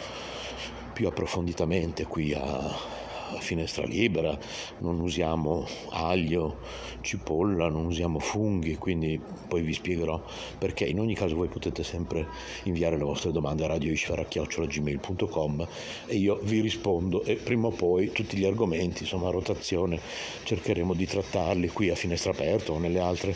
più 0.92 1.06
approfonditamente 1.06 2.04
qui 2.04 2.34
a, 2.34 2.40
a 2.42 3.40
finestra 3.40 3.84
libera, 3.84 4.36
non 4.78 5.00
usiamo 5.00 5.66
aglio, 5.90 6.58
cipolla, 7.02 7.68
non 7.68 7.86
usiamo 7.86 8.18
funghi, 8.18 8.74
quindi 8.76 9.20
poi 9.48 9.62
vi 9.62 9.72
spiegherò 9.72 10.22
perché. 10.58 10.84
In 10.84 10.98
ogni 11.00 11.14
caso 11.14 11.36
voi 11.36 11.48
potete 11.48 11.82
sempre 11.84 12.26
inviare 12.64 12.96
le 12.96 13.04
vostre 13.04 13.30
domande 13.32 13.64
a 13.64 13.68
radioishvara.gmail.com 13.68 15.68
e 16.06 16.16
io 16.16 16.38
vi 16.42 16.60
rispondo 16.60 17.22
e 17.24 17.36
prima 17.36 17.68
o 17.68 17.70
poi 17.70 18.12
tutti 18.12 18.36
gli 18.36 18.44
argomenti, 18.44 19.02
insomma 19.02 19.28
a 19.28 19.32
rotazione, 19.32 20.00
cercheremo 20.44 20.94
di 20.94 21.06
trattarli 21.06 21.68
qui 21.68 21.90
a 21.90 21.94
finestra 21.94 22.32
aperta 22.32 22.72
o 22.72 22.78
nelle 22.78 23.00
altre 23.00 23.34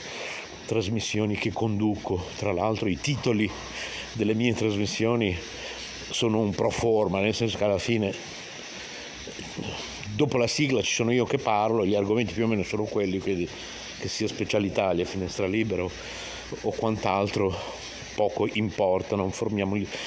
trasmissioni 0.67 1.37
che 1.37 1.53
conduco. 1.53 2.25
Tra 2.37 2.53
l'altro 2.53 2.89
i 2.89 2.99
titoli 2.99 3.49
delle 4.13 4.35
mie 4.35 4.55
trasmissioni 4.55 5.37
sono 6.11 6.41
un 6.41 6.51
pro 6.51 6.71
forma, 6.71 7.21
nel 7.21 7.35
senso 7.35 7.59
che 7.59 7.65
alla 7.65 7.79
fine 7.79 8.15
dopo 10.17 10.39
la 10.39 10.47
sigla 10.47 10.83
ci 10.83 10.95
sono 10.95 11.13
io 11.13 11.27
che 11.27 11.39
parlo, 11.39 11.85
gli 11.85 11.95
argomenti 11.95 12.33
più 12.33 12.45
o 12.45 12.47
meno 12.49 12.63
sono 12.63 12.85
quelli, 12.85 13.19
quindi 13.19 13.49
che 13.99 14.09
sia 14.09 14.27
Specialitalia, 14.27 15.05
Finestra 15.05 15.47
Libera 15.47 15.85
o, 15.85 15.91
o 16.63 16.71
quant'altro 16.71 17.85
poco 18.15 18.49
importa, 18.55 19.15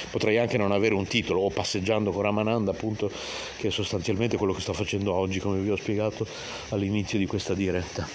potrei 0.10 0.40
anche 0.40 0.58
non 0.58 0.72
avere 0.72 0.96
un 0.96 1.06
titolo 1.06 1.42
o 1.42 1.50
passeggiando 1.52 2.12
con 2.12 2.24
Ramananda 2.24 2.72
appunto 2.72 3.12
che 3.58 3.68
è 3.68 3.72
sostanzialmente 3.72 4.36
quello 4.36 4.52
che 4.52 4.62
sto 4.62 4.74
facendo 4.74 5.14
oggi 5.14 5.40
come 5.40 5.60
vi 5.60 5.70
ho 5.70 5.76
spiegato 5.76 6.26
all'inizio 6.70 7.20
di 7.20 7.28
questa 7.28 7.54
diretta. 7.54 8.08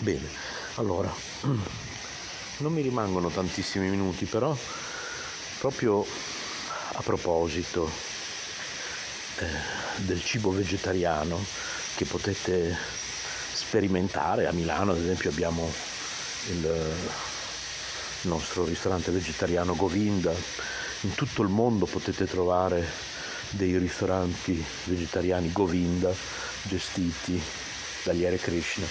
Bene, 0.00 0.28
allora 0.74 1.14
non 2.58 2.72
mi 2.72 2.82
rimangono 2.82 3.28
tantissimi 3.28 3.88
minuti 3.88 4.24
però 4.24 4.56
proprio 5.60 6.04
a 6.94 7.02
proposito 7.02 8.11
del 9.96 10.22
cibo 10.22 10.50
vegetariano 10.50 11.38
che 11.96 12.04
potete 12.04 12.76
sperimentare. 13.52 14.46
A 14.46 14.52
Milano 14.52 14.92
ad 14.92 14.98
esempio 14.98 15.30
abbiamo 15.30 15.70
il 16.50 16.94
nostro 18.22 18.64
ristorante 18.64 19.10
vegetariano 19.10 19.74
Govinda, 19.74 20.32
in 21.02 21.14
tutto 21.14 21.42
il 21.42 21.48
mondo 21.48 21.86
potete 21.86 22.26
trovare 22.26 22.86
dei 23.50 23.76
ristoranti 23.78 24.64
vegetariani 24.84 25.52
Govinda 25.52 26.12
gestiti 26.62 27.40
dagli 28.04 28.24
Hare 28.24 28.38
Krishna 28.38 28.86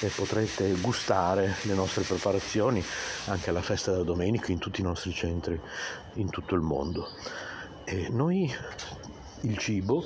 e 0.00 0.08
potrete 0.08 0.72
gustare 0.80 1.56
le 1.62 1.74
nostre 1.74 2.02
preparazioni 2.02 2.84
anche 3.26 3.50
alla 3.50 3.62
festa 3.62 3.92
della 3.92 4.02
domenica 4.02 4.50
in 4.50 4.58
tutti 4.58 4.80
i 4.80 4.84
nostri 4.84 5.12
centri 5.12 5.60
in 6.14 6.28
tutto 6.28 6.54
il 6.54 6.60
mondo. 6.60 7.08
E 7.84 8.08
noi 8.10 8.52
il 9.42 9.56
cibo, 9.58 10.04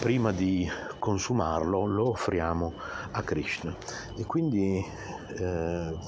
prima 0.00 0.32
di 0.32 0.68
consumarlo, 0.98 1.86
lo 1.86 2.10
offriamo 2.10 2.74
a 3.12 3.22
Krishna. 3.22 3.74
E 4.16 4.24
quindi 4.24 4.84
eh, 5.38 5.98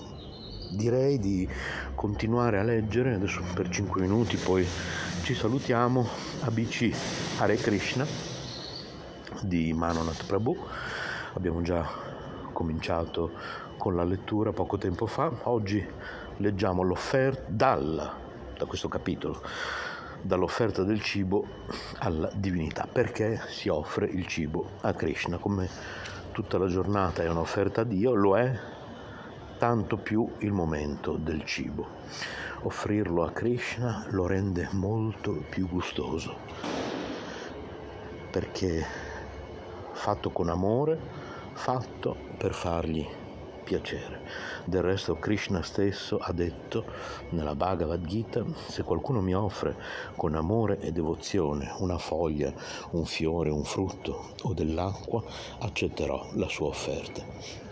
direi 0.71 1.19
di 1.19 1.49
continuare 1.95 2.59
a 2.59 2.63
leggere, 2.63 3.15
adesso 3.15 3.43
per 3.55 3.69
5 3.69 4.01
minuti, 4.01 4.37
poi 4.37 4.67
ci 5.23 5.35
salutiamo, 5.35 6.07
ABC 6.41 6.91
Hare 7.39 7.57
Krishna 7.57 8.07
di 9.41 9.73
Manonath 9.73 10.27
Prabhu. 10.27 10.57
Abbiamo 11.35 11.63
già 11.63 11.89
cominciato 12.53 13.31
con 13.79 13.97
la 13.97 14.05
lettura 14.05 14.53
poco 14.53 14.77
tempo 14.77 15.07
fa, 15.07 15.33
oggi 15.45 15.85
leggiamo 16.37 16.83
l'offerta 16.83 17.45
dal, 17.49 18.13
da 18.57 18.65
questo 18.67 18.89
capitolo 18.89 19.41
dall'offerta 20.23 20.83
del 20.85 21.03
cibo 21.03 21.45
alla 21.99 22.31
divinità, 22.35 22.89
perché 22.91 23.41
si 23.49 23.69
offre 23.69 24.07
il 24.07 24.27
cibo 24.27 24.71
a 24.81 24.93
Krishna, 24.95 25.39
come 25.39 25.69
tutta 26.33 26.59
la 26.59 26.67
giornata 26.67 27.23
è 27.23 27.29
un'offerta 27.29 27.83
a 27.83 27.85
Dio, 27.85 28.15
lo 28.15 28.37
è 28.39 28.59
tanto 29.59 29.97
più 29.97 30.29
il 30.39 30.53
momento 30.53 31.17
del 31.17 31.45
cibo. 31.45 31.87
Offrirlo 32.63 33.25
a 33.25 33.31
Krishna 33.33 34.07
lo 34.11 34.27
rende 34.27 34.69
molto 34.73 35.45
più 35.49 35.69
gustoso, 35.69 36.37
perché 38.31 38.85
fatto 39.93 40.31
con 40.31 40.49
amore, 40.49 40.99
fatto 41.53 42.17
per 42.39 42.55
fargli 42.55 43.07
piacere. 43.63 44.21
Del 44.65 44.83
resto 44.83 45.17
Krishna 45.17 45.63
stesso 45.63 46.19
ha 46.19 46.33
detto 46.33 46.85
nella 47.31 47.55
Bhagavad 47.55 48.05
Gita, 48.05 48.45
se 48.67 48.83
qualcuno 48.83 49.21
mi 49.21 49.35
offre 49.35 49.77
con 50.17 50.35
amore 50.35 50.79
e 50.81 50.93
devozione 50.93 51.73
una 51.79 51.99
foglia, 51.99 52.53
un 52.91 53.05
fiore, 53.05 53.51
un 53.51 53.65
frutto 53.65 54.35
o 54.43 54.53
dell'acqua, 54.53 55.23
accetterò 55.61 56.29
la 56.35 56.49
sua 56.49 56.69
offerta. 56.69 57.25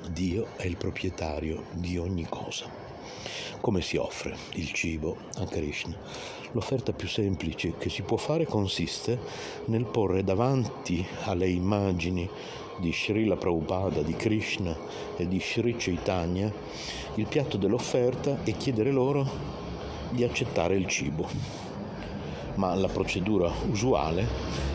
Dio 0.08 0.48
è 0.56 0.66
il 0.66 0.76
proprietario 0.76 1.64
di 1.72 1.98
ogni 1.98 2.26
cosa. 2.28 2.66
Come 3.60 3.82
si 3.82 3.96
offre 3.96 4.36
il 4.54 4.72
cibo 4.72 5.16
a 5.38 5.44
Krishna? 5.44 5.96
L'offerta 6.52 6.92
più 6.92 7.06
semplice 7.06 7.76
che 7.76 7.90
si 7.90 8.02
può 8.02 8.16
fare 8.16 8.44
consiste 8.44 9.18
nel 9.66 9.84
porre 9.84 10.24
davanti 10.24 11.06
alle 11.24 11.48
immagini 11.48 12.28
di 12.81 12.93
Srila 12.93 13.36
Prabhupada, 13.36 14.02
di 14.02 14.15
Krishna 14.15 14.77
e 15.16 15.28
di 15.28 15.39
Sri 15.39 15.77
Chaitanya 15.77 16.52
il 17.15 17.27
piatto 17.27 17.57
dell'offerta 17.57 18.39
e 18.44 18.52
chiedere 18.57 18.90
loro 18.90 19.28
di 20.11 20.24
accettare 20.24 20.77
il 20.77 20.86
cibo. 20.86 21.28
Ma 22.55 22.74
la 22.74 22.89
procedura 22.89 23.51
usuale 23.70 24.27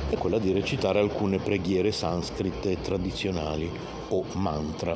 è 0.09 0.15
quella 0.17 0.39
di 0.39 0.53
recitare 0.53 0.99
alcune 0.99 1.39
preghiere 1.39 1.91
sanscrite 1.91 2.79
tradizionali 2.81 3.69
o 4.09 4.23
mantra. 4.33 4.95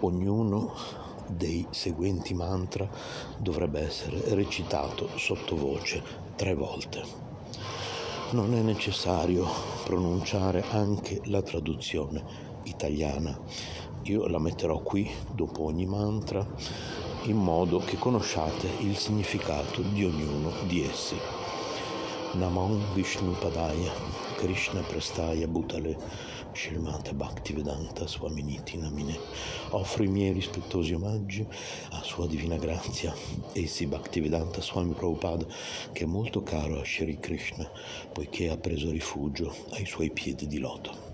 Ognuno 0.00 0.74
dei 1.26 1.66
seguenti 1.70 2.34
mantra 2.34 2.88
dovrebbe 3.38 3.80
essere 3.80 4.34
recitato 4.34 5.08
sottovoce 5.16 6.02
tre 6.36 6.54
volte. 6.54 7.27
Non 8.30 8.52
è 8.52 8.60
necessario 8.60 9.46
pronunciare 9.84 10.62
anche 10.70 11.22
la 11.24 11.40
traduzione 11.40 12.22
italiana. 12.64 13.34
Io 14.02 14.26
la 14.26 14.38
metterò 14.38 14.80
qui 14.80 15.10
dopo 15.32 15.64
ogni 15.64 15.86
mantra 15.86 16.46
in 17.22 17.38
modo 17.38 17.78
che 17.78 17.96
conosciate 17.96 18.68
il 18.80 18.98
significato 18.98 19.80
di 19.80 20.04
ognuno 20.04 20.52
di 20.66 20.84
essi. 20.84 21.16
Namam 22.32 22.92
Vishnu 22.92 23.32
Padaya, 23.32 23.92
Krishna 24.36 24.82
Prastaya 24.82 25.46
Bhutale, 25.48 25.96
Srimata 26.58 27.12
Bhaktivedanta 27.12 28.08
Swaminiti 28.08 28.76
Namine. 28.78 29.16
Offro 29.70 30.02
i 30.02 30.08
miei 30.08 30.32
rispettosi 30.32 30.92
omaggi 30.92 31.46
a 31.90 32.02
Sua 32.02 32.26
Divina 32.26 32.56
Grazia, 32.56 33.14
essi 33.52 33.86
Bhaktivedanta 33.86 34.60
Swami 34.60 34.92
Prabhupada, 34.92 35.46
che 35.92 36.02
è 36.02 36.06
molto 36.06 36.42
caro 36.42 36.80
a 36.80 36.84
Shri 36.84 37.20
Krishna, 37.20 37.70
poiché 38.12 38.50
ha 38.50 38.56
preso 38.56 38.90
rifugio 38.90 39.54
ai 39.70 39.86
suoi 39.86 40.10
piedi 40.10 40.48
di 40.48 40.58
loto. 40.58 41.06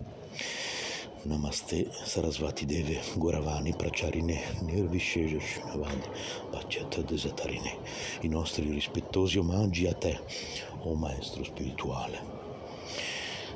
Namaste 1.25 1.91
Sarasvati 1.93 2.65
Deve 2.65 3.03
Guravani 3.15 3.75
Pracharine 3.77 4.61
Nirvishesha 4.63 5.41
Shinavadi 5.41 6.09
Pacetta 6.51 7.03
Desatarine. 7.03 7.77
I 8.23 8.29
nostri 8.29 8.71
rispettosi 8.71 9.37
omaggi 9.37 9.87
a 9.87 9.93
te, 9.93 10.19
o 10.79 10.93
oh 10.93 10.95
Maestro 10.95 11.45
spirituale 11.45 12.34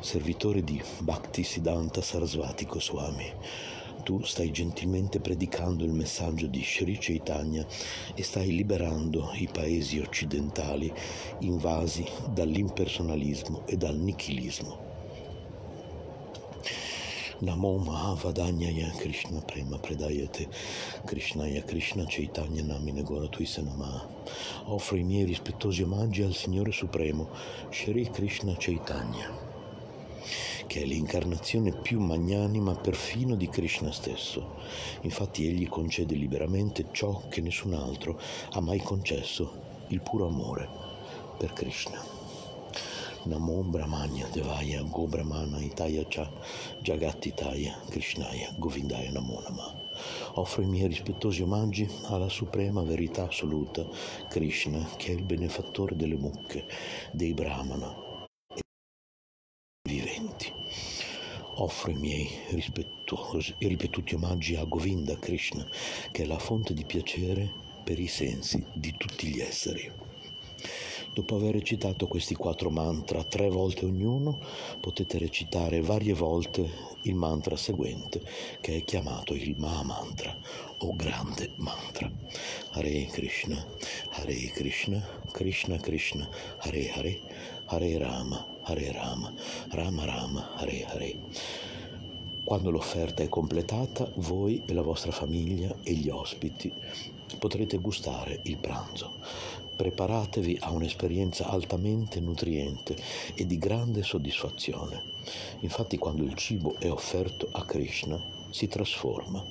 servitore 0.00 0.62
di 0.62 0.80
Bhakti 1.00 1.42
Siddhanta 1.42 2.00
Sarasvati 2.00 2.64
Goswami. 2.66 3.32
Tu 4.04 4.22
stai 4.22 4.50
gentilmente 4.50 5.20
predicando 5.20 5.84
il 5.84 5.92
messaggio 5.92 6.46
di 6.46 6.62
Sri 6.62 6.96
Chaitanya 6.98 7.66
e 8.14 8.22
stai 8.22 8.54
liberando 8.54 9.30
i 9.34 9.48
paesi 9.52 9.98
occidentali 9.98 10.92
invasi 11.40 12.06
dall'impersonalismo 12.32 13.66
e 13.66 13.76
dal 13.76 13.96
nichilismo. 13.96 14.86
Namo 17.40 17.76
Mahavadanyaya 17.76 18.90
Krishna 18.96 19.40
Prema 19.40 19.78
Predayate 19.78 20.48
Krishnaya 21.04 21.62
Krishna 21.62 22.04
Chaitanya 22.04 22.64
Namine 22.64 23.04
Tuisa 23.30 23.62
Namaha. 23.62 24.08
Offro 24.64 24.96
i 24.96 25.04
miei 25.04 25.24
rispettosi 25.24 25.82
omaggi 25.82 26.22
al 26.22 26.34
Signore 26.34 26.72
Supremo, 26.72 27.28
Shri 27.70 28.10
Krishna 28.10 28.56
Chaitanya 28.56 29.47
che 30.66 30.82
è 30.82 30.84
l'incarnazione 30.84 31.72
più 31.72 32.00
magnanima 32.00 32.74
perfino 32.74 33.34
di 33.34 33.48
Krishna 33.48 33.92
stesso. 33.92 34.56
Infatti 35.02 35.46
egli 35.46 35.68
concede 35.68 36.14
liberamente 36.14 36.86
ciò 36.92 37.22
che 37.28 37.40
nessun 37.40 37.74
altro 37.74 38.20
ha 38.52 38.60
mai 38.60 38.80
concesso, 38.80 39.66
il 39.88 40.00
puro 40.00 40.26
amore 40.26 40.68
per 41.36 41.52
Krishna. 41.52 42.16
Namo 43.24 43.62
Brahmanya 43.62 44.26
Devaya 44.32 44.82
Go 44.82 45.06
Brahmana 45.06 45.58
Itaya 45.58 46.04
Cha 46.08 46.30
Jagattitaya 46.80 47.76
Krishnaya 47.90 48.54
Govindaya 48.56 49.10
Namo 49.10 49.40
Nama. 49.40 49.86
Offro 50.34 50.62
i 50.62 50.66
miei 50.66 50.86
rispettosi 50.86 51.42
omaggi 51.42 51.88
alla 52.04 52.28
suprema 52.28 52.82
verità 52.82 53.26
assoluta, 53.26 53.86
Krishna, 54.28 54.86
che 54.96 55.10
è 55.10 55.14
il 55.14 55.24
benefattore 55.24 55.96
delle 55.96 56.16
mucche, 56.16 56.64
dei 57.10 57.34
Brahmana 57.34 58.07
viventi 59.88 60.52
offro 61.60 61.90
i 61.90 61.94
miei 61.94 62.28
rispettuosi 62.50 63.54
e 63.58 63.66
ripetuti 63.66 64.14
omaggi 64.14 64.54
a 64.54 64.64
Govinda 64.64 65.16
Krishna, 65.16 65.66
che 66.12 66.22
è 66.22 66.26
la 66.26 66.38
fonte 66.38 66.74
di 66.74 66.84
piacere 66.84 67.50
per 67.82 67.98
i 67.98 68.06
sensi 68.06 68.64
di 68.72 68.94
tutti 68.96 69.26
gli 69.26 69.40
esseri. 69.40 69.90
Dopo 71.12 71.34
aver 71.34 71.54
recitato 71.54 72.06
questi 72.06 72.36
quattro 72.36 72.70
mantra 72.70 73.24
tre 73.24 73.48
volte 73.48 73.86
ognuno, 73.86 74.38
potete 74.78 75.18
recitare 75.18 75.80
varie 75.80 76.12
volte 76.12 76.70
il 77.02 77.14
mantra 77.14 77.56
seguente, 77.56 78.22
che 78.60 78.76
è 78.76 78.84
chiamato 78.84 79.34
il 79.34 79.56
Maha 79.58 79.82
Mantra 79.82 80.38
o 80.78 80.94
grande 80.94 81.52
mantra. 81.56 82.08
Hare 82.70 83.06
Krishna, 83.06 83.66
Hare 84.10 84.34
Krishna, 84.52 85.04
Krishna 85.32 85.76
Krishna, 85.78 86.28
Hare 86.58 86.90
Hare, 86.92 87.20
Hare 87.70 87.98
Rama, 87.98 88.46
Hare 88.62 88.92
Rama, 88.92 89.30
Rama 89.72 90.04
Rama, 90.06 90.54
Hare 90.56 90.86
Hare. 90.86 91.16
Quando 92.42 92.70
l'offerta 92.70 93.22
è 93.22 93.28
completata, 93.28 94.10
voi 94.16 94.62
e 94.64 94.72
la 94.72 94.80
vostra 94.80 95.12
famiglia 95.12 95.76
e 95.82 95.92
gli 95.92 96.08
ospiti 96.08 96.72
potrete 97.38 97.76
gustare 97.76 98.40
il 98.44 98.56
pranzo. 98.56 99.16
Preparatevi 99.76 100.56
a 100.60 100.70
un'esperienza 100.70 101.48
altamente 101.48 102.20
nutriente 102.20 102.96
e 103.34 103.44
di 103.44 103.58
grande 103.58 104.02
soddisfazione. 104.02 105.02
Infatti 105.60 105.98
quando 105.98 106.24
il 106.24 106.34
cibo 106.36 106.76
è 106.78 106.90
offerto 106.90 107.48
a 107.52 107.66
Krishna 107.66 108.18
si 108.48 108.66
trasforma. 108.66 109.44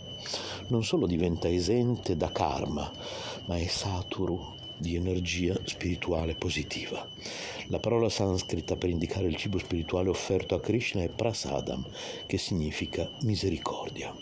Non 0.69 0.83
solo 0.83 1.05
diventa 1.05 1.47
esente 1.47 2.17
da 2.17 2.31
karma, 2.31 2.91
ma 3.45 3.57
è 3.57 3.67
saturo 3.67 4.55
di 4.77 4.95
energia 4.95 5.55
spirituale 5.63 6.35
positiva. 6.35 7.07
La 7.69 7.79
parola 7.79 8.07
sanscrita 8.07 8.77
per 8.77 8.89
indicare 8.89 9.27
il 9.27 9.35
cibo 9.35 9.57
spirituale 9.57 10.07
offerto 10.07 10.55
a 10.55 10.61
Krishna 10.61 11.03
è 11.03 11.09
prasadam, 11.09 11.85
che 12.25 12.37
significa 12.37 13.09
misericordia. 13.23 14.15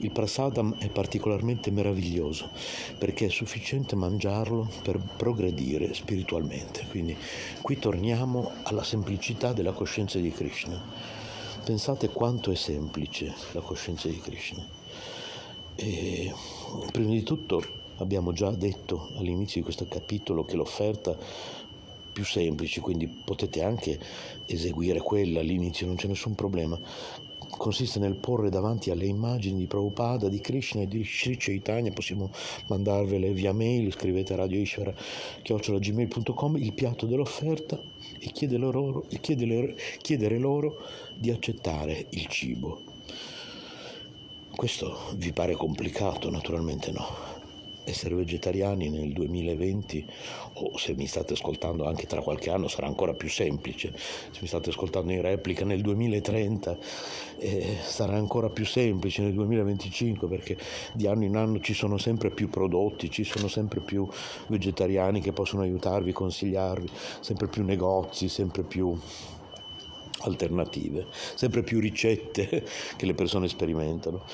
Il 0.00 0.10
prasadam 0.10 0.76
è 0.78 0.90
particolarmente 0.90 1.70
meraviglioso 1.70 2.50
perché 2.98 3.26
è 3.26 3.30
sufficiente 3.30 3.96
mangiarlo 3.96 4.68
per 4.82 5.00
progredire 5.16 5.94
spiritualmente. 5.94 6.86
Quindi 6.90 7.16
qui 7.62 7.78
torniamo 7.78 8.52
alla 8.64 8.84
semplicità 8.84 9.54
della 9.54 9.72
coscienza 9.72 10.18
di 10.18 10.30
Krishna. 10.30 10.78
Pensate 11.64 12.10
quanto 12.10 12.50
è 12.50 12.54
semplice 12.54 13.34
la 13.52 13.60
coscienza 13.60 14.08
di 14.08 14.20
Krishna. 14.20 14.64
E, 15.74 16.32
prima 16.92 17.10
di 17.10 17.22
tutto 17.22 17.62
abbiamo 17.96 18.32
già 18.32 18.50
detto 18.50 19.10
all'inizio 19.16 19.60
di 19.60 19.64
questo 19.64 19.86
capitolo 19.86 20.44
che 20.44 20.56
l'offerta 20.56 21.16
più 22.18 22.24
semplice, 22.24 22.80
quindi 22.80 23.06
potete 23.06 23.62
anche 23.62 23.96
eseguire 24.46 24.98
quella 24.98 25.38
all'inizio, 25.38 25.86
non 25.86 25.94
c'è 25.94 26.08
nessun 26.08 26.34
problema. 26.34 26.76
Consiste 27.48 28.00
nel 28.00 28.16
porre 28.16 28.50
davanti 28.50 28.90
alle 28.90 29.06
immagini 29.06 29.58
di 29.58 29.66
Prabhupada, 29.66 30.28
di 30.28 30.40
Krishna 30.40 30.80
e 30.80 30.88
di 30.88 31.04
Sri 31.04 31.36
Chaitanya, 31.36 31.92
possiamo 31.92 32.32
mandarvele 32.66 33.30
via 33.30 33.52
mail, 33.52 33.92
scrivete 33.92 34.32
a 34.32 34.36
radioishvara.gmail.com 34.36 36.56
il 36.56 36.72
piatto 36.72 37.06
dell'offerta 37.06 37.80
e 38.18 38.32
chiedere 38.32 38.62
loro, 38.62 39.06
chiedere, 39.20 39.76
chiedere 40.02 40.38
loro 40.38 40.78
di 41.14 41.30
accettare 41.30 42.06
il 42.10 42.26
cibo. 42.26 42.82
Questo 44.56 45.12
vi 45.14 45.32
pare 45.32 45.54
complicato? 45.54 46.28
Naturalmente 46.30 46.90
no 46.90 47.27
essere 47.88 48.14
vegetariani 48.14 48.88
nel 48.88 49.12
2020 49.12 50.06
o 50.54 50.78
se 50.78 50.94
mi 50.94 51.06
state 51.06 51.34
ascoltando 51.34 51.86
anche 51.86 52.06
tra 52.06 52.20
qualche 52.20 52.50
anno 52.50 52.68
sarà 52.68 52.86
ancora 52.86 53.14
più 53.14 53.28
semplice, 53.28 53.92
se 53.96 54.38
mi 54.40 54.46
state 54.46 54.70
ascoltando 54.70 55.12
in 55.12 55.22
replica 55.22 55.64
nel 55.64 55.80
2030 55.80 56.78
eh, 57.38 57.76
sarà 57.82 58.16
ancora 58.16 58.50
più 58.50 58.64
semplice 58.64 59.22
nel 59.22 59.32
2025 59.32 60.28
perché 60.28 60.56
di 60.92 61.06
anno 61.06 61.24
in 61.24 61.36
anno 61.36 61.60
ci 61.60 61.74
sono 61.74 61.98
sempre 61.98 62.30
più 62.30 62.48
prodotti, 62.48 63.10
ci 63.10 63.24
sono 63.24 63.48
sempre 63.48 63.80
più 63.80 64.08
vegetariani 64.48 65.20
che 65.20 65.32
possono 65.32 65.62
aiutarvi, 65.62 66.12
consigliarvi, 66.12 66.88
sempre 67.20 67.48
più 67.48 67.64
negozi, 67.64 68.28
sempre 68.28 68.62
più 68.62 68.98
alternative, 70.20 71.06
sempre 71.34 71.62
più 71.62 71.80
ricette 71.80 72.64
che 72.96 73.06
le 73.06 73.14
persone 73.14 73.48
sperimentano 73.48 74.24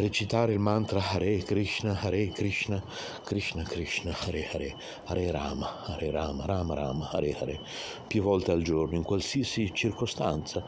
recitare 0.00 0.52
il 0.52 0.58
mantra 0.58 1.00
Hare 1.00 1.38
Krishna, 1.38 1.98
Hare 2.00 2.28
Krishna, 2.28 2.82
Krishna 3.22 3.62
Krishna, 3.62 4.14
Hare 4.16 4.48
Hare, 4.50 4.76
Hare 5.04 5.30
Rama, 5.30 5.84
Hare 5.84 6.10
Rama, 6.10 6.44
Rama 6.46 6.74
Rama, 6.74 7.10
Hare 7.10 7.36
Hare, 7.38 7.60
più 8.06 8.22
volte 8.22 8.52
al 8.52 8.62
giorno, 8.62 8.96
in 8.96 9.02
qualsiasi 9.02 9.72
circostanza, 9.72 10.64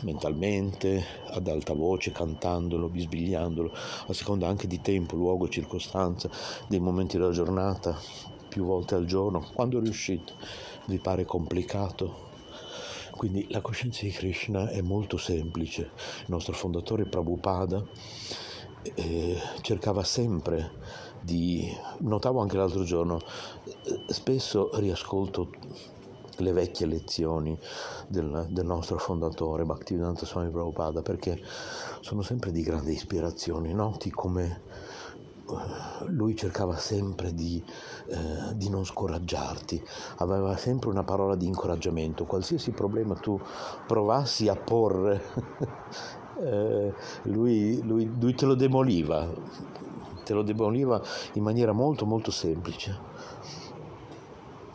mentalmente, 0.00 1.04
ad 1.30 1.48
alta 1.48 1.74
voce, 1.74 2.12
cantandolo, 2.12 2.88
bisbigliandolo, 2.88 3.72
a 4.06 4.12
seconda 4.12 4.48
anche 4.48 4.66
di 4.66 4.80
tempo, 4.80 5.16
luogo, 5.16 5.48
circostanza, 5.48 6.30
dei 6.66 6.80
momenti 6.80 7.18
della 7.18 7.32
giornata, 7.32 7.98
più 8.48 8.64
volte 8.64 8.94
al 8.94 9.04
giorno, 9.04 9.44
quando 9.52 9.80
riuscite. 9.80 10.32
Vi 10.86 10.98
pare 10.98 11.24
complicato? 11.24 12.23
Quindi 13.16 13.46
la 13.50 13.60
coscienza 13.60 14.02
di 14.02 14.10
Krishna 14.10 14.68
è 14.68 14.80
molto 14.80 15.16
semplice. 15.16 15.82
Il 16.20 16.26
nostro 16.28 16.52
fondatore 16.52 17.06
Prabhupada 17.06 17.84
eh, 18.82 19.38
cercava 19.60 20.02
sempre 20.02 20.72
di... 21.20 21.64
Notavo 21.98 22.40
anche 22.40 22.56
l'altro 22.56 22.82
giorno, 22.82 23.20
eh, 23.64 24.12
spesso 24.12 24.70
riascolto 24.78 25.50
le 26.38 26.52
vecchie 26.52 26.86
lezioni 26.86 27.56
del, 28.08 28.48
del 28.50 28.66
nostro 28.66 28.98
fondatore 28.98 29.64
Bhaktivedanta 29.64 30.26
Swami 30.26 30.50
Prabhupada 30.50 31.00
perché 31.02 31.40
sono 32.00 32.22
sempre 32.22 32.50
di 32.50 32.62
grande 32.62 32.90
ispirazione, 32.90 33.72
noti 33.72 34.10
come 34.10 34.62
lui 36.06 36.34
cercava 36.36 36.76
sempre 36.76 37.34
di, 37.34 37.62
eh, 38.06 38.56
di, 38.56 38.68
non 38.68 38.84
scoraggiarti, 38.84 39.82
aveva 40.16 40.56
sempre 40.56 40.88
una 40.88 41.04
parola 41.04 41.34
di 41.34 41.46
incoraggiamento, 41.46 42.24
qualsiasi 42.24 42.70
problema 42.70 43.14
tu 43.14 43.38
provassi 43.86 44.48
a 44.48 44.56
porre, 44.56 45.22
eh, 46.40 46.94
lui, 47.24 47.82
lui, 47.82 48.10
lui, 48.18 48.34
te 48.34 48.46
lo 48.46 48.54
demoliva, 48.54 49.28
te 50.24 50.32
lo 50.32 50.42
demoliva 50.42 51.02
in 51.34 51.42
maniera 51.42 51.72
molto 51.72 52.06
molto 52.06 52.30
semplice. 52.30 53.12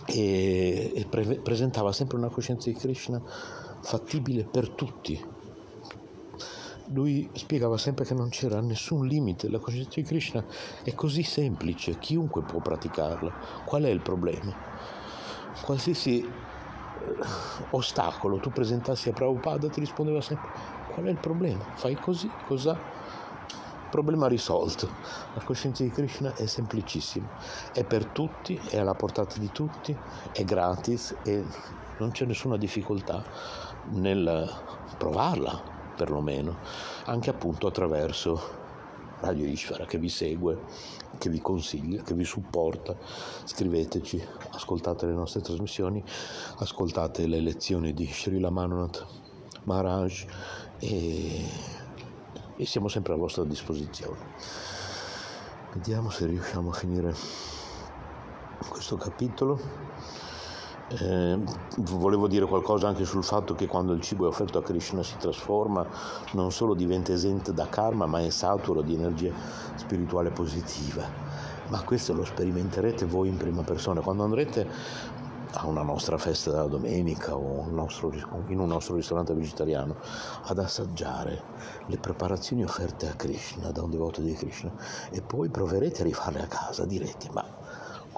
E, 0.06 0.92
e 0.96 1.06
pre- 1.08 1.40
presentava 1.40 1.92
sempre 1.92 2.18
una 2.18 2.30
coscienza 2.30 2.70
di 2.70 2.76
Krishna 2.76 3.22
fattibile 3.82 4.44
per 4.44 4.70
tutti 4.70 5.38
lui 6.92 7.30
spiegava 7.34 7.78
sempre 7.78 8.06
che 8.06 8.14
non 8.14 8.30
c'era 8.30 8.62
nessun 8.62 9.06
limite, 9.06 9.50
la 9.50 9.60
coscienza 9.60 9.92
di 9.96 10.04
Krishna 10.04 10.44
è 10.84 10.94
così 10.96 11.24
semplice, 11.24 12.00
chiunque 12.00 12.42
può 12.42 12.60
praticarla. 12.60 13.32
Qual 13.66 13.84
è 13.84 13.90
il 13.90 14.02
problema? 14.02 14.54
Qualsiasi 15.62 16.22
eh, 16.22 16.30
ostacolo 17.72 18.40
tu 18.40 18.50
presentassi 18.50 19.10
a 19.10 19.14
Prabhupada 19.14 19.70
ti 19.70 19.80
rispondeva 19.80 20.22
sempre 20.22 20.78
qual 20.94 21.06
è 21.06 21.10
il 21.10 21.18
problema? 21.18 21.64
Fai 21.76 21.96
così, 21.96 22.30
cosa? 22.48 22.78
Problema 23.90 24.28
risolto. 24.28 24.88
La 25.34 25.42
coscienza 25.42 25.84
di 25.84 25.90
Krishna 25.90 26.36
è 26.36 26.46
semplicissima, 26.46 27.28
è 27.74 27.84
per 27.84 28.06
tutti, 28.06 28.60
è 28.70 28.78
alla 28.78 28.94
portata 28.94 29.40
di 29.40 29.50
tutti, 29.52 29.96
è 30.32 30.44
gratis 30.44 31.16
e 31.24 31.44
non 31.98 32.12
c'è 32.12 32.26
nessuna 32.26 32.58
difficoltà 32.58 33.24
nel 33.92 34.48
provarla 34.98 35.78
perlomeno, 36.00 36.56
anche 37.08 37.30
appunto 37.30 37.68
attraverso 37.68 38.68
Radio 39.20 39.46
Ishvara 39.46 39.86
che 39.86 39.98
vi 39.98 40.08
segue, 40.08 40.58
che 41.18 41.30
vi 41.30 41.42
consiglia, 41.42 42.02
che 42.04 42.14
vi 42.14 42.24
supporta. 42.24 42.96
Scriveteci, 43.44 44.26
ascoltate 44.52 45.06
le 45.06 45.12
nostre 45.12 45.42
trasmissioni, 45.42 46.02
ascoltate 46.60 47.28
le 47.28 47.42
lezioni 47.42 47.94
di 47.94 48.06
Srila 48.06 48.50
Manonath 48.50 49.06
Maharaj 49.64 50.26
e, 50.80 51.44
e 52.56 52.66
siamo 52.66 52.88
sempre 52.88 53.12
a 53.12 53.18
vostra 53.18 53.44
disposizione. 53.44 54.20
Vediamo 55.74 56.10
se 56.12 56.28
riusciamo 56.28 56.70
a 56.70 56.74
finire 56.74 57.14
questo 58.70 58.96
capitolo. 58.96 59.60
Eh, 60.92 61.38
volevo 61.78 62.28
dire 62.28 62.46
qualcosa 62.46 62.88
anche 62.88 63.06
sul 63.06 63.24
fatto 63.24 63.54
che 63.54 63.68
quando 63.68 63.94
il 63.94 64.02
cibo 64.02 64.26
è 64.26 64.28
offerto 64.28 64.58
a 64.58 64.64
Krishna 64.64 65.04
si 65.04 65.18
trasforma, 65.18 65.86
non 66.34 66.52
solo 66.52 66.74
diventa 66.74 67.14
esente 67.14 67.54
da 67.54 67.68
karma, 67.68 68.08
ma 68.08 68.22
è 68.22 68.30
saturo 68.30 68.82
di 68.82 68.96
energia 68.96 69.32
spirituale 69.76 70.32
positiva. 70.32 71.04
Ma 71.68 71.84
questo 71.84 72.14
lo 72.14 72.26
sperimenterete 72.26 73.06
voi 73.06 73.28
in 73.28 73.38
prima 73.38 73.62
persona. 73.62 74.02
Quando 74.02 74.24
andrete 74.24 74.68
a 75.54 75.68
una 75.68 75.82
nostra 75.82 76.18
festa 76.18 76.52
della 76.52 76.68
domenica 76.68 77.36
o 77.36 77.62
un 77.62 77.74
nostro, 77.74 78.12
in 78.48 78.60
un 78.60 78.68
nostro 78.68 78.96
ristorante 78.96 79.34
vegetariano 79.34 79.96
ad 80.44 80.60
assaggiare 80.60 81.42
le 81.88 81.98
preparazioni 81.98 82.64
offerte 82.64 83.08
a 83.08 83.14
Krishna 83.14 83.72
da 83.72 83.84
un 83.84 83.90
devoto 83.90 84.22
di 84.22 84.34
Krishna 84.34 84.72
e 85.12 85.22
poi 85.22 85.50
proverete 85.50 86.02
a 86.02 86.06
rifarle 86.06 86.42
a 86.42 86.48
casa, 86.48 86.86
direte 86.86 87.30
ma 87.32 87.59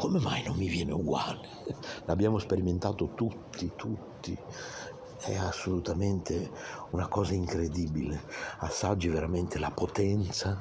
come 0.01 0.19
mai 0.19 0.41
non 0.43 0.57
mi 0.57 0.67
viene 0.67 0.93
uguale? 0.93 1.47
L'abbiamo 2.05 2.39
sperimentato 2.39 3.11
tutti, 3.13 3.73
tutti. 3.75 4.35
È 5.19 5.35
assolutamente 5.35 6.49
una 6.89 7.07
cosa 7.07 7.35
incredibile. 7.35 8.19
Assaggi 8.61 9.09
veramente 9.09 9.59
la 9.59 9.69
potenza 9.69 10.59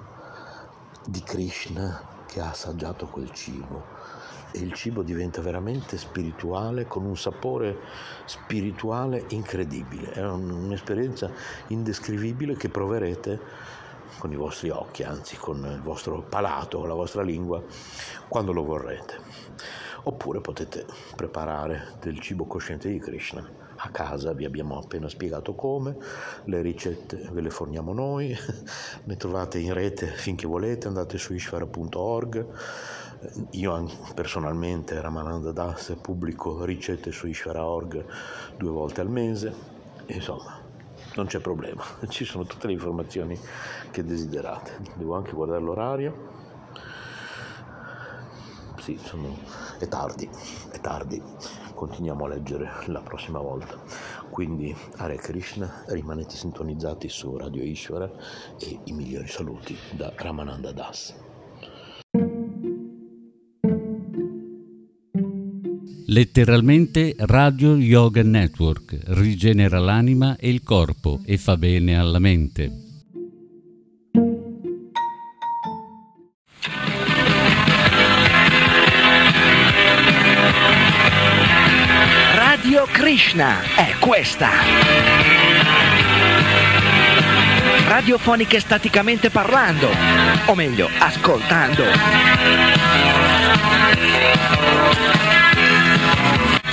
di 1.07 1.23
Krishna 1.23 2.19
che 2.27 2.43
ha 2.43 2.51
assaggiato 2.51 3.07
quel 3.07 3.33
cibo. 3.33 3.83
E 4.53 4.59
il 4.59 4.75
cibo 4.75 5.03
diventa 5.03 5.41
veramente 5.41 5.97
spirituale, 5.97 6.87
con 6.87 7.07
un 7.07 7.17
sapore 7.17 7.79
spirituale 8.27 9.25
incredibile. 9.29 10.13
È 10.13 10.23
un'esperienza 10.23 11.31
indescrivibile 11.69 12.57
che 12.57 12.69
proverete 12.69 13.41
con 14.21 14.31
i 14.33 14.37
vostri 14.37 14.69
occhi, 14.69 15.03
anzi 15.03 15.37
con 15.37 15.65
il 15.65 15.81
vostro 15.81 16.21
palato, 16.21 16.79
con 16.79 16.89
la 16.89 16.95
vostra 16.95 17.23
lingua, 17.23 17.63
quando 18.29 18.53
lo 18.53 18.63
vorrete. 18.63 19.19
Oppure 20.03 20.41
potete 20.41 20.85
preparare 21.17 21.95
del 22.01 22.21
cibo 22.21 22.45
cosciente 22.45 22.91
di 22.91 22.99
Krishna 22.99 23.43
a 23.83 23.89
casa, 23.89 24.35
vi 24.35 24.45
abbiamo 24.45 24.79
appena 24.79 25.09
spiegato 25.09 25.55
come, 25.55 25.97
le 26.45 26.61
ricette 26.61 27.29
ve 27.33 27.41
le 27.41 27.49
forniamo 27.49 27.95
noi, 27.95 28.37
ne 29.05 29.17
trovate 29.17 29.59
in 29.59 29.73
rete 29.73 30.07
finché 30.07 30.47
volete, 30.47 30.87
andate 30.87 31.17
su 31.17 31.33
ishvara.org. 31.33 32.47
Io 33.53 33.91
personalmente, 34.15 35.01
Ramananda 35.01 35.53
Das, 35.53 35.97
pubblico 36.01 36.65
ricette 36.65 37.11
su 37.11 37.27
ishvara.org 37.27 38.05
due 38.57 38.71
volte 38.71 39.01
al 39.01 39.09
mese, 39.09 39.53
insomma 40.07 40.60
non 41.17 41.27
c'è 41.27 41.41
problema, 41.41 41.83
ci 42.09 42.25
sono 42.25 42.45
tutte 42.45 42.67
le 42.67 42.73
informazioni 42.73 43.39
che 43.91 44.05
desiderate. 44.05 44.79
Devo 44.95 45.17
anche 45.17 45.33
guardare 45.33 45.61
l'orario. 45.61 46.29
Sì, 48.81 48.99
sono... 49.03 49.37
è 49.79 49.87
tardi, 49.89 50.29
è 50.71 50.81
tardi. 50.81 51.23
Continuiamo 51.75 52.25
a 52.25 52.29
leggere 52.29 52.71
la 52.87 53.01
prossima 53.01 53.41
volta. 53.41 53.79
Quindi 54.31 54.75
Hare 54.97 55.17
Krishna, 55.17 55.85
rimanete 55.89 56.35
sintonizzati 56.35 57.09
su 57.09 57.37
Radio 57.37 57.63
Ishvara 57.63 58.11
e 58.59 58.81
i 58.85 58.93
migliori 58.93 59.29
saluti 59.29 59.77
da 59.93 60.13
Ramananda 60.17 60.73
Das. 60.73 61.15
Letteralmente 66.13 67.15
Radio 67.19 67.77
Yoga 67.77 68.25
Network 68.25 68.99
rigenera 69.11 69.79
l'anima 69.79 70.37
e 70.41 70.49
il 70.49 70.65
corpo 70.65 71.21
e 71.25 71.39
fa 71.39 71.57
bene 71.57 71.97
alla 71.97 72.19
mente. 72.19 72.69
Radio 82.35 82.87
Krishna 82.91 83.63
è 83.77 83.95
questa. 84.01 84.51
Radiofoniche 87.87 88.59
staticamente 88.59 89.31
parlando, 89.31 89.89
o 90.47 90.57
meglio, 90.57 90.89
ascoltando 90.99 91.85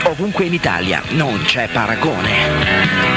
ovunque 0.09 0.45
in 0.45 0.53
Italia, 0.53 1.01
non 1.09 1.41
c'è 1.43 1.67
paragone. 1.67 3.16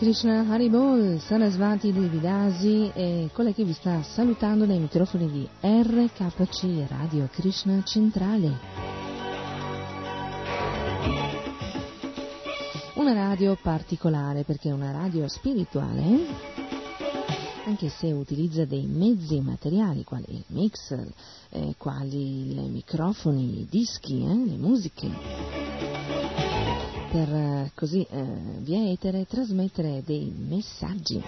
Krishna 0.00 0.46
Haribol, 0.48 1.20
Sarasvati 1.20 1.92
Devidasi 1.92 2.90
e 2.94 3.28
quella 3.34 3.52
che 3.52 3.64
vi 3.64 3.74
sta 3.74 4.02
salutando 4.02 4.64
dai 4.64 4.78
microfoni 4.78 5.30
di 5.30 5.46
RKC 5.60 6.88
Radio 6.88 7.28
Krishna 7.30 7.82
Centrale. 7.82 8.58
Una 12.94 13.12
radio 13.12 13.58
particolare 13.60 14.44
perché 14.44 14.70
è 14.70 14.72
una 14.72 14.90
radio 14.90 15.28
spirituale, 15.28 16.24
anche 17.66 17.90
se 17.90 18.10
utilizza 18.10 18.64
dei 18.64 18.86
mezzi 18.86 19.38
materiali 19.42 20.02
quali 20.02 20.24
il 20.28 20.44
mixer, 20.46 21.12
eh, 21.50 21.74
quali 21.76 22.52
i 22.52 22.68
microfoni, 22.70 23.60
i 23.60 23.66
dischi, 23.68 24.22
eh, 24.22 24.46
le 24.46 24.56
musiche 24.56 25.59
per 27.10 27.28
eh, 27.28 27.72
così 27.74 28.06
eh, 28.08 28.24
via 28.58 28.88
etere 28.88 29.26
trasmettere 29.26 30.02
dei 30.06 30.32
messaggi. 30.36 31.20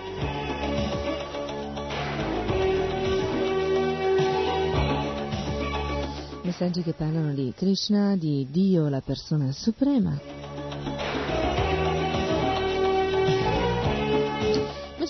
Messaggi 6.42 6.82
che 6.82 6.92
parlano 6.92 7.34
di 7.34 7.52
Krishna, 7.56 8.14
di 8.16 8.46
Dio, 8.50 8.88
la 8.88 9.00
persona 9.00 9.50
suprema. 9.50 10.31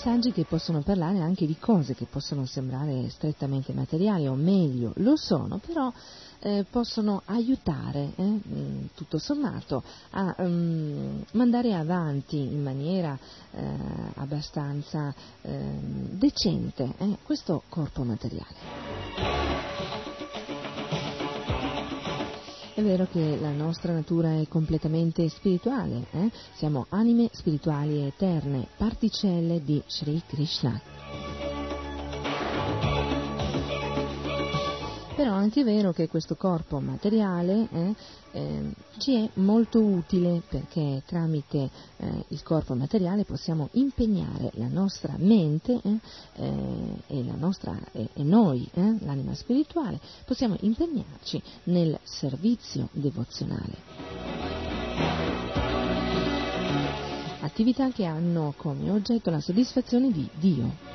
Messaggi 0.04 0.32
che 0.32 0.44
possono 0.44 0.80
parlare 0.80 1.20
anche 1.20 1.46
di 1.46 1.56
cose 1.60 1.94
che 1.94 2.06
possono 2.10 2.44
sembrare 2.44 3.08
strettamente 3.10 3.72
materiali, 3.72 4.26
o 4.26 4.34
meglio, 4.34 4.90
lo 4.96 5.16
sono, 5.16 5.60
però 5.64 5.92
eh, 6.40 6.66
possono 6.68 7.22
aiutare, 7.26 8.10
eh, 8.16 8.22
mm, 8.24 8.86
tutto 8.96 9.18
sommato, 9.18 9.84
a 10.10 10.34
um, 10.38 11.24
mandare 11.34 11.74
avanti 11.74 12.36
in 12.36 12.64
maniera 12.64 13.16
eh, 13.52 13.62
abbastanza 14.16 15.14
ehm, 15.42 16.18
decente 16.18 16.94
eh, 16.98 17.18
questo 17.22 17.62
corpo 17.68 18.02
materiale. 18.02 19.41
È 22.82 22.84
vero 22.84 23.06
che 23.06 23.38
la 23.40 23.52
nostra 23.52 23.92
natura 23.92 24.40
è 24.40 24.48
completamente 24.48 25.28
spirituale, 25.28 26.04
eh? 26.10 26.32
siamo 26.54 26.86
anime 26.88 27.28
spirituali 27.30 28.00
eterne, 28.00 28.66
particelle 28.76 29.62
di 29.62 29.80
Sri 29.86 30.20
Krishna. 30.26 30.91
Però 35.14 35.34
è 35.34 35.38
anche 35.38 35.62
vero 35.62 35.92
che 35.92 36.08
questo 36.08 36.36
corpo 36.36 36.80
materiale 36.80 37.68
eh, 37.70 37.94
eh, 38.32 38.72
ci 38.98 39.14
è 39.14 39.28
molto 39.34 39.80
utile 39.80 40.42
perché 40.48 41.02
tramite 41.06 41.68
eh, 41.98 42.24
il 42.28 42.42
corpo 42.42 42.74
materiale 42.74 43.24
possiamo 43.24 43.68
impegnare 43.72 44.50
la 44.54 44.68
nostra 44.68 45.14
mente 45.18 45.80
eh, 45.82 45.98
eh, 46.36 46.96
e, 47.06 47.24
la 47.24 47.34
nostra, 47.34 47.78
e 47.92 48.08
noi, 48.22 48.68
eh, 48.72 48.96
l'anima 49.00 49.34
spirituale, 49.34 50.00
possiamo 50.24 50.56
impegnarci 50.60 51.42
nel 51.64 51.98
servizio 52.02 52.88
devozionale. 52.92 53.74
Attività 57.40 57.90
che 57.90 58.04
hanno 58.04 58.54
come 58.56 58.90
oggetto 58.90 59.30
la 59.30 59.40
soddisfazione 59.40 60.10
di 60.10 60.28
Dio. 60.38 60.91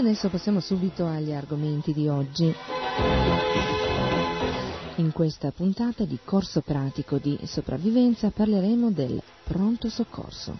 Adesso 0.00 0.30
passiamo 0.30 0.60
subito 0.60 1.06
agli 1.06 1.32
argomenti 1.32 1.92
di 1.92 2.08
oggi. 2.08 2.54
In 4.96 5.12
questa 5.12 5.50
puntata 5.50 6.04
di 6.04 6.18
corso 6.24 6.62
pratico 6.62 7.18
di 7.18 7.38
sopravvivenza 7.44 8.30
parleremo 8.30 8.90
del 8.90 9.22
pronto 9.44 9.90
soccorso. 9.90 10.58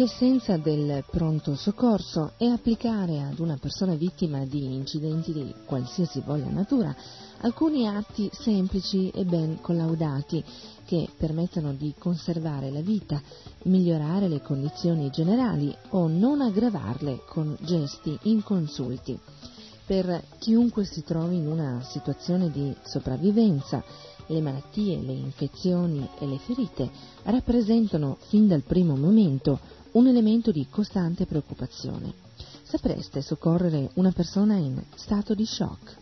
L'essenza 0.00 0.56
del 0.56 1.04
pronto 1.10 1.54
soccorso 1.54 2.32
è 2.38 2.46
applicare 2.46 3.20
ad 3.20 3.38
una 3.38 3.58
persona 3.58 3.94
vittima 3.96 4.46
di 4.46 4.64
incidenti 4.64 5.30
di 5.30 5.54
qualsiasi 5.66 6.22
voglia 6.24 6.48
natura 6.48 6.96
alcuni 7.40 7.86
atti 7.86 8.30
semplici 8.32 9.10
e 9.10 9.26
ben 9.26 9.60
collaudati 9.60 10.42
che 10.86 11.06
permettano 11.18 11.74
di 11.74 11.92
conservare 11.98 12.70
la 12.70 12.80
vita, 12.80 13.20
migliorare 13.64 14.28
le 14.28 14.40
condizioni 14.40 15.10
generali 15.10 15.76
o 15.90 16.08
non 16.08 16.40
aggravarle 16.40 17.20
con 17.26 17.54
gesti 17.60 18.18
inconsulti. 18.22 19.20
Per 19.84 20.24
chiunque 20.38 20.86
si 20.86 21.04
trovi 21.04 21.36
in 21.36 21.46
una 21.46 21.82
situazione 21.82 22.50
di 22.50 22.74
sopravvivenza, 22.84 23.84
le 24.28 24.40
malattie, 24.40 24.98
le 24.98 25.12
infezioni 25.12 26.08
e 26.18 26.26
le 26.26 26.38
ferite 26.38 26.88
rappresentano 27.24 28.16
fin 28.28 28.46
dal 28.46 28.62
primo 28.62 28.96
momento 28.96 29.58
un 29.92 30.06
elemento 30.06 30.52
di 30.52 30.66
costante 30.70 31.26
preoccupazione. 31.26 32.12
Sapreste 32.62 33.22
soccorrere 33.22 33.90
una 33.94 34.12
persona 34.12 34.54
in 34.54 34.80
stato 34.94 35.34
di 35.34 35.44
shock? 35.44 35.96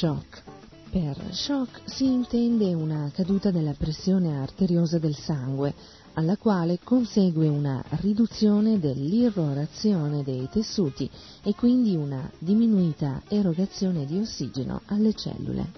Shock? 0.00 0.42
Per 0.90 1.14
shock 1.28 1.82
si 1.84 2.06
intende 2.06 2.72
una 2.72 3.10
caduta 3.12 3.50
della 3.50 3.74
pressione 3.74 4.40
arteriosa 4.40 4.98
del 4.98 5.14
sangue, 5.14 5.74
alla 6.14 6.38
quale 6.38 6.78
consegue 6.82 7.48
una 7.48 7.84
riduzione 8.00 8.78
dell'irrorazione 8.78 10.22
dei 10.22 10.48
tessuti 10.50 11.08
e 11.42 11.54
quindi 11.54 11.96
una 11.96 12.30
diminuita 12.38 13.20
erogazione 13.28 14.06
di 14.06 14.18
ossigeno 14.18 14.80
alle 14.86 15.12
cellule. 15.12 15.70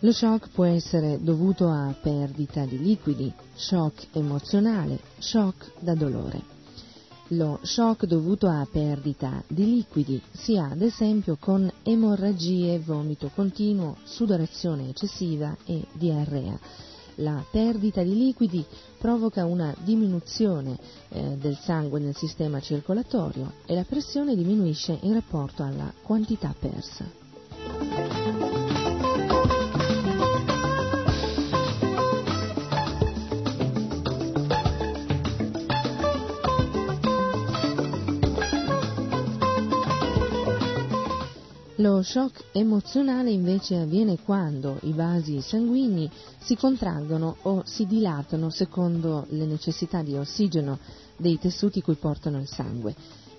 Lo 0.00 0.12
shock 0.12 0.50
può 0.50 0.66
essere 0.66 1.18
dovuto 1.22 1.70
a 1.70 1.94
perdita 1.98 2.66
di 2.66 2.78
liquidi, 2.78 3.32
shock 3.54 4.08
emozionale, 4.12 5.00
shock 5.16 5.72
da 5.80 5.94
dolore. 5.94 6.58
Lo 7.34 7.60
shock 7.62 8.06
dovuto 8.06 8.48
a 8.48 8.66
perdita 8.68 9.40
di 9.46 9.64
liquidi 9.64 10.20
si 10.32 10.56
ha 10.56 10.70
ad 10.70 10.82
esempio 10.82 11.36
con 11.38 11.70
emorragie, 11.84 12.80
vomito 12.80 13.30
continuo, 13.32 13.98
sudorazione 14.02 14.88
eccessiva 14.88 15.56
e 15.64 15.86
diarrea. 15.92 16.58
La 17.16 17.44
perdita 17.48 18.02
di 18.02 18.16
liquidi 18.16 18.64
provoca 18.98 19.44
una 19.44 19.72
diminuzione 19.84 20.76
eh, 21.10 21.36
del 21.38 21.56
sangue 21.56 22.00
nel 22.00 22.16
sistema 22.16 22.58
circolatorio 22.58 23.52
e 23.64 23.76
la 23.76 23.84
pressione 23.84 24.34
diminuisce 24.34 24.98
in 25.02 25.12
rapporto 25.12 25.62
alla 25.62 25.92
quantità 26.02 26.52
persa. 26.58 28.49
Lo 41.80 42.02
shock 42.02 42.44
emozionale 42.52 43.30
invece 43.30 43.76
avviene 43.78 44.18
quando 44.22 44.76
i 44.82 44.92
vasi 44.92 45.40
sanguigni 45.40 46.10
si 46.38 46.54
contraggono 46.54 47.36
o 47.42 47.62
si 47.64 47.86
dilatano 47.86 48.50
secondo 48.50 49.24
le 49.30 49.46
necessità 49.46 50.02
di 50.02 50.14
ossigeno 50.14 50.78
dei 51.16 51.38
tessuti 51.38 51.80
cui 51.80 51.94
portano 51.94 52.38
il 52.38 52.46
sangue. 52.46 52.94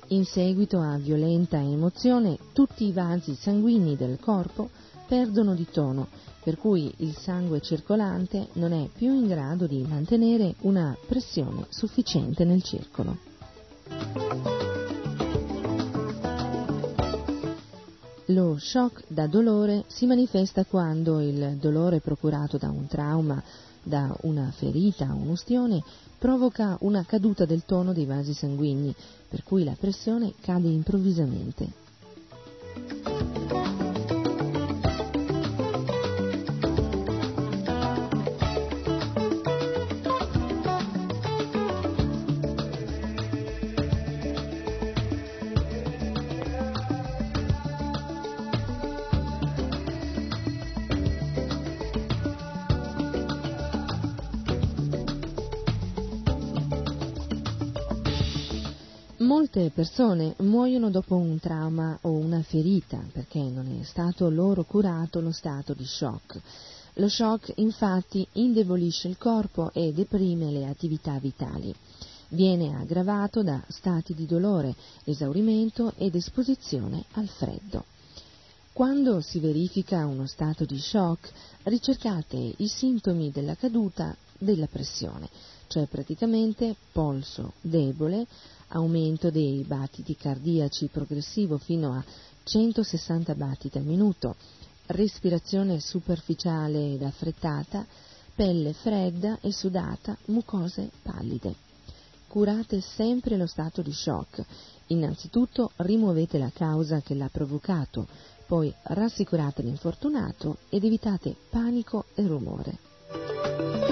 In 0.07 0.25
seguito 0.25 0.79
a 0.79 0.97
violenta 0.97 1.57
emozione 1.57 2.39
tutti 2.51 2.87
i 2.87 2.91
vasi 2.91 3.35
sanguigni 3.35 3.95
del 3.95 4.17
corpo 4.19 4.71
perdono 5.07 5.53
di 5.53 5.67
tono, 5.69 6.07
per 6.43 6.57
cui 6.57 6.91
il 6.97 7.15
sangue 7.15 7.61
circolante 7.61 8.47
non 8.53 8.73
è 8.73 8.89
più 8.91 9.13
in 9.13 9.27
grado 9.27 9.67
di 9.67 9.85
mantenere 9.87 10.55
una 10.61 10.97
pressione 11.05 11.67
sufficiente 11.69 12.43
nel 12.43 12.63
circolo. 12.63 13.15
Lo 18.33 18.57
shock 18.57 19.03
da 19.07 19.27
dolore 19.27 19.83
si 19.87 20.05
manifesta 20.05 20.63
quando 20.63 21.19
il 21.19 21.57
dolore 21.59 21.99
procurato 21.99 22.57
da 22.57 22.69
un 22.69 22.87
trauma, 22.87 23.43
da 23.83 24.15
una 24.21 24.49
ferita 24.55 25.11
o 25.11 25.15
un'ustione 25.15 25.83
provoca 26.17 26.77
una 26.81 27.03
caduta 27.03 27.43
del 27.43 27.65
tono 27.65 27.91
dei 27.91 28.05
vasi 28.05 28.33
sanguigni, 28.33 28.95
per 29.27 29.43
cui 29.43 29.65
la 29.65 29.75
pressione 29.77 30.33
cade 30.39 30.69
improvvisamente. 30.69 31.79
Molte 59.53 59.75
persone 59.75 60.33
muoiono 60.37 60.89
dopo 60.89 61.17
un 61.17 61.37
trauma 61.37 61.97
o 62.03 62.11
una 62.11 62.41
ferita 62.41 63.03
perché 63.11 63.39
non 63.39 63.77
è 63.81 63.83
stato 63.83 64.29
loro 64.29 64.63
curato 64.63 65.19
lo 65.19 65.33
stato 65.33 65.73
di 65.73 65.83
shock. 65.83 66.39
Lo 66.93 67.09
shock 67.09 67.51
infatti 67.55 68.25
indebolisce 68.31 69.09
il 69.09 69.17
corpo 69.17 69.69
e 69.73 69.91
deprime 69.91 70.51
le 70.51 70.67
attività 70.67 71.19
vitali. 71.19 71.75
Viene 72.29 72.77
aggravato 72.77 73.43
da 73.43 73.61
stati 73.67 74.13
di 74.13 74.25
dolore, 74.25 74.73
esaurimento 75.03 75.95
ed 75.97 76.15
esposizione 76.15 77.03
al 77.15 77.27
freddo. 77.27 77.83
Quando 78.71 79.19
si 79.19 79.41
verifica 79.41 80.05
uno 80.05 80.27
stato 80.27 80.63
di 80.63 80.79
shock, 80.79 81.29
ricercate 81.63 82.53
i 82.55 82.67
sintomi 82.69 83.31
della 83.31 83.55
caduta 83.55 84.15
della 84.37 84.67
pressione, 84.67 85.27
cioè 85.67 85.87
praticamente 85.87 86.73
polso 86.93 87.51
debole, 87.59 88.25
aumento 88.71 89.29
dei 89.29 89.63
battiti 89.67 90.15
cardiaci 90.15 90.89
progressivo 90.91 91.57
fino 91.57 91.93
a 91.93 92.03
160 92.43 93.35
battiti 93.35 93.77
al 93.77 93.83
minuto, 93.83 94.35
respirazione 94.87 95.79
superficiale 95.79 96.93
ed 96.93 97.03
affrettata, 97.03 97.85
pelle 98.35 98.73
fredda 98.73 99.37
e 99.41 99.51
sudata, 99.51 100.17
mucose 100.25 100.89
pallide. 101.01 101.55
Curate 102.27 102.81
sempre 102.81 103.37
lo 103.37 103.45
stato 103.45 103.81
di 103.81 103.91
shock. 103.91 104.43
Innanzitutto 104.87 105.71
rimuovete 105.77 106.37
la 106.37 106.51
causa 106.53 107.01
che 107.01 107.13
l'ha 107.13 107.29
provocato, 107.29 108.07
poi 108.47 108.73
rassicurate 108.83 109.61
l'infortunato 109.61 110.57
ed 110.69 110.83
evitate 110.83 111.35
panico 111.49 112.05
e 112.15 112.27
rumore. 112.27 113.90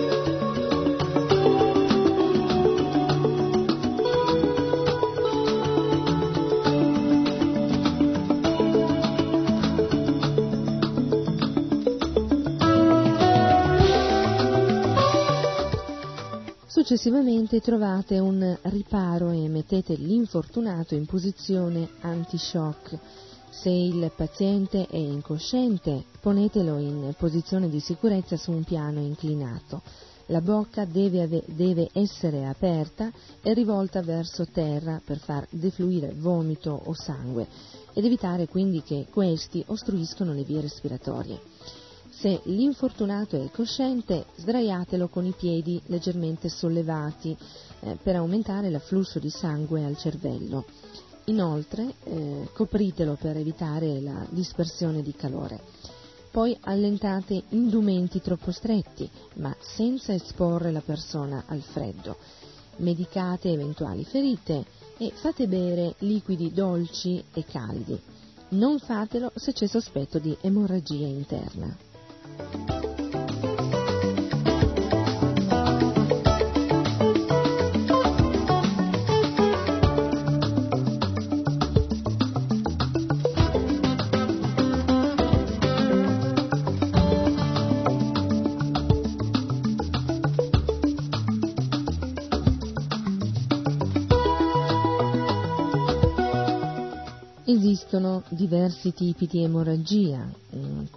Successivamente 16.80 17.59
trovate 17.59 18.19
un 18.19 18.58
riparo 18.61 19.32
e 19.32 19.49
mettete 19.49 19.95
l'infortunato 19.95 20.95
in 20.95 21.06
posizione 21.06 21.90
anti-shock. 21.99 22.98
Se 23.49 23.69
il 23.69 24.09
paziente 24.16 24.88
è 24.88 24.95
incosciente, 24.95 26.06
ponetelo 26.22 26.77
in 26.77 27.14
posizione 27.17 27.67
di 27.67 27.82
sicurezza 27.82 28.38
su 28.38 28.51
un 28.51 28.64
piano 28.64 29.01
inclinato. 29.01 29.82
La 30.27 30.40
bocca 30.40 30.85
deve, 30.85 31.24
ave- 31.24 31.43
deve, 31.48 31.90
essere 31.91 32.45
aperta 32.45 33.11
e 33.41 33.53
rivolta 33.53 34.01
verso 34.01 34.45
terra 34.45 35.01
per 35.03 35.17
far 35.17 35.45
defluire 35.49 36.14
vomito 36.16 36.82
o 36.85 36.93
sangue 36.93 37.45
ed 37.91 38.06
evitare 38.06 38.48
quindi 38.48 38.83
che 38.83 39.08
questi 39.11 39.61
ostruiscono 39.67 40.32
le 40.32 40.43
vie 40.43 40.61
respiratorie. 40.61 41.41
Se 42.19 42.41
l'infortunato 42.48 43.41
è 43.41 43.49
cosciente, 43.49 44.25
sdraiatelo 44.35 45.07
con 45.07 45.25
i 45.25 45.31
piedi 45.31 45.81
leggermente 45.85 46.49
sollevati 46.49 47.33
eh, 47.80 47.98
per 48.03 48.17
aumentare 48.17 48.69
l'afflusso 48.69 49.19
di 49.19 49.30
sangue 49.30 49.85
al 49.85 49.95
cervello. 49.95 50.65
Inoltre, 51.27 51.93
eh, 52.03 52.49
copritelo 52.51 53.15
per 53.15 53.38
evitare 53.38 54.01
la 54.01 54.27
dispersione 54.31 55.01
di 55.01 55.14
calore. 55.14 55.61
Poi 56.30 56.57
allentate 56.59 57.41
indumenti 57.51 58.19
troppo 58.19 58.51
stretti, 58.51 59.09
ma 59.35 59.56
senza 59.57 60.14
esporre 60.14 60.73
la 60.73 60.81
persona 60.81 61.45
al 61.48 61.61
freddo. 61.61 62.17
Medicate 62.80 63.49
eventuali 63.49 64.03
ferite 64.03 64.65
e 64.98 65.14
fate 65.15 65.48
bere 65.48 65.95
liquidi 65.99 66.51
dolci 66.51 67.23
e 67.31 67.45
caldi. 67.45 67.98
Non 68.49 68.77
fatelo 68.80 69.31
se 69.35 69.53
c'è 69.53 69.67
sospetto 69.67 70.19
di 70.19 70.35
emorragia 70.41 71.07
interna. 71.07 71.88
Esistono 97.51 98.24
diversi 98.30 98.93
tipi 98.93 99.26
di 99.26 99.43
emorragia, 99.43 100.26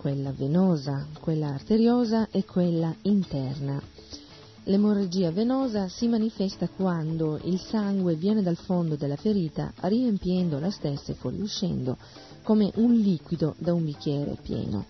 quella 0.03 0.33
venosa, 0.33 1.07
quella 1.21 1.51
arteriosa 1.51 2.27
e 2.33 2.45
quella 2.45 2.93
interna. 3.03 3.81
L'emorragia 4.65 5.31
venosa 5.31 5.89
si 5.89 6.09
manifesta 6.09 6.69
quando 6.69 7.39
il 7.45 7.61
sangue 7.61 8.17
viene 8.17 8.43
dal 8.43 8.57
fondo 8.57 8.97
della 8.97 9.15
ferita 9.15 9.73
riempiendo 9.83 10.59
la 10.59 10.73
stessa 10.73 11.13
e 11.13 11.15
fuoriuscendo 11.15 11.97
come 12.43 12.73
un 12.77 12.95
liquido 12.95 13.55
da 13.59 13.73
un 13.73 13.85
bicchiere 13.85 14.37
pieno. 14.43 14.87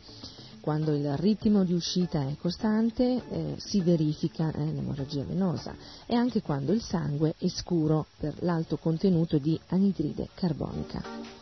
Quando 0.62 0.94
il 0.94 1.14
ritmo 1.18 1.62
di 1.64 1.74
uscita 1.74 2.26
è 2.26 2.36
costante 2.38 3.22
eh, 3.28 3.54
si 3.58 3.82
verifica 3.82 4.50
eh, 4.50 4.64
l'emorragia 4.64 5.24
venosa 5.24 5.74
e 6.06 6.14
anche 6.14 6.40
quando 6.40 6.72
il 6.72 6.80
sangue 6.80 7.34
è 7.36 7.48
scuro 7.48 8.06
per 8.16 8.36
l'alto 8.40 8.78
contenuto 8.78 9.36
di 9.36 9.60
anidride 9.68 10.28
carbonica. 10.32 11.41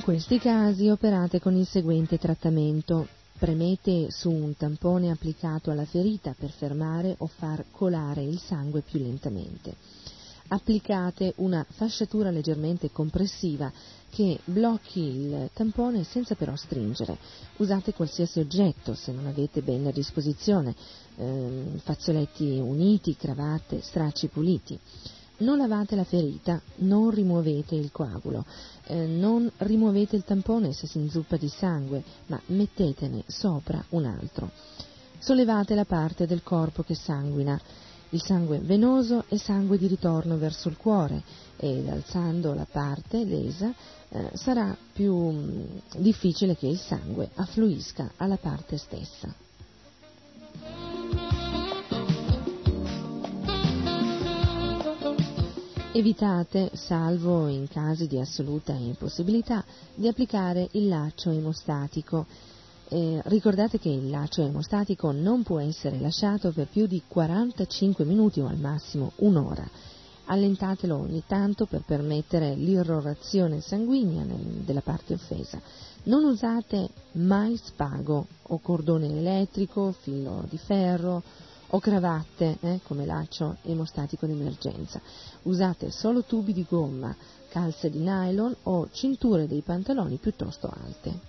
In 0.00 0.06
questi 0.06 0.38
casi 0.38 0.88
operate 0.88 1.40
con 1.40 1.54
il 1.54 1.66
seguente 1.66 2.16
trattamento. 2.16 3.06
Premete 3.38 4.10
su 4.10 4.30
un 4.30 4.56
tampone 4.56 5.10
applicato 5.10 5.70
alla 5.70 5.84
ferita 5.84 6.34
per 6.38 6.48
fermare 6.52 7.16
o 7.18 7.26
far 7.26 7.66
colare 7.70 8.22
il 8.22 8.40
sangue 8.40 8.80
più 8.80 8.98
lentamente. 8.98 9.76
applicate 10.48 11.34
una 11.36 11.64
fasciatura 11.68 12.30
leggermente 12.30 12.90
compressiva 12.90 13.70
che 14.08 14.40
blocchi 14.44 15.00
il 15.00 15.50
tampone 15.52 16.02
senza 16.04 16.34
però 16.34 16.56
stringere. 16.56 17.18
Usate 17.58 17.92
qualsiasi 17.92 18.40
oggetto 18.40 18.94
se 18.94 19.12
non 19.12 19.26
avete 19.26 19.60
bene 19.60 19.90
a 19.90 19.92
disposizione, 19.92 20.74
ehm, 21.16 21.78
fazzoletti 21.78 22.58
uniti, 22.58 23.16
cravatte, 23.16 23.82
stracci 23.82 24.28
puliti. 24.28 24.78
Non 25.40 25.58
lavate 25.58 25.96
la 25.96 26.04
ferita, 26.04 26.60
non 26.76 27.10
rimuovete 27.10 27.74
il 27.74 27.90
coagulo, 27.92 28.44
eh, 28.84 29.06
non 29.06 29.50
rimuovete 29.58 30.16
il 30.16 30.24
tampone 30.24 30.72
se 30.72 30.86
si 30.86 30.98
inzuppa 30.98 31.36
di 31.36 31.48
sangue, 31.48 32.02
ma 32.26 32.40
mettetene 32.46 33.24
sopra 33.26 33.82
un 33.90 34.04
altro. 34.04 34.50
Sollevate 35.18 35.74
la 35.74 35.84
parte 35.84 36.26
del 36.26 36.42
corpo 36.42 36.82
che 36.82 36.94
sanguina 36.94 37.60
il 38.12 38.22
sangue 38.22 38.58
venoso 38.58 39.24
è 39.28 39.36
sangue 39.36 39.78
di 39.78 39.86
ritorno 39.86 40.36
verso 40.36 40.68
il 40.68 40.76
cuore 40.76 41.22
ed 41.56 41.88
alzando 41.88 42.54
la 42.54 42.66
parte 42.68 43.24
lesa 43.24 43.72
eh, 44.08 44.30
sarà 44.34 44.76
più 44.92 45.14
mh, 45.14 45.38
mm, 45.38 45.64
difficile 45.98 46.56
che 46.56 46.66
il 46.66 46.78
sangue 46.78 47.30
affluisca 47.34 48.12
alla 48.16 48.36
parte 48.36 48.78
stessa. 48.78 49.32
Evitate, 55.92 56.70
salvo 56.74 57.48
in 57.48 57.66
casi 57.66 58.06
di 58.06 58.16
assoluta 58.16 58.72
impossibilità, 58.72 59.64
di 59.92 60.06
applicare 60.06 60.68
il 60.72 60.86
laccio 60.86 61.30
emostatico 61.30 62.26
eh, 62.90 63.20
ricordate 63.24 63.80
che 63.80 63.88
il 63.88 64.08
laccio 64.08 64.42
emostatico 64.42 65.10
non 65.10 65.42
può 65.42 65.58
essere 65.58 65.98
lasciato 65.98 66.52
per 66.52 66.68
più 66.68 66.86
di 66.86 67.02
45 67.08 68.04
minuti 68.04 68.40
o 68.40 68.46
al 68.46 68.58
massimo 68.58 69.12
un'ora. 69.16 69.68
Allentatelo 70.26 70.96
ogni 70.96 71.24
tanto 71.26 71.66
per 71.66 71.82
permettere 71.84 72.54
l'irrorazione 72.54 73.60
sanguigna 73.60 74.22
nel, 74.22 74.62
della 74.64 74.82
parte 74.82 75.14
offesa. 75.14 75.60
Non 76.04 76.22
usate 76.22 76.88
mai 77.12 77.56
spago 77.56 78.26
o 78.42 78.60
cordone 78.60 79.08
elettrico, 79.08 79.90
filo 79.90 80.44
di 80.48 80.56
ferro 80.56 81.22
o 81.70 81.78
cravatte 81.78 82.58
eh, 82.60 82.80
come 82.84 83.06
laccio 83.06 83.56
emostatico 83.62 84.26
d'emergenza. 84.26 85.00
Usate 85.42 85.90
solo 85.90 86.22
tubi 86.24 86.52
di 86.52 86.66
gomma, 86.68 87.14
calze 87.48 87.90
di 87.90 87.98
nylon 87.98 88.54
o 88.64 88.88
cinture 88.90 89.46
dei 89.46 89.62
pantaloni 89.62 90.16
piuttosto 90.16 90.68
alte. 90.68 91.28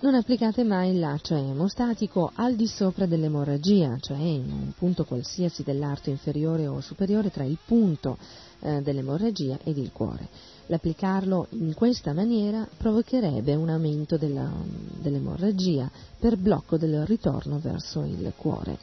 Non 0.00 0.14
applicate 0.16 0.64
mai 0.64 0.90
il 0.90 0.98
laccio 0.98 1.34
emostatico 1.34 2.30
al 2.34 2.56
di 2.56 2.66
sopra 2.66 3.06
dell'emorragia, 3.06 3.96
cioè 3.98 4.18
in 4.18 4.52
un 4.52 4.72
punto 4.76 5.06
qualsiasi 5.06 5.62
dell'arto 5.62 6.10
inferiore 6.10 6.66
o 6.66 6.82
superiore 6.82 7.30
tra 7.30 7.42
il 7.44 7.56
punto 7.64 8.18
eh, 8.60 8.82
dell'emorragia 8.82 9.58
ed 9.64 9.78
il 9.78 9.90
cuore. 9.92 10.28
L'applicarlo 10.66 11.48
in 11.50 11.74
questa 11.74 12.14
maniera 12.14 12.66
provocherebbe 12.76 13.54
un 13.54 13.68
aumento 13.68 14.16
della, 14.16 14.50
dell'emorragia 15.00 15.90
per 16.18 16.38
blocco 16.38 16.78
del 16.78 17.04
ritorno 17.04 17.58
verso 17.58 18.02
il 18.02 18.32
cuore. 18.36 18.78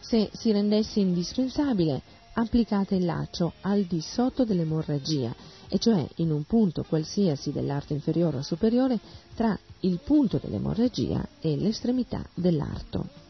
Se 0.00 0.30
si 0.32 0.50
rendesse 0.50 0.98
indispensabile, 0.98 2.02
applicate 2.34 2.96
il 2.96 3.04
laccio 3.04 3.54
al 3.62 3.82
di 3.82 4.00
sotto 4.00 4.44
dell'emorragia 4.44 5.34
e 5.68 5.78
cioè 5.78 6.06
in 6.16 6.30
un 6.32 6.44
punto 6.44 6.84
qualsiasi 6.88 7.52
dell'arto 7.52 7.92
inferiore 7.92 8.38
o 8.38 8.42
superiore 8.42 8.98
tra 9.34 9.58
il 9.80 10.00
punto 10.02 10.38
dell'emorragia 10.42 11.26
e 11.40 11.56
l'estremità 11.56 12.24
dell'arto. 12.34 13.25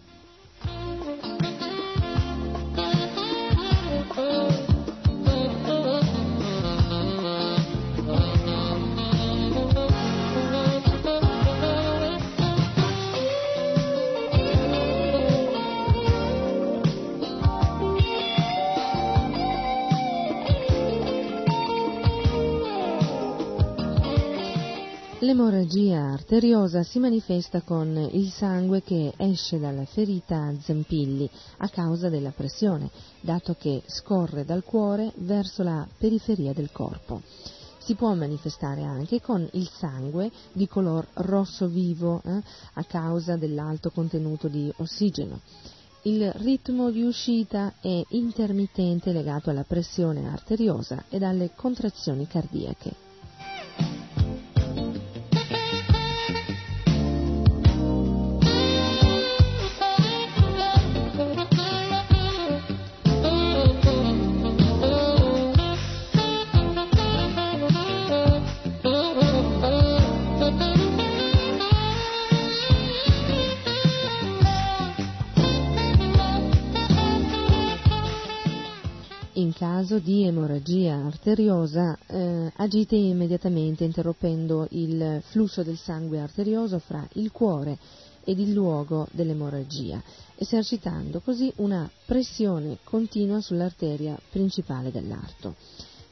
L'emorragia 25.27 26.13
arteriosa 26.13 26.85
si 26.85 27.01
manifesta 27.01 27.61
con 27.63 27.97
il 28.13 28.31
sangue 28.31 28.85
che 28.85 29.13
esce 29.17 29.59
dalla 29.59 29.85
ferita 29.85 30.37
a 30.37 30.55
zampilli 30.57 31.29
a 31.57 31.69
causa 31.69 32.09
della 32.09 32.31
pressione, 32.31 32.89
dato 33.23 33.57
che 33.59 33.83
scorre 33.87 34.45
dal 34.45 34.63
cuore 34.63 35.11
verso 35.17 35.65
la 35.65 35.85
periferia 35.99 36.53
del 36.53 36.71
corpo. 36.71 37.23
Si 37.79 37.97
può 37.97 38.15
manifestare 38.15 38.85
anche 38.85 39.21
con 39.21 39.45
il 39.55 39.69
sangue 39.69 40.31
di 40.53 40.69
color 40.69 41.05
rosso 41.15 41.67
vivo 41.67 42.23
eh, 42.25 42.41
a 42.75 42.85
causa 42.85 43.37
dell'alto 43.37 43.91
contenuto 43.91 44.47
di 44.47 44.73
ossigeno. 44.77 45.41
Il 46.03 46.31
ritmo 46.35 46.93
di 46.93 47.03
uscita 47.03 47.75
è 47.81 48.01
intermittente 48.11 49.11
legato 49.11 49.51
alla 49.51 49.65
pressione 49.65 50.29
arteriosa 50.29 51.03
ed 51.09 51.25
alle 51.25 51.51
contrazioni 51.57 52.29
cardiache. 52.29 52.95
Caso 79.57 79.99
di 79.99 80.25
emorragia 80.25 80.97
arteriosa 80.97 81.97
eh, 82.09 82.53
agite 82.57 82.95
immediatamente 82.95 83.85
interrompendo 83.85 84.67
il 84.73 85.23
flusso 85.31 85.63
del 85.63 85.79
sangue 85.79 86.21
arterioso 86.21 86.79
fra 86.79 87.09
il 87.15 87.33
cuore 87.33 87.79
ed 88.23 88.39
il 88.39 88.53
luogo 88.53 89.09
dell'emorragia, 89.13 90.03
esercitando 90.35 91.21
così 91.21 91.51
una 91.57 91.91
pressione 92.05 92.81
continua 92.85 93.41
sull'arteria 93.41 94.19
principale 94.31 94.91
dell'arto. 94.91 95.55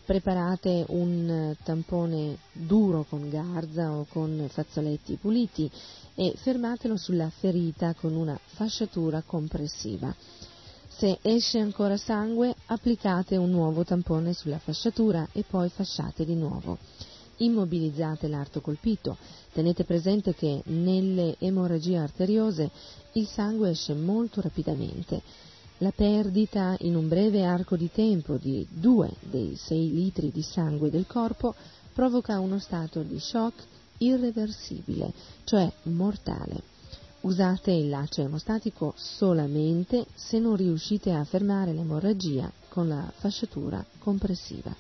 Preparate 0.06 0.86
un 0.88 1.54
tampone 1.62 2.38
duro 2.50 3.04
con 3.06 3.28
garza 3.28 3.92
o 3.92 4.06
con 4.08 4.46
fazzoletti 4.48 5.16
puliti 5.16 5.70
e 6.14 6.32
fermatelo 6.34 6.96
sulla 6.96 7.28
ferita 7.28 7.92
con 7.92 8.14
una 8.14 8.38
fasciatura 8.42 9.22
compressiva. 9.26 10.14
Se 10.96 11.18
esce 11.22 11.58
ancora 11.58 11.96
sangue, 11.96 12.54
applicate 12.66 13.36
un 13.36 13.50
nuovo 13.50 13.82
tampone 13.82 14.32
sulla 14.32 14.58
fasciatura 14.58 15.26
e 15.32 15.42
poi 15.42 15.68
fasciate 15.68 16.24
di 16.24 16.36
nuovo. 16.36 16.78
Immobilizzate 17.38 18.28
l'arto 18.28 18.60
colpito. 18.60 19.16
Tenete 19.52 19.82
presente 19.82 20.34
che 20.34 20.62
nelle 20.66 21.34
emorragie 21.40 21.96
arteriose 21.96 22.70
il 23.14 23.26
sangue 23.26 23.70
esce 23.70 23.92
molto 23.94 24.40
rapidamente. 24.40 25.20
La 25.78 25.90
perdita 25.90 26.76
in 26.80 26.94
un 26.94 27.08
breve 27.08 27.44
arco 27.44 27.76
di 27.76 27.90
tempo 27.90 28.36
di 28.36 28.64
2 28.70 29.10
dei 29.18 29.56
6 29.56 29.92
litri 29.92 30.30
di 30.30 30.42
sangue 30.42 30.90
del 30.90 31.08
corpo 31.08 31.56
provoca 31.92 32.38
uno 32.38 32.60
stato 32.60 33.02
di 33.02 33.18
shock 33.18 33.64
irreversibile, 33.98 35.12
cioè 35.42 35.70
mortale. 35.84 36.72
Usate 37.24 37.72
il 37.72 37.88
laccio 37.88 38.20
emostatico 38.20 38.92
solamente 38.96 40.04
se 40.14 40.38
non 40.38 40.56
riuscite 40.56 41.10
a 41.10 41.24
fermare 41.24 41.72
l'emorragia 41.72 42.52
con 42.68 42.86
la 42.86 43.10
fasciatura 43.16 43.82
compressiva. 43.98 44.76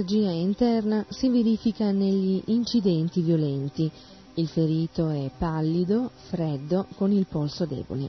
L'emorragia 0.00 0.30
interna 0.30 1.04
si 1.10 1.28
verifica 1.28 1.90
negli 1.90 2.40
incidenti 2.46 3.20
violenti. 3.20 3.90
Il 4.34 4.48
ferito 4.48 5.10
è 5.10 5.30
pallido, 5.36 6.10
freddo, 6.28 6.86
con 6.96 7.12
il 7.12 7.26
polso 7.26 7.66
debole. 7.66 8.08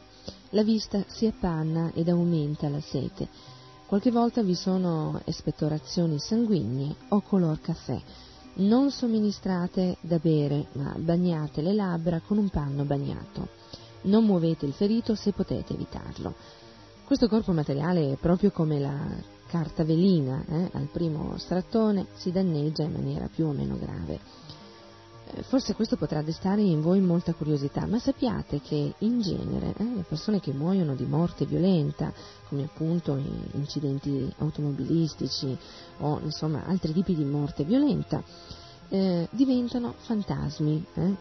La 0.51 0.63
vista 0.63 1.03
si 1.07 1.25
appanna 1.25 1.91
ed 1.93 2.07
aumenta 2.07 2.69
la 2.69 2.79
sete. 2.79 3.27
Qualche 3.87 4.09
volta 4.09 4.41
vi 4.41 4.55
sono 4.55 5.19
espettorazioni 5.25 6.17
sanguigne 6.17 6.95
o 7.09 7.19
color 7.19 7.59
caffè. 7.59 7.99
Non 8.53 8.89
somministrate 8.91 9.97
da 9.99 10.17
bere, 10.17 10.67
ma 10.73 10.95
bagnate 10.97 11.61
le 11.61 11.73
labbra 11.73 12.21
con 12.25 12.37
un 12.37 12.47
panno 12.47 12.85
bagnato. 12.85 13.49
Non 14.03 14.23
muovete 14.23 14.65
il 14.65 14.71
ferito 14.71 15.13
se 15.15 15.33
potete 15.33 15.73
evitarlo. 15.73 16.35
Questo 17.03 17.27
corpo 17.27 17.51
materiale 17.51 18.13
è 18.13 18.15
proprio 18.15 18.51
come 18.51 18.79
la 18.79 19.39
carta 19.51 19.83
velina, 19.83 20.45
eh, 20.47 20.69
al 20.71 20.88
primo 20.89 21.38
strattone 21.38 22.07
si 22.13 22.31
danneggia 22.31 22.83
in 22.83 22.93
maniera 22.93 23.27
più 23.27 23.47
o 23.47 23.51
meno 23.51 23.77
grave. 23.77 24.17
Eh, 25.33 25.43
forse 25.43 25.75
questo 25.75 25.97
potrà 25.97 26.21
destare 26.21 26.61
in 26.61 26.80
voi 26.80 27.01
molta 27.01 27.33
curiosità, 27.33 27.85
ma 27.85 27.99
sappiate 27.99 28.61
che 28.61 28.93
in 28.99 29.19
genere 29.19 29.73
eh, 29.77 29.83
le 29.83 30.05
persone 30.07 30.39
che 30.39 30.53
muoiono 30.53 30.95
di 30.95 31.03
morte 31.03 31.45
violenta, 31.45 32.13
come 32.47 32.63
appunto 32.63 33.21
incidenti 33.51 34.33
automobilistici 34.38 35.57
o 35.97 36.21
insomma 36.23 36.63
altri 36.65 36.93
tipi 36.93 37.13
di 37.13 37.25
morte 37.25 37.65
violenta, 37.65 38.23
eh, 38.88 39.27
diventano 39.31 39.95
fantasmi, 39.97 40.85
eh, 40.93 41.15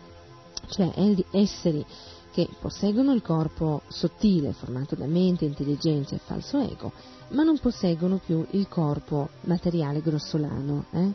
cioè 0.69 0.93
esseri 1.33 1.85
che 2.31 2.49
posseggono 2.61 3.13
il 3.13 3.23
corpo 3.23 3.83
sottile 3.89 4.53
formato 4.53 4.95
da 4.95 5.07
mente, 5.07 5.45
intelligenza 5.45 6.15
e 6.15 6.21
falso 6.25 6.59
ego, 6.61 6.93
ma 7.31 7.43
non 7.43 7.59
posseggono 7.59 8.21
più 8.25 8.47
il 8.51 8.69
corpo 8.69 9.31
materiale 9.43 10.01
grossolano. 10.01 10.87
Eh? 10.93 11.13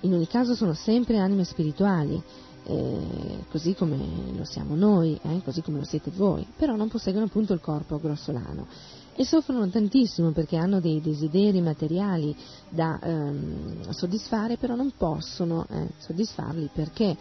In 0.00 0.14
ogni 0.14 0.26
caso 0.26 0.54
sono 0.54 0.74
sempre 0.74 1.18
anime 1.18 1.44
spirituali, 1.44 2.22
eh, 2.64 3.44
così 3.50 3.74
come 3.74 3.98
lo 4.36 4.44
siamo 4.44 4.74
noi, 4.74 5.18
eh? 5.22 5.42
così 5.42 5.62
come 5.62 5.78
lo 5.78 5.84
siete 5.84 6.10
voi, 6.10 6.46
però 6.56 6.76
non 6.76 6.88
posseggono 6.88 7.24
appunto 7.24 7.52
il 7.52 7.60
corpo 7.60 7.98
grossolano 7.98 8.66
e 9.14 9.24
soffrono 9.24 9.68
tantissimo 9.68 10.30
perché 10.30 10.56
hanno 10.56 10.80
dei 10.80 11.00
desideri 11.00 11.60
materiali 11.60 12.34
da 12.68 12.98
ehm, 13.00 13.90
soddisfare, 13.90 14.56
però 14.56 14.74
non 14.74 14.92
possono 14.96 15.66
eh, 15.68 15.88
soddisfarli 15.98 16.70
perché 16.72 17.16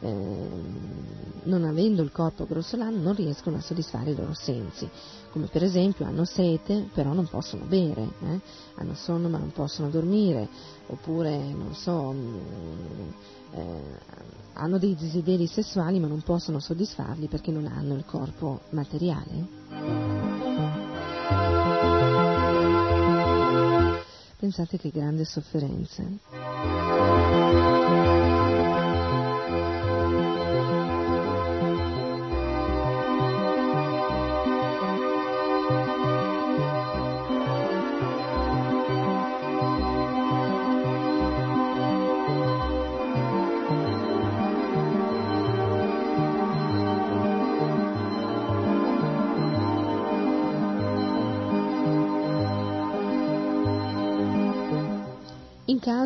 non 0.00 1.64
avendo 1.64 2.02
il 2.02 2.12
corpo 2.12 2.44
grossolano 2.44 3.00
non 3.00 3.14
riescono 3.14 3.56
a 3.56 3.60
soddisfare 3.60 4.10
i 4.10 4.16
loro 4.16 4.34
sensi, 4.34 4.88
come 5.30 5.46
per 5.46 5.62
esempio 5.62 6.04
hanno 6.04 6.24
sete 6.24 6.88
però 6.92 7.12
non 7.12 7.26
possono 7.28 7.64
bere, 7.64 8.08
eh? 8.22 8.40
hanno 8.74 8.94
sonno 8.94 9.28
ma 9.28 9.38
non 9.38 9.52
possono 9.52 9.88
dormire, 9.88 10.48
oppure 10.88 11.38
non 11.38 11.74
so, 11.74 12.12
mm, 12.12 13.08
eh, 13.52 13.98
hanno 14.54 14.78
dei 14.78 14.94
desideri 14.94 15.46
sessuali 15.46 15.98
ma 15.98 16.06
non 16.06 16.20
possono 16.22 16.58
soddisfarli 16.58 17.26
perché 17.28 17.50
non 17.50 17.66
hanno 17.66 17.94
il 17.94 18.04
corpo 18.04 18.60
materiale. 18.70 20.44
Pensate 24.38 24.76
che 24.76 24.90
grande 24.90 25.24
sofferenza. 25.24 26.85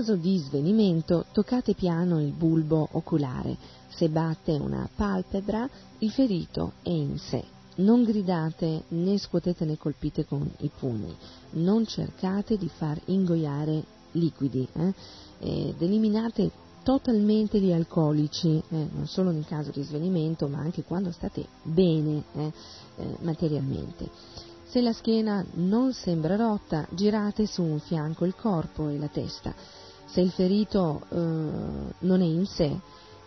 Caso 0.01 0.17
di 0.17 0.39
svenimento 0.39 1.27
toccate 1.31 1.75
piano 1.75 2.23
il 2.23 2.33
bulbo 2.33 2.89
oculare. 2.93 3.55
Se 3.91 4.09
batte 4.09 4.53
una 4.53 4.89
palpebra, 4.95 5.69
il 5.99 6.11
ferito 6.11 6.73
è 6.83 6.89
in 6.89 7.19
sé. 7.19 7.45
Non 7.77 8.03
gridate 8.03 8.85
né 8.89 9.19
scuotete 9.19 9.67
né 9.67 9.77
colpite 9.77 10.25
con 10.25 10.51
i 10.61 10.71
pugni. 10.75 11.15
Non 11.51 11.85
cercate 11.85 12.57
di 12.57 12.71
far 12.75 12.99
ingoiare 13.07 13.85
liquidi. 14.13 14.67
Eh? 14.73 14.95
Ed 15.39 15.83
eliminate 15.83 16.51
totalmente 16.83 17.61
gli 17.61 17.73
alcolici, 17.73 18.57
eh, 18.57 18.89
non 18.91 19.07
solo 19.07 19.31
nel 19.33 19.45
caso 19.45 19.71
di 19.71 19.83
svenimento, 19.83 20.49
ma 20.49 20.61
anche 20.61 20.83
quando 20.83 21.13
state 21.13 21.45
bene 21.63 22.23
eh, 22.37 22.53
eh 22.97 23.17
materialmente. 23.21 24.09
Se 24.71 24.81
la 24.81 24.93
schiena 24.93 25.45
non 25.55 25.93
sembra 25.93 26.37
rotta, 26.37 26.87
girate 26.91 27.45
su 27.47 27.61
un 27.61 27.81
fianco 27.81 28.25
il 28.25 28.35
corpo 28.35 28.89
e 28.89 28.99
la 28.99 29.09
testa. 29.09 29.53
Se 30.13 30.21
il 30.21 30.31
ferito 30.31 31.03
eh, 31.09 31.17
non 31.17 32.21
è 32.21 32.25
in 32.25 32.47
sé, 32.47 32.79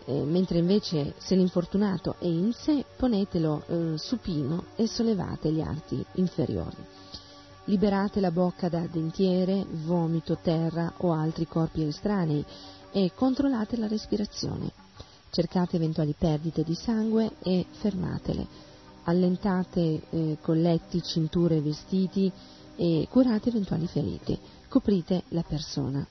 eh, 0.04 0.22
mentre 0.24 0.58
invece 0.58 1.14
se 1.18 1.34
l'infortunato 1.34 2.16
è 2.18 2.26
in 2.26 2.52
sé, 2.52 2.84
ponetelo 2.96 3.62
eh, 3.66 3.98
supino 3.98 4.64
e 4.76 4.86
sollevate 4.86 5.50
gli 5.50 5.60
arti 5.60 6.04
inferiori. 6.14 6.76
Liberate 7.64 8.20
la 8.20 8.30
bocca 8.30 8.68
da 8.68 8.86
dentiere, 8.86 9.64
vomito, 9.84 10.36
terra 10.42 10.92
o 10.98 11.12
altri 11.12 11.46
corpi 11.46 11.84
estranei 11.84 12.44
e 12.92 13.12
controllate 13.14 13.78
la 13.78 13.86
respirazione. 13.86 14.70
Cercate 15.30 15.76
eventuali 15.76 16.14
perdite 16.16 16.62
di 16.62 16.74
sangue 16.74 17.32
e 17.42 17.64
fermatele 17.70 18.72
allentate 19.04 20.02
eh, 20.10 20.38
colletti, 20.40 21.02
cinture, 21.02 21.60
vestiti 21.60 22.30
e 22.76 23.06
curate 23.10 23.48
eventuali 23.48 23.86
ferite. 23.86 24.38
Coprite 24.68 25.24
la 25.28 25.42
persona. 25.42 26.06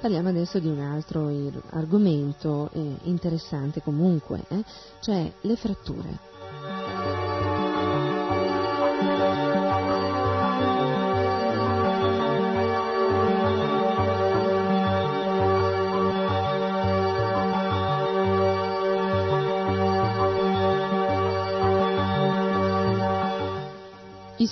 Parliamo 0.00 0.30
adesso 0.30 0.58
di 0.58 0.68
un 0.68 0.80
altro 0.80 1.28
argomento 1.70 2.70
eh, 2.72 2.96
interessante 3.02 3.82
comunque, 3.82 4.44
eh, 4.48 4.64
cioè 5.00 5.32
le 5.42 5.56
fratture. 5.56 6.41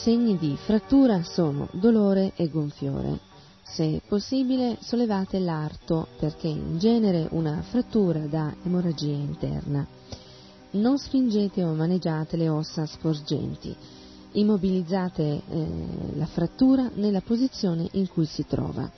Segni 0.02 0.38
di 0.38 0.56
frattura 0.56 1.22
sono 1.22 1.68
dolore 1.72 2.32
e 2.34 2.48
gonfiore. 2.48 3.18
Se 3.62 4.00
possibile 4.08 4.78
sollevate 4.80 5.38
l'arto 5.38 6.08
perché 6.18 6.48
in 6.48 6.78
genere 6.78 7.28
una 7.32 7.60
frattura 7.60 8.20
da 8.20 8.54
emorragia 8.64 9.12
interna. 9.12 9.86
Non 10.72 10.96
spingete 10.96 11.62
o 11.62 11.74
maneggiate 11.74 12.38
le 12.38 12.48
ossa 12.48 12.86
sporgenti. 12.86 13.76
Immobilizzate 14.32 15.22
eh, 15.22 15.66
la 16.14 16.26
frattura 16.26 16.90
nella 16.94 17.20
posizione 17.20 17.86
in 17.92 18.08
cui 18.08 18.24
si 18.24 18.46
trova. 18.46 18.90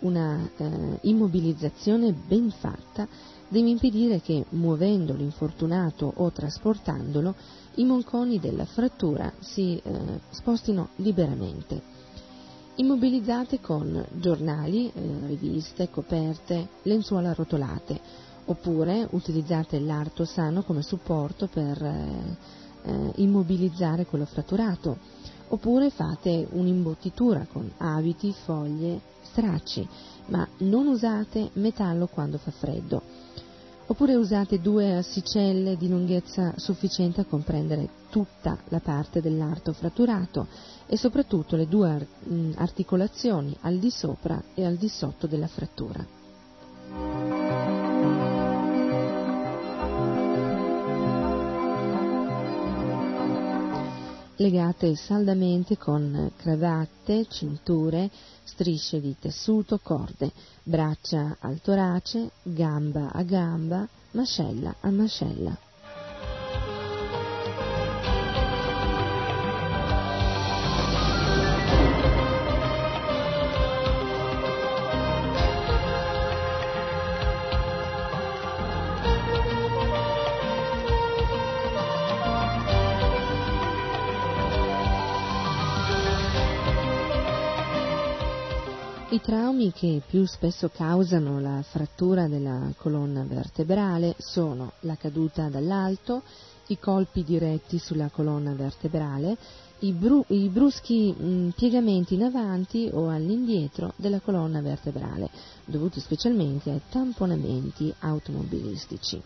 Una 0.00 0.48
eh, 0.56 0.98
immobilizzazione 1.02 2.12
ben 2.12 2.50
fatta 2.50 3.08
deve 3.48 3.68
impedire 3.70 4.20
che 4.20 4.44
muovendo 4.50 5.14
l'infortunato 5.14 6.12
o 6.16 6.30
trasportandolo 6.30 7.34
i 7.76 7.84
monconi 7.84 8.38
della 8.38 8.64
frattura 8.64 9.32
si 9.38 9.80
eh, 9.82 10.20
spostino 10.30 10.88
liberamente. 10.96 11.94
Immobilizzate 12.76 13.60
con 13.60 14.04
giornali, 14.16 14.90
eh, 14.92 15.26
riviste, 15.26 15.88
coperte, 15.88 16.68
lenzuola 16.82 17.30
arrotolate, 17.30 17.98
oppure 18.46 19.08
utilizzate 19.12 19.78
l'arto 19.78 20.24
sano 20.24 20.62
come 20.62 20.82
supporto 20.82 21.46
per 21.46 21.82
eh, 21.82 22.36
eh, 22.82 23.12
immobilizzare 23.16 24.04
quello 24.04 24.26
fratturato, 24.26 24.98
oppure 25.48 25.90
fate 25.90 26.46
un'imbottitura 26.50 27.46
con 27.50 27.70
abiti, 27.78 28.34
foglie, 28.44 29.00
stracci, 29.36 29.86
ma 30.28 30.48
non 30.58 30.86
usate 30.86 31.50
metallo 31.54 32.06
quando 32.06 32.38
fa 32.38 32.50
freddo. 32.50 33.02
oppure 33.88 34.16
usate 34.16 34.60
due 34.60 34.96
assicelle 34.96 35.76
di 35.76 35.88
lunghezza 35.88 36.54
sufficiente 36.56 37.20
a 37.20 37.24
comprendere 37.24 37.88
tutta 38.10 38.58
la 38.70 38.80
parte 38.80 39.20
dell'arto 39.20 39.72
fratturato 39.72 40.48
e 40.86 40.96
soprattutto 40.96 41.54
le 41.54 41.68
due 41.68 42.08
articolazioni 42.56 43.56
al 43.60 43.76
di 43.76 43.90
sopra 43.90 44.42
e 44.54 44.64
al 44.64 44.74
di 44.74 44.88
sotto 44.88 45.28
della 45.28 45.46
frattura. 45.46 47.45
Legate 54.36 54.94
saldamente 54.96 55.76
con 55.76 56.30
cravatte, 56.36 57.26
cinture, 57.28 58.10
strisce 58.44 59.00
di 59.00 59.16
tessuto, 59.18 59.78
corde, 59.82 60.30
braccia 60.62 61.36
al 61.40 61.60
torace, 61.60 62.30
gamba 62.42 63.10
a 63.12 63.22
gamba, 63.22 63.88
mascella 64.12 64.74
a 64.80 64.90
mascella. 64.90 65.65
I 89.66 89.72
traumi 89.72 89.72
che 89.72 90.02
più 90.06 90.24
spesso 90.26 90.68
causano 90.68 91.40
la 91.40 91.60
frattura 91.62 92.28
della 92.28 92.72
colonna 92.76 93.24
vertebrale 93.24 94.14
sono 94.18 94.72
la 94.80 94.94
caduta 94.96 95.48
dall'alto, 95.48 96.22
i 96.68 96.78
colpi 96.78 97.24
diretti 97.24 97.78
sulla 97.78 98.08
colonna 98.10 98.52
vertebrale, 98.54 99.36
i, 99.80 99.92
bru- 99.92 100.24
i 100.28 100.48
bruschi 100.50 101.12
mh, 101.12 101.50
piegamenti 101.56 102.14
in 102.14 102.22
avanti 102.24 102.88
o 102.92 103.08
all'indietro 103.08 103.92
della 103.96 104.20
colonna 104.20 104.60
vertebrale, 104.60 105.30
dovuti 105.64 105.98
specialmente 106.00 106.70
ai 106.70 106.82
tamponamenti 106.88 107.92
automobilistici. 107.98 109.20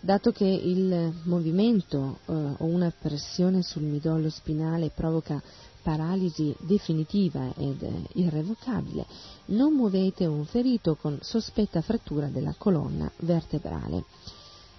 Dato 0.00 0.30
che 0.30 0.46
il 0.46 1.12
movimento 1.24 2.20
eh, 2.24 2.32
o 2.32 2.64
una 2.64 2.90
pressione 2.98 3.62
sul 3.62 3.82
midollo 3.82 4.30
spinale 4.30 4.90
provoca 4.94 5.42
paralisi 5.82 6.54
definitiva 6.60 7.52
ed 7.56 7.86
irrevocabile, 8.14 9.06
non 9.46 9.74
muovete 9.74 10.26
un 10.26 10.44
ferito 10.44 10.96
con 10.96 11.18
sospetta 11.20 11.80
frattura 11.80 12.26
della 12.26 12.54
colonna 12.56 13.10
vertebrale. 13.20 14.04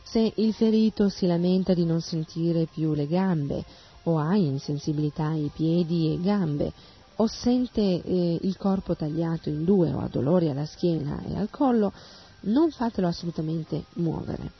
Se 0.03 0.33
il 0.35 0.53
ferito 0.53 1.09
si 1.09 1.25
lamenta 1.25 1.73
di 1.73 1.85
non 1.85 2.01
sentire 2.01 2.65
più 2.65 2.93
le 2.93 3.07
gambe 3.07 3.63
o 4.03 4.17
ha 4.17 4.35
insensibilità 4.35 5.27
ai 5.27 5.51
piedi 5.53 6.13
e 6.13 6.21
gambe 6.21 6.73
o 7.17 7.27
sente 7.27 7.81
eh, 7.81 8.39
il 8.41 8.57
corpo 8.57 8.95
tagliato 8.95 9.49
in 9.49 9.63
due 9.63 9.93
o 9.93 9.99
ha 9.99 10.07
dolori 10.07 10.49
alla 10.49 10.65
schiena 10.65 11.21
e 11.23 11.37
al 11.37 11.49
collo, 11.49 11.93
non 12.41 12.71
fatelo 12.71 13.07
assolutamente 13.07 13.85
muovere. 13.95 14.51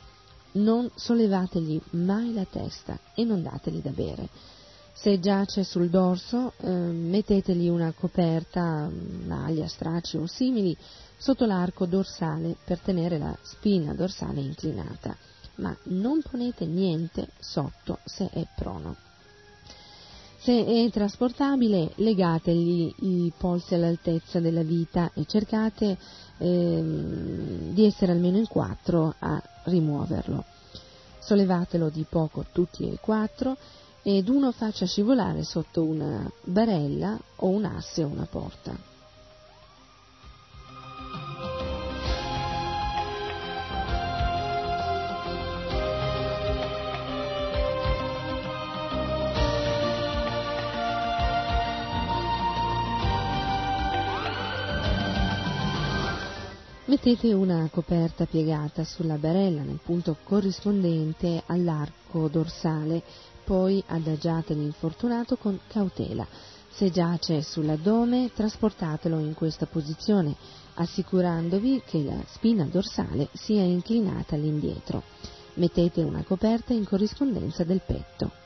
Non 0.52 0.88
sollevategli 0.94 1.80
mai 1.90 2.32
la 2.32 2.44
testa 2.44 2.98
e 3.14 3.24
non 3.24 3.42
dategli 3.42 3.80
da 3.80 3.90
bere 3.90 4.28
se 4.92 5.18
giace 5.18 5.64
sul 5.64 5.88
dorso, 5.88 6.52
eh, 6.58 6.68
mettetegli 6.70 7.68
una 7.68 7.92
coperta, 7.92 8.88
maglia, 9.26 9.66
stracci 9.66 10.16
o 10.16 10.26
simili 10.26 10.76
sotto 11.16 11.46
l'arco 11.46 11.86
dorsale 11.86 12.56
per 12.64 12.78
tenere 12.78 13.18
la 13.18 13.36
spina 13.42 13.94
dorsale 13.94 14.40
inclinata, 14.40 15.16
ma 15.56 15.76
non 15.84 16.20
ponete 16.22 16.66
niente 16.66 17.28
sotto 17.38 17.98
se 18.04 18.28
è 18.30 18.46
prono. 18.54 18.96
Se 20.38 20.64
è 20.64 20.90
trasportabile, 20.90 21.92
legategli 21.96 22.92
i 22.98 23.32
polsi 23.36 23.74
all'altezza 23.74 24.40
della 24.40 24.64
vita 24.64 25.12
e 25.14 25.24
cercate 25.24 25.96
eh, 26.38 26.82
di 27.70 27.84
essere 27.84 28.10
almeno 28.10 28.38
in 28.38 28.48
quattro 28.48 29.14
a 29.20 29.40
rimuoverlo. 29.66 30.44
Sollevatelo 31.20 31.90
di 31.90 32.04
poco 32.08 32.44
tutti 32.50 32.90
e 32.90 32.98
quattro 33.00 33.56
ed 34.02 34.28
uno 34.28 34.50
faccia 34.50 34.84
scivolare 34.84 35.44
sotto 35.44 35.84
una 35.84 36.30
barella 36.42 37.18
o 37.36 37.48
un 37.48 37.64
asse 37.64 38.02
o 38.02 38.08
una 38.08 38.26
porta. 38.28 38.90
Mettete 56.92 57.32
una 57.32 57.70
coperta 57.72 58.26
piegata 58.26 58.84
sulla 58.84 59.16
barella 59.16 59.62
nel 59.62 59.80
punto 59.82 60.18
corrispondente 60.22 61.42
all'arco 61.46 62.28
dorsale 62.28 63.02
poi 63.44 63.82
adagiate 63.86 64.54
l'infortunato 64.54 65.36
con 65.36 65.58
cautela. 65.66 66.26
Se 66.70 66.90
giace 66.90 67.42
sull'addome, 67.42 68.30
trasportatelo 68.34 69.18
in 69.18 69.34
questa 69.34 69.66
posizione, 69.66 70.34
assicurandovi 70.74 71.82
che 71.84 72.02
la 72.02 72.22
spina 72.26 72.64
dorsale 72.64 73.28
sia 73.32 73.62
inclinata 73.62 74.34
all'indietro. 74.34 75.02
Mettete 75.54 76.02
una 76.02 76.24
coperta 76.24 76.72
in 76.72 76.86
corrispondenza 76.86 77.62
del 77.64 77.82
petto. 77.84 78.41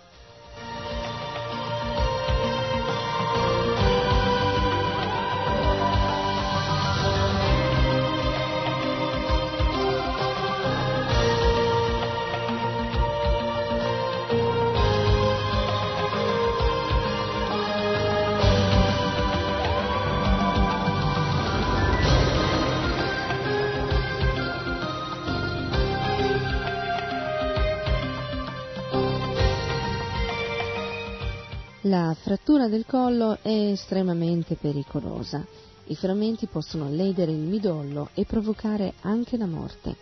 La 31.88 32.16
frattura 32.20 32.66
del 32.66 32.84
collo 32.84 33.38
è 33.42 33.70
estremamente 33.70 34.56
pericolosa. 34.56 35.46
I 35.84 35.94
frammenti 35.94 36.46
possono 36.46 36.90
ledere 36.90 37.30
il 37.30 37.38
midollo 37.38 38.08
e 38.14 38.24
provocare 38.24 38.94
anche 39.02 39.36
la 39.36 39.46
morte. 39.46 39.94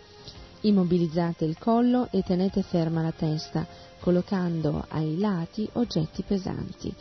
Immobilizzate 0.61 1.45
il 1.45 1.59
collo 1.59 2.07
e 2.09 2.23
tenete 2.23 2.63
ferma 2.63 3.03
la 3.03 3.11
testa, 3.11 3.67
collocando 3.99 4.83
ai 4.89 5.19
lati 5.19 5.69
oggetti 5.73 6.23
pesanti. 6.23 6.91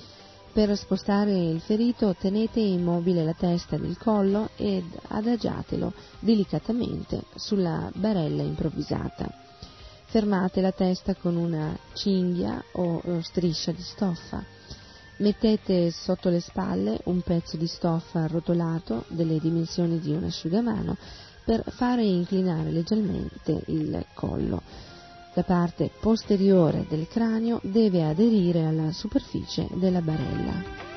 Per 0.52 0.76
spostare 0.76 1.32
il 1.34 1.62
ferito 1.62 2.14
tenete 2.18 2.60
immobile 2.60 3.24
la 3.24 3.32
testa 3.32 3.76
ed 3.76 3.84
il 3.84 3.96
collo 3.96 4.50
ed 4.56 4.84
adagiatelo 5.08 5.94
delicatamente 6.18 7.22
sulla 7.36 7.90
barella 7.94 8.42
improvvisata. 8.42 9.32
Fermate 10.04 10.60
la 10.60 10.72
testa 10.72 11.14
con 11.14 11.36
una 11.36 11.74
cinghia 11.94 12.62
o 12.72 13.00
striscia 13.22 13.72
di 13.72 13.82
stoffa. 13.82 14.53
Mettete 15.17 15.93
sotto 15.93 16.28
le 16.28 16.41
spalle 16.41 16.99
un 17.05 17.20
pezzo 17.20 17.57
di 17.57 17.68
stoffa 17.68 18.25
arrotolato 18.25 19.05
delle 19.09 19.39
dimensioni 19.39 20.01
di 20.01 20.10
un 20.10 20.25
asciugamano 20.25 20.97
per 21.44 21.62
fare 21.68 22.02
inclinare 22.02 22.73
leggermente 22.73 23.62
il 23.67 24.05
collo. 24.15 24.62
La 25.34 25.44
parte 25.44 25.91
posteriore 26.01 26.86
del 26.89 27.07
cranio 27.07 27.60
deve 27.62 28.05
aderire 28.05 28.65
alla 28.65 28.91
superficie 28.91 29.68
della 29.75 30.01
barella. 30.01 30.93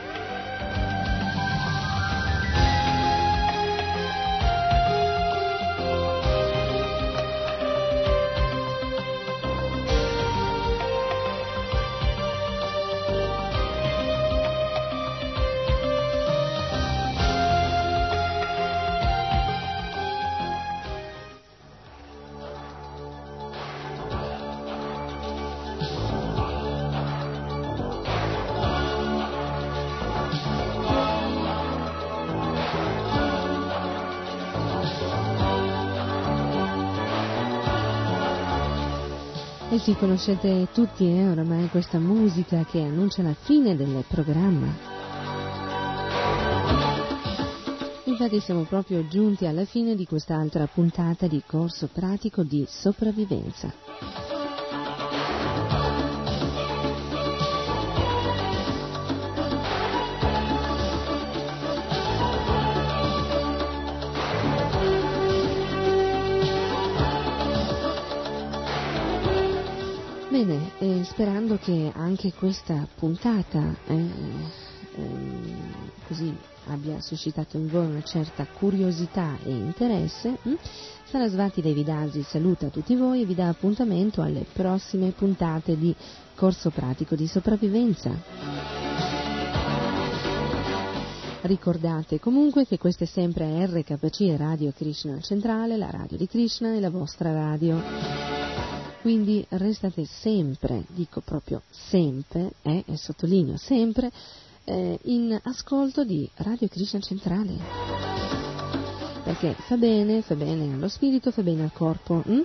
Sì, 39.87 39.95
conoscete 39.95 40.67
tutti 40.73 41.05
eh, 41.05 41.29
oramai 41.29 41.69
questa 41.69 41.97
musica 41.97 42.65
che 42.65 42.81
annuncia 42.81 43.21
la 43.21 43.33
fine 43.33 43.73
del 43.77 44.03
programma. 44.05 44.67
Infatti 48.03 48.41
siamo 48.41 48.63
proprio 48.63 49.07
giunti 49.07 49.45
alla 49.45 49.63
fine 49.63 49.95
di 49.95 50.05
quest'altra 50.05 50.67
puntata 50.67 51.27
di 51.27 51.41
corso 51.47 51.87
pratico 51.87 52.43
di 52.43 52.65
sopravvivenza. 52.67 54.26
Bene, 70.37 70.69
eh, 70.77 71.03
sperando 71.03 71.57
che 71.57 71.91
anche 71.95 72.31
questa 72.31 72.87
puntata 72.93 73.75
eh, 73.87 74.07
ehm, 74.93 75.71
così 76.07 76.31
abbia 76.67 77.01
suscitato 77.01 77.57
in 77.57 77.67
voi 77.67 77.87
una 77.87 78.03
certa 78.03 78.45
curiosità 78.45 79.35
e 79.43 79.49
interesse, 79.49 80.37
hm? 80.43 80.53
Sarasvati 81.05 81.59
Devidasi 81.59 82.21
saluta 82.21 82.67
tutti 82.67 82.95
voi 82.95 83.23
e 83.23 83.25
vi 83.25 83.33
dà 83.33 83.47
appuntamento 83.47 84.21
alle 84.21 84.45
prossime 84.53 85.09
puntate 85.09 85.75
di 85.75 85.95
Corso 86.35 86.69
Pratico 86.69 87.15
di 87.15 87.25
Sopravvivenza. 87.25 88.11
Ricordate 91.41 92.19
comunque 92.19 92.67
che 92.67 92.77
questa 92.77 93.05
è 93.05 93.07
sempre 93.07 93.65
RKC 93.65 94.35
Radio 94.37 94.71
Krishna 94.71 95.19
Centrale, 95.19 95.77
la 95.77 95.89
radio 95.89 96.15
di 96.15 96.27
Krishna 96.27 96.75
e 96.75 96.79
la 96.79 96.91
vostra 96.91 97.33
radio. 97.33 98.46
Quindi 99.01 99.45
restate 99.49 100.05
sempre, 100.05 100.83
dico 100.89 101.21
proprio 101.21 101.61
sempre, 101.69 102.53
eh, 102.61 102.83
e 102.85 102.97
sottolineo 102.97 103.57
sempre, 103.57 104.11
eh, 104.65 104.99
in 105.03 105.39
ascolto 105.43 106.03
di 106.03 106.29
Radio 106.35 106.67
Krishna 106.67 106.99
Centrale. 106.99 107.55
Perché 109.23 109.53
fa 109.53 109.77
bene, 109.77 110.21
fa 110.21 110.35
bene 110.35 110.73
allo 110.73 110.87
spirito, 110.87 111.31
fa 111.31 111.41
bene 111.41 111.63
al 111.63 111.71
corpo. 111.71 112.23
Hm? 112.25 112.41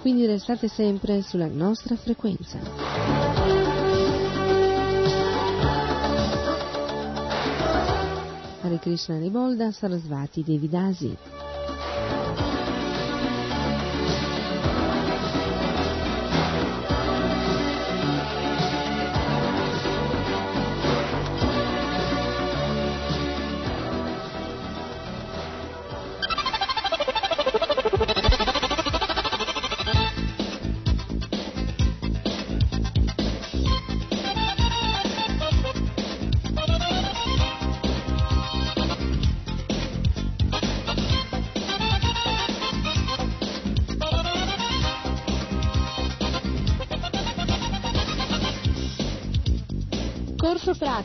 Quindi 0.00 0.26
restate 0.26 0.68
sempre 0.68 1.22
sulla 1.22 1.48
nostra 1.48 1.96
frequenza. 1.96 3.45
Krishna 8.78 9.18
Ribolda 9.18 9.72
Sarasvati 9.72 10.42
Devidasi. 10.42 11.45